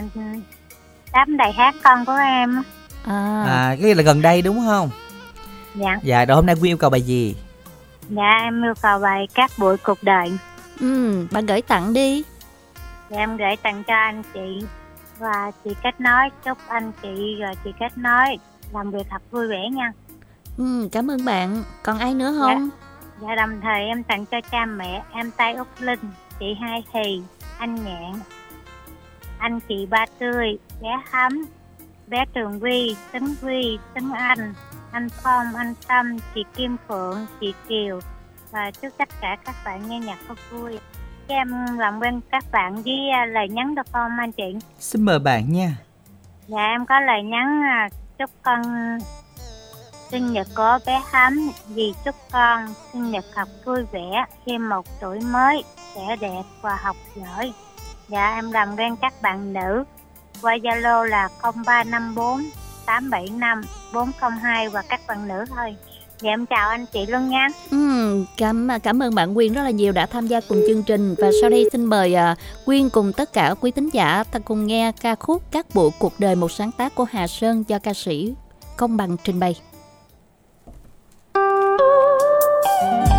đám 1.13 1.37
đầy 1.37 1.51
hát 1.51 1.75
con 1.83 2.05
của 2.05 2.15
em. 2.15 2.63
À, 3.05 3.43
à 3.47 3.75
cái 3.81 3.95
là 3.95 4.03
gần 4.03 4.21
đây 4.21 4.41
đúng 4.41 4.59
không? 4.67 4.89
Dạ. 5.75 5.99
Dạ 6.03 6.25
rồi 6.25 6.35
hôm 6.35 6.45
nay 6.45 6.55
quyên 6.55 6.71
yêu 6.71 6.77
cầu 6.77 6.89
bài 6.89 7.01
gì? 7.01 7.35
Dạ 8.09 8.31
em 8.43 8.63
yêu 8.63 8.73
cầu 8.81 8.99
bài 8.99 9.27
các 9.33 9.51
bụi 9.57 9.77
cuộc 9.77 10.03
đời. 10.03 10.37
Ừ, 10.79 11.27
bạn 11.31 11.45
gửi 11.45 11.61
tặng 11.61 11.93
đi. 11.93 12.23
Dạ 13.09 13.17
em 13.17 13.37
gửi 13.37 13.55
tặng 13.63 13.83
cho 13.87 13.93
anh 13.93 14.23
chị. 14.33 14.65
Và 15.19 15.51
chị 15.63 15.75
kết 15.83 16.01
nối 16.01 16.29
chúc 16.45 16.57
anh 16.67 16.91
chị 17.01 17.35
rồi 17.39 17.53
chị 17.63 17.69
kết 17.79 17.97
nối 17.97 18.37
làm 18.73 18.91
việc 18.91 19.07
thật 19.09 19.21
vui 19.31 19.47
vẻ 19.47 19.69
nha 19.71 19.91
Ừ, 20.57 20.89
cảm 20.91 21.11
ơn 21.11 21.25
bạn. 21.25 21.63
Còn 21.83 21.99
ai 21.99 22.13
nữa 22.13 22.35
không? 22.39 22.69
Dạ 23.21 23.35
đồng 23.35 23.61
thời 23.61 23.83
em 23.83 24.03
tặng 24.03 24.25
cho 24.25 24.41
cha 24.51 24.65
mẹ 24.65 25.03
em 25.11 25.31
tay 25.31 25.53
Úc 25.53 25.67
Linh, 25.79 25.99
chị 26.39 26.45
Hai 26.61 26.83
Thì, 26.93 27.21
anh 27.57 27.75
Nhạn, 27.75 28.13
anh 29.37 29.59
chị 29.69 29.85
Ba 29.85 30.05
Tươi, 30.19 30.57
bé 30.81 30.89
Thắm, 31.11 31.45
bé 32.07 32.25
Trường 32.33 32.59
Vi, 32.59 32.95
Tấn 33.11 33.35
Vi, 33.41 33.79
Tấn 33.93 34.11
Anh, 34.11 34.53
anh 34.91 35.07
Phong, 35.23 35.55
anh 35.55 35.73
Tâm, 35.87 36.17
chị 36.35 36.43
Kim 36.55 36.77
Phượng, 36.87 37.25
chị 37.41 37.53
Kiều 37.67 37.99
và 38.51 38.71
chúc 38.71 38.93
tất 38.97 39.09
cả 39.21 39.37
các 39.45 39.55
bạn 39.65 39.89
nghe 39.89 39.99
nhạc 39.99 40.17
thật 40.27 40.37
vui. 40.51 40.79
Em 41.27 41.77
làm 41.77 41.99
quen 41.99 42.21
các 42.31 42.43
bạn 42.51 42.75
với 42.75 43.09
à, 43.09 43.25
lời 43.25 43.49
nhắn 43.49 43.75
được 43.75 43.87
không 43.91 44.11
anh 44.19 44.31
chị? 44.31 44.55
Xin 44.79 45.01
mời 45.01 45.19
bạn 45.19 45.53
nha. 45.53 45.77
Dạ 46.47 46.63
em 46.63 46.85
có 46.85 46.99
lời 46.99 47.23
nhắn 47.23 47.61
à, 47.63 47.89
chúc 48.19 48.29
con 48.41 48.61
sinh 50.11 50.33
nhật 50.33 50.47
của 50.55 50.79
bé 50.85 51.01
hám 51.11 51.51
vì 51.67 51.93
chúc 52.05 52.15
con 52.31 52.67
sinh 52.93 53.11
nhật 53.11 53.25
học 53.35 53.47
vui 53.65 53.83
vẻ 53.91 54.25
thêm 54.45 54.69
một 54.69 54.85
tuổi 55.01 55.19
mới 55.19 55.63
trẻ 55.95 56.15
đẹp 56.19 56.43
và 56.61 56.75
học 56.81 56.95
giỏi. 57.15 57.53
Dạ 58.09 58.33
em 58.35 58.51
làm 58.51 58.75
quen 58.77 58.95
các 59.01 59.21
bạn 59.21 59.53
nữ 59.53 59.83
qua 60.41 60.57
Zalo 60.57 61.03
là 61.03 61.29
0354 61.41 62.43
875 62.85 63.61
402 63.93 64.69
và 64.69 64.81
các 64.89 65.01
bạn 65.07 65.27
nữ 65.27 65.45
thôi. 65.55 65.75
Dạ 66.21 66.31
em 66.31 66.45
chào 66.45 66.69
anh 66.69 66.85
chị 66.93 67.05
luôn 67.05 67.29
nha. 67.29 67.47
Ừ, 67.71 68.25
cảm 68.37 68.67
cảm 68.83 69.03
ơn 69.03 69.15
bạn 69.15 69.35
Quyên 69.35 69.53
rất 69.53 69.63
là 69.63 69.69
nhiều 69.69 69.91
đã 69.91 70.05
tham 70.05 70.27
gia 70.27 70.41
cùng 70.41 70.61
chương 70.67 70.83
trình 70.83 71.15
và 71.17 71.31
sau 71.41 71.49
đây 71.49 71.69
xin 71.71 71.85
mời 71.85 72.15
uh, 72.15 72.65
Quyên 72.65 72.89
cùng 72.89 73.13
tất 73.13 73.33
cả 73.33 73.55
quý 73.61 73.71
thính 73.71 73.89
giả 73.93 74.23
ta 74.31 74.39
cùng 74.39 74.67
nghe 74.67 74.91
ca 75.01 75.15
khúc 75.15 75.43
Các 75.51 75.65
bộ 75.73 75.91
cuộc 75.99 76.13
đời 76.19 76.35
một 76.35 76.51
sáng 76.51 76.71
tác 76.71 76.95
của 76.95 77.05
Hà 77.11 77.27
Sơn 77.27 77.63
do 77.67 77.79
ca 77.79 77.93
sĩ 77.93 78.33
Công 78.77 78.97
bằng 78.97 79.17
trình 79.23 79.39
bày 79.39 79.55
này 82.83 83.14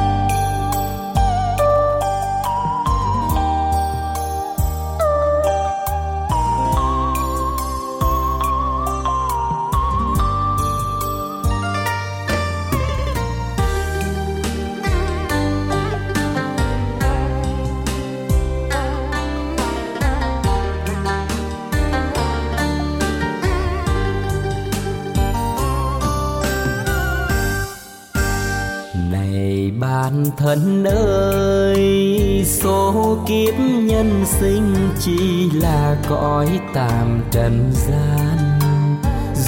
thân 30.36 30.84
ơi, 30.84 32.44
số 32.46 33.18
kiếp 33.26 33.54
nhân 33.58 34.24
sinh 34.26 34.74
chỉ 35.00 35.50
là 35.50 35.96
cõi 36.08 36.60
tạm 36.74 37.22
trần 37.30 37.72
gian. 37.72 38.38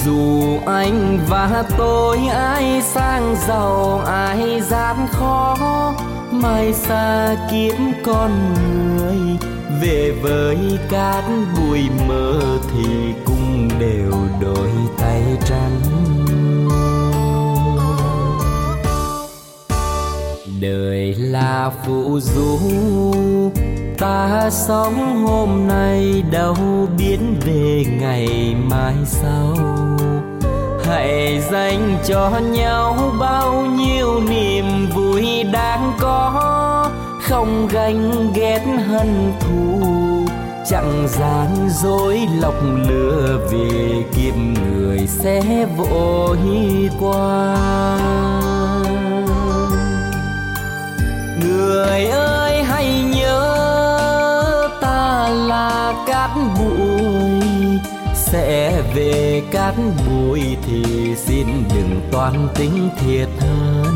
Dù 0.04 0.58
anh 0.66 1.18
và 1.28 1.64
tôi 1.78 2.18
ai 2.26 2.82
sang 2.82 3.36
giàu, 3.48 4.02
ai 4.06 4.60
gian 4.60 4.96
khó, 5.12 5.56
mai 6.30 6.74
xa 6.74 7.36
kiếp 7.50 7.74
con 8.04 8.30
người. 8.54 9.18
Về 9.82 10.14
với 10.22 10.58
cát 10.90 11.24
bụi 11.56 11.82
mơ 12.08 12.40
thì 12.72 12.88
cũng 13.24 13.68
đều 13.78 14.12
đôi 14.40 14.70
tay 14.98 15.22
trắng. 15.48 16.07
Đời 20.61 21.14
là 21.14 21.70
phụ 21.86 22.20
du 22.20 22.59
ta 23.98 24.50
sống 24.50 25.26
hôm 25.26 25.66
nay 25.68 26.22
đâu 26.30 26.56
biết 26.98 27.18
về 27.46 27.84
ngày 28.00 28.54
mai 28.70 28.94
sau. 29.04 29.56
Hãy 30.84 31.40
dành 31.50 31.98
cho 32.06 32.40
nhau 32.50 33.12
bao 33.20 33.66
nhiêu 33.66 34.20
niềm 34.28 34.64
vui 34.94 35.42
đang 35.52 35.92
có. 36.00 36.90
Không 37.22 37.68
ganh 37.72 38.32
ghét 38.34 38.62
hận 38.86 39.32
thù, 39.40 39.86
chẳng 40.70 41.06
gian 41.09 41.68
dối 41.82 42.20
lọc 42.40 42.54
lừa 42.88 43.48
vì 43.50 44.02
kiếp 44.16 44.34
người 44.36 45.06
sẽ 45.06 45.66
vội 45.76 46.38
qua 47.00 47.56
người 51.68 52.06
ơi, 52.06 52.62
hãy 52.62 53.02
nhớ 53.14 54.68
ta 54.80 55.28
là 55.28 55.94
cát 56.06 56.30
bụi. 56.58 57.78
Sẽ 58.14 58.82
về 58.94 59.42
cát 59.52 59.74
bụi 60.06 60.40
thì 60.66 60.84
xin 61.16 61.46
đừng 61.74 62.00
toan 62.12 62.48
tính 62.54 62.90
thiệt 63.00 63.28
hơn. 63.40 63.94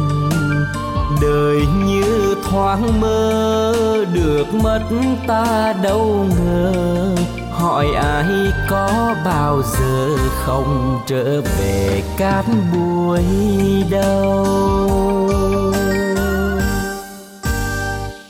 Đời 1.22 1.60
như 1.84 2.34
thoáng 2.50 3.00
mơ, 3.00 3.74
được 4.12 4.54
mất 4.62 4.82
ta 5.26 5.74
đâu 5.82 6.26
ngờ. 6.38 7.16
Hỏi 7.50 7.86
ai 7.94 8.24
có 8.70 9.14
bao 9.24 9.62
giờ 9.62 10.16
không 10.44 11.00
trở 11.06 11.40
về 11.40 12.02
cát 12.18 12.44
bụi 12.72 13.22
đâu? 13.90 15.32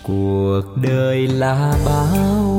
Cuộc 0.03 0.63
đời 0.83 1.27
là 1.29 1.75
bao. 1.87 2.59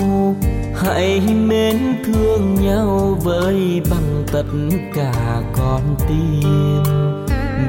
Hãy 0.75 1.21
mến 1.35 1.77
thương 2.05 2.55
nhau 2.61 3.17
với 3.23 3.81
bằng 3.89 4.23
tất 4.31 4.45
cả 4.95 5.41
con 5.57 5.81
tim. 6.07 6.83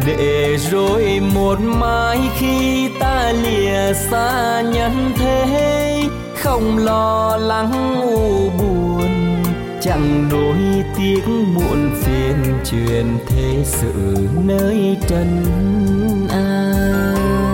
Để 0.06 0.56
rồi 0.70 1.20
một 1.34 1.60
mai 1.60 2.18
khi 2.38 2.88
ta 3.00 3.32
lìa 3.32 3.92
xa 4.10 4.60
nhân 4.60 5.12
thế, 5.16 6.04
không 6.42 6.78
lo 6.78 7.36
lắng 7.36 8.00
u 8.02 8.50
buồn, 8.58 9.42
chẳng 9.82 10.28
nỗi 10.30 10.84
tiếc 10.96 11.28
muộn 11.28 11.90
phiền 12.02 12.36
truyền 12.64 13.06
thế 13.26 13.62
sự 13.64 13.92
nơi 14.44 14.96
trần 15.08 15.44
ai 16.30 17.53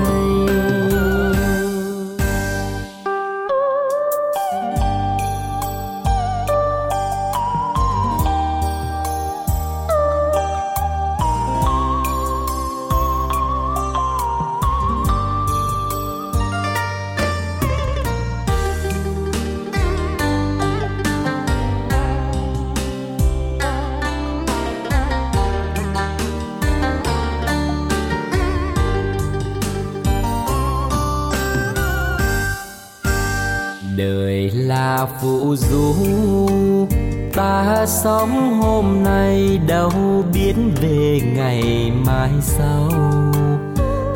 ta 38.20 38.26
sống 38.26 38.60
hôm 38.60 39.02
nay 39.02 39.60
đâu 39.66 39.90
biết 40.32 40.54
về 40.82 41.20
ngày 41.36 41.92
mai 42.06 42.30
sau. 42.40 42.90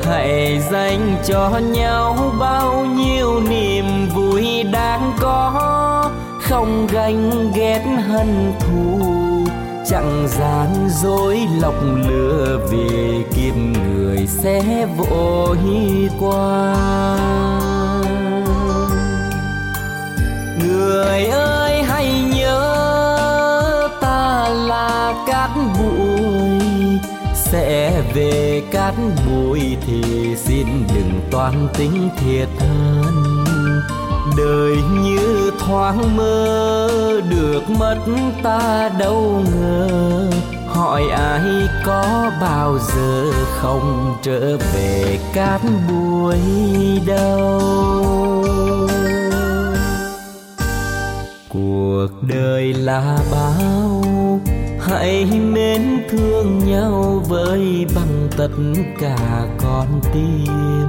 Hãy 0.05 0.61
dành 0.71 1.17
cho 1.27 1.61
nhau 1.73 2.33
bao 2.41 2.87
nhiêu 2.87 3.41
niềm 3.51 3.85
vui 4.15 4.63
đang 4.73 5.13
có. 5.21 6.11
Không 6.41 6.87
ganh 6.93 7.53
ghét 7.55 7.83
hận 8.09 8.53
thù, 8.61 9.01
chẳng 9.91 10.27
gian 10.29 10.89
dối 11.03 11.41
lọc 11.61 11.75
lừa 12.09 12.61
vì 12.71 13.23
kiếp 13.37 13.57
người 13.57 14.27
sẽ 14.27 14.87
vội 14.97 15.59
qua. 16.21 16.75
Cát 28.75 28.95
bụi 29.27 29.61
thì 29.87 30.03
xin 30.37 30.67
đừng 30.95 31.21
toan 31.31 31.69
tính 31.79 32.09
thiệt 32.17 32.49
hơn 32.59 33.15
đời 34.39 34.77
như 35.03 35.51
thoáng 35.59 36.17
mơ, 36.17 36.89
được 37.31 37.71
mất 37.79 37.99
ta 38.43 38.91
đâu 38.99 39.43
ngờ 39.55 40.31
hỏi 40.67 41.03
ai 41.11 41.41
có 41.87 42.31
bao 42.41 42.79
giờ 42.79 43.33
không 43.61 44.17
trở 44.23 44.57
về 44.75 45.19
cát 45.35 45.61
bụi 45.89 46.39
đâu 47.07 47.61
cuộc 51.49 52.09
đời 52.29 52.75
là 52.75 53.19
bao, 53.33 54.03
hãy 54.81 55.25
mến 55.25 56.03
thương 56.11 56.59
nhau 56.67 57.23
với 57.29 57.87
bao 57.95 58.04
tất 58.37 58.49
cả 59.01 59.47
con 59.59 60.01
tim. 60.13 60.87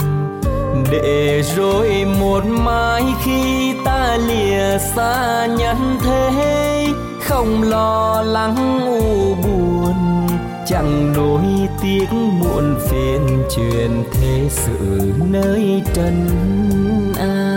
Để 0.92 1.44
rồi 1.56 2.06
một 2.20 2.46
mai 2.46 3.04
khi 3.24 3.74
ta 3.86 4.18
lìa 4.28 4.78
xa 4.96 5.46
nhân 5.46 5.98
thế, 6.04 6.88
không 7.22 7.64
lo 7.64 8.22
lắng 8.22 8.80
u 8.86 9.36
buồn, 9.36 10.28
chẳng 10.68 11.14
nỗi 11.18 11.44
tiếc 11.82 12.14
muộn 12.14 12.76
phiền 12.90 13.44
truyền 13.56 14.04
thế 14.12 14.48
sự 14.50 15.14
nơi 15.32 15.82
trần 15.94 16.28
ai. 17.20 17.56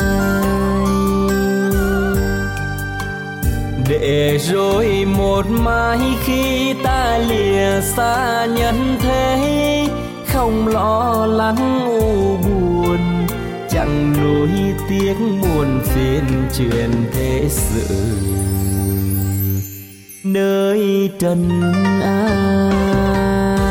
Để 3.89 4.39
rồi 4.39 5.07
một 5.17 5.47
mai 5.51 5.99
khi 6.25 6.75
ta 6.85 7.19
lìa 7.19 7.81
xa 7.97 8.47
nhân 8.47 8.97
thế 9.03 9.68
không 10.49 10.69
lo 10.69 11.27
lắng 11.27 11.87
u 11.87 12.37
buồn, 12.37 13.27
chẳng 13.71 14.13
nỗi 14.17 14.51
tiếc 14.89 15.15
buồn 15.43 15.81
phiền 15.85 16.25
truyền 16.59 16.91
thế 17.13 17.45
sự. 17.49 17.97
Nơi 20.25 21.11
trần 21.19 21.63
ai 22.03 23.68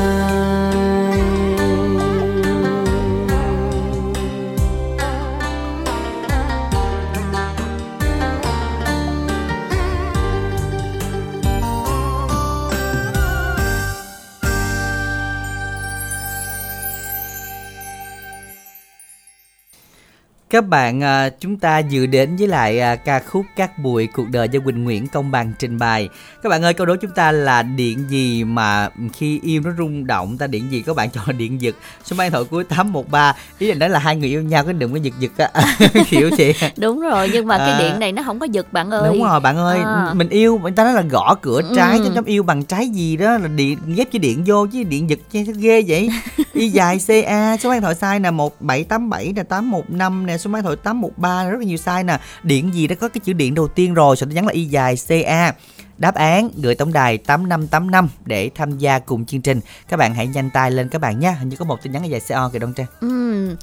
Các 20.49 20.67
bạn 20.67 21.03
à, 21.03 21.29
chúng 21.29 21.57
ta 21.57 21.79
dự 21.79 22.05
đến 22.05 22.35
với 22.35 22.47
lại 22.47 22.79
à, 22.79 22.95
ca 22.95 23.19
khúc 23.19 23.45
Cát 23.55 23.79
Bụi 23.79 24.07
cuộc 24.07 24.29
đời 24.29 24.49
do 24.49 24.59
Quỳnh 24.59 24.83
Nguyễn 24.83 25.07
công 25.07 25.31
bằng 25.31 25.53
trình 25.59 25.79
bày. 25.79 26.09
Các 26.43 26.49
bạn 26.49 26.61
ơi 26.63 26.73
câu 26.73 26.85
đố 26.85 26.95
chúng 27.01 27.11
ta 27.11 27.31
là 27.31 27.63
điện 27.63 28.05
gì 28.09 28.43
mà 28.43 28.89
khi 29.13 29.39
yêu 29.43 29.61
nó 29.65 29.71
rung 29.77 30.07
động 30.07 30.37
ta 30.37 30.47
điện 30.47 30.71
gì 30.71 30.81
các 30.85 30.95
bạn 30.95 31.09
chọn 31.09 31.37
điện 31.37 31.61
giật. 31.61 31.75
Số 32.03 32.15
máy 32.15 32.27
điện 32.27 32.31
thoại 32.31 32.43
cuối 32.51 32.63
813. 32.63 33.33
Ý 33.59 33.67
là 33.67 33.75
nói 33.75 33.89
là 33.89 33.99
hai 33.99 34.15
người 34.15 34.29
yêu 34.29 34.41
nhau 34.41 34.63
cái 34.63 34.73
đừng 34.73 34.91
có 34.93 34.97
giật 34.97 35.13
giật 35.19 35.31
á. 35.37 35.77
Kiểu 36.09 36.29
chị. 36.37 36.53
đúng 36.77 37.01
rồi 37.01 37.29
nhưng 37.33 37.47
mà 37.47 37.57
cái 37.57 37.71
À. 37.71 37.79
điện 37.79 37.99
này 37.99 38.11
nó 38.11 38.23
không 38.23 38.39
có 38.39 38.45
giật 38.45 38.73
bạn 38.73 38.89
ơi 38.91 39.09
Đúng 39.13 39.23
rồi 39.23 39.39
bạn 39.39 39.57
ơi, 39.57 39.79
À. 39.85 40.13
mình 40.13 40.29
yêu 40.29 40.59
người 40.61 40.71
ta 40.71 40.83
nói 40.83 40.93
là 40.93 41.01
gõ 41.01 41.35
cửa 41.41 41.61
trái 41.75 41.97
Ừ. 41.99 42.11
chứ 42.15 42.21
yêu 42.25 42.43
bằng 42.43 42.63
trái 42.63 42.87
gì 42.89 43.17
đó 43.17 43.37
là 43.37 43.47
điện 43.47 43.77
ghép 43.95 44.07
với 44.11 44.19
điện 44.19 44.43
vô 44.45 44.67
chứ 44.73 44.83
điện 44.83 45.09
giật 45.09 45.19
chứ 45.31 45.43
ghê 45.57 45.83
vậy. 45.87 46.09
Y 46.53 46.69
dài 46.69 46.99
CA 47.07 47.57
số 47.57 47.69
máy 47.69 47.75
điện 47.77 47.81
thoại 47.83 47.95
sai 47.95 48.19
nè 48.19 48.31
1787 48.31 49.33
nè 49.35 49.43
815 49.43 50.25
nè 50.25 50.36
số 50.37 50.49
máy 50.49 50.61
điện 50.61 50.65
thoại 50.65 50.75
813 50.83 51.49
rất 51.49 51.57
là 51.57 51.65
nhiều 51.65 51.77
sai 51.77 52.03
nè. 52.03 52.19
Điện 52.43 52.73
gì 52.73 52.87
đó 52.87 52.95
có 52.99 53.09
cái 53.09 53.21
chữ 53.23 53.33
điện 53.33 53.55
đầu 53.55 53.67
tiên 53.67 53.93
rồi, 53.93 54.15
số 54.15 54.25
tin 54.25 54.35
nhắn 54.35 54.45
là 54.45 54.53
y 54.53 54.65
dài 54.65 54.95
CA. 55.07 55.53
Đáp 55.97 56.15
án 56.15 56.49
gửi 56.55 56.75
tổng 56.75 56.93
đài 56.93 57.17
8585 57.17 58.09
để 58.25 58.49
tham 58.55 58.77
gia 58.77 58.99
cùng 58.99 59.25
chương 59.25 59.41
trình. 59.41 59.59
Các 59.87 59.97
bạn 59.97 60.15
hãy 60.15 60.27
nhanh 60.27 60.49
tay 60.49 60.71
lên 60.71 60.89
các 60.89 61.01
bạn 61.01 61.19
nhé. 61.19 61.35
Hình 61.39 61.49
như 61.49 61.57
có 61.57 61.65
một 61.65 61.83
tin 61.83 61.93
nhắn 61.93 62.03
y 62.03 62.09
dài 62.09 62.21
CO 62.29 62.49
kìa 62.53 62.59
Đông 62.59 62.73
Trang. 62.73 62.87
Ừm. 63.01 63.55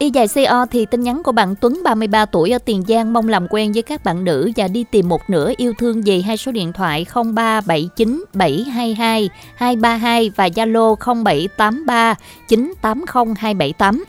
Y 0.00 0.10
dài 0.10 0.26
CO 0.28 0.66
thì 0.70 0.86
tin 0.86 1.00
nhắn 1.00 1.22
của 1.22 1.32
bạn 1.32 1.54
Tuấn 1.60 1.80
33 1.84 2.26
tuổi 2.26 2.50
ở 2.50 2.58
Tiền 2.58 2.82
Giang 2.88 3.12
mong 3.12 3.28
làm 3.28 3.46
quen 3.50 3.72
với 3.72 3.82
các 3.82 4.04
bạn 4.04 4.24
nữ 4.24 4.50
và 4.56 4.68
đi 4.68 4.84
tìm 4.90 5.08
một 5.08 5.20
nửa 5.28 5.52
yêu 5.56 5.72
thương 5.78 6.06
gì 6.06 6.22
hai 6.22 6.36
số 6.36 6.52
điện 6.52 6.72
thoại 6.72 7.06
0379 7.14 8.24
722 8.34 9.30
232 9.54 10.30
và 10.36 10.48
Zalo 10.48 10.96
0783 10.96 12.14
980 12.48 13.34
278. 13.38 14.04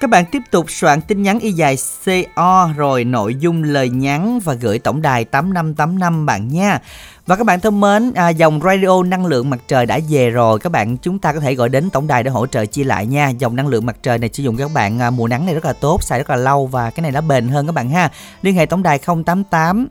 Các 0.00 0.10
bạn 0.10 0.24
tiếp 0.26 0.42
tục 0.50 0.70
soạn 0.70 1.00
tin 1.00 1.22
nhắn 1.22 1.38
y 1.38 1.52
dài 1.52 1.76
CO 2.04 2.68
rồi 2.76 3.04
nội 3.04 3.34
dung 3.34 3.62
lời 3.62 3.88
nhắn 3.88 4.40
và 4.44 4.54
gửi 4.54 4.78
tổng 4.78 5.02
đài 5.02 5.24
8585 5.24 6.26
bạn 6.26 6.48
nha. 6.48 6.80
Và 7.26 7.36
các 7.36 7.46
bạn 7.46 7.60
thân 7.60 7.80
mến, 7.80 8.12
à, 8.14 8.28
dòng 8.28 8.60
radio 8.64 9.02
năng 9.02 9.26
lượng 9.26 9.50
mặt 9.50 9.60
trời 9.68 9.86
đã 9.86 9.98
về 10.08 10.30
rồi. 10.30 10.58
Các 10.58 10.72
bạn 10.72 10.96
chúng 10.96 11.18
ta 11.18 11.32
có 11.32 11.40
thể 11.40 11.54
gọi 11.54 11.68
đến 11.68 11.90
tổng 11.90 12.06
đài 12.06 12.22
để 12.22 12.30
hỗ 12.30 12.46
trợ 12.46 12.66
chia 12.66 12.84
lại 12.84 13.06
nha. 13.06 13.28
Dòng 13.28 13.56
năng 13.56 13.68
lượng 13.68 13.86
mặt 13.86 13.96
trời 14.02 14.18
này 14.18 14.30
sử 14.32 14.42
dụng 14.42 14.56
các 14.56 14.70
bạn 14.74 14.98
à, 14.98 15.10
mùa 15.10 15.28
nắng 15.28 15.46
này 15.46 15.54
rất 15.54 15.64
là 15.64 15.72
tốt, 15.72 16.02
xài 16.02 16.18
rất 16.18 16.30
là 16.30 16.36
lâu 16.36 16.66
và 16.66 16.90
cái 16.90 17.02
này 17.02 17.12
nó 17.12 17.20
bền 17.20 17.48
hơn 17.48 17.66
các 17.66 17.74
bạn 17.74 17.90
ha. 17.90 18.10
Liên 18.42 18.54
hệ 18.54 18.66
tổng 18.66 18.82
đài 18.82 18.98
088 18.98 19.88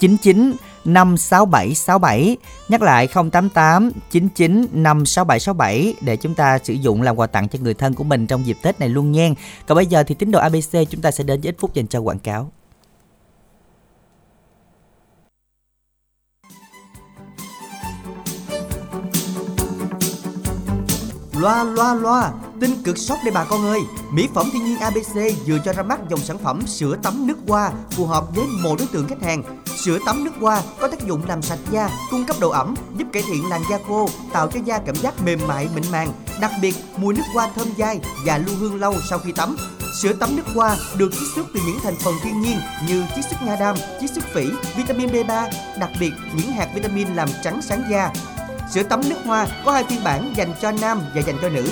99 0.00 0.52
56767 0.84 2.36
Nhắc 2.68 2.82
lại 2.82 3.08
088 3.32 3.90
99 4.10 4.66
56767 4.72 5.94
để 6.00 6.16
chúng 6.16 6.34
ta 6.34 6.58
sử 6.58 6.72
dụng 6.72 7.02
làm 7.02 7.16
quà 7.16 7.26
tặng 7.26 7.48
cho 7.48 7.58
người 7.62 7.74
thân 7.74 7.94
của 7.94 8.04
mình 8.04 8.26
trong 8.26 8.46
dịp 8.46 8.56
Tết 8.62 8.80
này 8.80 8.88
luôn 8.88 9.12
nha. 9.12 9.30
Còn 9.66 9.76
bây 9.76 9.86
giờ 9.86 10.02
thì 10.02 10.14
tín 10.14 10.30
đồ 10.30 10.40
ABC 10.40 10.72
chúng 10.90 11.00
ta 11.00 11.10
sẽ 11.10 11.24
đến 11.24 11.40
với 11.40 11.48
ít 11.48 11.56
phút 11.58 11.74
dành 11.74 11.86
cho 11.86 12.00
quảng 12.00 12.18
cáo. 12.18 12.50
Loa 21.38 21.64
loa 21.64 21.94
loa, 21.94 22.32
tin 22.60 22.82
cực 22.82 22.98
sốc 22.98 23.18
đây 23.24 23.32
bà 23.34 23.44
con 23.44 23.66
ơi. 23.66 23.80
Mỹ 24.10 24.28
phẩm 24.34 24.50
thiên 24.52 24.64
nhiên 24.64 24.78
ABC 24.78 25.14
vừa 25.46 25.58
cho 25.64 25.72
ra 25.72 25.82
mắt 25.82 26.00
dòng 26.10 26.20
sản 26.20 26.38
phẩm 26.38 26.66
sữa 26.66 26.96
tắm 27.02 27.26
nước 27.26 27.36
hoa 27.48 27.70
phù 27.90 28.06
hợp 28.06 28.36
với 28.36 28.46
một 28.46 28.78
đối 28.78 28.88
tượng 28.88 29.08
khách 29.08 29.22
hàng. 29.22 29.42
Sữa 29.84 29.98
tắm 30.06 30.24
nước 30.24 30.30
hoa 30.40 30.62
có 30.80 30.88
tác 30.88 31.06
dụng 31.06 31.22
làm 31.28 31.42
sạch 31.42 31.58
da, 31.70 31.90
cung 32.10 32.24
cấp 32.24 32.36
độ 32.40 32.50
ẩm, 32.50 32.74
giúp 32.96 33.06
cải 33.12 33.22
thiện 33.22 33.48
làn 33.48 33.62
da 33.70 33.78
khô, 33.88 34.08
tạo 34.32 34.48
cho 34.54 34.60
da 34.64 34.78
cảm 34.78 34.96
giác 34.96 35.14
mềm 35.24 35.38
mại 35.46 35.68
mịn 35.74 35.84
màng. 35.92 36.12
Đặc 36.40 36.50
biệt, 36.62 36.74
mùi 36.96 37.14
nước 37.14 37.22
hoa 37.34 37.50
thơm 37.56 37.68
dai 37.78 38.00
và 38.24 38.38
lưu 38.38 38.56
hương 38.60 38.80
lâu 38.80 38.94
sau 39.10 39.18
khi 39.18 39.32
tắm. 39.32 39.56
Sữa 40.02 40.12
tắm 40.12 40.36
nước 40.36 40.46
hoa 40.54 40.76
được 40.96 41.12
chiết 41.12 41.28
xuất 41.34 41.46
từ 41.54 41.60
những 41.66 41.78
thành 41.82 41.96
phần 41.96 42.14
thiên 42.22 42.40
nhiên 42.40 42.58
như 42.88 43.04
chiết 43.16 43.24
xuất 43.30 43.42
nha 43.42 43.56
đam, 43.60 43.76
chiết 44.00 44.10
xuất 44.10 44.24
phỉ, 44.34 44.46
vitamin 44.76 45.08
B3, 45.08 45.50
đặc 45.80 45.90
biệt 46.00 46.12
những 46.34 46.52
hạt 46.52 46.68
vitamin 46.74 47.14
làm 47.14 47.28
trắng 47.42 47.62
sáng 47.62 47.82
da. 47.90 48.10
Sữa 48.72 48.82
tắm 48.82 49.00
nước 49.08 49.18
hoa 49.24 49.46
có 49.64 49.72
hai 49.72 49.84
phiên 49.84 50.04
bản 50.04 50.34
dành 50.36 50.54
cho 50.62 50.72
nam 50.72 51.00
và 51.14 51.20
dành 51.20 51.36
cho 51.42 51.48
nữ. 51.48 51.68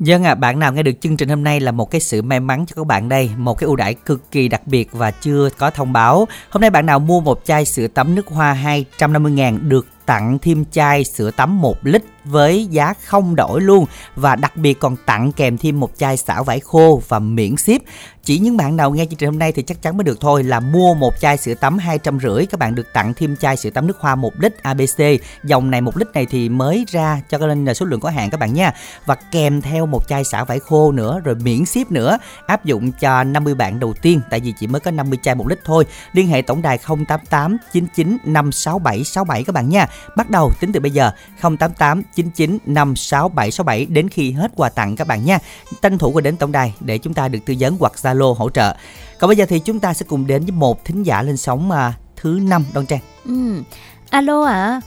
Dân 0.00 0.24
à, 0.24 0.34
bạn 0.34 0.58
nào 0.58 0.72
nghe 0.72 0.82
được 0.82 0.92
chương 1.00 1.16
trình 1.16 1.28
hôm 1.28 1.44
nay 1.44 1.60
là 1.60 1.72
một 1.72 1.90
cái 1.90 2.00
sự 2.00 2.22
may 2.22 2.40
mắn 2.40 2.64
cho 2.66 2.74
các 2.76 2.86
bạn 2.86 3.08
đây, 3.08 3.30
một 3.36 3.58
cái 3.58 3.66
ưu 3.66 3.76
đãi 3.76 3.94
cực 3.94 4.30
kỳ 4.30 4.48
đặc 4.48 4.66
biệt 4.66 4.88
và 4.92 5.10
chưa 5.10 5.48
có 5.58 5.70
thông 5.70 5.92
báo. 5.92 6.28
Hôm 6.50 6.60
nay 6.60 6.70
bạn 6.70 6.86
nào 6.86 6.98
mua 6.98 7.20
một 7.20 7.40
chai 7.44 7.64
sữa 7.64 7.86
tắm 7.86 8.14
nước 8.14 8.26
hoa 8.26 8.58
250.000 8.98 9.68
được 9.68 9.86
tặng 10.10 10.38
thêm 10.42 10.64
chai 10.72 11.04
sữa 11.04 11.30
tắm 11.30 11.60
1 11.60 11.76
lít 11.82 12.02
với 12.24 12.66
giá 12.66 12.94
không 13.04 13.36
đổi 13.36 13.60
luôn 13.60 13.86
và 14.16 14.36
đặc 14.36 14.56
biệt 14.56 14.80
còn 14.80 14.96
tặng 15.06 15.32
kèm 15.32 15.58
thêm 15.58 15.80
một 15.80 15.90
chai 15.96 16.16
xả 16.16 16.42
vải 16.42 16.60
khô 16.60 17.02
và 17.08 17.18
miễn 17.18 17.56
ship. 17.56 17.82
Chỉ 18.24 18.38
những 18.38 18.56
bạn 18.56 18.76
nào 18.76 18.90
nghe 18.90 19.04
chương 19.04 19.16
trình 19.16 19.30
hôm 19.30 19.38
nay 19.38 19.52
thì 19.52 19.62
chắc 19.62 19.82
chắn 19.82 19.96
mới 19.96 20.04
được 20.04 20.20
thôi 20.20 20.42
là 20.42 20.60
mua 20.60 20.94
một 20.94 21.20
chai 21.20 21.36
sữa 21.36 21.54
tắm 21.54 21.78
250 21.78 22.46
các 22.46 22.60
bạn 22.60 22.74
được 22.74 22.86
tặng 22.92 23.14
thêm 23.14 23.36
chai 23.36 23.56
sữa 23.56 23.70
tắm 23.70 23.86
nước 23.86 23.98
hoa 24.00 24.14
1 24.14 24.32
lít 24.38 24.62
ABC. 24.62 25.20
Dòng 25.44 25.70
này 25.70 25.80
1 25.80 25.96
lít 25.96 26.08
này 26.14 26.26
thì 26.26 26.48
mới 26.48 26.84
ra 26.88 27.20
cho 27.30 27.38
nên 27.38 27.64
là 27.64 27.74
số 27.74 27.86
lượng 27.86 28.00
có 28.00 28.10
hạn 28.10 28.30
các 28.30 28.40
bạn 28.40 28.54
nha. 28.54 28.72
Và 29.06 29.14
kèm 29.14 29.62
theo 29.62 29.86
một 29.86 30.08
chai 30.08 30.24
xả 30.24 30.44
vải 30.44 30.58
khô 30.58 30.92
nữa, 30.92 31.20
rồi 31.24 31.34
miễn 31.34 31.66
ship 31.66 31.90
nữa, 31.90 32.18
áp 32.46 32.64
dụng 32.64 32.92
cho 32.92 33.24
50 33.24 33.54
bạn 33.54 33.80
đầu 33.80 33.94
tiên 34.02 34.20
tại 34.30 34.40
vì 34.40 34.52
chỉ 34.60 34.66
mới 34.66 34.80
có 34.80 34.90
50 34.90 35.18
chai 35.22 35.34
1 35.34 35.48
lít 35.48 35.58
thôi. 35.64 35.84
Liên 36.12 36.26
hệ 36.26 36.42
tổng 36.42 36.62
đài 36.62 36.78
088 36.78 37.56
99 37.72 38.18
567 38.24 39.04
67 39.04 39.44
các 39.44 39.54
bạn 39.54 39.68
nha. 39.68 39.86
Bắt 40.16 40.30
đầu 40.30 40.52
tính 40.60 40.72
từ 40.72 40.80
bây 40.80 40.90
giờ 40.90 41.10
088 41.40 42.02
99 42.14 42.58
56767 42.66 43.86
đến 43.86 44.08
khi 44.08 44.32
hết 44.32 44.50
quà 44.56 44.68
tặng 44.68 44.96
các 44.96 45.06
bạn 45.06 45.24
nha. 45.24 45.38
Tranh 45.82 45.98
thủ 45.98 46.10
qua 46.12 46.20
đến 46.20 46.36
tổng 46.36 46.52
đài 46.52 46.74
để 46.80 46.98
chúng 46.98 47.14
ta 47.14 47.28
được 47.28 47.38
tư 47.46 47.54
vấn 47.60 47.76
hoặc 47.80 47.92
Zalo 48.02 48.34
hỗ 48.34 48.50
trợ. 48.50 48.74
Còn 49.18 49.28
bây 49.28 49.36
giờ 49.36 49.46
thì 49.48 49.58
chúng 49.58 49.80
ta 49.80 49.94
sẽ 49.94 50.06
cùng 50.08 50.26
đến 50.26 50.42
với 50.42 50.52
một 50.52 50.84
thính 50.84 51.02
giả 51.02 51.22
lên 51.22 51.36
sóng 51.36 51.70
à, 51.70 51.92
thứ 52.16 52.38
năm 52.42 52.64
Đoan 52.74 52.86
Trang. 52.86 53.00
Ừ. 53.24 53.62
Alo 54.10 54.42
ạ. 54.44 54.80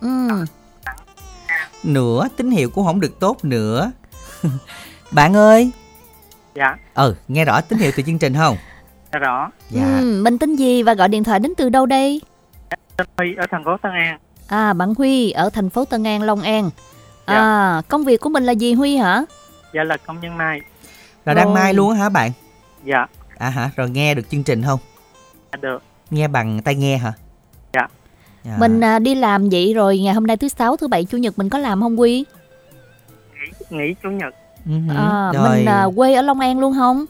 Ừ. 0.00 0.44
Nữa 1.82 2.28
tín 2.36 2.50
hiệu 2.50 2.70
cũng 2.70 2.86
không 2.86 3.00
được 3.00 3.20
tốt 3.20 3.44
nữa. 3.44 3.92
bạn 5.10 5.36
ơi. 5.36 5.70
Dạ, 6.54 6.76
Ừ, 6.94 7.14
nghe 7.28 7.44
rõ 7.44 7.60
tín 7.60 7.78
hiệu 7.78 7.92
từ 7.96 8.02
chương 8.02 8.18
trình 8.18 8.34
không? 8.34 8.56
dạ 9.12 9.18
rõ. 9.18 9.50
Dạ. 9.70 9.98
Ừ, 10.00 10.20
mình 10.24 10.38
tên 10.38 10.56
gì 10.56 10.82
và 10.82 10.94
gọi 10.94 11.08
điện 11.08 11.24
thoại 11.24 11.40
đến 11.40 11.52
từ 11.56 11.68
đâu 11.68 11.86
đây? 11.86 12.20
Tên 12.96 13.06
Huy 13.18 13.34
ở 13.34 13.46
thành 13.50 13.64
phố 13.64 13.76
Tân 13.82 13.92
An. 13.92 14.18
À, 14.48 14.72
bạn 14.72 14.94
Huy 14.98 15.30
ở 15.30 15.50
thành 15.50 15.70
phố 15.70 15.84
Tân 15.84 16.04
An, 16.06 16.22
Long 16.22 16.42
An. 16.42 16.70
Dạ. 17.26 17.34
À, 17.34 17.82
công 17.88 18.04
việc 18.04 18.20
của 18.20 18.28
mình 18.28 18.44
là 18.44 18.52
gì 18.52 18.72
Huy 18.74 18.96
hả? 18.96 19.24
Dạ 19.74 19.84
là 19.84 19.96
công 19.96 20.20
nhân 20.20 20.36
mai. 20.36 20.60
Là 21.24 21.34
đang 21.34 21.54
mai 21.54 21.74
luôn 21.74 21.90
á 21.90 21.96
hả 21.96 22.08
bạn? 22.08 22.30
Dạ, 22.84 23.06
À 23.38 23.48
hả, 23.50 23.70
rồi 23.76 23.90
nghe 23.90 24.14
được 24.14 24.30
chương 24.30 24.42
trình 24.42 24.62
không? 24.62 24.80
dạ 25.52 25.56
được. 25.62 25.82
Nghe 26.10 26.28
bằng 26.28 26.60
tai 26.64 26.74
nghe 26.74 26.96
hả? 26.96 27.12
Dạ. 27.72 27.86
Dạ. 28.44 28.56
Mình 28.58 28.80
à, 28.84 28.98
đi 28.98 29.14
làm 29.14 29.48
vậy 29.48 29.74
rồi 29.74 29.98
ngày 29.98 30.14
hôm 30.14 30.26
nay 30.26 30.36
thứ 30.36 30.48
sáu, 30.48 30.76
thứ 30.76 30.88
bảy, 30.88 31.04
chủ 31.04 31.18
nhật 31.18 31.38
mình 31.38 31.48
có 31.48 31.58
làm 31.58 31.80
không 31.80 31.96
Huy? 31.96 32.24
Nghỉ, 33.34 33.78
nghỉ 33.78 33.94
chủ 34.02 34.10
nhật 34.10 34.34
Ừ, 34.66 34.72
ừ. 34.88 34.94
À, 34.96 35.30
rồi. 35.34 35.48
mình 35.56 35.66
à, 35.68 35.86
quê 35.96 36.14
ở 36.14 36.22
Long 36.22 36.40
An 36.40 36.58
luôn 36.60 36.74
không? 36.74 37.04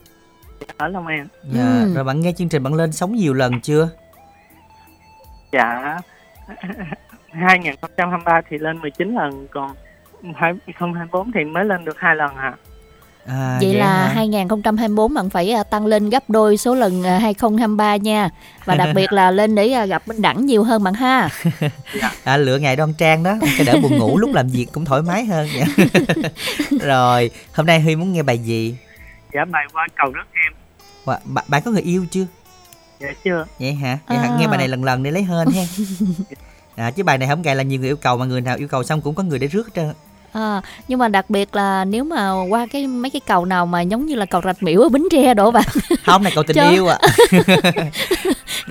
ở 0.76 0.88
Long 0.88 1.06
An. 1.06 1.26
Dạ, 1.54 1.62
Ừ. 1.82 1.94
rồi 1.94 2.04
bạn 2.04 2.20
nghe 2.20 2.32
chương 2.38 2.48
trình 2.48 2.62
bạn 2.62 2.74
lên 2.74 2.92
sóng 2.92 3.14
nhiều 3.14 3.34
lần 3.34 3.60
chưa? 3.60 3.88
Dạ, 5.52 5.98
2023 7.32 8.40
thì 8.50 8.58
lên 8.58 8.78
19 8.78 9.14
lần, 9.14 9.46
còn 9.50 9.70
2024 10.34 11.32
thì 11.32 11.44
mới 11.44 11.64
lên 11.64 11.84
được 11.84 11.98
hai 11.98 12.16
lần 12.16 12.34
hả? 12.34 12.54
À, 13.26 13.58
vậy 13.62 13.74
là 13.74 13.92
hả? 13.92 14.12
2024 14.14 15.14
bạn 15.14 15.30
phải 15.30 15.52
à, 15.52 15.62
tăng 15.62 15.86
lên 15.86 16.10
gấp 16.10 16.30
đôi 16.30 16.56
số 16.56 16.74
lần 16.74 17.02
à, 17.02 17.18
2023 17.18 17.96
nha. 17.96 18.28
Và 18.64 18.74
đặc 18.74 18.88
biệt 18.94 19.12
là 19.12 19.30
lên 19.30 19.54
để 19.54 19.72
à, 19.72 19.86
gặp 19.86 20.08
Minh 20.08 20.22
Đẳng 20.22 20.46
nhiều 20.46 20.64
hơn 20.64 20.84
bạn 20.84 20.94
ha. 20.94 21.28
à, 22.24 22.36
lựa 22.36 22.58
ngày 22.58 22.76
đoan 22.76 22.92
trang 22.98 23.22
đó 23.22 23.34
cho 23.58 23.64
đỡ 23.66 23.74
buồn 23.82 23.98
ngủ 23.98 24.18
lúc 24.18 24.30
làm 24.34 24.48
việc 24.48 24.66
cũng 24.72 24.84
thoải 24.84 25.02
mái 25.02 25.24
hơn 25.24 25.48
vậy. 25.54 25.88
rồi 26.82 27.30
hôm 27.54 27.66
nay 27.66 27.80
huy 27.80 27.96
muốn 27.96 28.12
nghe 28.12 28.22
bài 28.22 28.38
gì 28.38 28.76
Dạ 29.34 29.44
bài 29.44 29.64
qua 29.72 29.86
cầu 29.96 30.12
đất 30.12 30.26
em. 30.44 30.52
Bạn 31.48 31.62
có 31.64 31.70
người 31.70 31.82
yêu 31.82 32.06
chưa 32.10 32.26
Dạ 33.00 33.08
chưa? 33.24 33.46
vậy 33.58 33.72
hả 33.74 33.98
vậy 34.08 34.18
hả 34.18 34.28
À. 34.28 34.36
nghe 34.40 34.46
bài 34.48 34.58
này 34.58 34.68
lần 34.68 34.84
lần 34.84 35.02
để 35.02 35.10
lấy 35.10 35.22
hên 35.22 35.48
ha 35.54 35.62
à, 36.86 36.90
chứ 36.90 37.02
bài 37.04 37.18
này 37.18 37.28
không 37.28 37.42
gài 37.42 37.56
là 37.56 37.62
nhiều 37.62 37.80
người 37.80 37.88
yêu 37.88 37.96
cầu 37.96 38.16
mà 38.16 38.24
người 38.26 38.40
nào 38.40 38.56
yêu 38.56 38.68
cầu 38.68 38.82
xong 38.82 39.00
cũng 39.00 39.14
có 39.14 39.22
người 39.22 39.38
để 39.38 39.46
rước 39.46 39.66
hết 39.66 39.72
trơn 39.74 39.92
À, 40.32 40.60
nhưng 40.88 40.98
mà 40.98 41.08
đặc 41.08 41.30
biệt 41.30 41.54
là 41.56 41.84
nếu 41.84 42.04
mà 42.04 42.32
qua 42.48 42.66
cái 42.72 42.86
mấy 42.86 43.10
cái 43.10 43.20
cầu 43.26 43.44
nào 43.44 43.66
mà 43.66 43.80
giống 43.80 44.06
như 44.06 44.14
là 44.14 44.26
cầu 44.26 44.40
rạch 44.44 44.62
miễu 44.62 44.80
ở 44.80 44.88
Bến 44.88 45.02
Tre 45.10 45.34
đổ 45.34 45.50
bạn 45.50 45.64
không 46.04 46.22
này 46.22 46.32
cầu 46.34 46.44
tình 46.46 46.54
Chớ. 46.54 46.70
yêu 46.70 46.86
à 46.86 46.98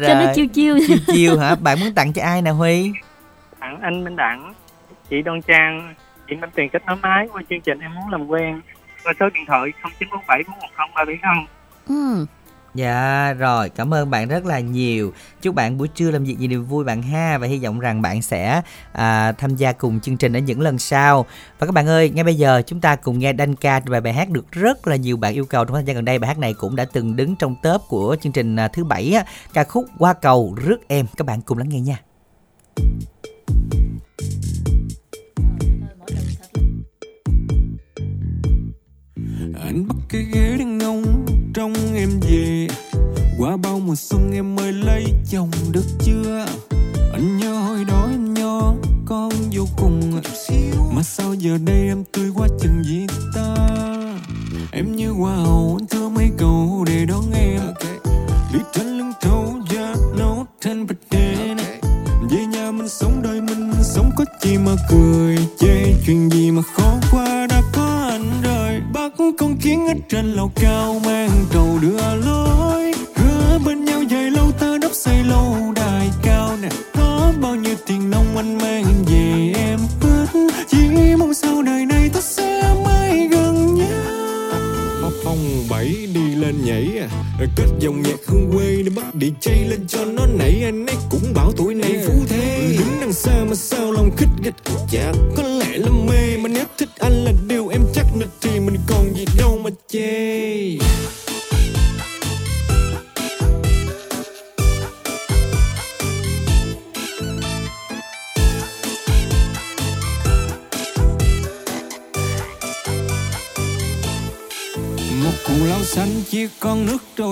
cho 0.08 0.14
nó 0.14 0.34
chiêu 0.36 0.48
chiêu. 0.48 0.78
chiêu 0.88 0.98
chiêu 1.08 1.38
hả 1.40 1.56
bạn 1.56 1.80
muốn 1.80 1.94
tặng 1.94 2.14
cho 2.14 2.24
ai 2.24 2.42
nè 2.42 2.52
huy 2.52 2.92
Tặng 3.60 3.80
anh 3.82 4.04
Minh 4.04 4.16
Đẳng, 4.16 4.54
chị 5.10 5.22
Đoan 5.22 5.42
Trang, 5.42 5.94
chị 6.30 6.36
Minh 6.36 6.50
Tiền 6.56 6.70
kết 6.74 6.82
nối 6.88 6.96
máy 6.96 7.28
qua 7.34 7.42
chương 7.50 7.62
trình 7.62 7.80
em 7.80 7.96
muốn 7.96 8.10
làm 8.10 8.28
quen. 8.28 8.62
Qua 9.04 9.14
số 9.20 9.26
điện 9.34 9.44
thoại 9.48 9.62
0947 9.84 10.44
410 10.48 11.06
370. 11.06 11.46
Ừ. 11.88 12.26
Dạ 12.76 13.34
rồi, 13.34 13.70
cảm 13.70 13.94
ơn 13.94 14.10
bạn 14.10 14.28
rất 14.28 14.46
là 14.46 14.60
nhiều. 14.60 15.14
Chúc 15.42 15.56
bạn 15.56 15.78
buổi 15.78 15.88
trưa 15.88 16.12
làm 16.12 16.24
việc 16.24 16.40
gì 16.40 16.48
niềm 16.48 16.66
vui 16.66 16.84
bạn 16.84 17.02
ha 17.02 17.38
và 17.38 17.48
hy 17.48 17.60
vọng 17.60 17.80
rằng 17.80 18.02
bạn 18.02 18.22
sẽ 18.22 18.62
à, 18.92 19.32
tham 19.32 19.56
gia 19.56 19.72
cùng 19.72 20.00
chương 20.00 20.18
trình 20.18 20.34
ở 20.34 20.40
những 20.40 20.62
lần 20.62 20.80
sau. 20.80 21.26
Và 21.60 21.68
các 21.68 21.72
bạn 21.72 21.88
ơi, 21.88 22.10
ngay 22.10 22.24
bây 22.24 22.36
giờ 22.36 22.62
chúng 22.66 22.82
ta 22.82 22.96
cùng 22.96 23.20
nghe 23.20 23.34
đanh 23.34 23.56
ca 23.56 23.80
bài 23.80 24.02
bài 24.02 24.14
hát 24.14 24.30
được 24.30 24.52
rất 24.52 24.88
là 24.88 24.96
nhiều 24.96 25.18
bạn 25.18 25.34
yêu 25.34 25.46
cầu 25.46 25.66
trong 25.66 25.74
thời 25.74 25.84
gian 25.84 25.96
gần 25.96 26.06
đây. 26.06 26.20
Bài 26.20 26.28
hát 26.28 26.38
này 26.38 26.54
cũng 26.54 26.76
đã 26.76 26.86
từng 26.94 27.16
đứng 27.16 27.36
trong 27.36 27.56
top 27.64 27.82
của 27.88 28.16
chương 28.22 28.32
trình 28.32 28.56
à, 28.56 28.68
thứ 28.68 28.84
bảy 28.84 29.14
á, 29.14 29.26
ca 29.54 29.64
khúc 29.64 29.86
Qua 30.00 30.14
cầu 30.14 30.56
rước 30.66 30.78
em. 30.88 31.06
Các 31.18 31.28
bạn 31.28 31.42
cùng 31.42 31.58
lắng 31.58 31.70
nghe 31.70 31.80
nha. 31.80 32.00
anh 39.62 39.88
bắt 39.88 39.98
cái 40.10 40.26
ghế 40.34 40.56
đang 40.60 40.78
ngông 40.78 41.35
trong 41.56 41.74
em 41.96 42.10
về. 42.20 42.68
Qua 43.38 43.58
bao 43.58 43.80
mùa 43.80 43.96
xuân 43.96 44.32
em 44.34 44.56
mới 44.56 44.74
lấy 44.74 45.06
chồng 45.30 45.52
được 45.72 45.86
chưa? 46.06 46.46
Anh 47.14 47.38
nhớ 47.38 47.54
hồi 47.54 47.86
đó 47.88 48.08
em 48.12 48.34
nhỏ, 48.34 48.74
con 49.06 49.32
vô 49.52 49.66
cùng. 49.78 50.22
Mà 50.96 51.04
sao 51.04 51.34
giờ 51.34 51.58
đây 51.66 51.88
em 51.88 52.04
tươi 52.12 52.32
quá 52.36 52.48
chừng 52.60 52.84
gì 52.84 53.08
ta? 53.36 53.56
Em 54.72 54.96
như 54.96 55.10
hoa 55.10 55.36
hậu, 55.36 55.78
anh 55.80 55.88
thưa 55.88 56.10
mấy 56.10 56.32
câu 56.38 56.86
để 56.88 57.06
đón 57.06 57.24
em. 57.34 57.62
Đi 58.54 58.60
trên 58.74 58.98
lưng 58.98 59.12
thấu 59.22 59.56
da 59.74 59.96
nốt 60.18 60.46
trên 60.62 60.88
bạch 60.88 60.98
đen 61.12 61.58
về 62.32 62.46
nhà 62.46 62.72
mình 62.72 62.90
sống 62.90 63.22
đời 63.22 63.42
mình, 63.42 63.74
sống 63.84 64.12
có 64.18 64.26
chi 64.42 64.58
mà 64.58 64.76
cười 64.90 65.38
chê 65.60 65.94
chuyện 66.06 66.30
gì 66.32 66.52
mà 66.52 66.62
khó 66.62 66.94
qua 67.12 67.48
đã 67.50 67.62
có 67.74 67.95
con 69.18 69.58
kiến 69.58 69.88
ở 69.88 69.94
trên 70.10 70.34
lầu 70.34 70.52
cao 70.56 71.02
mang 71.06 71.30
trầu 71.54 71.80
đưa 71.82 72.16
lối. 72.26 72.94
Hứa 73.16 73.60
bên 73.66 73.86
nhau 73.86 74.04
dài 74.04 74.32
lâu 74.32 74.52
ta 74.60 74.78
đắp 74.82 74.92
xây 74.94 75.24
lâu 75.24 75.74
đài 75.76 76.10
cao 76.24 76.58
nè. 76.62 76.70
Có 76.94 77.34
bao 77.42 77.56
nhiêu 77.56 77.76
tiền 77.88 78.10
nông 78.10 78.38
anh 78.38 78.58
mang 78.58 78.86
về 79.08 79.54
em 79.56 79.80
hết 80.02 80.26
chỉ 80.68 80.88
mong 81.18 81.34
sau 81.34 81.62
đời 81.62 81.86
này 81.86 82.10
ta 82.14 82.22
sẽ 82.22 82.76
mãi 82.86 83.28
gần 83.32 83.76
nhau. 83.76 85.12
Phong 85.24 85.68
bảy 85.70 86.08
đi 86.14 86.36
lên 86.36 86.66
nhảy 86.66 87.00
à. 87.00 87.08
Kết 87.56 87.68
dòng 87.80 88.02
nhạc 88.02 88.20
hương 88.28 88.52
quê 88.54 88.82
để 88.84 88.92
bắt 88.96 89.16
đi 89.16 89.34
chay 89.42 89.66
lên 89.66 89.88
cho 89.88 90.06
nó 90.06 90.26
nảy. 90.26 90.62
Anh 90.64 90.86
ấy 90.86 90.96
cũng 91.10 91.34
bảo 91.36 91.52
tuổi 91.58 91.76
này 91.76 91.92
phú 92.08 92.14
thế. 92.28 92.76
Đứng 92.80 92.98
đằng 93.02 93.14
xa 93.14 93.44
mà 93.50 93.56
sao 93.56 93.92
lòng 93.92 94.12
khích 94.18 94.30
gịch 94.44 94.56
chả 94.92 95.14
có 95.38 95.44
lẽ 95.44 95.78
là 95.78 95.90
mê 96.08 96.38
mà 96.38 96.50
nếu 96.50 96.66
thích 96.78 96.90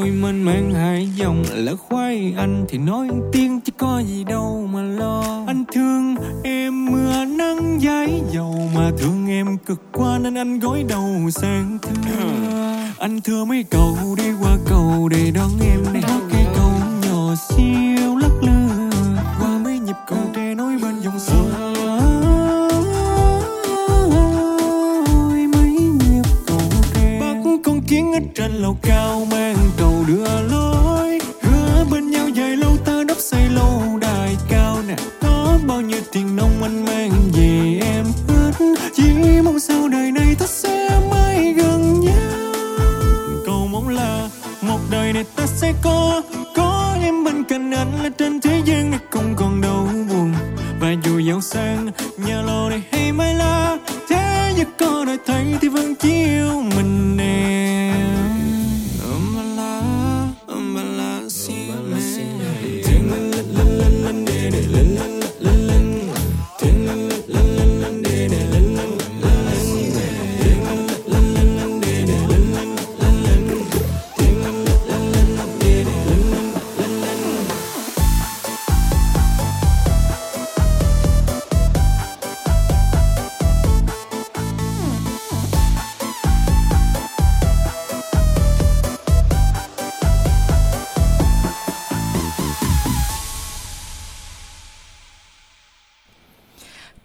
trôi 0.03 0.11
mênh 0.11 0.43
mang 0.43 0.73
hai 0.73 1.09
dòng 1.15 1.43
lỡ 1.53 1.75
khoai 1.75 2.33
anh 2.37 2.65
thì 2.69 2.77
nói 2.77 3.07
tiếng 3.31 3.61
chứ 3.61 3.71
có 3.77 4.01
gì 4.07 4.23
đâu 4.23 4.69
mà 4.73 4.81
lo. 4.81 5.43
Anh 5.47 5.63
thương 5.73 6.15
em 6.43 6.85
mưa 6.85 7.25
nắng 7.25 7.81
giấy 7.81 8.21
dầu 8.31 8.69
mà 8.75 8.91
thương 8.97 9.27
em 9.29 9.57
cực 9.57 9.81
quá 9.91 10.19
nên 10.21 10.35
anh 10.35 10.59
gối 10.59 10.85
đầu 10.89 11.29
sang 11.31 11.77
thưa 11.81 12.23
anh 12.99 13.21
thưa 13.21 13.45
mấy 13.45 13.63
cầu 13.63 13.97
đi 14.17 14.23
qua 14.41 14.57
cầu 14.69 15.09
để 15.09 15.31
đón 15.35 15.49
em 15.61 15.93
này 15.93 16.01
có 16.07 16.19
cái 16.31 16.45
cầu 16.55 16.71
nhỏ 17.01 17.35
siêu 17.35 18.17
lắc 18.17 18.33
lư 18.41 18.89
qua 19.39 19.57
mấy 19.63 19.79
nhịp 19.79 19.97
cầu 20.07 20.19
tre 20.35 20.55
nối 20.55 20.77
bên 20.81 21.01
dòng 21.01 21.19
sông. 21.19 21.51
Ôi, 25.07 25.47
mấy 25.47 25.69
nhịp 25.71 26.29
cầu 26.47 26.61
tre. 26.93 27.19
Bắt 27.19 27.35
con 27.63 27.81
kiến 27.81 28.13
ở 28.13 28.19
trên 28.35 28.51
lầu 28.51 28.77
cao 28.81 29.27
mang 29.31 29.55
đưa 30.07 30.52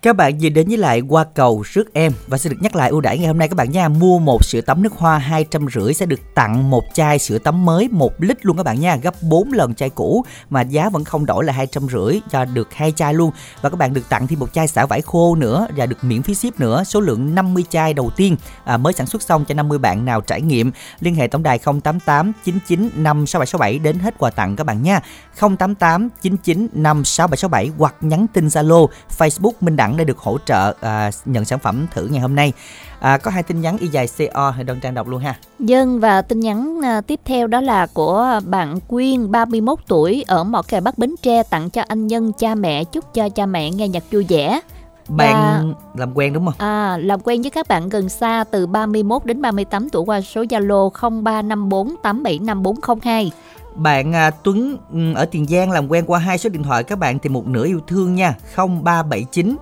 Các 0.08 0.16
bạn 0.16 0.38
vừa 0.40 0.48
đến 0.48 0.68
với 0.68 0.76
lại 0.76 1.00
qua 1.00 1.24
cầu 1.34 1.62
rước 1.66 1.92
em 1.92 2.12
và 2.26 2.38
sẽ 2.38 2.50
được 2.50 2.56
nhắc 2.60 2.76
lại 2.76 2.90
ưu 2.90 3.00
đãi 3.00 3.18
ngày 3.18 3.26
hôm 3.26 3.38
nay 3.38 3.48
các 3.48 3.54
bạn 3.54 3.70
nha. 3.70 3.88
Mua 3.88 4.18
một 4.18 4.44
sữa 4.44 4.60
tắm 4.60 4.82
nước 4.82 4.92
hoa 4.96 5.18
hai 5.18 5.44
trăm 5.44 5.66
rưỡi 5.74 5.94
sẽ 5.94 6.06
được 6.06 6.20
tặng 6.34 6.70
một 6.70 6.84
chai 6.94 7.18
sữa 7.18 7.38
tắm 7.38 7.64
mới 7.64 7.88
một 7.88 8.12
lít 8.18 8.46
luôn 8.46 8.56
các 8.56 8.62
bạn 8.62 8.80
nha, 8.80 8.96
gấp 8.96 9.14
4 9.22 9.52
lần 9.52 9.74
chai 9.74 9.90
cũ 9.90 10.24
mà 10.50 10.60
giá 10.60 10.88
vẫn 10.88 11.04
không 11.04 11.26
đổi 11.26 11.44
là 11.44 11.52
hai 11.52 11.66
trăm 11.66 11.88
rưỡi 11.88 12.20
cho 12.30 12.44
được 12.44 12.74
hai 12.74 12.92
chai 12.92 13.14
luôn 13.14 13.30
và 13.62 13.70
các 13.70 13.76
bạn 13.76 13.94
được 13.94 14.08
tặng 14.08 14.26
thêm 14.26 14.38
một 14.38 14.52
chai 14.52 14.68
xả 14.68 14.86
vải 14.86 15.00
khô 15.00 15.34
nữa 15.34 15.66
và 15.76 15.86
được 15.86 16.04
miễn 16.04 16.22
phí 16.22 16.34
ship 16.34 16.60
nữa. 16.60 16.84
Số 16.84 17.00
lượng 17.00 17.34
50 17.34 17.64
chai 17.70 17.94
đầu 17.94 18.10
tiên 18.16 18.36
à, 18.64 18.76
mới 18.76 18.92
sản 18.92 19.06
xuất 19.06 19.22
xong 19.22 19.44
cho 19.44 19.54
50 19.54 19.78
bạn 19.78 20.04
nào 20.04 20.20
trải 20.20 20.42
nghiệm. 20.42 20.70
Liên 21.00 21.14
hệ 21.14 21.26
tổng 21.26 21.42
đài 21.42 21.58
088 21.58 22.32
99 22.44 22.90
56767 22.94 23.78
đến 23.78 23.98
hết 23.98 24.14
quà 24.18 24.30
tặng 24.30 24.56
các 24.56 24.64
bạn 24.64 24.82
nha. 24.82 25.00
088 25.40 26.08
99 26.22 26.68
56767 26.72 27.70
hoặc 27.78 27.94
nhắn 28.00 28.26
tin 28.32 28.46
Zalo, 28.46 28.86
Facebook 29.18 29.52
Minh 29.60 29.76
Đẳng 29.76 29.97
để 29.98 30.04
được 30.04 30.18
hỗ 30.18 30.38
trợ 30.46 30.74
à, 30.80 31.10
nhận 31.24 31.44
sản 31.44 31.58
phẩm 31.58 31.86
thử 31.94 32.06
ngày 32.06 32.20
hôm 32.20 32.34
nay. 32.34 32.52
À, 33.00 33.18
có 33.18 33.30
hai 33.30 33.42
tin 33.42 33.60
nhắn 33.60 33.78
y 33.78 33.88
dài 33.88 34.08
CO 34.18 34.54
thì 34.56 34.62
đơn 34.64 34.80
trang 34.80 34.94
đọc 34.94 35.08
luôn 35.08 35.20
ha. 35.20 35.34
Dân 35.58 36.00
và 36.00 36.22
tin 36.22 36.40
nhắn 36.40 36.80
à, 36.84 37.00
tiếp 37.00 37.20
theo 37.24 37.46
đó 37.46 37.60
là 37.60 37.86
của 37.86 38.40
bạn 38.44 38.80
Quyên 38.80 39.30
31 39.30 39.78
tuổi 39.86 40.24
ở 40.28 40.44
Mỏ 40.44 40.62
Cày 40.62 40.80
Bắc 40.80 40.98
Bến 40.98 41.14
Tre 41.22 41.42
tặng 41.42 41.70
cho 41.70 41.82
anh 41.88 42.06
Nhân 42.06 42.32
cha 42.32 42.54
mẹ 42.54 42.84
chúc 42.84 43.14
cho 43.14 43.28
cha 43.28 43.46
mẹ 43.46 43.70
nghe 43.70 43.88
nhạc 43.88 44.02
vui 44.10 44.26
vẻ. 44.28 44.60
Bạn 45.08 45.72
làm 45.94 46.14
quen 46.14 46.32
đúng 46.32 46.44
không? 46.44 46.54
À, 46.58 46.96
làm 46.96 47.20
quen 47.20 47.42
với 47.42 47.50
các 47.50 47.68
bạn 47.68 47.88
gần 47.88 48.08
xa 48.08 48.44
từ 48.50 48.66
31 48.66 49.24
đến 49.24 49.42
38 49.42 49.88
tuổi 49.88 50.04
qua 50.04 50.20
số 50.20 50.42
Zalo 50.42 50.90
0354 51.22 51.96
875402. 52.02 53.30
Bạn 53.74 54.12
à, 54.12 54.30
Tuấn 54.30 54.76
ừ, 54.92 55.14
ở 55.14 55.24
Tiền 55.24 55.46
Giang 55.46 55.70
làm 55.70 55.88
quen 55.88 56.04
qua 56.06 56.18
hai 56.18 56.38
số 56.38 56.50
điện 56.50 56.62
thoại 56.62 56.84
các 56.84 56.98
bạn 56.98 57.18
tìm 57.18 57.32
một 57.32 57.46
nửa 57.46 57.64
yêu 57.64 57.80
thương 57.86 58.14
nha 58.14 58.34
0379 58.56 59.56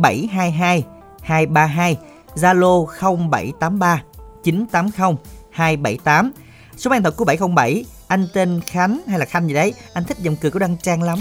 722 0.00 0.86
232 1.22 1.98
Zalo 2.36 2.86
0783 2.86 4.04
980 4.42 5.24
278 5.50 6.49
Số 6.80 6.90
điện 6.90 7.02
thoại 7.02 7.14
của 7.16 7.24
707 7.24 7.84
anh 8.08 8.28
tên 8.32 8.60
Khánh 8.66 9.00
hay 9.08 9.18
là 9.18 9.24
Khanh 9.24 9.48
gì 9.48 9.54
đấy 9.54 9.74
anh 9.92 10.04
thích 10.04 10.18
giọng 10.18 10.36
cười 10.36 10.50
của 10.50 10.58
Đăng 10.58 10.76
Trang 10.76 11.02
lắm. 11.02 11.18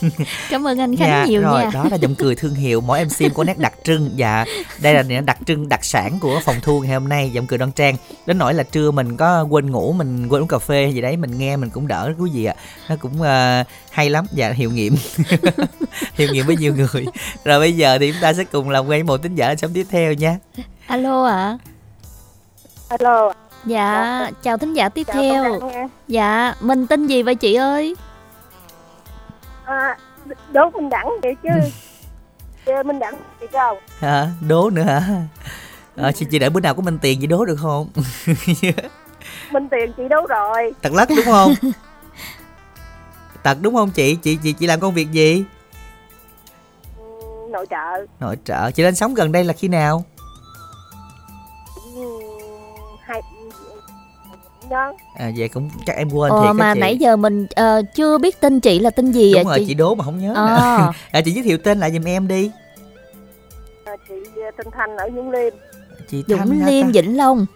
Cảm 0.50 0.66
ơn 0.66 0.80
anh 0.80 0.96
Khánh 0.96 1.08
dạ, 1.08 1.24
nhiều 1.26 1.42
rồi 1.42 1.62
nha. 1.62 1.70
đó 1.74 1.86
là 1.90 1.96
giọng 1.96 2.14
cười 2.14 2.34
thương 2.34 2.54
hiệu 2.54 2.80
mỗi 2.80 3.04
MC 3.04 3.34
có 3.34 3.44
nét 3.44 3.58
đặc 3.58 3.72
trưng. 3.84 4.10
Dạ 4.14 4.44
đây 4.80 4.94
là 4.94 5.02
nét 5.02 5.20
đặc 5.20 5.38
trưng 5.46 5.68
đặc 5.68 5.84
sản 5.84 6.18
của 6.20 6.40
phòng 6.44 6.56
thu 6.62 6.80
ngày 6.80 6.92
hôm 6.92 7.08
nay 7.08 7.30
giọng 7.30 7.46
cười 7.46 7.58
đoan 7.58 7.72
trang. 7.72 7.96
Đến 8.26 8.38
nỗi 8.38 8.54
là 8.54 8.62
trưa 8.62 8.90
mình 8.90 9.16
có 9.16 9.46
quên 9.50 9.70
ngủ 9.70 9.92
mình 9.92 10.28
quên 10.28 10.42
uống 10.42 10.48
cà 10.48 10.58
phê 10.58 10.82
hay 10.82 10.94
gì 10.94 11.00
đấy 11.00 11.16
mình 11.16 11.38
nghe 11.38 11.56
mình 11.56 11.70
cũng 11.70 11.86
đỡ 11.86 12.12
quý 12.18 12.30
vị 12.34 12.44
ạ? 12.44 12.54
Nó 12.88 12.96
cũng 12.96 13.22
ờ, 13.22 13.64
hay 13.90 14.10
lắm. 14.10 14.26
Dạ 14.32 14.50
hiệu 14.50 14.70
nghiệm. 14.70 14.96
Hiệu 16.14 16.28
nghiệm 16.32 16.46
với 16.46 16.56
nhiều 16.56 16.74
người. 16.74 17.06
Rồi 17.44 17.60
bây 17.60 17.72
giờ 17.72 17.98
thì 17.98 18.12
chúng 18.12 18.22
ta 18.22 18.32
sẽ 18.32 18.44
cùng 18.44 18.70
làm 18.70 18.86
quen 18.86 19.06
một 19.06 19.16
tín 19.16 19.34
giả 19.34 19.54
sống 19.56 19.72
tiếp 19.72 19.86
theo 19.90 20.12
nha. 20.12 20.38
Alo 20.86 21.24
ạ. 21.24 21.58
Alo, 22.88 23.32
Dạ, 23.66 24.30
chào 24.42 24.58
thính 24.58 24.74
giả 24.74 24.88
tiếp 24.88 25.02
chào 25.06 25.22
theo. 25.22 25.60
Dạ, 26.08 26.54
mình 26.60 26.86
tên 26.86 27.06
gì 27.06 27.22
vậy 27.22 27.34
chị 27.34 27.54
ơi? 27.54 27.96
À, 29.64 29.98
đố 30.52 30.70
Minh 30.70 30.88
Đẳng 30.90 31.08
vậy 31.22 31.36
chứ. 31.42 31.50
Chứ 32.66 32.72
Minh 32.84 32.98
Đẳng 32.98 33.14
thì 33.40 33.46
sao? 33.52 33.76
hả 33.98 34.28
đố 34.48 34.70
nữa 34.70 34.82
hả 34.82 35.02
Ờ, 35.96 36.12
chị, 36.12 36.26
chị 36.30 36.38
đợi 36.38 36.50
bữa 36.50 36.60
nào 36.60 36.74
có 36.74 36.82
minh 36.82 36.98
tiền 37.02 37.18
chị 37.20 37.26
đố 37.26 37.44
được 37.44 37.56
không 37.62 37.88
Minh 39.52 39.68
Tiền 39.70 39.92
chị 39.96 40.02
đố 40.10 40.26
rồi. 40.28 40.74
tật 40.82 40.92
lắc 40.92 41.08
đúng 41.16 41.24
không 41.24 41.54
tật 43.42 43.58
đúng 43.60 43.74
không 43.74 43.90
chị 43.90 44.14
chị 44.22 44.38
chị 44.42 44.52
chị 44.52 44.66
làm 44.66 44.80
công 44.80 44.94
việc 44.94 45.10
gì 45.12 45.44
Nội 47.50 47.66
trợ. 47.70 48.06
nội 48.20 48.36
trợ 48.44 48.70
chị 48.70 48.82
lên 48.82 48.94
sống 48.94 49.14
gần 49.14 49.32
đây 49.32 49.44
là 49.44 49.52
khi 49.52 49.68
nào 49.68 50.04
đó 54.70 54.92
à 55.14 55.30
vậy 55.36 55.48
cũng 55.48 55.70
chắc 55.86 55.96
em 55.96 56.08
quên 56.10 56.30
Ờ, 56.32 56.42
thiệt 56.46 56.56
mà 56.56 56.74
chị 56.74 56.80
nãy 56.80 56.96
giờ 56.96 57.16
mình 57.16 57.46
ờ, 57.54 57.82
chưa 57.94 58.18
biết 58.18 58.40
tên 58.40 58.60
chị 58.60 58.78
là 58.78 58.90
tên 58.90 59.12
gì 59.12 59.32
đúng 59.34 59.46
ạ 59.48 59.56
rồi 59.56 59.64
chị 59.68 59.74
đố 59.74 59.94
mà 59.94 60.04
không 60.04 60.18
nhớ 60.18 60.32
Ờ. 60.34 60.46
nữa 60.46 60.92
à, 61.12 61.20
chị 61.24 61.30
giới 61.30 61.44
thiệu 61.44 61.58
tên 61.58 61.78
lại 61.80 61.92
giùm 61.92 62.04
em 62.04 62.28
đi 62.28 62.50
à, 63.84 63.92
chị 64.08 64.14
Tinh 64.58 64.66
Thanh 64.76 64.96
ở 64.96 65.10
Dũng 65.16 65.30
Liêm. 65.30 65.52
chị 66.10 66.22
Thanh 66.28 66.48
Dũng 66.48 66.58
hả 66.58 66.66
Liêm 66.66 66.84
ta? 66.86 66.90
Vĩnh 66.94 67.16
Long. 67.16 67.46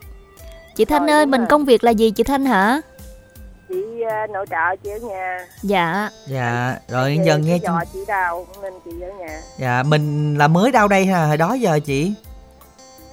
Chị 0.76 0.84
Thanh 0.84 1.06
Rồi, 1.06 1.16
ơi, 1.16 1.26
mình 1.26 1.40
rồi. 1.40 1.48
công 1.50 1.64
việc 1.64 1.84
là 1.84 1.90
gì 1.90 2.10
chị 2.10 2.22
Thanh 2.22 2.44
hả? 2.46 2.80
Chị 3.68 3.76
à, 4.10 4.26
nội 4.32 4.46
trợ 4.50 4.76
chị 4.84 4.90
ở 4.90 4.98
nhà. 5.08 5.38
Dạ. 5.62 6.10
dạ 6.26 6.76
rồi 6.88 7.14
Chị- 7.18 7.24
dần 7.26 7.42
nghe 7.42 7.58
chị 7.58 7.66
chị 7.92 7.98
đào 8.08 8.46
nên 8.62 8.72
chị 8.84 8.90
ở 9.00 9.08
nhà. 9.18 9.40
dạ 9.58 9.82
mình 9.82 10.34
là 10.38 10.48
mới 10.48 10.72
đau 10.72 10.88
đây 10.88 11.06
ha 11.06 11.26
hồi 11.26 11.36
đó 11.36 11.54
giờ 11.54 11.78
chị 11.84 12.12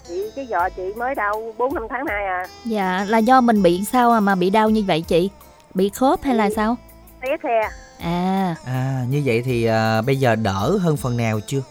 Chị 0.07 0.21
cái 0.35 0.47
dò 0.47 0.69
chị 0.69 0.83
mới 0.97 1.15
đau 1.15 1.53
4 1.57 1.73
5 1.73 1.83
tháng 1.89 2.05
nay 2.05 2.25
à. 2.25 2.45
Dạ, 2.65 3.05
là 3.09 3.17
do 3.17 3.41
mình 3.41 3.61
bị 3.63 3.83
sao 3.85 4.11
à 4.11 4.19
mà 4.19 4.35
bị 4.35 4.49
đau 4.49 4.69
như 4.69 4.83
vậy 4.87 5.01
chị? 5.01 5.29
Bị 5.73 5.89
khớp 5.89 6.21
hay 6.23 6.35
là 6.35 6.49
sao? 6.55 6.75
Té 7.21 7.29
xe. 7.43 7.69
À, 7.99 8.55
à 8.65 9.03
như 9.09 9.21
vậy 9.25 9.41
thì 9.45 9.65
à, 9.65 10.01
bây 10.01 10.15
giờ 10.15 10.35
đỡ 10.35 10.77
hơn 10.81 10.97
phần 10.97 11.17
nào 11.17 11.39
chưa 11.47 11.61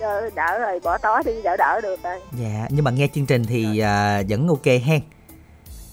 Đỡ, 0.00 0.30
đỡ 0.34 0.58
rồi 0.58 0.80
bỏ 0.84 0.98
tó 0.98 1.22
đi 1.24 1.32
đỡ 1.44 1.56
đỡ 1.56 1.80
được 1.80 2.02
rồi. 2.02 2.20
dạ 2.32 2.66
nhưng 2.70 2.84
mà 2.84 2.90
nghe 2.90 3.08
chương 3.14 3.26
trình 3.26 3.44
thì 3.44 3.78
à, 3.78 4.22
vẫn 4.28 4.48
ok 4.48 4.66
hen 4.84 5.00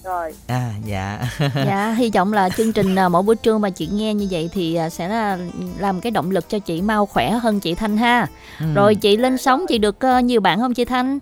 Rồi. 0.04 0.32
à 0.46 0.70
dạ 0.84 1.18
dạ, 1.66 1.94
hy 1.98 2.10
vọng 2.14 2.32
là 2.32 2.48
chương 2.48 2.72
trình 2.72 2.94
à, 2.96 3.08
mỗi 3.08 3.22
buổi 3.22 3.36
trưa 3.36 3.58
mà 3.58 3.70
chị 3.70 3.86
nghe 3.92 4.14
như 4.14 4.28
vậy 4.30 4.50
thì 4.52 4.74
à, 4.74 4.90
sẽ 4.90 5.08
là 5.08 5.38
làm 5.78 6.00
cái 6.00 6.10
động 6.10 6.30
lực 6.30 6.48
cho 6.48 6.58
chị 6.58 6.82
mau 6.82 7.06
khỏe 7.06 7.30
hơn 7.30 7.60
chị 7.60 7.74
Thanh 7.74 7.96
ha. 7.96 8.26
Ừ. 8.60 8.66
Rồi 8.74 8.94
chị 8.94 9.16
lên 9.16 9.38
sóng 9.38 9.64
chị 9.68 9.78
được 9.78 10.00
ờ, 10.00 10.18
nhiều 10.18 10.40
bạn 10.40 10.60
không 10.60 10.74
chị 10.74 10.84
Thanh? 10.84 11.18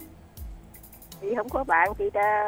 Chị 1.23 1.29
không 1.37 1.49
có 1.49 1.65
bạn 1.65 1.95
chị 1.99 2.11
đã 2.15 2.45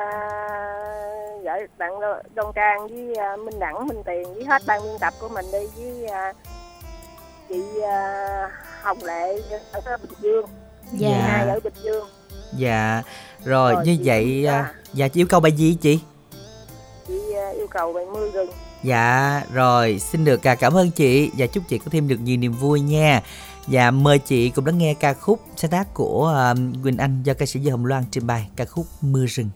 gửi 1.44 1.66
bạn 1.78 1.92
Đoan 2.34 2.52
Trang 2.54 2.88
với 2.88 3.14
à, 3.14 3.36
Minh 3.36 3.58
Đẳng 3.58 3.86
Minh 3.86 4.02
Tiền 4.06 4.34
với 4.34 4.44
hết 4.44 4.62
ban 4.66 4.82
biên 4.82 4.98
tập 5.00 5.14
của 5.20 5.28
mình 5.28 5.46
đi 5.52 5.58
với 5.76 6.06
à, 6.06 6.32
chị 7.48 7.62
Hồng 8.82 9.04
Lệ 9.04 9.36
ở 9.72 9.80
Bình 10.02 10.18
Dương. 10.20 10.46
Dạ. 10.92 11.08
hai 11.08 11.48
ở 11.48 11.60
Bình 11.64 11.72
Dương. 11.84 12.06
Dạ. 12.56 13.02
Rồi, 13.44 13.74
Rồi, 13.74 13.86
như 13.86 13.96
vậy 14.04 14.46
à, 14.46 14.74
dạ. 14.92 15.08
chị 15.08 15.20
yêu 15.20 15.26
cầu 15.26 15.40
bài 15.40 15.52
gì 15.52 15.76
chị? 15.80 16.00
Chị 17.06 17.20
yêu 17.56 17.66
cầu 17.70 17.92
bạn 17.92 18.12
mưa 18.12 18.30
rừng. 18.30 18.50
Dạ 18.82 19.42
rồi 19.52 19.98
xin 19.98 20.24
được 20.24 20.46
à, 20.46 20.54
cảm 20.54 20.76
ơn 20.76 20.90
chị. 20.90 21.30
Và 21.38 21.46
chúc 21.46 21.64
chị 21.68 21.78
có 21.78 21.86
thêm 21.90 22.08
được 22.08 22.18
nhiều 22.22 22.36
niềm 22.36 22.52
vui 22.52 22.80
nha 22.80 23.22
và 23.66 23.90
mời 23.90 24.18
chị 24.18 24.50
cùng 24.50 24.66
lắng 24.66 24.78
nghe 24.78 24.94
ca 24.94 25.14
khúc 25.14 25.40
sáng 25.56 25.70
tác 25.70 25.94
của 25.94 26.52
uh, 26.52 26.82
Quỳnh 26.82 26.96
Anh 26.96 27.22
do 27.22 27.34
ca 27.34 27.46
sĩ 27.46 27.60
Dư 27.60 27.70
Hồng 27.70 27.86
Loan 27.86 28.04
trình 28.10 28.26
bày 28.26 28.48
ca 28.56 28.64
khúc 28.64 28.86
Mưa 29.00 29.26
rừng. 29.26 29.50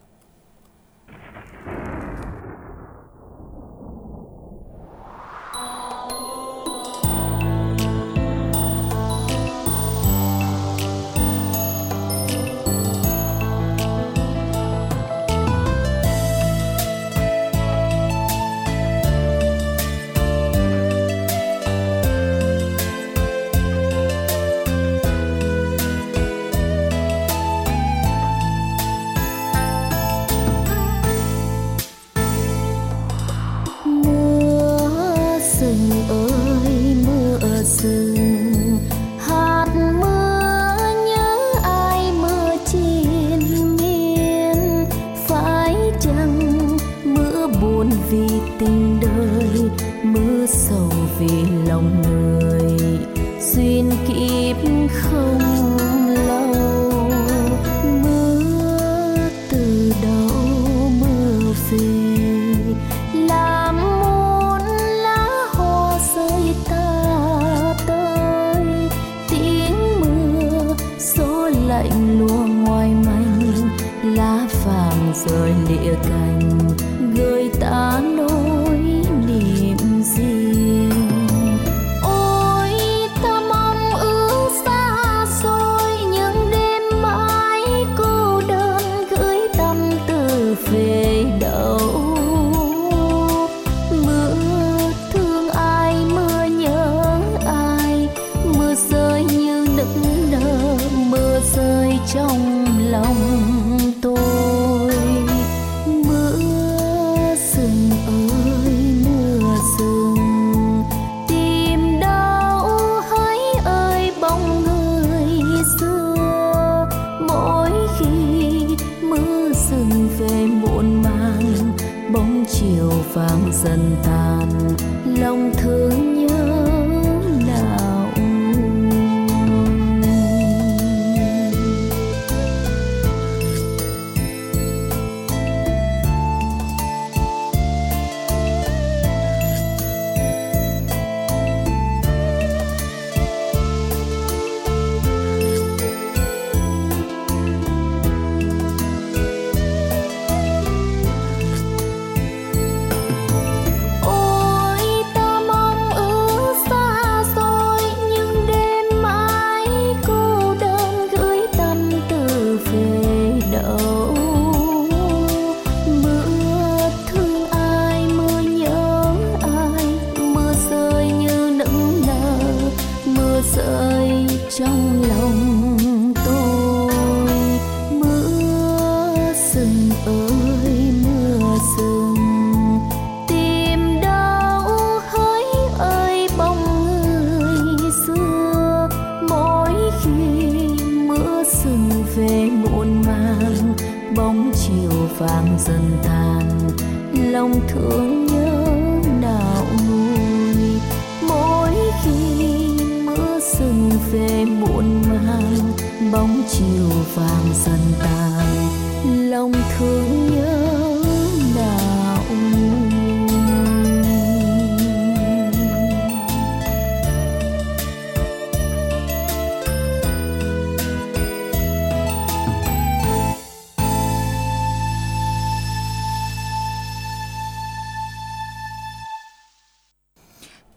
Lòng 175.18 175.77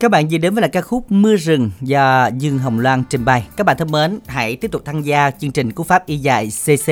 Các 0.02 0.12
bạn 0.12 0.28
vừa 0.32 0.38
đến 0.38 0.54
với 0.54 0.62
là 0.62 0.68
ca 0.68 0.82
khúc 0.82 1.12
Mưa 1.12 1.36
rừng 1.36 1.72
do 1.82 2.30
Dương 2.38 2.58
Hồng 2.58 2.80
Loan 2.80 3.04
trình 3.10 3.26
bày. 3.26 3.48
Các 3.58 3.66
bạn 3.66 3.78
thân 3.78 3.92
mến, 3.92 4.20
hãy 4.28 4.56
tiếp 4.56 4.72
tục 4.72 4.82
tham 4.86 5.02
gia 5.02 5.32
chương 5.32 5.52
trình 5.52 5.72
cú 5.72 5.84
pháp 5.84 6.06
y 6.06 6.18
dài 6.18 6.52
CC. 6.66 6.92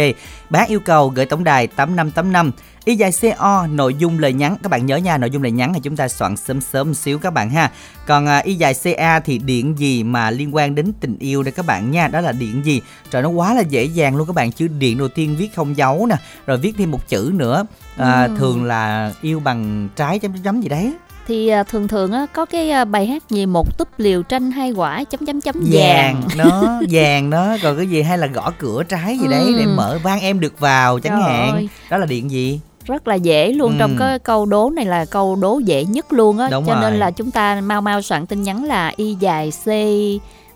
Bạn 0.49 0.69
yêu 0.69 0.79
cầu 0.79 1.09
gửi 1.09 1.25
tổng 1.25 1.43
đài 1.43 1.67
8585 1.67 2.51
y 2.85 2.95
dài 2.95 3.11
CO 3.21 3.67
nội 3.67 3.93
dung 3.93 4.19
lời 4.19 4.33
nhắn. 4.33 4.55
Các 4.63 4.69
bạn 4.69 4.85
nhớ 4.85 4.97
nha 4.97 5.17
nội 5.17 5.29
dung 5.29 5.43
lời 5.43 5.51
nhắn 5.51 5.73
thì 5.73 5.79
chúng 5.83 5.95
ta 5.95 6.07
soạn 6.07 6.37
sớm 6.37 6.61
sớm 6.61 6.93
xíu 6.93 7.19
các 7.19 7.33
bạn 7.33 7.49
ha. 7.49 7.71
Còn 8.07 8.25
à, 8.25 8.37
y 8.37 8.53
dài 8.53 8.73
CA 8.83 9.19
thì 9.19 9.37
điện 9.37 9.75
gì 9.77 10.03
mà 10.03 10.31
liên 10.31 10.55
quan 10.55 10.75
đến 10.75 10.93
tình 10.99 11.17
yêu 11.19 11.43
đây 11.43 11.51
các 11.51 11.65
bạn 11.65 11.91
nha? 11.91 12.07
Đó 12.07 12.21
là 12.21 12.31
điện 12.31 12.65
gì? 12.65 12.81
Trời 13.11 13.21
nó 13.21 13.29
quá 13.29 13.53
là 13.53 13.61
dễ 13.61 13.83
dàng 13.83 14.15
luôn 14.15 14.27
các 14.27 14.33
bạn. 14.35 14.51
Chữ 14.51 14.67
điện 14.67 14.97
đầu 14.97 15.07
tiên 15.07 15.35
viết 15.37 15.55
không 15.55 15.77
dấu 15.77 16.05
nè 16.09 16.15
rồi 16.45 16.57
viết 16.57 16.73
thêm 16.77 16.91
một 16.91 17.07
chữ 17.07 17.31
nữa. 17.33 17.65
À, 17.97 18.23
Ừ. 18.23 18.35
thường 18.37 18.63
là 18.63 19.13
yêu 19.21 19.39
bằng 19.39 19.89
trái 19.95 20.19
chấm 20.19 20.33
chấm 20.43 20.61
gì 20.61 20.69
đấy 20.69 20.93
thì 21.29 21.47
à, 21.47 21.63
thường 21.63 21.87
thường 21.87 22.11
á, 22.11 22.25
có 22.33 22.45
cái 22.45 22.69
à, 22.71 22.85
bài 22.85 23.05
hát 23.05 23.23
gì 23.29 23.45
một 23.45 23.77
túp 23.77 23.87
liều 23.97 24.23
tranh 24.23 24.51
hai 24.51 24.71
quả 24.71 25.03
chấm 25.03 25.25
chấm 25.25 25.41
chấm 25.41 25.55
vàng 25.71 26.21
vàng 26.21 26.23
nó 26.37 26.81
vàng 26.89 27.29
đó 27.29 27.57
còn 27.63 27.77
cái 27.77 27.87
gì 27.87 28.01
hay 28.01 28.17
là 28.17 28.27
gõ 28.27 28.51
cửa 28.59 28.83
trái 28.83 29.17
gì 29.17 29.27
đấy 29.27 29.53
để 29.57 29.63
Ừ. 29.63 29.69
mở 29.75 29.99
vang 30.03 30.19
em 30.21 30.39
được 30.39 30.59
vào 30.59 30.99
chẳng 30.99 31.19
Trời 31.25 31.33
hạn 31.33 31.51
ơi. 31.53 31.69
đó 31.89 31.97
là 31.97 32.05
điện 32.05 32.31
gì 32.31 32.59
rất 32.85 33.07
là 33.07 33.15
dễ 33.15 33.51
luôn 33.51 33.71
Ừ. 33.71 33.75
trong 33.79 33.95
cái 33.99 34.19
câu 34.19 34.45
đố 34.45 34.69
này 34.69 34.85
là 34.85 35.05
câu 35.05 35.35
đố 35.35 35.59
dễ 35.59 35.83
nhất 35.85 36.13
luôn 36.13 36.37
á 36.37 36.47
cho 36.51 36.61
rồi. 36.61 36.77
nên 36.81 36.99
là 36.99 37.11
chúng 37.11 37.31
ta 37.31 37.61
mau 37.61 37.81
mau 37.81 38.01
soạn 38.01 38.25
tin 38.25 38.43
nhắn 38.43 38.63
là 38.63 38.91
y 38.95 39.13
dài 39.19 39.51
c 39.65 39.67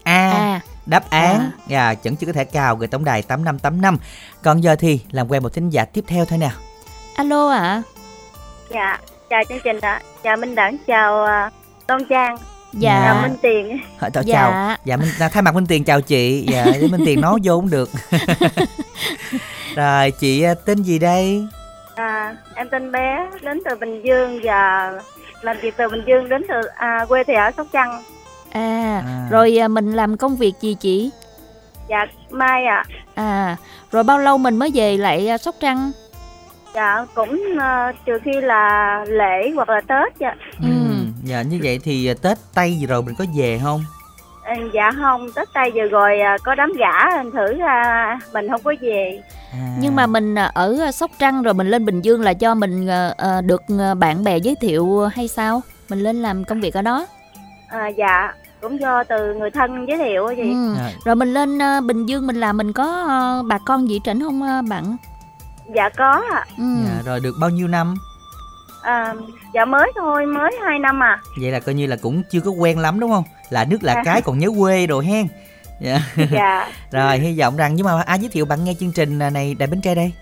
a 0.03 0.32
a 0.32 0.61
đáp 0.86 1.09
án 1.09 1.51
À. 1.69 1.78
à, 1.89 1.93
chuẩn 1.93 2.15
chưa 2.15 2.28
có 2.28 2.34
thể 2.34 2.43
cào 2.43 2.76
gửi 2.76 2.88
tổng 2.88 3.05
đài 3.05 3.21
8585 3.21 3.97
còn 4.43 4.63
giờ 4.63 4.76
thì 4.76 4.99
làm 5.11 5.28
quen 5.32 5.43
một 5.43 5.53
thính 5.53 5.69
giả 5.69 5.86
tiếp 5.86 6.03
theo 6.07 6.26
thôi 6.26 6.38
nào 6.39 6.51
alo 7.15 7.49
ạ 7.49 7.82
Dạ, 8.74 8.99
chào 9.34 9.43
chương 9.49 9.57
trình 9.63 9.79
ạ. 9.81 10.01
Chào 10.23 10.38
Minh 10.38 10.55
Đẳng, 10.55 10.77
chào 10.88 11.23
à, 11.23 11.49
Đoan 11.88 12.01
Trang, 12.09 12.38
dạ 12.73 13.01
chào 13.05 13.21
Minh 13.21 13.38
Tiền. 13.41 13.79
Hỏi 13.99 14.09
chào 14.13 14.23
Dạ. 14.23 14.36
chào 14.36 14.75
dạ 14.86 14.97
minh 14.97 15.09
thay 15.31 15.41
mặt 15.43 15.55
minh 15.55 15.65
tiền 15.67 15.84
chào 15.84 16.01
chị 16.01 16.45
dạ 16.51 16.65
để 16.81 16.88
minh 16.88 17.01
tiền 17.05 17.21
nói 17.21 17.39
vô 17.43 17.55
cũng 17.55 17.69
được 17.69 17.89
rồi 19.75 20.11
chị 20.11 20.41
à, 20.43 20.53
tên 20.65 20.84
gì 20.84 20.99
đây 20.99 21.47
À, 21.95 22.36
em 22.55 22.69
tên 22.69 22.91
bé, 22.91 23.29
đến 23.41 23.59
từ 23.69 23.75
Bình 23.75 24.01
Dương 24.05 24.39
và 24.43 24.91
làm 25.41 25.57
việc 25.61 25.73
từ 25.77 25.89
Bình 25.89 26.03
Dương 26.07 26.29
đến 26.29 26.41
từ 26.49 26.61
à, 26.75 27.05
quê 27.09 27.23
thì 27.27 27.34
ở 27.34 27.51
Sóc 27.57 27.67
Trăng. 27.73 28.03
à, 28.51 29.01
À. 29.05 29.27
rồi 29.31 29.59
à, 29.61 29.67
mình 29.67 29.91
làm 29.93 30.17
công 30.17 30.36
việc 30.36 30.53
gì 30.61 30.75
chị 30.79 31.11
Dạ, 31.89 32.05
Mai 32.29 32.65
ạ. 32.65 32.84
à 33.15 33.55
rồi 33.91 34.03
bao 34.03 34.19
lâu 34.19 34.38
mình 34.38 34.55
mới 34.57 34.71
về 34.73 34.97
lại 34.97 35.27
à, 35.29 35.38
sóc 35.38 35.55
trăng 35.59 35.91
Dạ, 36.76 37.05
cũng 37.15 37.41
à, 37.59 37.93
trừ 38.05 38.13
khi 38.24 38.32
là 38.41 39.05
lễ 39.07 39.51
hoặc 39.55 39.69
là 39.69 39.82
Tết 39.82 40.13
dạ. 40.19 40.36
Ừ. 40.61 40.67
dạ 41.24 41.41
như 41.41 41.59
vậy 41.63 41.80
thì 41.84 42.07
à, 42.07 42.13
tết 42.21 42.38
tây 42.55 42.76
gì 42.80 42.86
rồi 42.86 43.01
mình 43.03 43.15
có 43.17 43.26
về 43.38 43.59
không 43.63 43.84
À, 44.43 44.55
dạ 44.74 44.91
không, 44.91 45.28
Tết 45.36 45.47
Tây 45.53 45.71
vừa 45.76 45.88
rồi 45.88 46.19
à, 46.19 46.38
có 46.43 46.55
đám 46.55 46.71
gả 46.78 46.91
anh 46.91 47.32
thử 47.32 47.53
ra 47.57 48.19
mình 48.34 48.49
không 48.49 48.61
có 48.63 48.74
về. 48.82 49.21
à. 49.53 49.76
nhưng 49.80 49.95
mà 49.95 50.07
mình 50.07 50.36
ở 50.53 50.91
sóc 50.93 51.11
trăng 51.19 51.41
rồi 51.43 51.53
mình 51.53 51.67
lên 51.67 51.86
bình 51.86 52.01
dương 52.01 52.21
là 52.21 52.34
cho 52.34 52.55
mình 52.55 52.88
à, 53.17 53.41
được 53.41 53.61
bạn 53.99 54.24
bè 54.24 54.38
giới 54.38 54.55
thiệu 54.61 55.09
hay 55.15 55.28
sao 55.28 55.61
mình 55.89 55.99
lên 55.99 56.21
làm 56.21 56.43
công 56.43 56.61
việc 56.61 56.74
ở 56.74 56.82
đó 56.82 57.05
À, 57.67 57.88
dạ, 57.88 58.34
cũng 58.61 58.80
do 58.80 59.03
từ 59.03 59.34
người 59.34 59.51
thân 59.51 59.86
giới 59.88 59.97
thiệu 59.97 60.28
chị. 60.36 60.41
ừ. 60.41 60.74
Dạ. 60.78 60.89
rồi 61.05 61.15
mình 61.15 61.34
lên 61.34 61.61
à, 61.61 61.82
bình 61.82 62.05
dương 62.05 62.28
mình 62.28 62.36
làm 62.36 62.57
mình 62.57 62.74
có 62.74 63.05
à, 63.09 63.41
bà 63.47 63.57
con 63.65 63.89
gì 63.89 63.99
trển 64.03 64.19
không 64.24 64.43
à, 64.43 64.61
bạn 64.69 64.97
Dạ 65.76 65.89
có 65.89 66.24
ạ. 66.34 66.45
ừ. 66.57 66.64
dạ, 66.86 67.01
rồi 67.05 67.20
được 67.20 67.36
bao 67.39 67.49
nhiêu 67.49 67.68
năm 67.68 67.93
À, 68.82 69.14
dạ 69.53 69.66
mới 69.66 69.91
thôi, 69.95 70.26
mới 70.26 70.51
2 70.66 70.80
năm 70.80 71.03
à. 71.03 71.20
vậy 71.41 71.51
là 71.51 71.59
coi 71.59 71.76
như 71.76 71.88
là 71.88 71.95
cũng 72.01 72.24
chưa 72.32 72.39
có 72.39 72.51
quen 72.51 72.80
lắm 72.80 72.99
đúng 72.99 73.11
không 73.11 73.24
là 73.49 73.66
nước 73.66 73.78
là 73.84 73.93
À. 73.93 74.01
cái 74.05 74.22
còn 74.22 74.39
nhớ 74.39 74.47
quê 74.59 74.88
rồi 74.88 75.05
hen 75.05 75.28
dạ. 75.80 75.99
Dạ. 76.32 76.68
rồi 76.91 77.18
hy 77.20 77.39
vọng 77.39 77.57
rằng 77.57 77.76
nhưng 77.76 77.86
mà 77.86 78.01
ai 78.05 78.20
giới 78.20 78.30
thiệu 78.30 78.45
bạn 78.45 78.64
nghe 78.64 78.74
chương 78.80 78.91
trình 78.95 79.20
này 79.20 79.55
đài 79.59 79.68
bến 79.68 79.82
tre 79.82 79.95
đây 79.95 80.14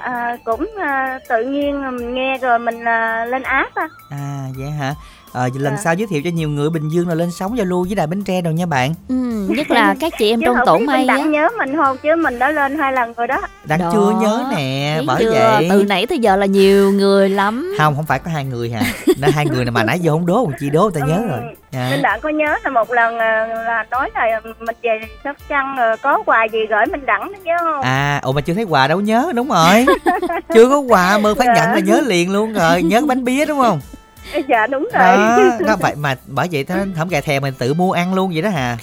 À, 0.00 0.36
cũng 0.44 0.70
à, 0.80 1.18
tự 1.28 1.44
nhiên 1.44 1.96
mình 1.96 2.14
nghe 2.14 2.38
rồi 2.38 2.58
mình 2.58 2.84
à, 2.84 3.24
lên 3.24 3.42
app 3.42 3.74
à. 3.74 3.88
à 4.10 4.46
vậy 4.56 4.70
hả 4.70 4.94
ờ 5.36 5.48
vậy 5.54 5.62
lần 5.62 5.72
Dạ. 5.76 5.80
sau 5.84 5.94
giới 5.94 6.06
thiệu 6.06 6.22
cho 6.24 6.30
nhiều 6.30 6.48
người 6.48 6.70
bình 6.70 6.88
dương 6.88 7.08
là 7.08 7.14
lên 7.14 7.30
sóng 7.30 7.56
giao 7.58 7.66
lưu 7.66 7.84
với 7.84 7.94
đài 7.94 8.06
bến 8.06 8.24
tre 8.24 8.40
đâu 8.40 8.52
nha 8.52 8.66
bạn 8.66 8.94
ừ. 9.08 9.14
nhất 9.48 9.70
là 9.70 9.94
các 10.00 10.12
chị 10.18 10.30
em 10.30 10.40
trong 10.44 10.56
tổ 10.66 10.78
may 10.78 11.06
á 11.06 11.18
nhớ 11.18 11.48
mình 11.58 11.76
không 11.76 11.96
chứ 12.02 12.16
mình 12.16 12.38
đã 12.38 12.50
lên 12.50 12.78
hai 12.78 12.92
lần 12.92 13.12
rồi 13.16 13.26
đó. 13.26 13.40
đang 13.64 13.78
Đó. 13.78 13.90
chưa 13.92 14.12
nhớ 14.22 14.44
nè 14.56 15.00
bởi 15.06 15.22
chưa? 15.24 15.30
vậy 15.32 15.66
từ 15.70 15.84
nãy 15.84 16.06
tới 16.06 16.18
giờ 16.18 16.36
là 16.36 16.46
nhiều 16.46 16.92
người 16.92 17.28
lắm 17.28 17.74
không 17.78 17.96
không 17.96 18.06
phải 18.06 18.18
có 18.18 18.30
hai 18.30 18.44
người 18.44 18.70
hả 18.70 18.80
nó 19.20 19.28
hai 19.34 19.46
người 19.46 19.64
này 19.64 19.70
mà 19.72 19.84
nãy 19.84 19.98
giờ 20.00 20.12
không 20.12 20.26
đố 20.26 20.44
còn 20.44 20.54
chi 20.60 20.70
đố 20.70 20.90
ta 20.90 21.00
nhớ 21.00 21.18
rồi 21.28 21.40
à. 21.72 21.88
Minh 21.90 22.02
Đặng 22.02 22.20
có 22.20 22.28
nhớ 22.28 22.54
là 22.64 22.70
một 22.70 22.92
lần 22.92 23.18
à, 23.18 23.46
là 23.46 23.84
nói 23.90 24.10
là 24.14 24.40
mình 24.44 24.76
về 24.82 24.90
Sóc 25.24 25.36
Trăng 25.48 25.76
rồi 25.76 25.96
có 25.96 26.22
quà 26.26 26.44
gì 26.44 26.58
gửi 26.70 26.86
Minh 26.86 27.06
Đặng 27.06 27.32
đó 27.32 27.38
nhớ 27.44 27.56
không? 27.60 27.82
à 27.82 28.20
ồ 28.22 28.32
mà 28.32 28.40
chưa 28.40 28.54
thấy 28.54 28.64
quà 28.64 28.88
đâu 28.88 29.00
nhớ 29.00 29.32
đúng 29.34 29.48
rồi 29.48 29.86
chưa 30.54 30.68
có 30.68 30.78
quà 30.78 31.18
mơ 31.18 31.34
phát 31.34 31.46
nhận 31.46 31.72
là 31.72 31.78
nhớ 31.78 32.00
liền 32.06 32.32
luôn 32.32 32.52
rồi 32.52 32.82
nhớ 32.82 33.00
bánh 33.06 33.24
bía 33.24 33.46
đúng 33.46 33.58
không 33.58 33.80
Dạ 34.48 34.66
đúng 34.66 34.88
rồi. 34.94 35.16
đó 35.16 35.56
nó 35.66 35.76
vậy 35.76 35.94
mà 35.96 36.16
bởi 36.26 36.48
vậy 36.52 36.64
nó 36.68 36.74
không 36.96 37.08
gà 37.08 37.20
thèm 37.20 37.42
mình 37.42 37.54
tự 37.58 37.74
mua 37.74 37.92
ăn 37.92 38.14
luôn 38.14 38.30
vậy 38.32 38.42
đó 38.42 38.48
hà 38.50 38.76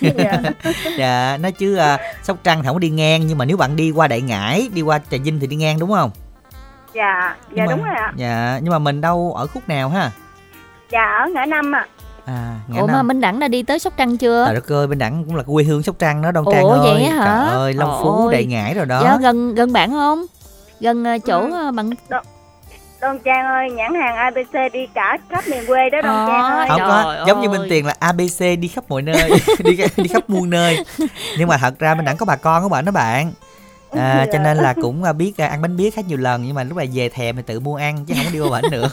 dạ. 0.00 0.40
dạ 0.98 1.38
nó 1.40 1.50
chứ 1.50 1.76
à, 1.76 1.98
sóc 2.22 2.36
trăng 2.44 2.62
không 2.64 2.74
có 2.74 2.78
đi 2.78 2.90
ngang 2.90 3.26
nhưng 3.26 3.38
mà 3.38 3.44
nếu 3.44 3.56
bạn 3.56 3.76
đi 3.76 3.90
qua 3.90 4.06
đại 4.06 4.20
ngãi 4.20 4.68
đi 4.74 4.82
qua 4.82 5.00
trà 5.10 5.16
vinh 5.24 5.40
thì 5.40 5.46
đi 5.46 5.56
ngang 5.56 5.78
đúng 5.78 5.90
không 5.92 6.10
dạ, 6.94 7.36
dạ 7.56 7.64
Nhưng 7.64 7.66
mà- 7.66 7.72
đúng 7.76 7.84
rồi 7.84 7.94
ạ. 7.96 8.12
dạ 8.16 8.58
nhưng 8.62 8.72
mà 8.72 8.78
mình 8.78 9.00
đâu 9.00 9.32
ở 9.36 9.46
khúc 9.46 9.68
nào 9.68 9.88
ha 9.88 10.10
Dạ 10.90 11.18
ở 11.24 11.28
ngã 11.34 11.44
năm 11.46 11.72
ạ. 11.74 11.86
à 12.24 12.54
ngã 12.68 12.80
ủa 12.80 12.86
mà 12.86 12.92
năm 12.92 13.06
minh 13.06 13.20
đẳng 13.20 13.40
đã 13.40 13.48
đi 13.48 13.62
tới 13.62 13.78
sóc 13.78 13.92
trăng 13.96 14.16
chưa 14.16 14.44
trời 14.46 14.54
đất 14.54 14.72
ơi 14.72 14.86
bên 14.86 14.98
đẳng 14.98 15.24
cũng 15.24 15.36
là 15.36 15.42
quê 15.42 15.64
hương 15.64 15.82
sóc 15.82 15.96
trăng 15.98 16.22
đó 16.22 16.30
đoan 16.30 16.46
trang 16.52 16.62
Ủa, 16.62 16.70
ơi 16.70 16.80
vậy 16.82 17.04
hả? 17.04 17.24
trời 17.48 17.56
ơi 17.56 17.74
long 17.74 18.00
phú 18.02 18.28
đại 18.32 18.44
ngãi 18.44 18.74
rồi 18.74 18.86
đó 18.86 19.00
dạ 19.04 19.16
gần 19.20 19.54
gần 19.54 19.72
bạn 19.72 19.90
không 19.90 20.24
gần 20.80 21.04
ờ, 21.04 21.18
chỗ 21.18 21.40
Ừ. 21.40 21.50
ờ, 21.52 21.72
bạn 21.72 21.90
Đoan 23.00 23.18
Trang 23.24 23.46
ơi, 23.46 23.70
nhãn 23.70 23.94
hàng 23.94 24.16
ABC 24.16 24.72
đi 24.72 24.86
cả 24.94 25.18
khắp 25.30 25.44
miền 25.50 25.66
quê 25.66 25.90
đó 25.90 26.00
Đoan 26.02 26.16
Ờ, 26.16 26.26
Trang 26.28 26.50
ơi. 26.50 26.66
không 26.68 26.80
có 26.80 27.24
giống 27.26 27.40
như 27.40 27.48
ơi. 27.48 27.58
bên 27.58 27.66
tiền 27.70 27.86
là 27.86 27.94
abc 27.98 28.40
đi 28.60 28.68
khắp 28.68 28.84
mọi 28.88 29.02
nơi 29.02 29.30
đi 29.64 29.76
đi 29.96 30.08
khắp 30.08 30.30
muôn 30.30 30.50
nơi 30.50 30.84
nhưng 31.38 31.48
mà 31.48 31.56
thật 31.56 31.78
ra 31.78 31.94
bên 31.94 32.04
đẳng 32.04 32.16
có 32.16 32.26
bà 32.26 32.36
con 32.36 32.62
của 32.62 32.68
bạn 32.68 32.84
đó 32.84 32.92
bạn 32.92 33.32
à, 33.90 34.26
cho 34.32 34.38
nên 34.38 34.56
là 34.56 34.74
cũng 34.82 35.04
à, 35.04 35.12
biết 35.12 35.32
à, 35.38 35.46
ăn 35.46 35.62
bánh 35.62 35.76
bía 35.76 35.90
khá 35.90 36.02
nhiều 36.02 36.18
lần 36.18 36.42
nhưng 36.46 36.54
mà 36.54 36.64
lúc 36.64 36.76
này 36.76 36.88
về 36.94 37.08
thèm 37.08 37.36
thì 37.36 37.42
tự 37.46 37.60
mua 37.60 37.76
ăn 37.76 38.04
chứ 38.06 38.14
không 38.16 38.24
có 38.24 38.30
đi 38.32 38.40
qua 38.40 38.60
bển 38.62 38.70
nữa 38.70 38.88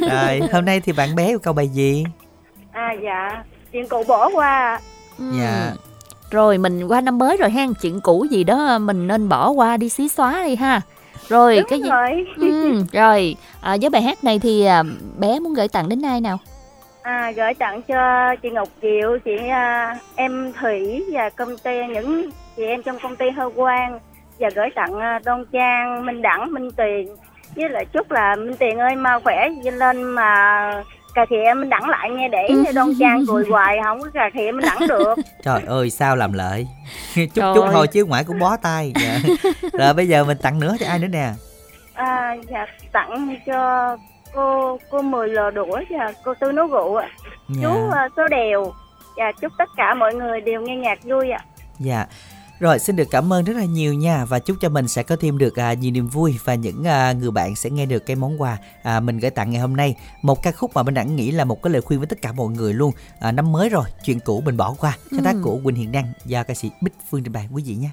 rồi 0.10 0.40
hôm 0.52 0.64
nay 0.64 0.80
thì 0.80 0.92
bạn 0.92 1.14
bé 1.16 1.26
yêu 1.28 1.38
câu 1.38 1.52
bài 1.54 1.68
gì 1.68 2.04
À 2.72 2.92
dạ, 3.04 3.44
chuyện 3.72 3.88
cũ 3.88 4.04
bỏ 4.08 4.30
qua. 4.34 4.80
Ừ. 5.18 5.24
Dạ. 5.40 5.72
rồi 6.30 6.58
mình 6.58 6.88
qua 6.88 7.00
năm 7.00 7.18
mới 7.18 7.36
rồi 7.36 7.50
ha 7.50 7.66
chuyện 7.82 8.00
cũ 8.00 8.26
gì 8.30 8.44
đó 8.44 8.78
mình 8.78 9.06
nên 9.06 9.28
bỏ 9.28 9.50
qua 9.50 9.76
đi 9.76 9.88
xí 9.88 10.08
xóa 10.08 10.42
đi 10.46 10.56
ha 10.56 10.80
rồi 11.30 11.56
Đúng 11.56 11.66
cái 11.70 11.80
gì? 11.82 11.88
rồi. 11.90 12.26
ừ, 12.36 12.82
rồi. 12.92 13.36
À, 13.60 13.76
với 13.80 13.90
bài 13.90 14.02
hát 14.02 14.24
này 14.24 14.38
thì 14.38 14.64
à, 14.64 14.82
bé 15.18 15.38
muốn 15.40 15.54
gửi 15.54 15.68
tặng 15.68 15.88
đến 15.88 16.02
ai 16.02 16.20
nào? 16.20 16.38
À, 17.02 17.32
gửi 17.36 17.54
tặng 17.54 17.82
cho 17.82 18.34
chị 18.42 18.50
Ngọc 18.50 18.68
Diệu, 18.82 19.18
chị 19.24 19.36
à, 19.50 19.96
em 20.16 20.52
Thủy 20.60 21.04
và 21.12 21.30
công 21.30 21.58
ty 21.58 21.86
những 21.94 22.30
chị 22.56 22.62
em 22.64 22.82
trong 22.82 22.98
công 23.02 23.16
ty 23.16 23.30
Hơ 23.30 23.50
Quang. 23.56 23.98
Và 24.38 24.48
gửi 24.54 24.68
tặng 24.74 24.98
à, 24.98 25.20
Đoan 25.24 25.44
Trang, 25.52 26.06
Minh 26.06 26.22
Đẳng, 26.22 26.52
Minh 26.52 26.70
Tiền 26.76 27.16
với 27.56 27.68
lại 27.68 27.84
chúc 27.92 28.10
là 28.10 28.36
Minh 28.36 28.56
Tiền 28.56 28.78
ơi 28.78 28.96
mau 28.96 29.20
khỏe 29.20 29.48
lên 29.72 30.02
mà 30.02 30.70
cà 31.14 31.26
khịa 31.30 31.54
mình 31.56 31.70
đẳng 31.70 31.88
lại 31.88 32.10
nghe 32.10 32.28
để 32.28 32.48
đoan 32.74 32.88
trang 33.00 33.24
cười 33.28 33.44
hoài 33.50 33.78
không 33.84 34.00
có 34.00 34.08
cà 34.14 34.30
khịa 34.34 34.52
mình 34.52 34.66
đẳng 34.66 34.88
được 34.88 35.14
trời 35.42 35.62
ơi 35.66 35.90
sao 35.90 36.16
làm 36.16 36.32
lợi 36.32 36.66
chút 37.14 37.26
Trời 37.34 37.54
chút 37.54 37.62
ơi. 37.62 37.70
thôi 37.72 37.86
chứ 37.86 38.04
ngoại 38.04 38.24
cũng 38.24 38.38
bó 38.38 38.56
tay 38.56 38.92
dạ. 39.02 39.18
rồi 39.72 39.94
bây 39.94 40.08
giờ 40.08 40.24
mình 40.24 40.38
tặng 40.42 40.60
nữa 40.60 40.76
cho 40.80 40.86
ai 40.86 40.98
nữa 40.98 41.08
nè 41.08 41.30
à, 41.94 42.36
dạ 42.50 42.66
tặng 42.92 43.36
cho 43.46 43.96
cô 44.34 44.78
cô 44.90 45.02
mười 45.02 45.28
lò 45.28 45.50
đũa 45.50 45.80
và 45.90 46.12
cô 46.24 46.34
tư 46.40 46.52
nấu 46.52 46.66
rượu 46.66 46.96
ạ 46.96 47.08
dạ. 47.48 47.60
chú 47.62 47.90
à, 47.92 48.08
số 48.16 48.28
đèo 48.28 48.72
và 49.16 49.32
chúc 49.40 49.52
tất 49.58 49.68
cả 49.76 49.94
mọi 49.94 50.14
người 50.14 50.40
đều 50.40 50.60
nghe 50.60 50.76
nhạc 50.76 50.98
vui 51.04 51.30
ạ 51.30 51.40
Dạ. 51.78 52.06
Rồi 52.60 52.78
xin 52.78 52.96
được 52.96 53.08
cảm 53.10 53.32
ơn 53.32 53.44
rất 53.44 53.56
là 53.56 53.64
nhiều 53.64 53.94
nha 53.94 54.24
và 54.24 54.38
chúc 54.38 54.56
cho 54.60 54.68
mình 54.68 54.88
sẽ 54.88 55.02
có 55.02 55.16
thêm 55.16 55.38
được 55.38 55.56
à, 55.58 55.72
nhiều 55.72 55.90
niềm 55.92 56.08
vui 56.08 56.38
và 56.44 56.54
những 56.54 56.84
à, 56.84 57.12
người 57.12 57.30
bạn 57.30 57.56
sẽ 57.56 57.70
nghe 57.70 57.86
được 57.86 58.06
cái 58.06 58.16
món 58.16 58.40
quà 58.40 58.58
à, 58.82 59.00
mình 59.00 59.18
gửi 59.18 59.30
tặng 59.30 59.50
ngày 59.50 59.60
hôm 59.60 59.76
nay. 59.76 59.96
Một 60.22 60.42
ca 60.42 60.52
khúc 60.52 60.70
mà 60.74 60.82
mình 60.82 60.94
đẳng 60.94 61.16
nghĩ 61.16 61.30
là 61.30 61.44
một 61.44 61.62
cái 61.62 61.72
lời 61.72 61.82
khuyên 61.82 62.00
với 62.00 62.06
tất 62.06 62.22
cả 62.22 62.32
mọi 62.32 62.48
người 62.48 62.74
luôn. 62.74 62.92
À, 63.20 63.32
năm 63.32 63.52
mới 63.52 63.68
rồi, 63.68 63.84
chuyện 64.04 64.20
cũ 64.20 64.42
mình 64.44 64.56
bỏ 64.56 64.74
qua. 64.78 64.98
Sáng 65.10 65.24
tác 65.24 65.34
Ừ. 65.34 65.40
của 65.44 65.60
Quỳnh 65.64 65.74
Hiền 65.76 65.92
Đăng 65.92 66.12
do 66.24 66.42
ca 66.42 66.54
sĩ 66.54 66.70
Bích 66.80 66.94
Phương 67.10 67.22
trình 67.22 67.32
bày 67.32 67.48
quý 67.52 67.62
vị 67.66 67.74
nha. 67.74 67.92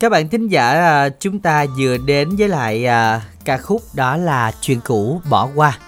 Các 0.00 0.08
bạn 0.08 0.28
thính 0.28 0.48
giả 0.48 0.70
à, 0.70 1.08
chúng 1.08 1.38
ta 1.38 1.66
vừa 1.78 1.96
đến 1.96 2.28
với 2.38 2.48
lại 2.48 2.86
à, 2.86 3.22
ca 3.44 3.58
khúc 3.58 3.82
đó 3.94 4.16
là 4.16 4.52
chuyện 4.60 4.80
cũ 4.84 5.20
bỏ 5.30 5.48
qua. 5.54 5.78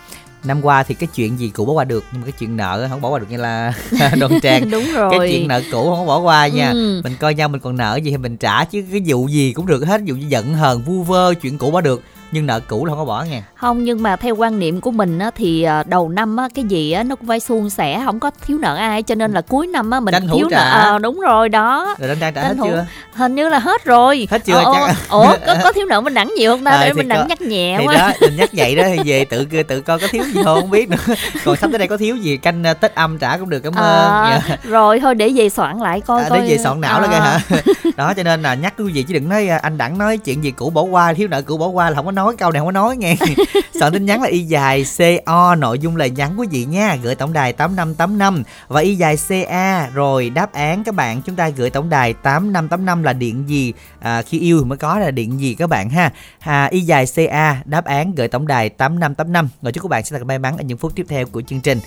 Năm 0.44 0.64
qua 0.64 0.82
thì 0.82 0.94
cái 0.94 1.08
chuyện 1.14 1.38
gì 1.38 1.50
cũ 1.54 1.64
bỏ 1.64 1.72
qua 1.72 1.84
được 1.84 2.04
nhưng 2.12 2.20
mà 2.20 2.24
cái 2.24 2.32
chuyện 2.38 2.56
nợ 2.56 2.86
không 2.90 3.00
bỏ 3.00 3.08
qua 3.08 3.18
được 3.18 3.26
như 3.30 3.36
là 3.36 3.72
đoan 4.20 4.40
trang. 4.42 4.70
Đúng 4.70 4.84
rồi. 4.94 5.10
Cái 5.18 5.28
chuyện 5.30 5.48
nợ 5.48 5.62
cũ 5.72 5.94
không 5.96 6.06
bỏ 6.06 6.18
qua 6.18 6.46
nha. 6.46 6.70
Ừ. 6.70 7.00
Mình 7.04 7.12
coi 7.20 7.34
nhau 7.34 7.48
mình 7.48 7.60
còn 7.60 7.76
nợ 7.76 7.98
gì 8.02 8.10
thì 8.10 8.16
mình 8.16 8.36
trả 8.36 8.64
chứ 8.64 8.84
cái 8.92 9.02
vụ 9.06 9.28
gì 9.28 9.52
cũng 9.52 9.66
được 9.66 9.84
hết, 9.86 10.00
vụ 10.06 10.14
như 10.14 10.26
giận 10.28 10.54
hờn 10.54 10.82
vu 10.82 11.02
vơ 11.02 11.34
chuyện 11.34 11.58
cũ 11.58 11.70
bỏ 11.70 11.80
được 11.80 12.02
nhưng 12.32 12.46
nợ 12.46 12.60
cũ 12.60 12.84
là 12.84 12.90
không 12.90 12.98
có 12.98 13.04
bỏ 13.04 13.24
nha. 13.30 13.42
Không 13.54 13.84
nhưng 13.84 14.02
mà 14.02 14.16
theo 14.16 14.36
quan 14.36 14.58
niệm 14.58 14.80
của 14.80 14.90
mình 14.90 15.18
á, 15.18 15.30
thì 15.36 15.62
à, 15.62 15.82
đầu 15.86 16.08
năm 16.08 16.36
á, 16.36 16.48
cái 16.54 16.64
gì 16.64 16.92
á, 16.92 17.02
nó 17.02 17.16
cũng 17.16 17.28
phải 17.28 17.40
suôn 17.40 17.70
sẻ 17.70 18.02
không 18.04 18.20
có 18.20 18.30
thiếu 18.46 18.58
nợ 18.58 18.76
ai 18.76 19.02
cho 19.02 19.14
nên 19.14 19.32
là 19.32 19.40
cuối 19.40 19.66
năm 19.66 19.90
á, 19.90 20.00
mình 20.00 20.12
Tranh 20.12 20.28
thiếu 20.34 20.48
nợ. 20.50 20.70
Ờ, 20.84 20.98
đúng 20.98 21.20
rồi 21.20 21.48
đó. 21.48 21.94
Rồi 21.98 22.08
đoan 22.08 22.18
trang 22.20 22.34
trả 22.34 22.42
hết 22.42 22.48
Tranh 22.48 22.56
thủ. 22.56 22.66
chưa? 22.70 22.86
hình 23.14 23.34
như 23.34 23.48
là 23.48 23.58
hết 23.58 23.84
rồi. 23.84 24.28
Hết 24.30 24.44
chưa, 24.44 24.54
Ờ, 24.54 24.72
chắc? 24.74 24.96
ủa 25.08 25.34
có, 25.46 25.56
có 25.64 25.72
thiếu 25.72 25.86
nợ 25.86 26.00
mình 26.00 26.14
đẳng 26.14 26.32
nhiều 26.36 26.52
không 26.52 26.64
ta? 26.64 26.70
Ờ, 26.70 26.84
để 26.84 26.92
mình 26.92 27.08
đẳng 27.08 27.28
nhắc 27.28 27.40
nhẹ 27.40 27.76
thì 27.80 27.86
quá. 27.86 27.94
đó 27.94 28.10
mình 28.20 28.36
nhắc 28.36 28.50
vậy 28.52 28.76
đó 28.76 28.82
thì 28.86 29.10
về 29.10 29.24
tự 29.24 29.44
tự 29.68 29.80
coi 29.80 29.98
có 29.98 30.06
thiếu 30.10 30.24
gì 30.24 30.40
không 30.44 30.60
không 30.60 30.70
biết 30.70 30.88
nữa. 30.90 30.96
Còn 31.44 31.56
sắp 31.56 31.70
tới 31.72 31.78
đây 31.78 31.88
có 31.88 31.96
thiếu 31.96 32.16
gì 32.16 32.36
canh 32.36 32.62
tết 32.80 32.94
âm 32.94 33.18
trả 33.18 33.36
cũng 33.36 33.50
được 33.50 33.60
cảm 33.60 33.74
ơn. 33.74 33.82
Ờ, 34.10 34.40
Dạ. 34.48 34.56
rồi 34.62 35.00
thôi 35.00 35.14
để 35.14 35.32
về 35.34 35.48
soạn 35.48 35.78
lại 35.78 36.00
coi 36.00 36.22
À, 36.22 36.28
coi. 36.28 36.38
để 36.40 36.48
về 36.48 36.58
soạn 36.58 36.80
não 36.80 37.00
Ờ, 37.00 37.06
đó 37.06 37.08
kìa 37.12 37.20
hả? 37.20 37.40
Đó 37.96 38.14
cho 38.16 38.22
nên 38.22 38.42
là 38.42 38.54
nhắc 38.54 38.74
quý 38.78 38.92
vị 38.92 39.02
chứ 39.02 39.14
đừng 39.14 39.28
nói 39.28 39.48
à, 39.48 39.58
anh 39.62 39.78
đẳng 39.78 39.98
nói 39.98 40.18
chuyện 40.18 40.44
gì 40.44 40.50
cũ 40.50 40.70
bỏ 40.70 40.82
qua 40.82 41.12
thiếu 41.14 41.28
nợ 41.28 41.42
cũ 41.42 41.56
bỏ 41.58 41.66
qua 41.66 41.90
là 41.90 41.96
không 41.96 42.04
có 42.06 42.12
nói 42.12 42.21
nói 42.22 42.36
câu 42.36 42.50
này 42.50 42.60
không 42.60 42.66
có 42.66 42.72
nói 42.72 42.96
nghe. 42.96 43.16
Soạn 43.80 43.92
tin 43.92 44.06
nhắn 44.06 44.22
là 44.22 44.28
y 44.28 44.38
dài 44.38 44.84
co 45.26 45.54
nội 45.54 45.78
dung 45.78 45.96
lời 45.96 46.10
nhắn 46.10 46.34
quý 46.40 46.46
vị 46.50 46.64
nha. 46.64 46.96
Gửi 47.02 47.14
tổng 47.14 47.32
đài 47.32 47.52
tám 47.52 47.76
năm 47.76 47.94
tám 47.94 48.18
năm 48.18 48.42
và 48.68 48.80
y 48.80 48.94
dài 48.94 49.16
ca 49.48 49.88
rồi 49.94 50.30
đáp 50.30 50.52
án 50.52 50.84
các 50.84 50.94
bạn 50.94 51.22
chúng 51.22 51.36
ta 51.36 51.48
gửi 51.48 51.70
tổng 51.70 51.90
đài 51.90 52.14
tám 52.14 52.52
năm 52.52 52.68
tám 52.68 52.84
năm 52.84 53.02
là 53.02 53.12
điện 53.12 53.44
gì? 53.46 53.72
À, 54.00 54.22
khi 54.22 54.38
yêu 54.38 54.58
thì 54.58 54.64
mới 54.64 54.78
có 54.78 54.98
là 54.98 55.10
điện 55.10 55.40
gì 55.40 55.54
các 55.54 55.66
bạn 55.66 55.90
ha? 55.90 56.12
À, 56.38 56.68
y 56.70 56.80
dài 56.80 57.06
ca 57.16 57.62
đáp 57.64 57.84
án 57.84 58.14
gửi 58.14 58.28
tổng 58.28 58.46
đài 58.46 58.68
tám 58.68 59.00
năm 59.00 59.14
tám 59.14 59.32
năm. 59.32 59.48
Rồi 59.62 59.72
chúc 59.72 59.82
các 59.82 59.88
bạn 59.88 60.04
sẽ 60.04 60.18
thật 60.18 60.24
may 60.24 60.38
mắn 60.38 60.56
ở 60.56 60.62
những 60.62 60.78
phút 60.78 60.92
tiếp 60.94 61.06
theo 61.08 61.26
của 61.26 61.42
chương 61.42 61.60
trình. 61.60 61.80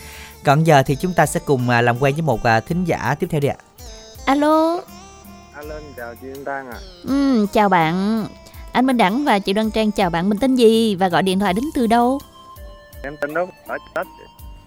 Còn 0.44 0.64
giờ 0.64 0.84
thì 0.84 0.96
chúng 0.96 1.14
ta 1.14 1.26
sẽ 1.26 1.40
cùng 1.46 1.70
à, 1.70 1.82
làm 1.82 2.02
quen 2.02 2.16
với 2.16 2.22
một 2.22 2.44
à, 2.44 2.60
thính 2.60 2.86
giả 2.86 3.16
tiếp 3.20 3.28
theo 3.30 3.42
đi 3.42 3.48
ạ. 3.48 3.56
Alo. 4.26 4.80
Alo, 5.54 5.76
chào 5.98 6.16
chị 6.22 6.28
Yên 6.28 6.46
Tăng 6.46 6.68
à. 6.68 6.78
ừ, 7.04 7.46
chào 7.54 7.70
bạn 7.70 8.26
anh 8.76 8.86
Minh 8.86 8.98
Đẳng 8.98 9.26
và 9.26 9.40
chị 9.40 9.54
Đoan 9.54 9.72
Trang 9.72 9.92
chào 9.92 10.10
bạn 10.10 10.30
mình 10.30 10.38
tên 10.38 10.56
gì 10.56 10.96
và 10.96 11.08
gọi 11.08 11.24
điện 11.24 11.40
thoại 11.40 11.54
đến 11.54 11.66
từ 11.76 11.88
đâu 11.88 12.20
Em 13.04 13.16
tên 13.22 13.34
Út, 13.34 13.50
ở 13.68 13.78
Tết. 13.96 14.08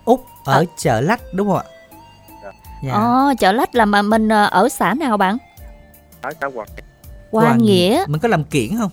út 0.04 0.20
ở 0.44 0.64
chợ 0.76 1.00
lách 1.00 1.20
đúng 1.32 1.48
không 1.48 1.56
ạ 1.56 1.64
dạ. 2.84 2.92
Ồ, 2.92 3.32
chợ 3.38 3.52
lách 3.52 3.74
là 3.74 3.84
mà 3.84 4.02
mình 4.02 4.28
ờ, 4.28 4.44
ở 4.46 4.68
xã 4.68 4.94
nào 4.94 5.16
bạn 5.16 5.38
Ở 6.22 6.30
xã 6.40 6.46
Quảng 6.54 6.68
Hoa 7.32 7.54
Nghĩa 7.56 8.04
mình 8.08 8.20
có 8.20 8.28
làm 8.28 8.44
kiển 8.44 8.78
không 8.78 8.90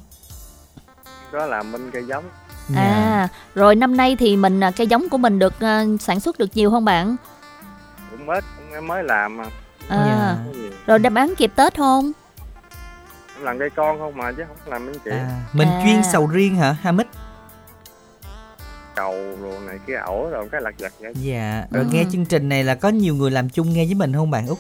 có 1.32 1.46
làm 1.46 1.72
bên 1.72 1.92
cây 1.92 2.04
giống. 2.08 2.24
Dạ. 2.70 2.82
à 2.82 3.28
rồi 3.56 3.76
năm 3.76 3.98
nay 3.98 4.16
thì 4.20 4.36
mình 4.38 4.60
ờ, 4.60 4.72
cây 4.76 4.88
giống 4.88 5.10
của 5.10 5.18
mình 5.18 5.40
được 5.40 5.54
ờ, 5.60 5.86
sản 6.00 6.20
xuất 6.20 6.38
được 6.38 6.50
nhiều 6.54 6.72
không 6.72 6.86
bạn 6.86 7.16
Cũng 8.12 8.26
mới, 8.26 8.42
cũng 8.42 8.74
em 8.74 8.88
mới 8.88 9.04
làm 9.04 9.38
mà. 9.38 9.44
à, 9.88 10.06
Dạ. 10.06 10.36
Có 10.46 10.54
gì. 10.54 10.70
rồi 10.86 11.00
đáp 11.00 11.14
án 11.16 11.34
kịp 11.38 11.52
Tết 11.56 11.78
không 11.78 12.12
Em 13.36 13.44
làm 13.44 13.60
cây 13.60 13.70
con 13.70 14.00
không 14.00 14.18
mà 14.18 14.32
chứ 14.32 14.44
không 14.48 14.58
làm 14.74 14.86
bên 14.86 14.96
chị. 15.06 15.12
à, 15.12 15.42
mình 15.54 15.68
À. 15.68 15.82
chuyên 15.86 16.02
sầu 16.14 16.28
riêng 16.28 16.56
hả 16.56 16.72
Hamid 16.82 17.08
Cầu 18.96 19.14
rồi 19.42 19.60
này 19.68 19.80
kia 19.88 19.96
ổ 19.96 20.30
rồi 20.32 20.50
cái 20.52 20.62
lặt 20.62 20.74
vặt 20.80 20.94
vậy. 21.00 21.14
dạ 21.16 21.66
rồi 21.72 21.84
Ừ. 21.84 21.90
nghe 21.94 22.04
chương 22.12 22.26
trình 22.26 22.50
này 22.50 22.64
là 22.64 22.76
có 22.76 22.90
nhiều 22.90 23.16
người 23.16 23.32
làm 23.32 23.50
chung 23.50 23.74
nghe 23.74 23.86
với 23.86 23.94
mình 23.96 24.14
không 24.14 24.32
bạn 24.32 24.48
út 24.48 24.58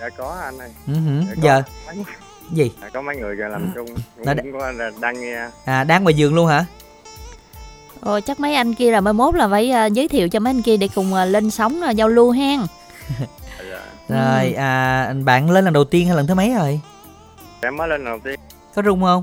Dạ 0.00 0.08
có 0.16 0.36
anh 0.44 0.58
ơi. 0.58 0.68
ừ 0.86 0.92
hử. 0.92 1.22
Dạ, 1.42 1.62
mấy- 1.86 2.04
gì 2.52 2.70
dạ, 2.82 2.88
có 2.92 3.02
mấy 3.02 3.16
người 3.16 3.36
làm 3.36 3.70
chung. 3.74 3.86
Nó 4.24 4.34
Cũng, 4.34 4.52
cũng 4.52 4.60
có 4.60 4.70
là 4.72 4.90
đang 5.00 5.20
nghe. 5.20 5.48
à 5.64 5.84
đang 5.84 6.02
ngoài 6.02 6.14
giường 6.14 6.34
luôn 6.34 6.46
hả 6.46 6.64
Ồ, 8.00 8.20
chắc 8.20 8.40
mấy 8.40 8.54
anh 8.54 8.74
kia 8.74 8.90
là 8.90 9.00
mai 9.00 9.12
mốt 9.12 9.34
là 9.34 9.48
phải 9.48 9.70
ờ, 9.70 9.86
giới 9.86 10.08
thiệu 10.08 10.28
cho 10.28 10.40
mấy 10.40 10.50
anh 10.50 10.62
kia 10.62 10.76
để 10.76 10.88
cùng 10.94 11.14
ờ, 11.14 11.24
lên 11.24 11.50
sóng 11.50 11.80
ờ, 11.82 11.90
giao 11.90 12.08
lưu 12.08 12.30
hen 12.30 12.60
Dạ. 13.70 13.80
rồi 14.08 14.52
à 14.52 15.12
bạn 15.24 15.50
lên 15.50 15.64
lần 15.64 15.74
đầu 15.74 15.84
tiên 15.84 16.06
hay 16.06 16.16
lần 16.16 16.26
thứ 16.26 16.34
mấy 16.34 16.54
rồi 16.54 16.80
Em 17.62 17.76
mới 17.76 17.88
lên 17.88 18.04
đầu 18.04 18.18
tiên. 18.24 18.40
có 18.74 18.82
rung 18.82 19.02
không? 19.02 19.22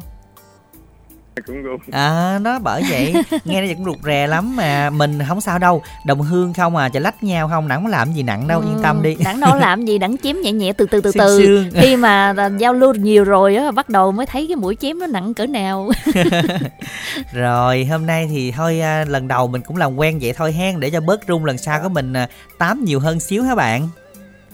Cũng 1.45 1.57
luôn. 1.57 1.80
à 1.91 2.39
nó 2.41 2.60
bởi 2.60 2.84
vậy. 2.89 3.14
Nghe 3.45 3.61
nó 3.61 3.73
cũng 3.73 3.85
rụt 3.85 3.97
rè 4.03 4.27
lắm 4.27 4.55
mà 4.55 4.89
mình 4.89 5.19
không 5.27 5.41
sao 5.41 5.60
đâu. 5.60 5.81
Đồng 6.05 6.22
hương 6.22 6.53
không 6.53 6.76
à 6.76 6.89
chả 6.89 6.99
lách 6.99 7.23
nhau 7.23 7.47
không 7.47 7.68
nặng 7.68 7.84
có 7.84 7.89
làm 7.89 8.14
gì 8.14 8.23
nặng 8.23 8.47
đâu 8.47 8.61
yên 8.61 8.80
tâm 8.84 9.03
đi. 9.03 9.15
đặng 9.23 9.39
đâu 9.39 9.55
làm 9.55 9.85
gì 9.85 9.97
đặng 9.97 10.18
chém 10.18 10.41
nhẹ 10.41 10.51
nhẹ 10.51 10.73
từ 10.73 10.85
từ 10.85 11.01
từ 11.01 11.11
từ. 11.11 11.65
khi 11.73 11.95
mà 11.95 12.34
giao 12.57 12.73
lưu 12.73 12.93
nhiều 12.93 13.23
rồi 13.23 13.55
á 13.55 13.72
bắt 13.72 13.89
đầu 13.89 14.11
mới 14.11 14.26
thấy 14.26 14.45
cái 14.47 14.55
mũi 14.55 14.77
chém 14.80 14.99
nó 14.99 15.07
nặng 15.07 15.34
cỡ 15.34 15.45
nào. 15.45 15.89
Rồi 17.34 17.85
hôm 17.85 18.05
nay 18.05 18.27
thì 18.31 18.51
thôi 18.51 18.80
à, 18.80 19.05
lần 19.07 19.27
đầu 19.27 19.47
mình 19.47 19.61
cũng 19.61 19.77
làm 19.77 19.95
quen 19.95 20.19
vậy 20.22 20.34
thôi 20.34 20.51
hen 20.51 20.80
để 20.80 20.89
cho 20.89 21.01
bớt 21.01 21.22
rung 21.27 21.45
lần 21.45 21.57
sau 21.57 21.80
của 21.84 21.89
mình 21.89 22.14
à, 22.14 22.27
tám 22.57 22.84
nhiều 22.85 22.99
hơn 22.99 23.19
xíu 23.19 23.43
hả 23.43 23.55
bạn? 23.55 23.89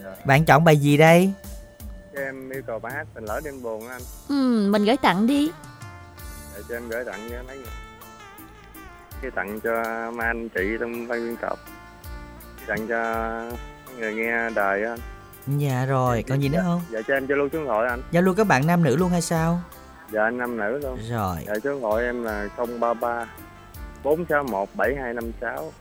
Dạ. 0.03 0.09
bạn 0.25 0.45
chọn 0.45 0.63
bài 0.63 0.77
gì 0.77 0.97
đây 0.97 1.31
Em 2.25 2.49
yêu 2.49 2.61
cầu 2.67 2.79
bài 2.79 2.93
hát 2.93 3.07
tình 3.13 3.25
lỡ 3.25 3.41
đêm 3.43 3.61
buồn 3.63 3.87
á 3.87 3.93
anh. 3.95 4.01
ừ, 4.29 4.69
mình 4.71 4.85
gửi 4.85 4.97
tặng 4.97 5.27
đi 5.27 5.51
Để 6.55 6.61
cho 6.69 6.75
em 6.75 6.89
gửi 6.89 7.05
tặng 7.05 7.29
cho 7.29 7.43
mấy 7.47 7.57
người. 7.57 7.65
Cái 9.21 9.31
tặng 9.31 9.59
cho 9.59 9.83
mấy 10.11 10.27
anh 10.27 10.49
chị 10.49 10.61
trong 10.79 11.07
ban 11.07 11.25
biên 11.27 11.35
tập. 11.41 11.59
Tặng 12.67 12.87
cho 12.87 13.01
người 13.99 14.13
nghe 14.13 14.49
đài 14.49 14.83
á 14.83 14.89
anh. 15.47 15.59
dạ 15.59 15.85
rồi 15.85 16.23
còn 16.29 16.39
gì 16.41 16.49
nữa 16.49 16.61
không 16.63 16.81
Dạ 16.91 16.99
cho 17.07 17.13
em 17.13 17.27
cho 17.27 17.35
lưu 17.35 17.49
số 17.53 17.59
điện 17.59 17.67
thoại 17.67 17.87
anh. 17.89 18.01
giao 18.11 18.23
lưu 18.23 18.33
các 18.35 18.47
bạn 18.47 18.67
nam 18.67 18.83
nữ 18.83 18.95
luôn 18.95 19.09
hay 19.09 19.21
sao 19.21 19.61
Dạ 20.11 20.23
anh 20.23 20.37
nam 20.37 20.57
nữ 20.57 20.77
luôn. 20.83 20.99
rồi 21.09 21.35
Dạ 21.47 21.53
số 21.63 21.71
điện 21.71 21.81
thoại 21.81 22.03
em 22.05 22.23
là 22.23 22.47
033 22.57 23.25
461 24.03 24.69
7256. 24.75 25.73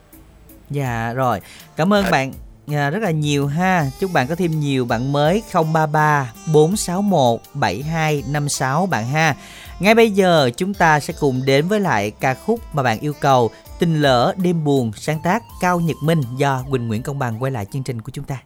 Dạ 0.71 1.13
rồi, 1.13 1.41
cảm 1.77 1.93
ơn 1.93 2.05
bạn 2.11 2.33
à, 2.75 2.91
rất 2.91 3.03
là 3.03 3.11
nhiều 3.11 3.47
ha. 3.47 3.91
Chúc 4.01 4.13
bạn 4.13 4.27
có 4.27 4.35
thêm 4.35 4.61
nhiều 4.61 4.85
bạn 4.85 5.13
mới 5.13 5.43
033 5.53 6.33
461 6.53 7.41
7256 7.55 8.87
bạn 8.87 9.07
ha. 9.09 9.37
Ngay 9.81 9.95
bây 9.95 10.11
giờ 10.11 10.51
chúng 10.57 10.75
ta 10.75 11.01
sẽ 11.01 11.15
cùng 11.21 11.45
đến 11.45 11.69
với 11.69 11.81
lại 11.81 12.11
ca 12.11 12.35
khúc 12.35 12.61
mà 12.73 12.83
bạn 12.83 13.01
yêu 13.01 13.13
cầu 13.21 13.51
Tình 13.79 14.01
lỡ 14.01 14.35
đêm 14.37 14.65
buồn 14.65 14.93
sáng 14.97 15.21
tác 15.21 15.43
Cao 15.61 15.81
Nhật 15.81 15.97
Minh 16.03 16.21
do 16.37 16.65
Quỳnh 16.71 16.89
Nguyễn 16.89 17.03
Công 17.03 17.19
Bằng 17.19 17.43
quay 17.43 17.53
lại 17.53 17.67
chương 17.73 17.83
trình 17.83 18.01
của 18.01 18.11
chúng 18.11 18.25
ta. 18.25 18.39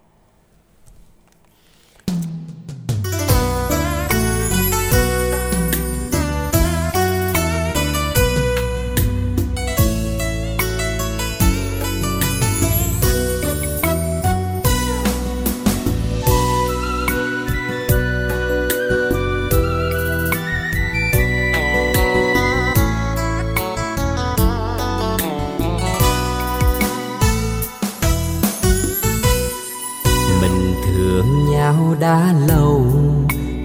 Đã 32.02 32.34
lâu, 32.48 32.86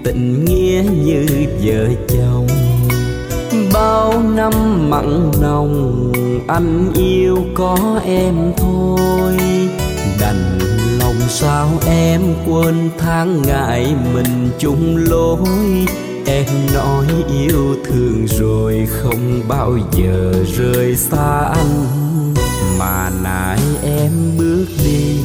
tình 0.04 0.44
nghĩa 0.44 0.82
như 1.04 1.26
vợ 1.62 1.88
chồng. 2.08 2.46
Bao 3.74 4.22
năm 4.22 4.52
mặn 4.90 5.30
nồng, 5.42 6.12
anh 6.48 6.92
yêu 6.94 7.38
có 7.54 8.00
em 8.04 8.34
thôi. 8.56 9.36
Đành 10.20 10.58
lòng 11.00 11.20
sao 11.28 11.68
em 11.86 12.20
quên 12.46 12.90
tháng 12.98 13.42
ngày 13.42 13.94
mình 14.14 14.50
chung 14.58 14.96
lối. 14.96 15.48
Em 16.26 16.46
nói 16.74 17.06
yêu 17.40 17.76
thương 17.84 18.26
rồi 18.26 18.88
không 18.90 19.42
bao 19.48 19.78
giờ 19.92 20.32
rời 20.56 20.96
xa 20.96 21.38
anh. 21.54 21.84
Mà 22.78 23.10
nãy 23.22 23.60
em 23.82 24.10
bước 24.38 24.66
đi, 24.84 25.20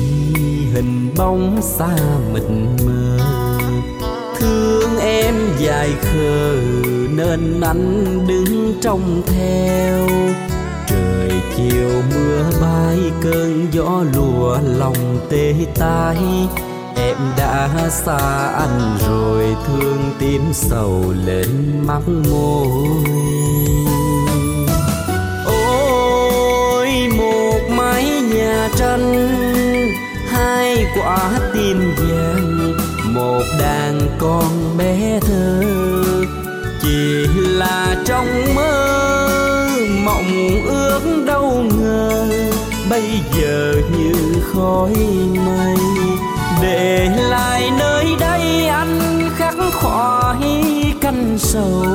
hình 0.73 1.09
bóng 1.17 1.61
xa 1.61 1.97
mịt 2.33 2.43
mờ 2.85 2.92
dài 5.63 5.89
khờ, 6.01 6.55
nên 7.09 7.61
anh 7.61 8.27
đứng 8.27 8.73
trông 8.81 9.21
theo. 9.25 10.07
Trời 10.87 11.31
chiều 11.57 11.89
mưa 12.13 12.43
bay, 12.61 12.97
cơn 13.21 13.67
gió 13.71 14.03
lùa, 14.15 14.57
lòng 14.77 15.17
tê 15.29 15.53
tái. 15.75 16.17
Em 16.95 17.17
đã 17.37 17.69
xa 17.89 18.47
anh 18.47 18.97
rồi, 19.07 19.43
thương 19.67 20.11
tim 20.19 20.41
sầu 20.53 21.13
lên 21.25 21.47
mắt 21.87 22.01
môi. 22.07 22.67
Ôi, 25.45 26.87
một 27.17 27.59
mái 27.69 28.03
nhà 28.05 28.69
tranh, 28.75 29.29
hai 30.27 30.85
quả 30.95 31.39
tim 31.53 31.93
vàng 31.97 32.52
một 33.13 33.43
đàn 33.59 33.99
con 34.19 34.77
bé 34.77 35.19
thơ. 35.21 35.63
Chỉ 36.81 37.27
là 37.37 37.95
trong 38.05 38.55
mơ, 38.55 39.69
mộng 40.05 40.61
ước 40.65 41.01
đâu 41.25 41.65
ngờ. 41.79 42.27
Bây 42.89 43.03
giờ 43.37 43.73
như 43.97 44.13
khói 44.53 44.93
mây, 45.45 45.75
để 46.61 47.09
lại 47.29 47.71
nơi 47.79 48.05
đây 48.19 48.67
anh 48.67 49.29
khắc 49.37 49.55
khoải 49.73 50.93
canh 51.01 51.37
sầu. 51.37 51.85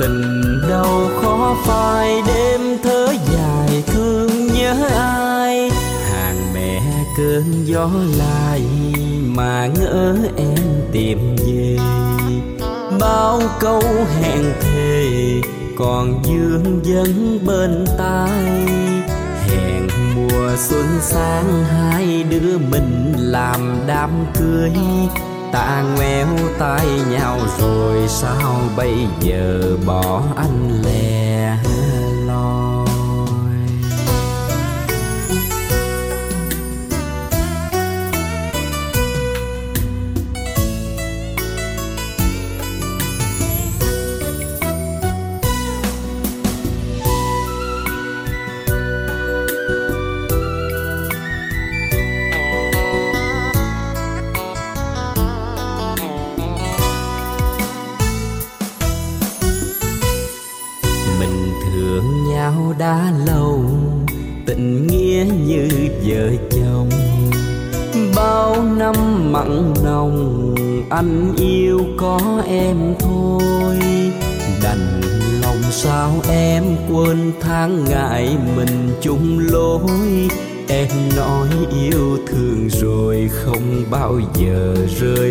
Tình 0.00 0.42
đau 0.70 1.10
khó 1.22 1.56
phai 1.64 2.22
đêm 2.26 2.60
thở 2.82 3.14
dài 3.36 3.82
thương 3.86 4.46
nhớ 4.46 4.74
ai. 4.96 5.70
Hàng 6.12 6.52
mẹ 6.54 6.80
cơn 7.16 7.64
gió 7.64 7.90
lại 8.18 8.62
mà 9.40 9.66
ngỡ 9.66 10.14
em 10.36 10.58
tìm 10.92 11.36
về 11.36 11.76
bao 13.00 13.40
câu 13.60 13.82
hẹn 14.20 14.44
thề 14.60 15.06
còn 15.78 16.22
dương 16.24 16.82
vấn 16.82 17.38
bên 17.46 17.84
tai. 17.98 18.66
Hẹn 19.46 19.88
mùa 20.14 20.56
xuân 20.56 20.86
sang 21.00 21.64
hai 21.64 22.24
đứa 22.30 22.58
mình 22.70 23.14
làm 23.16 23.80
đám 23.86 24.10
cưới. 24.38 24.72
Ta 25.52 25.84
ngoéo 25.96 26.26
tay 26.58 26.86
nhau 27.10 27.38
rồi 27.58 28.08
sao 28.08 28.60
bây 28.76 28.94
giờ 29.20 29.76
bỏ 29.86 30.22
anh 30.36 30.82
lẻ 30.84 31.56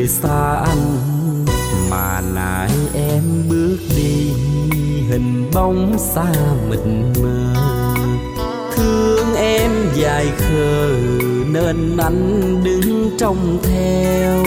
xa 0.10 0.64
anh, 0.66 1.06
mà 1.90 2.22
nãy 2.36 2.72
em 2.94 3.24
bước 3.50 3.78
đi. 3.96 4.32
Hình 5.10 5.52
bóng 5.54 5.98
xa 6.00 6.34
mịt 6.70 6.80
mờ, 7.22 7.54
thương 8.76 9.36
em 9.36 9.72
dài 9.96 10.28
khờ, 10.38 10.90
nên 11.52 11.98
anh 11.98 12.64
đứng 12.64 13.18
trông 13.18 13.60
theo. 13.64 14.44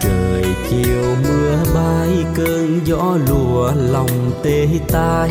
Trời 0.00 0.44
chiều 0.70 1.04
mưa 1.22 1.56
bay, 1.74 2.24
cơn 2.34 2.80
gió 2.84 3.18
lùa 3.28 3.72
lòng 3.90 4.30
tê 4.42 4.68
tái. 4.88 5.30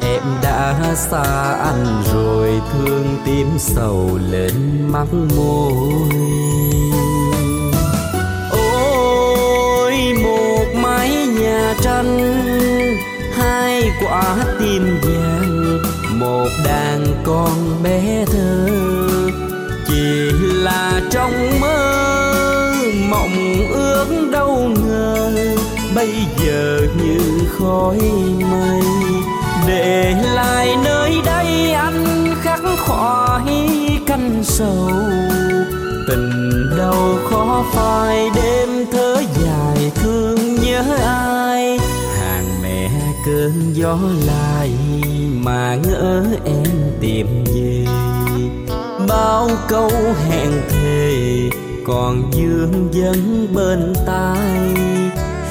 Em 0.00 0.22
đã 0.42 0.94
xa 0.94 1.52
anh 1.52 2.02
rồi, 2.14 2.50
thương 2.72 3.16
tim 3.26 3.46
sầu 3.58 4.18
lên 4.30 4.52
mắt 4.92 5.06
môi. 5.36 6.47
Xanh 11.98 12.96
hai 13.36 13.90
quả 14.02 14.36
tim 14.58 14.98
vàng, 15.02 15.78
một 16.18 16.48
đàn 16.64 17.04
con 17.24 17.82
bé 17.82 18.24
thơ. 18.32 18.68
Chỉ 19.88 20.30
là 20.40 21.00
trong 21.10 21.60
mơ, 21.60 22.74
mộng 23.10 23.66
ước 23.72 24.06
đâu 24.32 24.70
ngờ, 24.86 25.30
bây 25.94 26.12
giờ 26.44 26.80
như 27.02 27.18
khói 27.58 27.98
mây. 28.50 28.82
Để 29.66 30.14
lại 30.34 30.76
nơi 30.84 31.12
đây 31.24 31.72
anh 31.72 32.34
khắc 32.42 32.60
khoải 32.86 33.68
canh 34.06 34.42
sầu. 34.44 34.90
Tình 36.08 36.64
đau 36.78 37.18
khó 37.30 37.64
phai 37.72 38.30
đêm 38.34 38.86
thở 38.92 39.22
dài 39.44 39.92
thương 39.94 40.54
nhớ 40.54 40.82
ai 41.04 41.47
cơn 43.28 43.72
gió 43.74 43.98
lại 44.26 44.70
mà 45.32 45.74
ngỡ 45.74 46.22
em 46.44 46.64
tìm 47.00 47.44
về. 47.44 47.84
Bao 49.08 49.50
câu 49.68 49.90
hẹn 50.28 50.50
thề 50.68 51.50
còn 51.86 52.30
dương 52.30 52.88
vấn 52.92 53.46
bên 53.54 53.92
tai. 54.06 54.74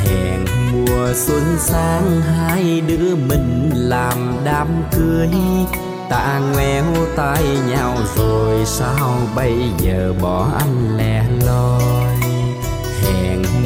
Hẹn 0.04 0.46
mùa 0.72 1.14
xuân 1.16 1.44
sang 1.60 2.22
hai 2.22 2.82
đứa 2.82 3.16
mình 3.16 3.72
làm 3.74 4.38
đám 4.44 4.68
cưới. 4.92 5.30
Ta 6.10 6.42
ngoéo 6.54 6.86
tay 7.16 7.44
nhau 7.70 7.98
rồi 8.16 8.66
sao 8.66 9.18
bây 9.36 9.56
giờ 9.78 10.14
bỏ 10.22 10.48
anh 10.58 10.98
lẻ 10.98 11.26
loi? 11.46 12.07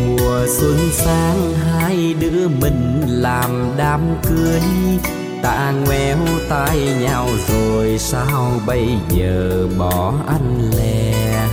Mùa 0.07 0.45
xuân 0.48 0.78
sang 0.91 1.53
hai 1.53 2.15
đứa 2.19 2.48
mình 2.48 3.02
làm 3.07 3.72
đám 3.78 4.02
cưới. 4.30 4.61
Ta 5.41 5.72
ngoéo 5.72 6.18
tay 6.49 6.80
nhau 7.02 7.28
rồi 7.49 7.98
sao 7.98 8.52
bây 8.65 8.88
giờ 9.10 9.68
bỏ 9.78 10.14
anh 10.28 10.72
lẻ 10.78 11.48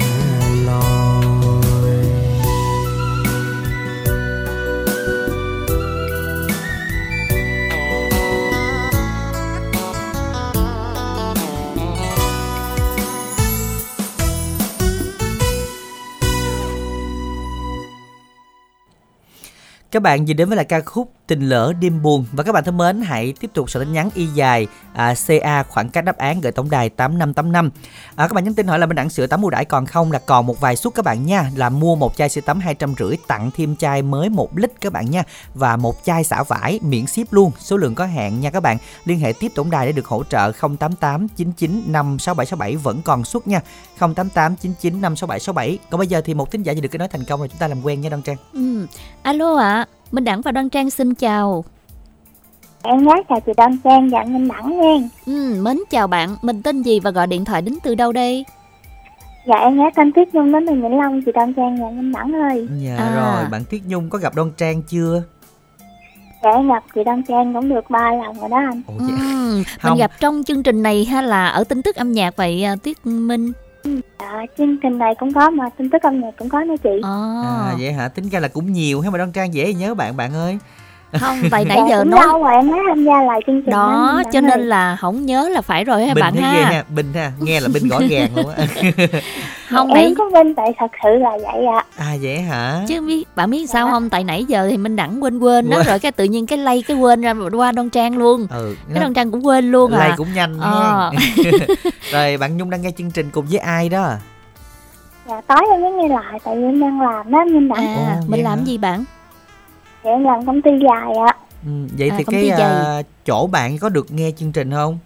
Các 19.90 20.02
bạn 20.02 20.24
vừa 20.26 20.34
đến 20.34 20.48
với 20.48 20.56
lại 20.56 20.64
ca 20.64 20.80
khúc 20.80 21.12
Tình 21.28 21.48
lỡ 21.48 21.72
đêm 21.80 22.02
buồn. 22.02 22.24
Và 22.32 22.44
các 22.44 22.52
bạn 22.52 22.64
thân 22.64 22.76
mến 22.76 23.00
hãy 23.02 23.34
tiếp 23.40 23.50
tục 23.54 23.70
soạn 23.70 23.86
tin 23.86 23.94
nhắn 23.94 24.10
y 24.14 24.26
dài 24.26 24.66
à, 24.92 25.14
CA 25.26 25.62
khoảng 25.62 25.90
cách 25.90 26.04
đáp 26.04 26.16
án 26.16 26.40
gửi 26.40 26.52
tổng 26.52 26.70
đài 26.70 26.88
tám 26.88 27.18
năm 27.18 27.34
tám 27.34 27.52
năm. 27.52 27.70
À, 28.16 28.28
các 28.28 28.34
bạn 28.34 28.44
nhắn 28.44 28.54
tin 28.54 28.66
hỏi 28.66 28.78
là 28.78 28.86
bên 28.86 28.96
đẳng 28.96 29.10
sữa 29.10 29.26
tắm 29.26 29.42
ưu 29.42 29.50
đãi 29.50 29.64
còn 29.64 29.86
không? 29.86 30.12
Là 30.12 30.18
còn 30.18 30.46
một 30.46 30.60
vài 30.60 30.76
suất 30.76 30.94
các 30.94 31.04
bạn 31.04 31.26
nha. 31.26 31.50
Là 31.56 31.68
mua 31.68 31.96
một 31.96 32.16
chai 32.16 32.28
sữa 32.28 32.40
tắm 32.40 32.60
250 32.60 33.18
tặng 33.26 33.50
thêm 33.54 33.76
chai 33.76 34.02
mới 34.02 34.28
một 34.28 34.58
lít 34.58 34.72
các 34.80 34.92
bạn 34.92 35.10
nha. 35.10 35.22
Và 35.54 35.76
một 35.76 36.04
chai 36.04 36.24
xả 36.24 36.42
vải 36.42 36.80
miễn 36.82 37.06
ship 37.06 37.32
luôn. 37.32 37.52
Số 37.58 37.76
lượng 37.76 37.94
có 37.94 38.06
hạn 38.06 38.40
nha 38.40 38.50
các 38.50 38.60
bạn. 38.60 38.78
Liên 39.04 39.18
hệ 39.18 39.32
tiếp 39.40 39.52
tổng 39.54 39.70
đài 39.70 39.86
để 39.86 39.92
được 39.92 40.06
hỗ 40.06 40.24
trợ 40.24 40.52
088 40.52 41.28
99 41.36 41.82
56767 41.86 42.76
vẫn 42.76 43.02
còn 43.02 43.24
suất 43.24 43.46
nha. 43.46 43.60
088 43.98 44.56
99 44.56 45.00
56767 45.00 45.78
còn 45.90 45.98
bây 45.98 46.06
giờ 46.06 46.20
thì 46.24 46.34
một 46.34 46.50
thính 46.50 46.62
giả 46.62 46.72
gì 46.72 46.80
được 46.80 46.88
cái 46.88 46.98
nói 46.98 47.08
thành 47.08 47.24
công 47.24 47.40
rồi 47.40 47.48
chúng 47.48 47.58
ta 47.58 47.68
làm 47.68 47.82
quen 47.82 48.00
nha 48.00 48.08
Đăng 48.08 48.22
Trang. 48.22 48.36
Ừ. 48.52 48.86
Alo 49.22 49.56
ạ, 49.56 49.86
Minh 50.12 50.24
Đẳng 50.24 50.40
và 50.40 50.52
Đoan 50.52 50.68
Trang 50.70 50.90
xin 50.90 51.14
chào. 51.14 51.64
Em 52.82 53.04
gái 53.04 53.16
chào 53.28 53.40
chị 53.40 53.52
Đoan 53.56 53.78
Trang 53.84 54.08
và 54.08 54.18
anh 54.18 54.32
Minh 54.34 54.48
Đẳng 54.48 54.80
nha. 54.80 55.08
Ừ, 55.26 55.60
mến 55.62 55.78
chào 55.90 56.06
bạn, 56.06 56.36
mình 56.42 56.62
tên 56.62 56.82
gì 56.82 57.00
và 57.00 57.10
gọi 57.10 57.26
điện 57.26 57.44
thoại 57.44 57.62
đến 57.62 57.74
từ 57.82 57.94
đâu 57.94 58.12
đây? 58.12 58.44
Dạ 59.46 59.54
em 59.56 59.76
gái 59.78 59.90
tên 59.96 60.12
Tuyết 60.12 60.34
Nhung 60.34 60.52
đến 60.52 60.66
từ 60.66 60.72
Vĩnh 60.74 60.98
Long, 60.98 61.22
chị 61.26 61.32
Đoan 61.34 61.54
Trang 61.54 61.80
và 61.80 61.86
anh 61.88 61.96
Minh 61.96 62.12
Đẳng 62.12 62.32
ơi. 62.50 62.68
Dạ 62.82 62.96
À. 62.96 63.12
rồi 63.14 63.46
bạn 63.50 63.62
Tuyết 63.70 63.80
Nhung 63.86 64.10
có 64.10 64.18
gặp 64.18 64.34
Đoan 64.34 64.50
Trang 64.56 64.82
chưa 64.82 65.22
Dạ 66.42 66.50
em 66.50 66.68
gặp 66.68 66.84
chị 66.94 67.04
Đoan 67.04 67.22
Trang 67.28 67.54
cũng 67.54 67.68
được 67.68 67.90
ba 67.90 68.12
lần 68.12 68.40
rồi 68.40 68.48
đó 68.48 68.56
anh. 68.56 68.82
Ừ, 68.86 68.94
dạ. 69.08 69.14
mình 69.14 69.64
Không. 69.80 69.98
gặp 69.98 70.10
trong 70.20 70.42
chương 70.44 70.62
trình 70.62 70.82
này 70.82 71.04
hay 71.04 71.22
là 71.22 71.48
ở 71.48 71.64
tin 71.64 71.82
tức 71.82 71.96
âm 71.96 72.12
nhạc 72.12 72.36
vậy 72.36 72.64
à, 72.64 72.76
Tuyết 72.82 72.96
Minh? 73.06 73.52
Dạ 74.20 74.46
chương 74.58 74.76
trình 74.82 74.98
này 74.98 75.14
cũng 75.18 75.32
có 75.32 75.50
mà 75.50 75.68
tin 75.78 75.90
tức 75.90 76.02
âm 76.02 76.20
nhạc 76.20 76.30
cũng 76.38 76.48
có 76.48 76.60
nữa 76.64 76.74
chị. 76.82 77.00
Ờ, 77.02 77.32
À 77.70 77.74
vậy 77.80 77.92
hả? 77.92 78.08
Tính 78.08 78.28
ra 78.28 78.40
là 78.40 78.48
cũng 78.48 78.72
nhiều 78.72 79.00
hay 79.00 79.10
mà 79.10 79.18
Đoan 79.18 79.32
Trang 79.32 79.54
dễ 79.54 79.74
nhớ 79.74 79.94
bạn 79.94 80.16
bạn 80.16 80.34
ơi. 80.34 80.58
Không, 81.20 81.36
tại 81.50 81.64
nãy 81.64 81.78
dạ, 81.80 81.96
giờ 81.96 82.04
nói 82.04 82.26
lâu 82.26 82.42
rồi 82.44 82.52
em 82.54 82.70
mới 82.70 82.80
tham 82.88 83.04
gia 83.04 83.22
lại 83.22 83.40
chương 83.46 83.62
trình 83.62 83.70
đó 83.70 84.22
cho 84.32 84.40
nên 84.40 84.60
là 84.68 84.96
không 84.96 85.26
nhớ 85.26 85.48
là 85.48 85.60
phải 85.60 85.84
rồi 85.84 86.06
ha 86.06 86.14
Bình 86.14 86.20
bạn 86.20 86.34
ha. 86.34 86.50
ha, 86.52 86.84
Bình 86.88 87.12
ha, 87.14 87.32
nghe 87.40 87.60
là 87.60 87.68
Bình 87.74 87.88
rõ 87.88 87.98
ràng 88.10 88.28
luôn 88.36 88.48
á. 88.48 88.66
Không 89.70 89.88
em 89.88 89.94
nãy 89.94 90.14
có 90.18 90.24
vinh 90.34 90.54
tại 90.54 90.72
thật 90.78 90.90
sự 91.02 91.08
là 91.18 91.30
vậy 91.30 91.64
ạ. 91.66 91.84
à 91.96 92.16
vậy 92.22 92.40
hả? 92.40 92.80
chứ 92.88 93.00
biết 93.00 93.24
bạn 93.36 93.50
biết 93.50 93.66
sao 93.70 93.86
Dạ. 93.86 93.92
không 93.92 94.10
tại 94.10 94.24
nãy 94.24 94.44
giờ 94.44 94.68
thì 94.70 94.76
Minh 94.76 94.96
Đẳng 94.96 95.22
quên 95.22 95.38
quên 95.38 95.70
đó 95.70 95.82
rồi 95.86 95.98
cái 95.98 96.12
tự 96.12 96.24
nhiên 96.24 96.46
cái 96.46 96.58
lay 96.58 96.82
cái 96.88 96.96
quên 96.96 97.20
ra 97.20 97.34
qua 97.56 97.72
Đoan 97.72 97.90
Trang 97.90 98.18
luôn. 98.18 98.46
Ừ, 98.50 98.74
Cái 98.94 99.00
Đoan 99.00 99.14
Trang 99.14 99.30
cũng 99.30 99.46
quên 99.46 99.72
luôn 99.72 99.92
Lay 99.92 100.08
à. 100.10 100.14
cũng 100.16 100.28
nhanh 100.34 100.58
Ờ. 100.60 101.12
Rồi 102.12 102.36
bạn 102.36 102.56
Nhung 102.56 102.70
đang 102.70 102.82
nghe 102.82 102.90
chương 102.98 103.10
trình 103.10 103.30
cùng 103.32 103.46
với 103.50 103.58
ai 103.58 103.88
đó? 103.88 104.10
Dạ 105.28 105.40
tối 105.48 105.58
em 105.72 105.80
mới 105.82 105.90
nghe 105.92 106.08
lại 106.08 106.38
tại 106.44 106.56
vì 106.56 106.62
em 106.62 106.80
đang 106.80 107.00
làm 107.00 107.30
đó 107.30 107.44
Minh 107.44 107.68
Đẳng. 107.68 107.86
À, 107.96 108.16
mình 108.20 108.30
vậy 108.30 108.42
làm 108.42 108.58
hả? 108.58 108.64
gì 108.64 108.78
bạn? 108.78 109.04
Dạ 110.08 110.14
em 110.14 110.24
làm 110.24 110.46
công 110.46 110.62
ty 110.62 110.70
dài 110.70 111.12
ạ. 111.26 111.36
Ừ, 111.66 111.70
vậy 111.98 112.10
À, 112.10 112.14
thì 112.18 112.24
cái 112.24 112.50
à, 112.50 113.02
chỗ 113.26 113.46
bạn 113.46 113.78
có 113.78 113.88
được 113.88 114.06
nghe 114.12 114.30
chương 114.36 114.52
trình 114.52 114.70
không? 114.72 114.98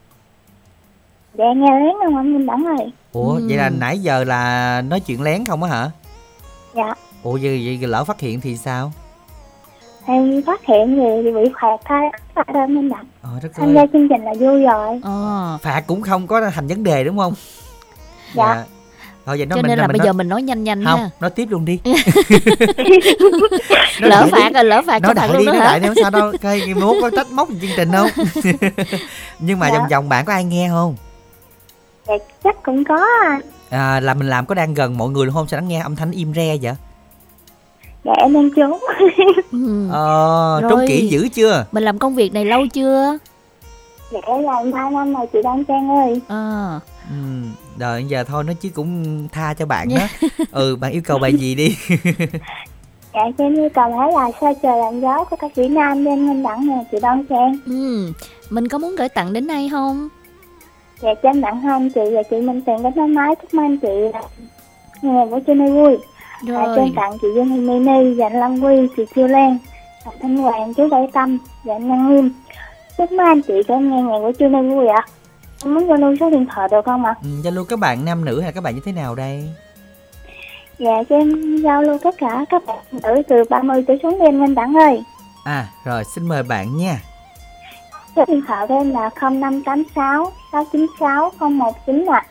Dạ 1.35 1.45
nghe 1.57 1.81
lén 1.81 1.95
không 2.05 2.17
anh 2.17 2.33
Minh 2.33 2.47
Đẳng 2.47 2.65
ơi. 2.79 2.93
Ủa 3.13 3.35
Ừ. 3.35 3.47
vậy 3.49 3.57
là 3.57 3.69
nãy 3.71 3.99
giờ 3.99 4.25
là 4.25 4.83
nói 4.83 5.01
chuyện 5.01 5.23
lén 5.23 5.45
không 5.45 5.63
á 5.63 5.71
hả? 5.71 5.91
Dạ 6.75 6.95
Ủa 7.23 7.33
vậy, 7.43 7.79
vậy 7.81 7.89
lỡ 7.89 8.05
phát 8.05 8.21
hiện 8.21 8.41
thì 8.41 8.57
sao? 8.57 8.93
em 10.07 10.43
phát 10.47 10.65
hiện 10.67 10.99
thì 11.25 11.33
bị 11.33 11.51
phạt 11.61 11.77
thôi. 11.89 12.01
Phạt 12.35 12.53
đó 12.55 12.67
Minh 12.67 12.89
Đẳng. 12.89 13.07
Ờ 13.23 13.31
Tham 13.55 13.75
gia 13.75 13.87
chương 13.93 14.09
trình 14.09 14.25
là 14.25 14.35
vui 14.41 14.63
rồi. 14.63 15.01
Ờ. 15.03 15.59
Phạt 15.63 15.85
cũng 15.87 16.03
không 16.03 16.27
có 16.27 16.51
thành 16.51 16.67
vấn 16.67 16.85
đề 16.85 17.05
đúng 17.05 17.19
không? 17.19 17.33
Dạ. 18.35 18.65
Thôi 19.27 19.37
vậy 19.39 19.47
nó 19.47 19.57
cho 19.57 19.63
mình 19.63 19.69
nên 19.69 19.79
là 19.79 19.87
mình 19.87 19.93
bây 19.93 19.99
nói- 19.99 20.07
giờ 20.07 20.13
mình 20.13 20.29
nói 20.29 20.43
nhanh 20.43 20.65
nhanh 20.65 20.85
không 20.85 21.01
ha. 21.01 21.11
nói 21.21 21.31
tiếp 21.31 21.47
luôn 21.51 21.65
đi. 21.65 21.79
Lỡ 24.01 24.27
phạt 24.33 24.55
rồi 24.55 24.65
lỡ 24.65 24.83
phạt 24.87 25.03
nó 25.03 25.13
đại 25.15 25.29
luôn 25.29 25.39
đi 25.39 25.47
đó 25.47 25.53
nó 25.53 25.61
đại 25.61 25.81
đi 25.81 25.87
không 25.87 25.97
sao 26.03 26.11
đâu. 26.11 26.33
Cái 26.41 26.75
mốt 26.75 26.97
có 27.01 27.11
trách 27.11 27.31
móc 27.31 27.49
chương 27.49 27.71
trình 27.77 27.93
không 27.93 28.09
nhưng 29.39 29.59
mà 29.59 29.69
Dạ. 29.73 29.79
vòng 29.79 29.89
vòng 29.91 30.09
bạn 30.09 30.25
có 30.25 30.33
ai 30.33 30.45
nghe 30.45 30.69
không? 30.69 30.97
Dạ 32.09 32.15
chắc 32.45 32.63
cũng 32.63 32.85
có 32.85 33.07
à. 33.31 33.41
à, 33.71 34.01
là 34.01 34.15
mình 34.15 34.29
làm 34.29 34.47
có 34.47 34.55
đang 34.55 34.75
gần 34.75 34.99
mọi 34.99 35.09
người 35.11 35.27
luôn 35.27 35.35
không? 35.35 35.49
Sao 35.49 35.61
nó 35.61 35.67
nghe 35.67 35.81
âm 35.81 35.97
thanh 35.97 36.11
im 36.11 36.35
re 36.35 36.57
vậy? 36.63 36.75
Dạ 38.05 38.13
em 38.19 38.33
đang 38.35 38.51
trốn. 38.57 38.81
Ừ. 39.53 39.89
ờ 39.93 40.59
trốn 40.63 40.79
Rồi. 40.79 40.87
kỹ 40.89 41.07
dữ 41.11 41.29
chưa? 41.29 41.67
Mình 41.73 41.83
làm 41.83 41.99
công 41.99 42.15
việc 42.15 42.33
này 42.35 42.45
lâu 42.45 42.67
chưa? 42.75 43.19
Dạ 44.11 44.21
em 44.27 44.43
làm 44.43 44.73
hai 44.73 44.91
năm 44.91 45.15
rồi 45.15 45.27
chị 45.33 45.39
Đoan 45.45 45.65
Trang 45.65 45.89
ơi. 45.91 46.21
À 46.29 46.81
ừ 47.11 47.15
rồi 47.83 48.05
giờ 48.05 48.25
thôi 48.25 48.45
nó 48.45 48.53
chứ 48.61 48.69
cũng 48.75 49.05
tha 49.33 49.55
cho 49.55 49.67
bạn 49.67 49.89
đó 49.89 50.07
ừ 50.53 50.77
bạn 50.77 50.93
yêu 50.93 51.03
cầu 51.05 51.19
bài 51.19 51.35
gì 51.35 51.55
đi? 51.55 51.77
Dạ 53.15 53.21
cho 53.39 53.45
em 53.45 53.55
yêu 53.55 53.69
cầu 53.75 53.93
hỏi 53.93 54.13
là 54.13 54.31
sao 54.41 54.55
trời 54.63 54.79
lạnh 54.79 55.01
gió 55.01 55.25
của 55.25 55.37
ca 55.37 55.49
sĩ 55.57 55.69
nam 55.69 56.05
bên 56.05 56.29
Minh 56.29 56.43
Đẳng 56.43 56.67
nè 56.67 56.85
chị 56.93 56.99
Đoan 57.03 57.25
Trang. 57.27 57.59
Ừ. 57.67 58.13
mình 58.51 58.69
có 58.69 58.79
muốn 58.79 58.97
gửi 58.97 59.09
tặng 59.09 59.33
đến 59.33 59.47
ai 59.49 59.69
không? 59.73 60.09
Dạ 61.01 61.15
cho 61.23 61.29
em 61.29 61.43
tặng 61.43 61.61
hai 61.61 61.73
anh 61.73 61.91
chị 61.91 62.01
và 62.15 62.23
chị 62.31 62.37
Minh 62.41 62.61
Tiền 62.67 62.83
đến 62.83 62.93
nói 62.97 63.09
máy 63.09 63.35
chúc 63.43 63.55
mấy 63.55 63.67
anh 63.67 63.79
chị 63.79 63.89
là 64.13 64.23
ngày 65.03 65.27
buổi 65.27 65.41
trưa 65.41 65.55
nay 65.55 65.71
vui. 65.71 65.97
Dạ, 66.43 66.55
cho 66.55 66.67
rồi. 66.67 66.79
em 66.79 66.95
tặng 66.97 67.13
chị 67.23 67.29
Dương 67.35 67.49
Thị 67.49 67.57
Mini 67.61 68.15
và 68.15 68.27
anh 68.27 68.41
Lâm 68.41 68.61
Quy 68.61 68.89
chị 68.97 69.03
Chiêu 69.15 69.27
Lan 69.27 69.59
Thanh 70.23 70.37
Hoàng 70.37 70.75
chú 70.75 70.89
Đại 70.91 71.09
Tâm 71.13 71.39
và 71.65 71.75
anh 71.75 71.89
Năng 71.89 72.09
Nghiêm 72.17 72.31
chúc 72.99 73.13
mấy 73.13 73.27
anh 73.27 73.43
chị 73.43 73.55
có 73.69 73.79
nghe 73.79 74.03
ngày 74.03 74.21
buổi 74.21 74.33
trưa 74.33 74.49
nay 74.49 74.63
vui 74.63 74.87
ạ 74.87 75.07
em 75.65 75.75
muốn 75.75 75.89
giao 75.89 75.97
lưu 75.97 76.17
số 76.21 76.31
điện 76.31 76.47
thoại 76.55 76.69
được 76.71 76.85
không 76.85 77.05
ạ 77.05 77.15
Ừ, 77.23 77.29
zalo 77.45 77.65
các 77.65 77.79
bạn 77.79 78.05
nam 78.05 78.25
nữ 78.25 78.41
hay 78.41 78.53
các 78.53 78.61
bạn 78.65 78.75
như 78.75 78.81
thế 78.85 78.93
nào 78.93 79.15
đây 79.15 79.49
dạ 80.79 81.03
cho 81.11 81.17
em 81.17 81.57
giao 81.57 81.83
lưu 81.83 81.99
tất 82.05 82.15
cả 82.19 82.45
các 82.51 82.63
bạn 82.67 82.79
nữ 82.93 83.23
từ 83.29 83.43
30 83.51 83.85
tuổi 83.87 83.99
xuống 84.03 84.19
đêm 84.19 84.41
Minh 84.41 84.55
Đẳng 84.55 84.75
ơi 84.75 85.03
à 85.45 85.67
rồi 85.85 86.05
xin 86.15 86.29
mời 86.29 86.43
bạn 86.43 86.77
nha 86.77 87.01
Số 88.17 88.25
điện 88.29 88.43
thoại 88.49 88.67
của 88.67 88.75
em 88.75 88.91
là 88.91 89.11
0586 89.21 90.33
696 90.53 91.33
019 91.49 92.07
ạ. 92.07 92.25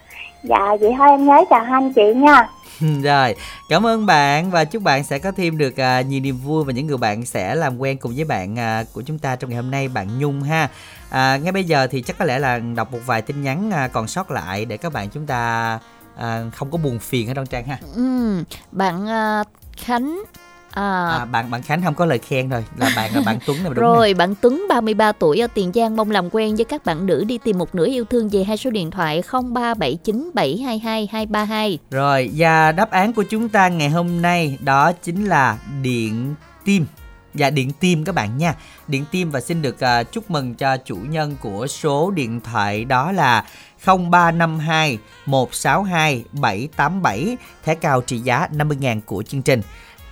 Dạ, 0.44 0.76
vậy 0.80 0.94
thôi 0.98 1.08
em 1.10 1.26
nhớ 1.26 1.44
chào 1.50 1.64
hai 1.64 1.72
anh 1.74 1.94
chị 1.94 2.02
nha. 2.16 2.48
rồi 3.04 3.36
cảm 3.70 3.86
ơn 3.86 4.06
bạn 4.06 4.52
và 4.52 4.66
chúc 4.66 4.84
bạn 4.84 5.04
sẽ 5.04 5.20
có 5.20 5.32
thêm 5.32 5.58
được 5.58 5.80
à, 5.80 6.02
nhiều 6.02 6.22
niềm 6.22 6.38
vui 6.38 6.64
và 6.64 6.74
những 6.74 6.88
người 6.88 6.98
bạn 6.98 7.26
sẽ 7.26 7.56
làm 7.56 7.78
quen 7.78 7.98
cùng 7.98 8.16
với 8.16 8.26
bạn 8.26 8.60
à, 8.60 8.84
của 8.94 9.02
chúng 9.02 9.20
ta 9.20 9.36
trong 9.36 9.50
ngày 9.50 9.62
hôm 9.62 9.72
nay 9.72 9.88
bạn 9.88 10.20
Nhung 10.20 10.44
ha 10.44 10.70
à, 11.10 11.38
ngay 11.38 11.52
bây 11.52 11.64
giờ 11.64 11.88
thì 11.88 12.02
chắc 12.02 12.18
có 12.18 12.26
lẽ 12.26 12.40
là 12.40 12.60
đọc 12.60 12.92
một 12.92 13.00
vài 13.06 13.22
tin 13.22 13.44
nhắn 13.44 13.72
à, 13.72 13.88
còn 13.88 14.08
sót 14.08 14.32
lại 14.32 14.66
để 14.66 14.78
các 14.78 14.94
bạn 14.94 15.10
chúng 15.10 15.26
ta 15.26 15.80
à, 16.18 16.44
không 16.56 16.72
có 16.72 16.78
buồn 16.78 17.00
phiền 17.00 17.28
ở 17.28 17.34
trong 17.34 17.46
trang 17.46 17.66
ha 17.66 17.78
ừ. 17.96 18.44
bạn 18.72 19.08
à, 19.08 19.44
khánh 19.78 20.24
à, 20.72 21.08
à, 21.20 21.26
bạn 21.26 21.52
bạn 21.52 21.62
Khánh 21.62 21.82
không 21.84 21.96
có 21.96 22.06
lời 22.06 22.18
khen 22.18 22.50
rồi 22.50 22.66
là 22.78 22.92
bạn 22.96 23.16
là 23.16 23.22
bạn 23.26 23.40
Tuấn 23.46 23.58
này 23.64 23.74
đúng 23.76 23.84
Rồi, 23.84 24.14
bạn 24.14 24.36
Tuấn 24.42 24.66
33 24.70 25.12
tuổi 25.12 25.40
ở 25.40 25.48
Tiền 25.48 25.72
Giang 25.76 25.96
mong 25.96 26.12
làm 26.12 26.30
quen 26.32 26.56
với 26.56 26.66
các 26.66 26.86
bạn 26.86 27.06
nữ 27.06 27.24
đi 27.28 27.38
tìm 27.38 27.58
một 27.58 27.76
nửa 27.76 27.86
yêu 27.86 28.06
thương 28.06 28.30
về 28.30 28.44
hai 28.44 28.58
số 28.58 28.70
điện 28.70 28.92
thoại 28.92 29.24
0379 29.32 30.32
722 30.34 31.08
232. 31.12 31.80
Rồi 31.92 32.32
và 32.36 32.72
đáp 32.72 32.92
án 32.92 33.14
của 33.14 33.24
chúng 33.24 33.50
ta 33.50 33.68
ngày 33.68 33.90
hôm 33.90 34.22
nay 34.22 34.58
đó 34.62 34.92
chính 34.92 35.26
là 35.26 35.58
điện 35.82 36.36
tim. 36.66 36.86
Dạ 37.34 37.50
điện 37.50 37.72
tim 37.80 38.04
các 38.04 38.16
bạn 38.16 38.38
nha. 38.38 38.56
Điện 38.88 39.06
tim 39.12 39.32
và 39.32 39.42
xin 39.42 39.62
được 39.62 39.80
à, 39.80 40.04
chúc 40.04 40.32
mừng 40.32 40.56
cho 40.56 40.78
chủ 40.78 40.96
nhân 40.96 41.36
của 41.42 41.68
số 41.68 42.12
điện 42.12 42.42
thoại 42.42 42.86
đó 42.86 43.12
là 43.12 43.46
0352 43.86 44.98
162 45.26 46.24
787 46.32 47.38
thẻ 47.64 47.76
cào 47.76 48.02
trị 48.02 48.18
giá 48.18 48.48
50.000 48.54 49.02
của 49.06 49.24
chương 49.24 49.42
trình. 49.42 49.62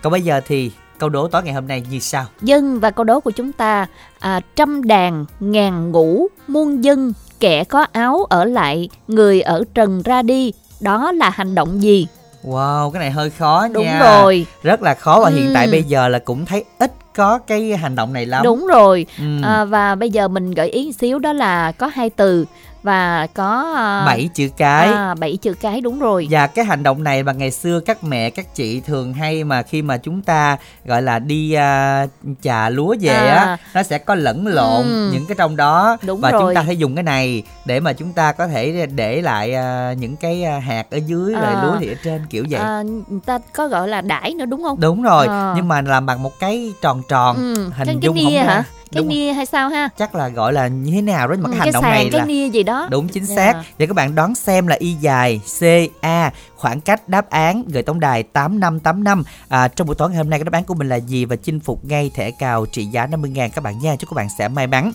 Còn 0.02 0.12
bây 0.12 0.22
giờ 0.22 0.42
thì 0.48 0.72
câu 0.98 1.10
đố 1.10 1.28
tối 1.28 1.44
ngày 1.44 1.54
hôm 1.54 1.68
nay 1.68 1.84
như 1.92 2.00
sau. 2.00 2.26
Dân 2.42 2.80
và 2.80 2.92
câu 2.92 3.04
đố 3.04 3.20
của 3.20 3.32
chúng 3.32 3.52
ta 3.52 3.88
à, 4.20 4.42
trăm 4.56 4.84
đàn 4.84 5.26
ngàn 5.40 5.92
ngũ 5.92 6.28
muôn 6.48 6.84
dân 6.84 7.14
kẻ 7.40 7.64
có 7.64 7.86
áo 7.92 8.24
ở 8.30 8.46
lại 8.46 8.90
người 9.08 9.42
ở 9.42 9.64
trần 9.74 10.02
ra 10.02 10.22
đi 10.22 10.54
đó 10.80 11.12
là 11.12 11.30
hành 11.30 11.56
động 11.56 11.82
gì 11.84 12.08
Wow, 12.44 12.92
cái 12.92 13.00
này 13.00 13.12
hơi 13.12 13.30
khó 13.30 13.68
đúng 13.68 13.84
nha. 13.84 14.00
rồi 14.00 14.46
Rất 14.64 14.82
là 14.82 14.94
khó 14.94 15.20
và 15.24 15.30
hiện 15.30 15.46
Ừ. 15.46 15.52
tại 15.54 15.68
bây 15.68 15.84
giờ 15.84 16.08
là 16.08 16.20
cũng 16.20 16.46
thấy 16.46 16.64
ít 16.80 16.94
có 17.16 17.38
cái 17.48 17.78
hành 17.78 17.96
động 17.96 18.14
này 18.14 18.26
lắm. 18.26 18.44
đúng 18.44 18.68
rồi 18.68 19.06
Ừ. 19.18 19.24
à, 19.44 19.66
và 19.66 19.96
bây 19.96 20.10
giờ 20.10 20.28
mình 20.28 20.52
gợi 20.52 20.70
ý 20.70 20.94
xíu 20.94 21.20
đó 21.20 21.34
là 21.34 21.72
có 21.72 21.88
hai 21.94 22.10
từ 22.10 22.46
và 22.84 23.28
có 23.34 23.74
à, 23.76 24.04
Bảy 24.06 24.30
chữ 24.34 24.50
cái. 24.58 24.88
à, 24.94 25.16
bảy 25.16 25.38
chữ 25.42 25.54
cái 25.54 25.82
đúng 25.82 26.00
rồi 26.00 26.28
Và 26.32 26.48
cái 26.48 26.66
hành 26.66 26.84
động 26.84 27.04
này 27.04 27.24
mà 27.24 27.32
ngày 27.32 27.52
xưa 27.52 27.80
các 27.80 28.04
mẹ 28.04 28.30
các 28.30 28.56
chị 28.56 28.80
thường 28.80 29.14
hay 29.14 29.44
mà 29.44 29.62
khi 29.62 29.82
mà 29.82 29.98
chúng 29.98 30.22
ta 30.22 30.58
gọi 30.86 31.02
là 31.02 31.20
đi 31.20 31.54
à, 31.54 32.06
chà 32.42 32.70
lúa 32.70 32.96
về 33.02 33.14
À. 33.28 33.36
á 33.36 33.58
nó 33.74 33.84
sẽ 33.84 33.98
có 33.98 34.16
lẫn 34.16 34.48
lộn 34.48 34.84
Ừ. 34.84 35.10
những 35.14 35.26
cái 35.26 35.36
trong 35.38 35.56
đó 35.56 35.98
Đúng 36.02 36.22
và 36.22 36.32
rồi. 36.32 36.42
chúng 36.42 36.56
ta 36.56 36.64
sẽ 36.68 36.74
dùng 36.74 36.96
cái 36.96 37.04
này 37.04 37.44
để 37.66 37.80
mà 37.80 37.94
chúng 37.94 38.14
ta 38.14 38.32
có 38.32 38.48
thể 38.48 38.86
để 38.96 39.22
lại 39.22 39.54
à, 39.54 39.94
những 39.94 40.16
cái 40.16 40.44
hạt 40.62 40.86
ở 40.92 40.98
dưới 40.98 41.34
rồi 41.34 41.54
À. 41.54 41.64
lúa 41.64 41.78
thì 41.80 41.88
ở 41.88 41.96
trên 42.04 42.22
kiểu 42.30 42.46
vậy. 42.50 42.60
à, 42.60 42.84
ta 43.26 43.40
có 43.54 43.68
gọi 43.68 43.88
là 43.88 44.02
đãi 44.02 44.34
nữa 44.34 44.46
đúng 44.46 44.64
không 44.64 44.80
Đúng 44.80 45.02
rồi, 45.02 45.28
À. 45.28 45.54
nhưng 45.56 45.68
mà 45.68 45.82
làm 45.82 46.06
bằng 46.06 46.24
một 46.24 46.40
cái 46.40 46.74
tròn 46.82 47.02
tròn 47.10 47.36
ừ. 47.36 47.56
hình 47.56 47.72
cái, 47.78 47.86
cái 47.86 47.96
dung 48.02 48.16
không 48.16 48.26
nia 48.26 48.38
ra. 48.38 48.44
hả 48.44 48.64
cái 48.92 48.98
Đúng 49.04 49.08
nia 49.08 49.34
hay 49.34 49.46
sao 49.46 49.70
ha 49.70 49.90
Chắc 49.98 50.16
là 50.16 50.28
gọi 50.30 50.54
là 50.54 50.68
như 50.68 50.92
thế 50.92 51.02
nào 51.02 51.28
đó 51.28 51.36
mà 51.40 51.50
Ừ, 51.50 51.52
cái 51.52 51.60
hành 51.60 51.72
động 51.74 51.82
sàn 51.84 51.92
này 51.92 52.10
cái 52.12 52.20
là 52.20 52.26
nia 52.26 52.50
gì 52.50 52.64
đó 52.64 52.88
Đúng 52.92 53.08
chính 53.08 53.26
Dạ. 53.26 53.36
xác. 53.36 53.54
Vậy 53.78 53.88
các 53.88 53.94
bạn 53.94 54.16
đoán 54.16 54.36
xem 54.36 54.68
là 54.68 54.76
y 54.80 54.94
dài 54.94 55.42
C 55.60 55.64
A 56.02 56.32
khoảng 56.56 56.82
cách 56.82 57.10
đáp 57.10 57.30
án 57.30 57.64
gửi 57.68 57.84
tổng 57.84 58.00
đài 58.00 58.24
8585. 58.24 59.24
À, 59.50 59.68
trong 59.68 59.88
buổi 59.88 59.96
tối 59.96 60.10
ngày 60.10 60.18
hôm 60.18 60.30
nay 60.30 60.40
cái 60.40 60.44
đáp 60.44 60.54
án 60.54 60.64
của 60.64 60.74
mình 60.74 60.90
là 60.90 60.96
gì 60.96 61.26
và 61.26 61.36
chinh 61.36 61.60
phục 61.60 61.86
ngay 61.86 62.12
thẻ 62.16 62.32
cào 62.32 62.66
trị 62.66 62.86
giá 62.86 63.06
50 63.06 63.32
000 63.36 63.50
các 63.50 63.64
bạn 63.64 63.80
nha. 63.80 63.96
Chúc 63.96 64.10
các 64.10 64.16
bạn 64.16 64.28
sẽ 64.38 64.48
may 64.48 64.68
mắn. 64.68 64.92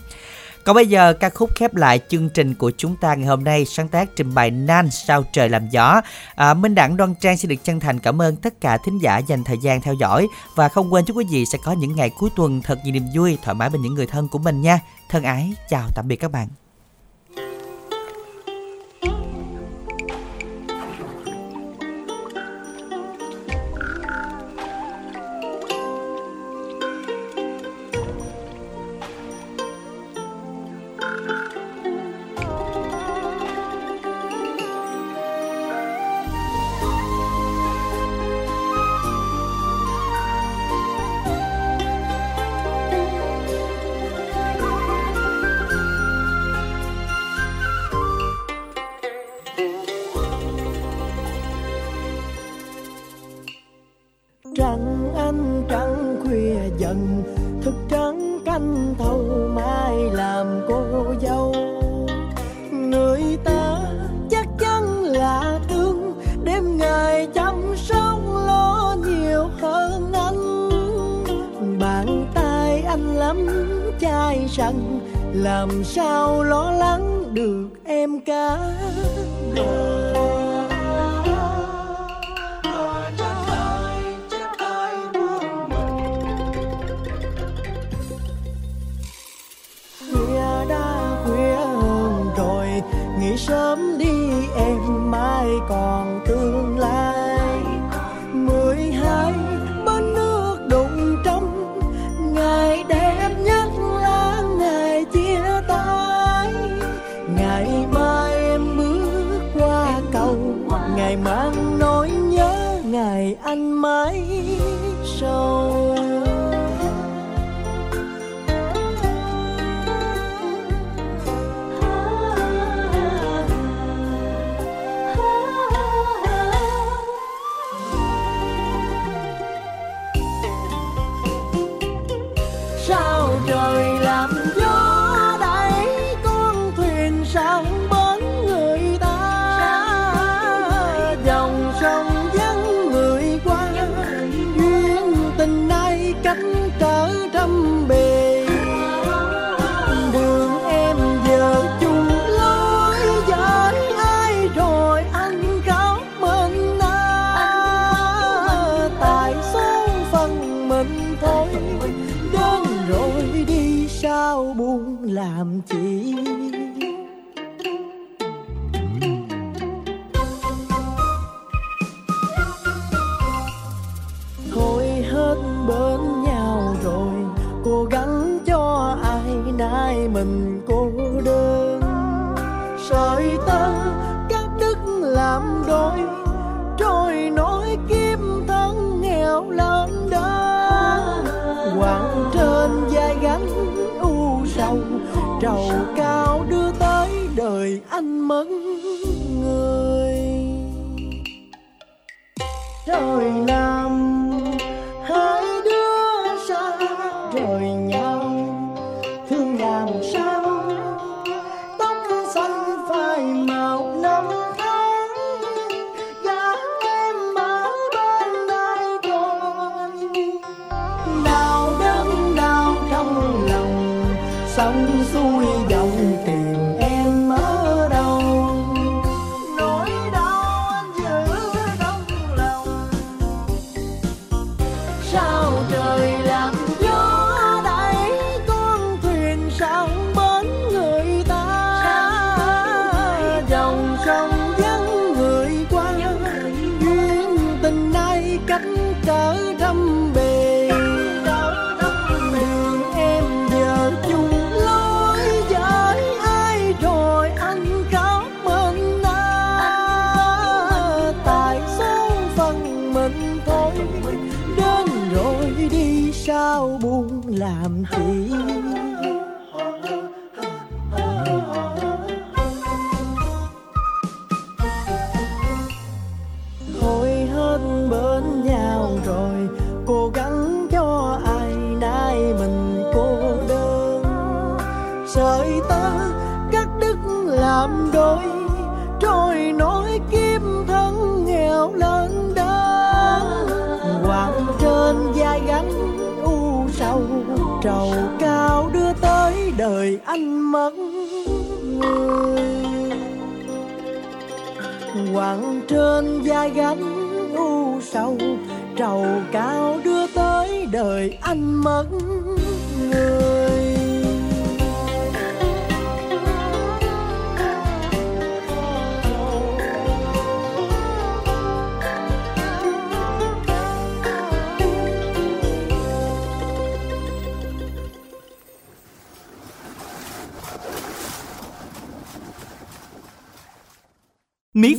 Còn 0.64 0.74
bây 0.74 0.86
giờ 0.86 1.12
ca 1.12 1.30
khúc 1.30 1.50
khép 1.54 1.74
lại 1.74 2.00
chương 2.08 2.28
trình 2.28 2.54
của 2.54 2.72
chúng 2.76 2.96
ta 2.96 3.14
ngày 3.14 3.26
hôm 3.26 3.44
nay 3.44 3.64
sáng 3.64 3.88
tác 3.88 4.16
trình 4.16 4.34
bày 4.34 4.50
Nan 4.50 4.90
sao 4.90 5.24
trời 5.32 5.48
làm 5.48 5.68
gió. 5.68 6.00
À, 6.34 6.54
Minh 6.54 6.74
Đẳng 6.74 6.96
Đoan 6.96 7.14
Trang 7.14 7.36
xin 7.36 7.48
được 7.48 7.64
chân 7.64 7.80
thành 7.80 7.98
cảm 7.98 8.22
ơn 8.22 8.36
tất 8.36 8.60
cả 8.60 8.78
thính 8.84 8.98
giả 8.98 9.18
dành 9.18 9.44
thời 9.44 9.58
gian 9.58 9.80
theo 9.80 9.94
dõi 9.94 10.28
và 10.54 10.68
không 10.68 10.92
quên 10.92 11.04
chúc 11.04 11.16
quý 11.16 11.24
vị 11.30 11.46
sẽ 11.46 11.58
có 11.64 11.72
những 11.72 11.96
ngày 11.96 12.10
cuối 12.18 12.30
tuần 12.36 12.62
thật 12.62 12.78
nhiều 12.84 12.94
niềm 12.94 13.04
vui 13.14 13.38
thoải 13.42 13.54
mái 13.54 13.70
bên 13.70 13.82
những 13.82 13.94
người 13.94 14.06
thân 14.06 14.28
của 14.28 14.38
mình 14.38 14.62
nha. 14.62 14.80
Thân 15.08 15.22
ái 15.22 15.52
chào 15.68 15.88
tạm 15.94 16.08
biệt 16.08 16.16
các 16.16 16.30
bạn. 16.30 16.48